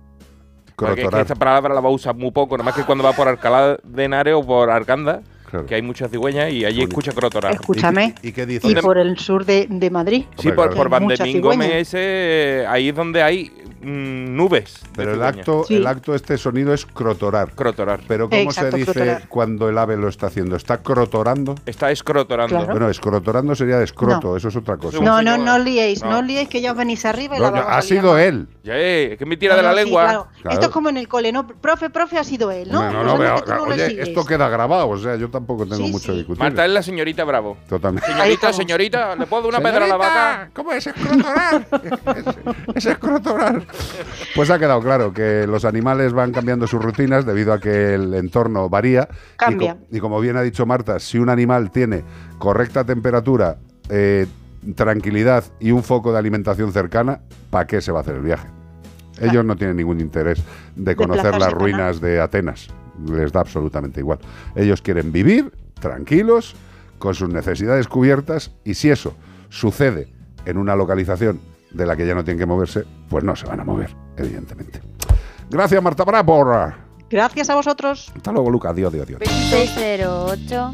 Porque 0.77 1.03
es 1.03 1.09
que 1.09 1.21
esta 1.21 1.35
palabra 1.35 1.75
la 1.75 1.81
va 1.81 1.89
a 1.89 1.93
usar 1.93 2.15
muy 2.15 2.31
poco, 2.31 2.57
nada 2.57 2.65
más 2.65 2.75
que 2.75 2.85
cuando 2.85 3.03
va 3.03 3.13
por 3.13 3.29
Alcalá 3.29 3.79
de 3.83 4.05
Henares 4.05 4.35
o 4.35 4.45
por 4.45 4.71
Arganda, 5.47 5.69
que 5.69 5.75
hay 5.75 5.83
muchas 5.83 6.11
cigüeñas 6.11 6.51
y 6.53 6.65
allí 6.65 6.83
escucha 6.83 7.13
crotorar. 7.13 7.53
Escúchame. 7.55 8.15
¿Y 8.23 8.33
qué 8.33 8.47
Y 8.63 8.75
por 8.77 8.99
el 8.99 9.19
sur 9.19 9.45
de, 9.45 9.67
de 9.69 9.91
Madrid. 9.91 10.25
Sí, 10.39 10.53
por, 10.53 10.75
por 10.75 10.91
de 11.09 11.17
cigüeñas. 11.17 11.43
Gómez 11.43 11.71
ese, 11.73 12.65
ahí 12.69 12.89
es 12.89 12.95
donde 12.95 13.23
hay 13.23 13.51
mm, 13.83 14.37
nubes. 14.37 14.81
de 14.83 14.89
Pero 14.97 15.11
el 15.13 15.17
cigüeñas. 15.17 15.39
acto, 15.39 15.65
el 15.71 15.87
acto 15.87 16.15
este 16.15 16.39
sonido 16.39 16.75
es 16.75 16.87
crotorar. 16.87 17.53
Crotorar. 17.55 18.01
Pero 18.07 18.29
¿cómo 18.29 18.41
Exacto, 18.43 18.73
se 18.73 18.77
dice 18.79 18.93
crotorar. 18.93 19.29
cuando 19.29 19.69
el 19.69 19.79
ave 19.79 19.97
lo 19.97 20.09
está 20.09 20.27
haciendo? 20.27 20.57
¿Está 20.57 20.79
crotorando? 20.83 21.55
Está 21.67 21.91
escrotorando. 21.91 22.57
Claro. 22.57 22.73
Bueno, 22.73 22.89
escrotorando 22.91 23.55
sería 23.55 23.79
de 23.79 23.85
escroto, 23.85 24.29
No. 24.31 24.37
eso 24.37 24.49
es 24.49 24.57
otra 24.57 24.77
cosa. 24.77 24.99
No, 25.01 25.23
no, 25.23 25.37
no 25.39 25.59
liéis, 25.59 26.03
No. 26.03 26.11
no, 26.11 26.23
liéis 26.23 26.49
que 26.49 26.61
ya 26.61 26.73
os 26.73 26.77
venís 26.79 27.05
arriba 27.05 27.37
y 27.37 27.41
No, 27.41 27.51
la 27.51 27.61
ha 27.77 27.83
sido 27.83 28.19
él. 28.19 28.49
Ya, 28.65 28.77
eh, 28.77 29.13
es 29.13 29.19
que 29.19 29.27
me 29.27 29.37
tira 29.37 29.57
de 29.57 29.63
la 29.63 29.71
sí, 29.71 29.77
lengua. 29.85 30.05
claro. 30.07 30.29
Esto 30.51 30.67
es 30.67 30.73
como 30.73 30.89
en 30.89 30.97
el 30.97 31.07
cole, 31.09 31.31
¿no? 31.33 31.47
Profe, 31.47 31.89
profe, 31.91 32.19
ha 32.19 32.25
sido 32.25 32.51
él, 32.51 32.69
¿no? 32.71 32.91
No, 32.93 33.05
no, 33.05 33.15
oye, 33.65 34.01
esto 34.03 34.25
queda 34.25 34.49
grabado, 34.49 34.89
o 34.89 34.99
sea, 34.99 35.17
yo 35.17 35.31
tampoco 35.37 35.65
tengo 35.67 35.85
Sí, 35.87 35.93
mucho 35.93 36.13
sí. 36.13 36.19
discutir. 36.19 36.43
Marta 36.43 36.65
es 36.65 36.71
la 36.73 36.83
señorita 36.83 37.25
Bravo. 37.25 37.57
Totalmente. 37.69 38.11
Señorita, 38.11 38.53
señorita, 38.53 39.17
¿le 39.17 39.27
puedo 39.27 39.43
dar 39.51 39.61
una 39.61 39.71
pedra 39.71 39.85
a 39.85 39.89
la 39.89 39.97
vaca? 39.97 40.51
¿Cómo 40.55 40.73
es 40.73 40.87
escrotoral? 40.87 41.67
es 42.75 42.87
escrotoral. 42.87 43.67
Pues 44.35 44.51
ha 44.51 44.59
quedado 44.59 44.81
claro 44.81 45.13
que 45.13 45.47
los 45.47 45.65
animales 45.65 46.13
van 46.13 46.33
cambiando 46.33 46.67
sus 46.67 46.83
rutinas 46.83 47.25
debido 47.27 47.53
a 47.53 47.59
que 47.61 47.95
el 47.95 48.15
entorno 48.15 48.69
varía. 48.69 49.09
Y 49.11 49.37
Cambia. 49.37 49.75
co- 49.75 49.81
Y, 49.91 50.01
como 50.01 50.21
bien 50.21 50.37
ha 50.37 50.43
dicho 50.43 50.67
Marta, 50.67 50.99
si 50.99 51.19
un 51.19 51.29
animal 51.29 51.71
tiene 51.71 52.05
correcta 52.39 52.85
temperatura, 52.85 53.57
eh, 53.89 54.27
tranquilidad 54.75 55.45
y 55.61 55.71
un 55.71 55.83
foco 55.83 56.13
de 56.13 56.19
alimentación 56.19 56.73
cercana, 56.73 57.21
¿para 57.51 57.67
qué 57.67 57.81
se 57.81 57.93
va 57.93 57.99
a 57.99 58.03
hacer 58.03 58.17
el 58.17 58.23
viaje? 58.23 58.49
Ellos 59.21 59.45
no 59.45 59.57
tienen 59.57 59.77
ningún 59.77 60.01
interés 60.01 60.43
de 60.75 60.95
conocer 60.97 61.39
las 61.39 61.53
ruinas 61.53 62.01
de 62.01 62.21
Atenas. 62.21 62.69
Les 63.09 63.33
da 63.33 63.41
absolutamente 63.41 64.01
igual. 64.01 64.19
Ellos 64.55 64.83
quieren 64.83 65.13
vivir 65.13 65.53
tranquilos, 65.81 66.55
con 66.99 67.15
sus 67.15 67.29
necesidades 67.29 67.89
cubiertas, 67.89 68.53
y 68.65 68.75
si 68.75 68.91
eso 68.91 69.15
sucede 69.49 70.09
en 70.45 70.59
una 70.59 70.75
localización 70.77 71.41
de 71.71 71.87
la 71.87 71.97
que 71.97 72.07
ya 72.07 72.15
no 72.15 72.25
tienen 72.25 72.39
que 72.39 72.47
moverse, 72.47 72.85
pues 73.09 73.23
no 73.25 73.37
se 73.37 73.47
van 73.47 73.61
a 73.61 73.65
mover, 73.65 73.95
evidentemente. 74.17 74.81
Gracias, 75.51 75.83
Marta 75.83 76.05
Bravo. 76.05 76.73
Gracias 77.09 77.51
a 77.51 77.55
vosotros. 77.55 78.13
Hasta 78.17 78.33
luego, 78.33 78.51
Lucas. 78.51 78.73
Adiós, 78.73 78.93
adiós, 78.93 79.07
adiós. 79.07 79.21
608 79.51 80.73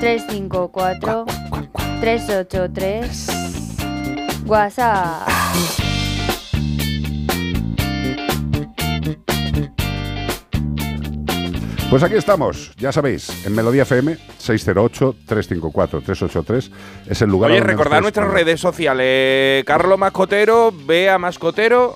354 0.00 1.24
383 2.00 3.48
WhatsApp. 4.46 5.87
Pues 11.90 12.02
aquí 12.02 12.16
estamos, 12.16 12.72
ya 12.76 12.92
sabéis, 12.92 13.46
en 13.46 13.54
Melodía 13.54 13.84
FM 13.84 14.18
608-354-383 14.38 16.70
es 17.08 17.22
el 17.22 17.30
lugar 17.30 17.50
Oye, 17.50 17.60
donde 17.60 17.72
recordad 17.72 18.02
nuestras 18.02 18.30
redes 18.30 18.60
sociales. 18.60 19.64
Carlos 19.64 19.98
Mascotero, 19.98 20.70
Bea 20.70 21.16
Mascotero. 21.16 21.94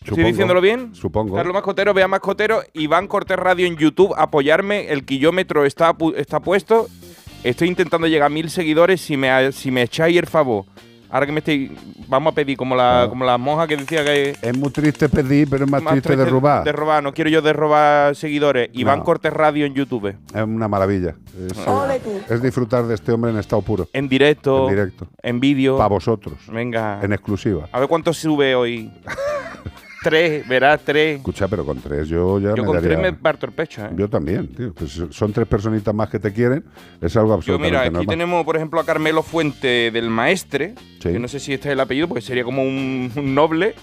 ¿Estoy 0.00 0.08
Supongo, 0.08 0.28
diciéndolo 0.28 0.62
bien? 0.62 0.94
Supongo. 0.94 1.36
Carlos 1.36 1.52
Mascotero, 1.52 1.92
Bea 1.92 2.08
Mascotero, 2.08 2.62
Iván 2.72 3.08
Cortés 3.08 3.36
Radio 3.36 3.66
en 3.66 3.76
YouTube, 3.76 4.14
apoyarme, 4.16 4.88
el 4.88 5.04
kilómetro 5.04 5.66
está, 5.66 5.94
está 6.16 6.40
puesto. 6.40 6.86
Estoy 7.44 7.68
intentando 7.68 8.06
llegar 8.06 8.28
a 8.28 8.30
mil 8.30 8.48
seguidores 8.48 9.02
si 9.02 9.18
me, 9.18 9.52
si 9.52 9.70
me 9.70 9.82
echáis 9.82 10.16
el 10.16 10.26
favor. 10.26 10.64
Ahora 11.10 11.26
que 11.26 11.32
me 11.32 11.38
estoy... 11.38 11.76
Vamos 12.08 12.32
a 12.32 12.34
pedir 12.34 12.56
como 12.56 12.74
la, 12.76 13.06
como 13.08 13.24
la 13.24 13.38
monja 13.38 13.66
que 13.66 13.76
decía 13.76 14.04
que... 14.04 14.36
Es 14.40 14.56
muy 14.56 14.70
triste 14.70 15.08
pedir, 15.08 15.48
pero 15.48 15.64
es 15.64 15.70
más, 15.70 15.82
más 15.82 15.92
triste 15.92 16.14
triste 16.14 16.30
robar. 16.30 16.64
De 16.64 16.72
robar, 16.72 17.02
no 17.02 17.12
quiero 17.12 17.30
yo 17.30 17.42
de 17.42 17.52
robar 17.52 18.14
seguidores. 18.14 18.70
Iván 18.72 19.00
No. 19.00 19.04
Cortés 19.04 19.32
Radio 19.32 19.66
en 19.66 19.74
YouTube. 19.74 20.08
Es 20.08 20.42
una 20.42 20.68
maravilla. 20.68 21.14
Es, 21.36 21.58
eh, 21.58 22.22
es 22.28 22.42
disfrutar 22.42 22.84
de 22.86 22.94
este 22.94 23.12
hombre 23.12 23.30
en 23.30 23.38
estado 23.38 23.62
puro. 23.62 23.88
En 23.92 24.08
directo. 24.08 24.64
En 24.64 24.70
directo. 24.70 25.08
En 25.22 25.40
vídeo. 25.40 25.76
Para 25.76 25.88
vosotros. 25.88 26.34
Venga. 26.50 27.00
En 27.02 27.12
exclusiva. 27.12 27.68
A 27.72 27.80
ver 27.80 27.88
cuánto 27.88 28.12
sube 28.12 28.54
hoy. 28.54 28.90
tres, 30.08 30.46
verás, 30.48 30.80
tres. 30.84 31.16
Escucha, 31.18 31.48
pero 31.48 31.64
con 31.64 31.80
tres 31.80 32.08
yo 32.08 32.38
ya 32.38 32.50
Yo 32.54 32.62
me 32.62 32.64
con 32.64 32.74
daría... 32.76 32.90
tres 32.90 33.00
me 33.00 33.12
parto 33.12 33.46
el 33.46 33.52
pecho, 33.52 33.84
¿eh? 33.84 33.90
Yo 33.96 34.08
también, 34.08 34.46
tío. 34.48 34.72
Pues 34.74 35.00
son 35.10 35.32
tres 35.32 35.46
personitas 35.48 35.94
más 35.94 36.08
que 36.08 36.18
te 36.18 36.32
quieren. 36.32 36.64
Es 37.00 37.16
algo 37.16 37.30
Yo, 37.30 37.34
absolutamente 37.34 37.70
mira, 37.70 37.80
aquí 37.82 37.90
normal. 37.92 38.06
tenemos, 38.06 38.44
por 38.44 38.56
ejemplo, 38.56 38.80
a 38.80 38.84
Carmelo 38.86 39.22
Fuente 39.22 39.90
del 39.90 40.08
Maestre, 40.10 40.74
Sí. 41.02 41.12
que 41.12 41.18
no 41.18 41.28
sé 41.28 41.40
si 41.40 41.52
este 41.54 41.68
es 41.68 41.72
el 41.72 41.80
apellido, 41.80 42.08
porque 42.08 42.22
sería 42.22 42.44
como 42.44 42.62
un, 42.62 43.10
un 43.16 43.34
noble. 43.34 43.74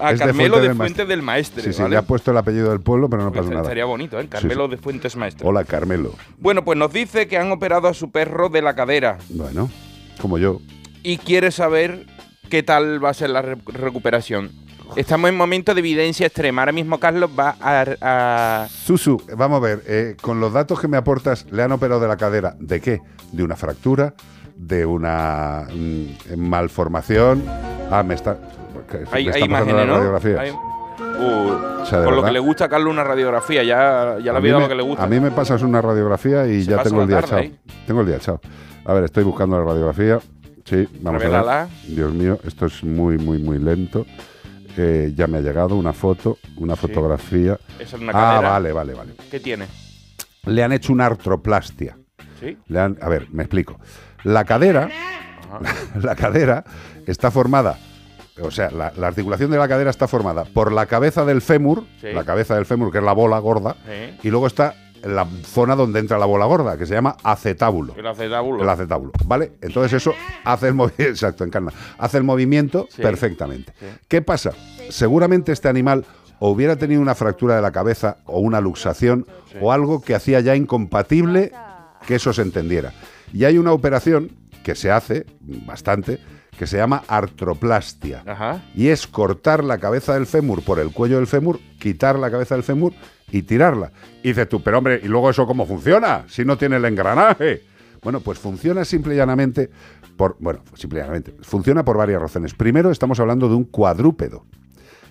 A 0.00 0.12
Es 0.12 0.20
de 0.20 0.26
Carmelo 0.26 0.54
Fuente 0.54 0.60
de 0.62 0.68
del 0.68 0.76
Fuente 0.76 1.06
del 1.06 1.22
Maestre, 1.22 1.62
Sí, 1.64 1.72
sí, 1.72 1.82
¿vale? 1.82 1.90
le 1.92 1.96
ha 1.98 2.02
puesto 2.02 2.30
el 2.30 2.36
apellido 2.36 2.70
del 2.70 2.80
pueblo, 2.80 3.10
pero 3.10 3.22
no 3.24 3.28
Porque 3.30 3.40
pasa 3.40 3.50
nada. 3.50 3.62
Estaría 3.62 3.84
bonito, 3.84 4.18
¿eh? 4.18 4.22
Sí, 4.22 4.28
Carmelo 4.28 4.66
sí. 4.66 4.70
de 4.70 4.76
Fuentes 4.76 5.16
Maestre. 5.16 5.46
Hola, 5.46 5.64
Carmelo. 5.64 6.14
Bueno, 6.38 6.64
pues 6.64 6.78
nos 6.78 6.92
dice 6.92 7.26
que 7.26 7.36
han 7.36 7.50
operado 7.50 7.88
a 7.88 7.94
su 7.94 8.10
perro 8.12 8.48
de 8.48 8.62
la 8.62 8.74
cadera 8.74 9.18
Bueno, 9.30 9.68
como 10.20 10.38
yo. 10.38 10.60
y 11.02 11.16
quiere 11.18 11.50
saber 11.50 12.06
qué 12.48 12.62
tal 12.62 13.02
va 13.04 13.10
a 13.10 13.14
ser 13.14 13.30
la 13.30 13.42
re- 13.42 13.58
recuperación. 13.66 14.50
Estamos 14.96 15.28
en 15.28 15.36
momento 15.36 15.74
de 15.74 15.80
evidencia 15.80 16.26
extrema. 16.26 16.62
Ahora 16.62 16.72
mismo 16.72 16.98
Carlos 16.98 17.30
va 17.38 17.56
a... 17.60 17.84
a- 18.00 18.68
Susu, 18.68 19.20
vamos 19.36 19.58
a 19.58 19.60
ver, 19.60 19.82
eh, 19.86 20.16
con 20.20 20.40
los 20.40 20.52
datos 20.52 20.80
que 20.80 20.88
me 20.88 20.96
aportas, 20.96 21.44
¿le 21.50 21.62
han 21.62 21.72
operado 21.72 22.00
de 22.00 22.08
la 22.08 22.16
cadera? 22.16 22.54
¿De 22.58 22.80
qué? 22.80 23.00
¿De 23.32 23.42
una 23.42 23.54
fractura? 23.56 24.14
¿De 24.56 24.86
una 24.86 25.66
mm, 25.70 26.36
malformación? 26.38 27.44
Ah, 27.90 28.02
me 28.02 28.14
está. 28.14 28.38
Hay, 29.12 29.24
me 29.26 29.30
está 29.32 29.44
imágenes, 29.44 29.86
¿no? 29.86 29.94
radiografías. 29.96 30.38
Hay- 30.40 30.52
Uh, 31.20 31.82
O 31.82 31.86
sea, 31.86 31.98
de 32.00 32.04
por 32.06 32.14
lo 32.14 32.22
que 32.24 32.30
le 32.32 32.38
gusta 32.38 32.64
a 32.66 32.68
Carlos 32.68 32.92
una 32.92 33.02
radiografía, 33.04 33.62
ya, 33.64 34.16
ya 34.18 34.24
le 34.24 34.30
A 34.30 34.36
ha 34.36 34.40
mí 34.40 34.48
dado 34.48 34.60
me- 34.60 34.64
lo 34.66 34.68
que 34.68 34.74
le 34.76 34.82
gusta. 34.82 35.02
A 35.04 35.06
mí 35.08 35.18
me 35.20 35.30
pasas 35.32 35.62
una 35.62 35.80
radiografía 35.80 36.46
y 36.46 36.62
Se 36.64 36.70
ya 36.70 36.82
tengo 36.82 37.02
el 37.02 37.10
la 37.10 37.18
día 37.20 37.28
tarde 37.28 37.44
echado. 37.46 37.58
Tengo 37.86 38.00
el 38.02 38.06
día 38.06 38.16
echado. 38.16 38.40
A 38.84 38.92
ver, 38.94 39.04
estoy 39.04 39.24
buscando 39.24 39.58
la 39.58 39.64
radiografía. 39.64 40.18
Sí, 40.68 40.88
vamos 41.00 41.22
a 41.24 41.28
ver. 41.42 41.68
Dios 41.86 42.12
mío, 42.12 42.38
esto 42.44 42.66
es 42.66 42.82
muy, 42.84 43.16
muy, 43.18 43.38
muy 43.38 43.58
lento. 43.58 44.04
Eh, 44.76 45.12
ya 45.16 45.26
me 45.26 45.38
ha 45.38 45.40
llegado 45.40 45.74
una 45.76 45.92
foto, 45.92 46.38
una 46.56 46.76
fotografía. 46.76 47.58
Esa 47.78 47.96
es 47.96 48.02
una 48.02 48.12
ah, 48.14 48.40
vale, 48.40 48.72
vale, 48.72 48.94
vale. 48.94 49.12
¿Qué 49.30 49.40
tiene? 49.40 49.66
Le 50.44 50.62
han 50.62 50.72
hecho 50.72 50.92
una 50.92 51.06
artroplastia. 51.06 51.96
¿Sí? 52.40 52.56
Le 52.68 52.78
han- 52.80 52.98
a 53.00 53.08
ver, 53.08 53.28
me 53.32 53.42
explico. 53.42 53.78
La 54.24 54.44
cadera, 54.44 54.88
la 56.00 56.14
cadera 56.14 56.64
está 57.06 57.30
formada, 57.30 57.78
o 58.40 58.50
sea, 58.50 58.70
la, 58.70 58.92
la 58.96 59.08
articulación 59.08 59.50
de 59.50 59.58
la 59.58 59.66
cadera 59.66 59.90
está 59.90 60.06
formada 60.06 60.44
por 60.44 60.70
la 60.72 60.86
cabeza 60.86 61.24
del 61.24 61.40
fémur, 61.42 61.84
Sí. 62.00 62.08
la 62.12 62.24
cabeza 62.24 62.54
del 62.54 62.66
fémur, 62.66 62.92
que 62.92 62.98
es 62.98 63.04
la 63.04 63.12
bola 63.12 63.38
gorda, 63.40 63.74
Sí. 63.86 64.18
y 64.28 64.30
luego 64.30 64.46
está 64.46 64.74
la 65.04 65.26
zona 65.44 65.74
donde 65.76 66.00
entra 66.00 66.18
la 66.18 66.26
bola 66.26 66.44
gorda, 66.46 66.76
que 66.76 66.86
se 66.86 66.94
llama 66.94 67.16
acetábulo. 67.22 67.94
El 67.96 68.06
acetábulo. 68.06 68.62
El 68.62 68.68
acetábulo, 68.68 69.12
¿vale? 69.26 69.52
Entonces 69.60 69.92
eso 69.92 70.12
hace 70.44 70.68
el 70.68 70.74
movimiento, 70.74 71.10
exacto, 71.10 71.44
encarna, 71.44 71.72
hace 71.98 72.18
el 72.18 72.24
movimiento 72.24 72.86
Sí. 72.90 73.02
perfectamente. 73.02 73.72
Sí. 73.78 73.86
¿Qué 74.08 74.22
pasa? 74.22 74.52
Seguramente 74.90 75.52
este 75.52 75.68
animal 75.68 76.04
o 76.40 76.50
hubiera 76.50 76.76
tenido 76.76 77.00
una 77.00 77.14
fractura 77.14 77.56
de 77.56 77.62
la 77.62 77.72
cabeza 77.72 78.18
o 78.24 78.40
una 78.40 78.60
luxación 78.60 79.26
o 79.60 79.72
algo 79.72 80.00
que 80.02 80.14
hacía 80.14 80.40
ya 80.40 80.54
incompatible 80.56 81.52
que 82.06 82.14
eso 82.14 82.32
se 82.32 82.42
entendiera. 82.42 82.92
Y 83.32 83.44
hay 83.44 83.58
una 83.58 83.72
operación 83.72 84.30
que 84.68 84.74
se 84.74 84.90
hace 84.90 85.24
bastante 85.40 86.18
que 86.58 86.66
se 86.66 86.76
llama 86.76 87.02
artroplastia. 87.08 88.22
Ajá. 88.26 88.62
Y 88.74 88.88
es 88.88 89.06
cortar 89.06 89.64
la 89.64 89.78
cabeza 89.78 90.12
del 90.12 90.26
fémur 90.26 90.62
por 90.62 90.78
el 90.78 90.92
cuello 90.92 91.16
del 91.16 91.26
fémur, 91.26 91.58
quitar 91.78 92.18
la 92.18 92.30
cabeza 92.30 92.54
del 92.54 92.64
fémur 92.64 92.92
y 93.32 93.44
tirarla. 93.44 93.92
Y 94.22 94.28
dices 94.28 94.46
tú, 94.46 94.62
pero 94.62 94.76
hombre, 94.76 95.00
¿y 95.02 95.08
luego 95.08 95.30
eso 95.30 95.46
cómo 95.46 95.64
funciona? 95.64 96.26
Si 96.28 96.44
no 96.44 96.58
tiene 96.58 96.76
el 96.76 96.84
engranaje. 96.84 97.62
Bueno, 98.02 98.20
pues 98.20 98.38
funciona 98.38 98.84
simple 98.84 99.14
y 99.14 99.16
llanamente 99.16 99.70
por. 100.18 100.36
Bueno, 100.38 100.60
simple 100.74 100.98
y 100.98 101.00
llanamente. 101.00 101.34
Funciona 101.40 101.82
por 101.82 101.96
varias 101.96 102.20
razones. 102.20 102.52
Primero, 102.52 102.90
estamos 102.90 103.18
hablando 103.20 103.48
de 103.48 103.54
un 103.54 103.64
cuadrúpedo. 103.64 104.44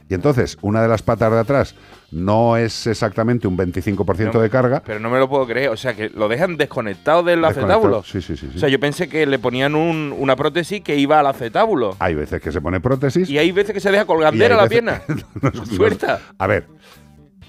Y 0.09 0.13
entonces, 0.13 0.57
una 0.61 0.81
de 0.81 0.87
las 0.87 1.01
patas 1.01 1.31
de 1.31 1.39
atrás 1.39 1.75
no 2.11 2.55
es 2.55 2.87
exactamente 2.87 3.45
un 3.47 3.57
25% 3.57 4.33
No, 4.33 4.39
de 4.39 4.49
carga. 4.49 4.81
Pero 4.85 4.99
no 5.01 5.09
me 5.09 5.19
lo 5.19 5.27
puedo 5.27 5.45
creer. 5.45 5.69
O 5.69 5.75
sea, 5.75 5.93
que 5.95 6.09
lo 6.09 6.29
dejan 6.29 6.55
desconectado 6.55 7.23
del 7.23 7.41
Desconectado. 7.41 7.73
acetábulo. 7.73 8.03
Sí, 8.03 8.21
sí, 8.21 8.37
sí, 8.37 8.47
sí. 8.51 8.57
O 8.57 8.59
sea, 8.59 8.69
yo 8.69 8.79
pensé 8.79 9.09
que 9.09 9.25
le 9.25 9.37
ponían 9.37 9.75
un- 9.75 10.15
una 10.17 10.37
prótesis 10.37 10.81
que 10.81 10.95
iba 10.95 11.19
al 11.19 11.27
acetábulo. 11.27 11.97
Hay 11.99 12.15
veces 12.15 12.41
que 12.41 12.51
se 12.53 12.61
pone 12.61 12.79
prótesis. 12.79 13.29
Y 13.29 13.37
hay 13.37 13.51
veces 13.51 13.73
que 13.73 13.81
se 13.81 13.91
deja 13.91 14.05
colgandera 14.05 14.55
la 14.55 14.67
pierna. 14.69 15.01
No, 15.41 15.51
no, 15.53 15.65
Suelta. 15.65 16.21
A 16.37 16.47
ver, 16.47 16.67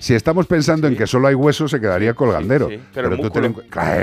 si 0.00 0.14
estamos 0.14 0.46
pensando 0.46 0.88
en 0.88 0.96
que 0.96 1.06
solo 1.06 1.28
hay 1.28 1.34
hueso, 1.36 1.68
se 1.68 1.80
quedaría 1.80 2.14
colgandero. 2.14 2.68
sí, 2.68 2.80
pero 2.92 3.12
el 3.12 3.20
tú 3.20 3.30
ten 3.30 3.54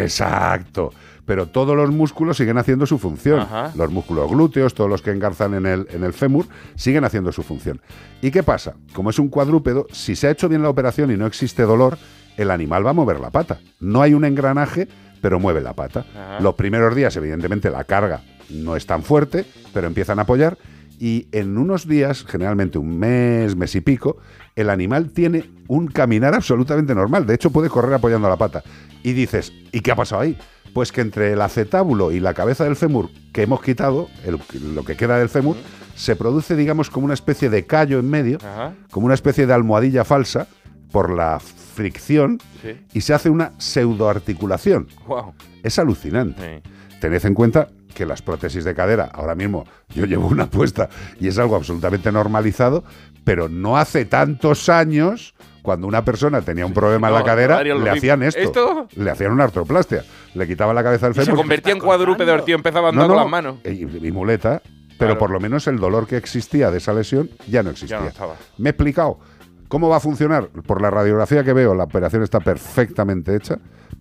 Exacto. 0.01 0.93
Pero 1.25 1.47
todos 1.47 1.75
los 1.75 1.91
músculos 1.91 2.37
siguen 2.37 2.57
haciendo 2.57 2.85
su 2.85 2.99
función. 2.99 3.39
Ajá. 3.41 3.71
Los 3.75 3.91
músculos 3.91 4.29
glúteos, 4.29 4.73
todos 4.73 4.89
los 4.89 5.01
que 5.01 5.11
engarzan 5.11 5.55
en 5.55 5.65
el, 5.65 5.87
en 5.91 6.03
el 6.03 6.13
fémur, 6.13 6.45
siguen 6.75 7.03
haciendo 7.03 7.31
su 7.31 7.43
función. 7.43 7.81
¿Y 8.21 8.31
qué 8.31 8.43
pasa? 8.43 8.75
Como 8.93 9.09
es 9.09 9.19
un 9.19 9.29
cuadrúpedo, 9.29 9.87
si 9.91 10.15
se 10.15 10.27
ha 10.27 10.31
hecho 10.31 10.47
bien 10.47 10.61
la 10.61 10.69
operación 10.69 11.11
y 11.11 11.17
no 11.17 11.25
existe 11.25 11.63
dolor, 11.63 11.97
el 12.37 12.51
animal 12.51 12.85
va 12.85 12.91
a 12.91 12.93
mover 12.93 13.19
la 13.19 13.31
pata. 13.31 13.59
No 13.79 14.01
hay 14.01 14.13
un 14.13 14.25
engranaje, 14.25 14.87
pero 15.21 15.39
mueve 15.39 15.61
la 15.61 15.73
pata. 15.73 16.05
Ajá. 16.11 16.39
Los 16.39 16.55
primeros 16.55 16.95
días, 16.95 17.15
evidentemente, 17.17 17.69
la 17.71 17.83
carga 17.83 18.21
no 18.49 18.75
es 18.75 18.85
tan 18.85 19.03
fuerte, 19.03 19.45
pero 19.73 19.87
empiezan 19.87 20.19
a 20.19 20.23
apoyar. 20.23 20.57
Y 20.99 21.27
en 21.31 21.57
unos 21.57 21.87
días, 21.87 22.23
generalmente 22.25 22.77
un 22.77 22.97
mes, 22.97 23.55
mes 23.55 23.75
y 23.75 23.81
pico, 23.81 24.17
el 24.55 24.69
animal 24.69 25.09
tiene 25.09 25.49
un 25.67 25.87
caminar 25.87 26.33
absolutamente 26.33 26.95
normal. 26.95 27.25
De 27.25 27.33
hecho, 27.33 27.49
puede 27.49 27.69
correr 27.69 27.93
apoyando 27.93 28.29
la 28.29 28.37
pata. 28.37 28.63
Y 29.03 29.13
dices, 29.13 29.51
¿y 29.71 29.81
qué 29.81 29.91
ha 29.91 29.95
pasado 29.95 30.21
ahí? 30.21 30.37
Pues 30.75 30.91
que 30.91 30.99
entre 30.99 31.31
el 31.31 31.41
acetábulo 31.41 32.11
y 32.11 32.19
la 32.19 32.33
cabeza 32.33 32.65
del 32.65 32.75
fémur 32.75 33.09
que 33.31 33.43
hemos 33.43 33.61
quitado, 33.61 34.09
el- 34.25 34.37
lo 34.75 34.83
que 34.83 34.97
queda 34.97 35.17
del 35.17 35.29
fémur, 35.29 35.55
se 35.95 36.17
produce, 36.17 36.57
digamos, 36.57 36.89
como 36.89 37.05
una 37.05 37.13
especie 37.13 37.49
de 37.49 37.65
callo 37.65 37.97
en 37.97 38.09
medio, 38.09 38.39
Ajá. 38.43 38.73
como 38.91 39.05
una 39.05 39.15
especie 39.15 39.47
de 39.47 39.53
almohadilla 39.53 40.03
falsa 40.03 40.47
por 40.91 41.09
la 41.15 41.39
fricción 41.39 42.39
Sí. 42.61 42.75
y 42.91 42.99
se 42.99 43.13
hace 43.13 43.29
una 43.29 43.53
pseudoarticulación. 43.57 44.87
Wow. 45.07 45.33
Es 45.63 45.79
alucinante. 45.79 46.61
Tened 46.99 47.25
en 47.25 47.33
cuenta 47.35 47.69
que 47.93 48.05
las 48.05 48.21
prótesis 48.21 48.65
de 48.65 48.75
cadera, 48.75 49.09
ahora 49.13 49.33
mismo 49.35 49.63
yo 49.93 50.05
llevo 50.05 50.27
una 50.27 50.49
puesta 50.49 50.89
y 51.21 51.29
es 51.29 51.37
algo 51.37 51.55
absolutamente 51.55 52.11
normalizado, 52.11 52.83
pero 53.23 53.47
no 53.47 53.77
hace 53.77 54.03
tantos 54.03 54.67
años 54.67 55.35
cuando 55.65 55.87
una 55.87 56.05
persona 56.05 56.41
tenía 56.41 56.65
un 56.65 56.73
problema 56.73 57.07
en 57.09 57.13
la 57.15 57.19
No, 57.19 57.25
cadera, 57.25 57.61
le 57.61 57.89
hacían 57.89 58.23
esto. 58.23 58.39
¿Esto? 58.39 58.87
Le 58.95 59.11
hacían 59.11 59.33
una 59.33 59.43
artroplastia. 59.43 60.05
Le 60.33 60.47
quitaban 60.47 60.73
la 60.75 60.83
cabeza 60.83 61.07
del 61.07 61.13
Y 61.13 61.19
se 61.19 61.25
fémur. 61.25 61.39
convertía 61.39 61.73
en 61.73 61.79
cuadrúpedo, 61.79 62.33
el 62.35 62.43
tío 62.43 62.55
empezaba 62.55 62.87
a 62.87 62.89
andar 62.91 63.07
No, 63.07 63.13
con 63.15 63.23
las 63.23 63.29
manos. 63.29 63.57
Y, 63.65 64.07
y 64.07 64.11
muleta, 64.13 64.61
pero 64.97 64.97
Claro. 64.97 65.17
por 65.17 65.31
lo 65.31 65.39
menos 65.41 65.67
el 65.67 65.77
dolor 65.77 66.07
que 66.07 66.15
existía 66.15 66.71
de 66.71 66.77
esa 66.77 66.93
lesión 66.93 67.29
ya 67.49 67.61
no 67.63 67.71
existía. 67.71 67.99
Ya 67.99 68.07
estaba. 68.07 68.35
Me 68.57 68.69
he 68.69 68.71
explicado. 68.71 69.19
¿Cómo 69.67 69.89
va 69.89 69.97
a 69.97 69.99
funcionar? 69.99 70.47
Por 70.67 70.81
la 70.81 70.89
radiografía 70.91 71.43
que 71.43 71.51
veo, 71.51 71.73
la 71.75 71.85
operación 71.85 72.21
está 72.23 72.39
perfectamente 72.39 73.35
hecha, 73.35 73.57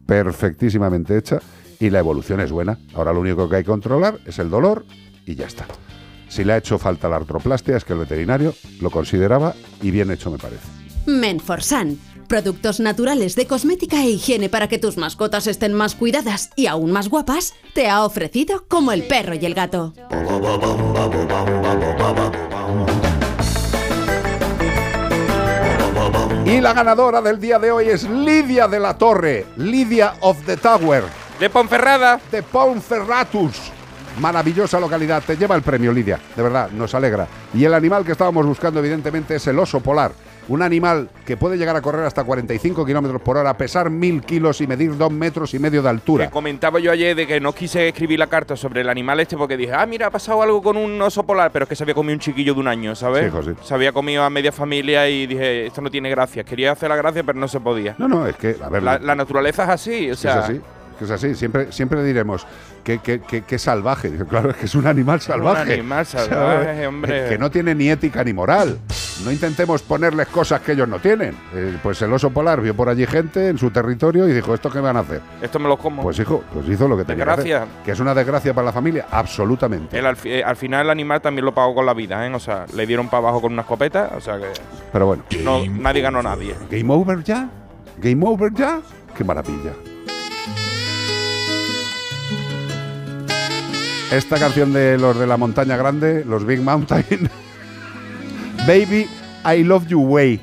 perfectísimamente 0.07 1.17
hecha, 1.17 1.39
y 1.81 1.91
la 1.91 1.99
evolución 1.99 2.41
es 2.41 2.53
buena. 2.53 2.79
Ahora 2.95 3.13
lo 3.13 3.21
único 3.21 3.49
que 3.49 3.57
hay 3.57 3.63
que 3.65 3.71
controlar 3.71 4.19
es 4.27 4.39
el 4.39 4.51
dolor 4.51 4.85
y 5.27 5.35
ya 5.35 5.47
está. 5.47 5.65
Si 6.29 6.45
le 6.45 6.53
ha 6.53 6.57
hecho 6.57 6.79
falta 6.79 7.09
la 7.09 7.17
artroplastia, 7.17 7.77
es 7.77 7.85
que 7.85 7.93
el 7.95 7.99
veterinario 8.01 8.55
lo 8.81 8.91
consideraba 8.91 9.55
y 9.83 9.91
bien 9.91 10.11
hecho 10.11 10.31
me 10.31 10.39
parece. 10.39 10.67
Menforsan. 11.07 11.99
Productos 12.29 12.81
naturales 12.81 13.37
de 13.37 13.47
cosmética 13.47 14.03
e 14.03 14.11
higiene 14.11 14.49
para 14.49 14.69
que 14.69 14.79
tus 14.79 14.97
mascotas 14.97 15.47
estén 15.47 15.75
más 15.75 15.95
cuidadas 15.95 16.51
y 16.57 16.67
aún 16.67 16.91
más 16.91 17.09
guapas, 17.09 17.55
te 17.75 17.89
ha 17.89 18.05
ofrecido 18.05 18.65
como 18.67 18.93
el 18.93 19.07
perro 19.07 19.35
y 19.35 19.45
el 19.45 19.55
gato. 19.55 19.93
Y 26.47 26.61
la 26.61 26.73
ganadora 26.73 27.21
del 27.21 27.41
día 27.41 27.59
de 27.59 27.71
hoy 27.71 27.89
es 27.89 28.09
Lidia 28.09 28.69
de 28.69 28.81
la 28.81 28.97
Torre, 28.97 29.47
Lidia 29.57 30.15
of 30.21 30.39
the 30.47 30.57
Tower. 30.57 31.05
De 31.41 31.51
Ponferrada. 31.51 32.21
De 32.31 32.43
Ponferratus. 32.43 33.57
Maravillosa 34.21 34.79
localidad. 34.79 35.23
Te 35.27 35.37
lleva 35.37 35.57
el 35.57 35.63
premio, 35.63 35.93
Lidia. 35.93 36.21
De 36.37 36.43
verdad, 36.43 36.71
nos 36.71 36.95
alegra. 36.95 37.27
Y 37.53 37.65
el 37.65 37.75
animal 37.75 38.05
que 38.05 38.13
estábamos 38.13 38.47
buscando, 38.47 38.79
evidentemente, 38.79 39.37
es 39.37 39.47
el 39.49 39.59
oso 39.59 39.81
polar. 39.81 40.13
Un 40.47 40.61
animal 40.61 41.09
que 41.25 41.37
puede 41.39 41.57
llegar 41.57 41.75
a 41.75 41.81
correr 41.81 42.05
hasta 42.05 42.23
45 42.23 42.85
kilómetros 42.85 43.23
por 43.23 43.39
hora, 43.39 43.57
pesar 43.57 43.89
mil 43.89 44.21
kilos 44.23 44.61
y 44.61 44.67
medir 44.67 44.97
dos 44.97 45.11
metros 45.11 45.55
y 45.55 45.59
medio 45.59 45.83
de 45.83 45.89
altura. 45.89 46.27
Que 46.27 46.31
comentaba 46.31 46.79
yo 46.81 46.93
ayer 46.93 47.17
de 47.17 47.27
que 47.27 47.41
no 47.41 47.55
quise 47.55 47.89
escribir 47.89 48.19
la 48.19 48.27
carta 48.27 48.55
sobre 48.55 48.83
el 48.83 48.89
animal 48.91 49.21
este 49.21 49.37
porque 49.39 49.57
dije, 49.57 49.73
ah, 49.73 49.87
mira, 49.87 50.09
ha 50.09 50.11
pasado 50.11 50.43
algo 50.43 50.63
con 50.63 50.77
un 50.77 51.01
oso 51.01 51.25
polar, 51.25 51.51
pero 51.51 51.63
es 51.63 51.69
que 51.71 51.77
se 51.77 51.83
había 51.85 51.95
comido 51.95 52.15
un 52.15 52.21
chiquillo 52.21 52.53
de 52.53 52.61
un 52.61 52.69
año, 52.69 52.95
¿sabes? 52.95 53.25
Sí, 53.25 53.31
José. 53.31 53.55
Se 53.63 53.73
había 53.73 53.93
comido 53.93 54.23
a 54.23 54.29
media 54.29 54.53
familia 54.53 55.09
y 55.09 55.27
dije, 55.27 55.67
esto 55.67 55.81
no 55.81 55.91
tiene 55.91 56.11
gracia. 56.11 56.45
Quería 56.45 56.73
hacer 56.73 56.91
la 56.91 56.97
gracia, 56.97 57.23
pero 57.25 57.39
no 57.39 57.49
se 57.49 57.61
podía. 57.61 57.95
No, 57.97 58.07
no, 58.07 58.27
es 58.27 58.37
que, 58.37 58.57
a 58.63 58.69
ver, 58.69 58.83
La, 58.83 58.99
la 58.99 59.15
naturaleza 59.15 59.65
es 59.65 59.71
así, 59.71 60.11
o 60.11 60.15
sea. 60.17 60.33
es 60.33 60.45
así. 60.45 60.61
que 60.99 61.05
es 61.07 61.11
así. 61.11 61.35
Siempre, 61.35 61.73
siempre 61.73 62.05
diremos 62.05 62.47
que, 62.85 62.99
que, 62.99 63.21
que- 63.21 63.43
que 63.43 63.59
salvaje. 63.59 64.13
Claro, 64.29 64.51
es 64.51 64.57
que 64.57 64.67
es 64.67 64.75
un 64.75 64.87
animal 64.87 65.21
salvaje. 65.21 65.73
animal 65.75 66.05
¿sabes? 66.07 66.29
salvaje, 66.29 66.87
hombre. 66.87 67.29
Que 67.31 67.39
no 67.39 67.51
tiene 67.51 67.75
ni 67.75 67.89
ética 67.91 68.23
ni 68.23 68.33
moral. 68.33 68.79
No 69.25 69.33
intentemos 69.33 69.81
ponerles 69.83 70.27
cosas 70.29 70.61
que 70.61 70.73
ellos 70.73 70.87
no 70.89 70.99
tienen. 70.99 71.35
Eh, 71.55 71.79
pues 71.83 72.03
el 72.03 72.13
oso 72.13 72.31
polar 72.31 72.61
vio 72.61 72.75
por 72.77 72.89
allí 72.89 73.07
gente 73.07 73.49
en 73.49 73.59
su 73.59 73.71
territorio 73.71 74.29
y 74.29 74.33
dijo, 74.33 74.53
¿esto 74.55 74.71
qué 74.71 74.81
van 74.81 74.97
a 74.97 75.01
hacer? 75.01 75.21
Esto 75.41 75.59
me 75.59 75.69
lo 75.69 75.77
como. 75.79 76.03
Pues 76.03 76.19
hijo, 76.19 76.45
pues 76.53 76.69
hizo 76.69 76.87
lo 76.87 76.97
que 76.97 77.05
tenía 77.05 77.25
que 77.25 77.31
hacer. 77.31 77.63
Que 77.85 77.93
es 77.93 78.01
una 78.01 78.13
desgracia 78.15 78.53
para 78.53 78.67
la 78.67 78.73
familia, 78.73 79.07
absolutamente. 79.11 79.99
Al, 79.99 80.17
fi- 80.17 80.33
eh, 80.33 80.45
al 80.45 80.57
final 80.57 80.87
el 80.87 80.91
animal 80.91 81.21
también 81.23 81.45
lo 81.45 81.55
pagó 81.55 81.75
con 81.77 81.87
la 81.87 81.95
vida, 81.95 82.27
¿eh? 82.27 82.35
O 82.35 82.41
sea, 82.41 82.67
le 82.75 82.87
dieron 82.87 83.07
para 83.09 83.19
abajo 83.19 83.41
con 83.41 83.53
una 83.53 83.63
escopeta, 83.63 84.11
o 84.17 84.21
sea 84.21 84.37
que 84.39 84.49
Pero 84.93 85.07
bueno. 85.07 85.23
no, 85.43 85.65
nadie 85.67 86.03
ganó 86.03 86.19
a 86.19 86.23
nadie. 86.23 86.55
¿Game 86.71 86.93
over 86.93 87.23
ya? 87.25 87.49
¿Game 87.99 88.27
over 88.27 88.53
ya? 88.53 88.81
¡Qué 89.17 89.25
maravilla! 89.25 89.73
Esta 94.15 94.39
canción 94.39 94.73
de 94.73 94.97
los 94.99 95.19
de 95.19 95.27
la 95.27 95.37
montaña 95.37 95.77
grande, 95.77 96.25
los 96.25 96.45
Big 96.47 96.61
Mountain. 96.61 97.29
Baby, 98.67 99.09
I 99.45 99.63
love 99.65 99.87
you 99.89 100.01
way. 100.01 100.41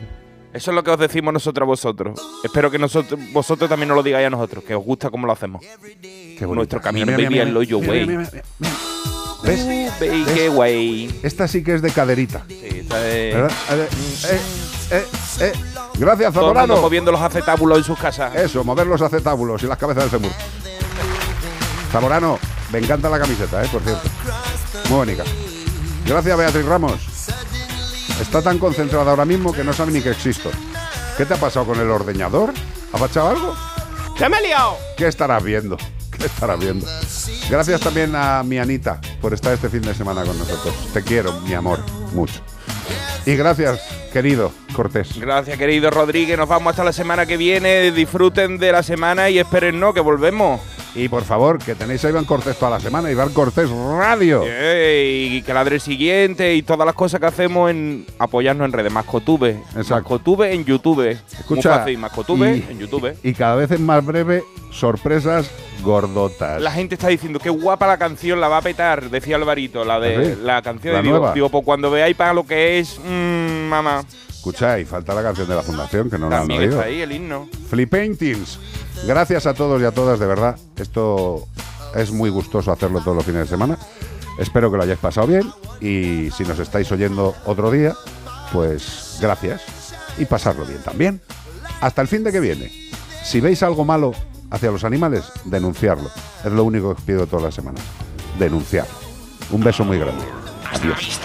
Eso 0.53 0.71
es 0.71 0.75
lo 0.75 0.83
que 0.83 0.91
os 0.91 0.99
decimos 0.99 1.33
nosotros 1.33 1.65
a 1.65 1.67
vosotros. 1.67 2.19
Espero 2.43 2.69
que 2.69 2.77
nosotros, 2.77 3.17
vosotros 3.31 3.69
también 3.69 3.87
nos 3.87 3.95
lo 3.95 4.03
digáis 4.03 4.27
a 4.27 4.29
nosotros, 4.29 4.63
que 4.65 4.75
os 4.75 4.83
gusta 4.83 5.09
cómo 5.09 5.25
lo 5.25 5.31
hacemos. 5.33 5.61
Qué. 6.01 6.45
Nuestro 6.45 6.81
camino, 6.81 7.05
Mira, 7.05 7.17
mira, 7.17 7.29
baby, 7.29 7.39
mira, 7.39 7.49
I 7.49 7.51
love 7.53 7.67
you 7.67 7.79
way. 7.79 8.05
¿Ves? 9.43 9.65
Baby, 9.65 9.89
¿Ves? 9.99 10.27
qué 10.33 10.49
way. 10.49 11.19
Esta 11.23 11.47
sí 11.47 11.63
que 11.63 11.75
es 11.75 11.81
de 11.81 11.91
caderita. 11.91 12.43
Sí, 12.47 12.59
esta 12.63 13.07
es- 13.09 13.33
¿Verdad? 13.35 13.51
Eh, 13.69 14.41
eh, 14.91 15.05
eh. 15.39 15.51
Gracias, 15.97 16.33
Zamorano. 16.33 16.81
moviendo 16.81 17.11
los 17.11 17.21
acetábulos 17.21 17.77
en 17.77 17.83
sus 17.85 17.97
casas. 17.97 18.35
Eso, 18.35 18.63
mover 18.65 18.85
los 18.87 19.01
acetábulos 19.01 19.63
y 19.63 19.67
las 19.67 19.77
cabezas 19.77 20.11
del 20.11 20.19
femur. 20.19 20.31
Zamorano, 21.91 22.37
me 22.71 22.79
encanta 22.79 23.09
la 23.09 23.19
camiseta, 23.19 23.63
¿eh? 23.63 23.69
por 23.71 23.81
cierto. 23.81 24.09
Muy 24.89 24.97
bonita. 24.97 25.23
Gracias, 26.05 26.37
Beatriz 26.37 26.65
Ramos. 26.65 27.01
Está 28.21 28.41
tan 28.41 28.59
concentrada 28.59 29.11
ahora 29.11 29.25
mismo 29.25 29.53
que 29.53 29.63
no 29.63 29.73
sabe 29.73 29.91
ni 29.91 30.01
que 30.01 30.11
existo. 30.11 30.51
¿Qué 31.17 31.25
te 31.25 31.33
ha 31.33 31.37
pasado 31.37 31.65
con 31.65 31.79
el 31.79 31.89
ordeñador? 31.89 32.53
¿Ha 32.93 32.97
fachado 32.97 33.29
algo? 33.29 33.55
¡Se 34.17 34.29
me 34.29 34.37
ha 34.37 34.41
liado! 34.41 34.77
¿Qué 34.97 35.07
estarás 35.07 35.43
viendo? 35.43 35.77
¿Qué 36.17 36.25
estarás 36.25 36.59
viendo? 36.59 36.85
Gracias 37.49 37.81
también 37.81 38.15
a 38.15 38.43
mi 38.43 38.59
Anita 38.59 39.01
por 39.21 39.33
estar 39.33 39.53
este 39.53 39.69
fin 39.69 39.81
de 39.81 39.93
semana 39.93 40.23
con 40.23 40.37
nosotros. 40.37 40.73
Te 40.93 41.03
quiero, 41.03 41.33
mi 41.41 41.53
amor, 41.53 41.79
mucho. 42.13 42.41
Y 43.25 43.35
gracias, 43.35 43.79
querido 44.11 44.51
Cortés. 44.75 45.19
Gracias, 45.19 45.57
querido 45.57 45.89
Rodríguez. 45.89 46.37
Nos 46.37 46.47
vamos 46.49 46.71
hasta 46.71 46.83
la 46.83 46.93
semana 46.93 47.25
que 47.25 47.37
viene. 47.37 47.91
Disfruten 47.91 48.57
de 48.57 48.71
la 48.71 48.83
semana 48.83 49.29
y 49.29 49.39
esperen 49.39 49.79
no, 49.79 49.93
que 49.93 49.99
volvemos. 50.01 50.59
Y 50.93 51.07
por 51.07 51.23
favor, 51.23 51.57
que 51.57 51.73
tenéis 51.73 52.03
a 52.03 52.09
Iván 52.09 52.25
Cortés 52.25 52.57
toda 52.59 52.71
la 52.71 52.79
semana, 52.81 53.09
Iván 53.09 53.29
Cortés 53.33 53.69
Radio. 53.69 54.43
Y 54.45 55.41
que 55.41 55.53
ladre 55.53 55.75
el 55.75 55.81
siguiente 55.81 56.53
y 56.53 56.63
todas 56.63 56.85
las 56.85 56.95
cosas 56.95 57.19
que 57.21 57.25
hacemos 57.27 57.71
en 57.71 58.05
apoyarnos 58.19 58.65
en 58.65 58.73
redes. 58.73 58.91
Mascotube. 58.91 59.61
Mascotube 59.89 60.53
en 60.53 60.65
YouTube. 60.65 61.07
Escucha, 61.39 61.69
Muy 61.69 61.77
fácil, 61.79 61.97
Mascotube 61.97 62.57
y- 62.57 62.71
en 62.71 62.79
YouTube. 62.79 63.15
Y 63.23 63.33
cada 63.33 63.55
vez 63.55 63.71
es 63.71 63.79
más 63.79 64.05
breve, 64.05 64.43
sorpresas 64.69 65.49
gordotas. 65.81 66.61
La 66.61 66.71
gente 66.71 66.95
está 66.95 67.07
diciendo 67.07 67.39
qué 67.39 67.49
guapa 67.49 67.87
la 67.87 67.97
canción, 67.97 68.39
la 68.41 68.49
va 68.49 68.57
a 68.57 68.61
petar, 68.61 69.09
decía 69.09 69.37
Alvarito, 69.37 69.83
la 69.85 69.99
de 69.99 70.15
¿Ah, 70.15 70.23
sí? 70.35 70.41
la 70.43 70.61
canción. 70.61 70.93
La 70.93 70.99
y 70.99 71.03
digo, 71.03 71.17
nueva. 71.19 71.33
digo, 71.33 71.49
pues 71.49 71.63
cuando 71.63 71.89
veáis 71.89 72.15
para 72.17 72.33
lo 72.33 72.45
que 72.45 72.79
es, 72.79 72.99
mm, 72.99 73.67
mamá. 73.69 74.00
Escucha, 74.29 74.79
y 74.79 74.85
falta 74.85 75.13
la 75.13 75.23
canción 75.23 75.47
de 75.47 75.55
la 75.55 75.63
Fundación, 75.63 76.09
que 76.09 76.17
no 76.17 76.29
la 76.29 76.41
han 76.41 76.51
oído. 76.51 76.73
está 76.73 76.83
ahí 76.83 77.01
el 77.01 77.11
himno. 77.11 77.47
Flip 77.69 77.89
Paintings. 77.89 78.59
Gracias 79.05 79.45
a 79.45 79.53
todos 79.53 79.81
y 79.81 79.85
a 79.85 79.91
todas, 79.91 80.19
de 80.19 80.25
verdad. 80.25 80.57
Esto 80.77 81.47
es 81.95 82.11
muy 82.11 82.29
gustoso 82.29 82.71
hacerlo 82.71 83.01
todos 83.01 83.17
los 83.17 83.25
fines 83.25 83.41
de 83.41 83.47
semana. 83.47 83.77
Espero 84.37 84.71
que 84.71 84.77
lo 84.77 84.83
hayáis 84.83 84.99
pasado 84.99 85.27
bien 85.27 85.51
y 85.79 86.31
si 86.31 86.43
nos 86.43 86.57
estáis 86.59 86.91
oyendo 86.91 87.35
otro 87.45 87.69
día, 87.69 87.95
pues 88.51 89.17
gracias 89.21 89.61
y 90.17 90.25
pasarlo 90.25 90.65
bien 90.65 90.81
también. 90.83 91.21
Hasta 91.81 92.01
el 92.01 92.07
fin 92.07 92.23
de 92.23 92.31
que 92.31 92.39
viene. 92.39 92.71
Si 93.23 93.39
veis 93.39 93.61
algo 93.63 93.85
malo 93.85 94.13
hacia 94.49 94.71
los 94.71 94.83
animales, 94.83 95.25
denunciarlo. 95.45 96.09
Es 96.43 96.51
lo 96.51 96.63
único 96.63 96.93
que 96.93 96.99
os 96.99 97.05
pido 97.05 97.27
toda 97.27 97.43
la 97.43 97.51
semana. 97.51 97.79
Denunciarlo. 98.39 98.93
Un 99.51 99.63
beso 99.63 99.83
muy 99.83 99.99
grande. 99.99 100.23
Adiós. 100.71 101.19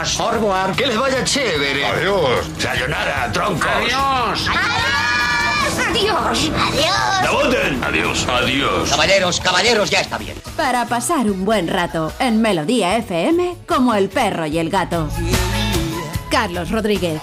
Adiós. 0.00 0.76
Que 0.76 0.86
les 0.86 0.96
vaya 0.96 1.22
chévere. 1.24 1.84
Adiós. 1.84 2.46
Sayonara, 2.58 3.30
troncos. 3.32 3.68
Adiós. 3.68 4.48
Adiós. 5.88 6.50
Adiós. 7.22 7.82
Adiós. 7.82 8.26
Adiós. 8.28 8.90
Caballeros, 8.90 9.40
caballeros, 9.40 9.90
ya 9.90 10.00
está 10.00 10.16
bien. 10.16 10.36
Para 10.56 10.86
pasar 10.86 11.30
un 11.30 11.44
buen 11.44 11.68
rato 11.68 12.12
en 12.18 12.40
Melodía 12.40 12.96
FM 12.96 13.56
como 13.68 13.94
el 13.94 14.08
perro 14.08 14.46
y 14.46 14.58
el 14.58 14.70
gato. 14.70 15.08
Carlos 16.30 16.70
Rodríguez. 16.70 17.20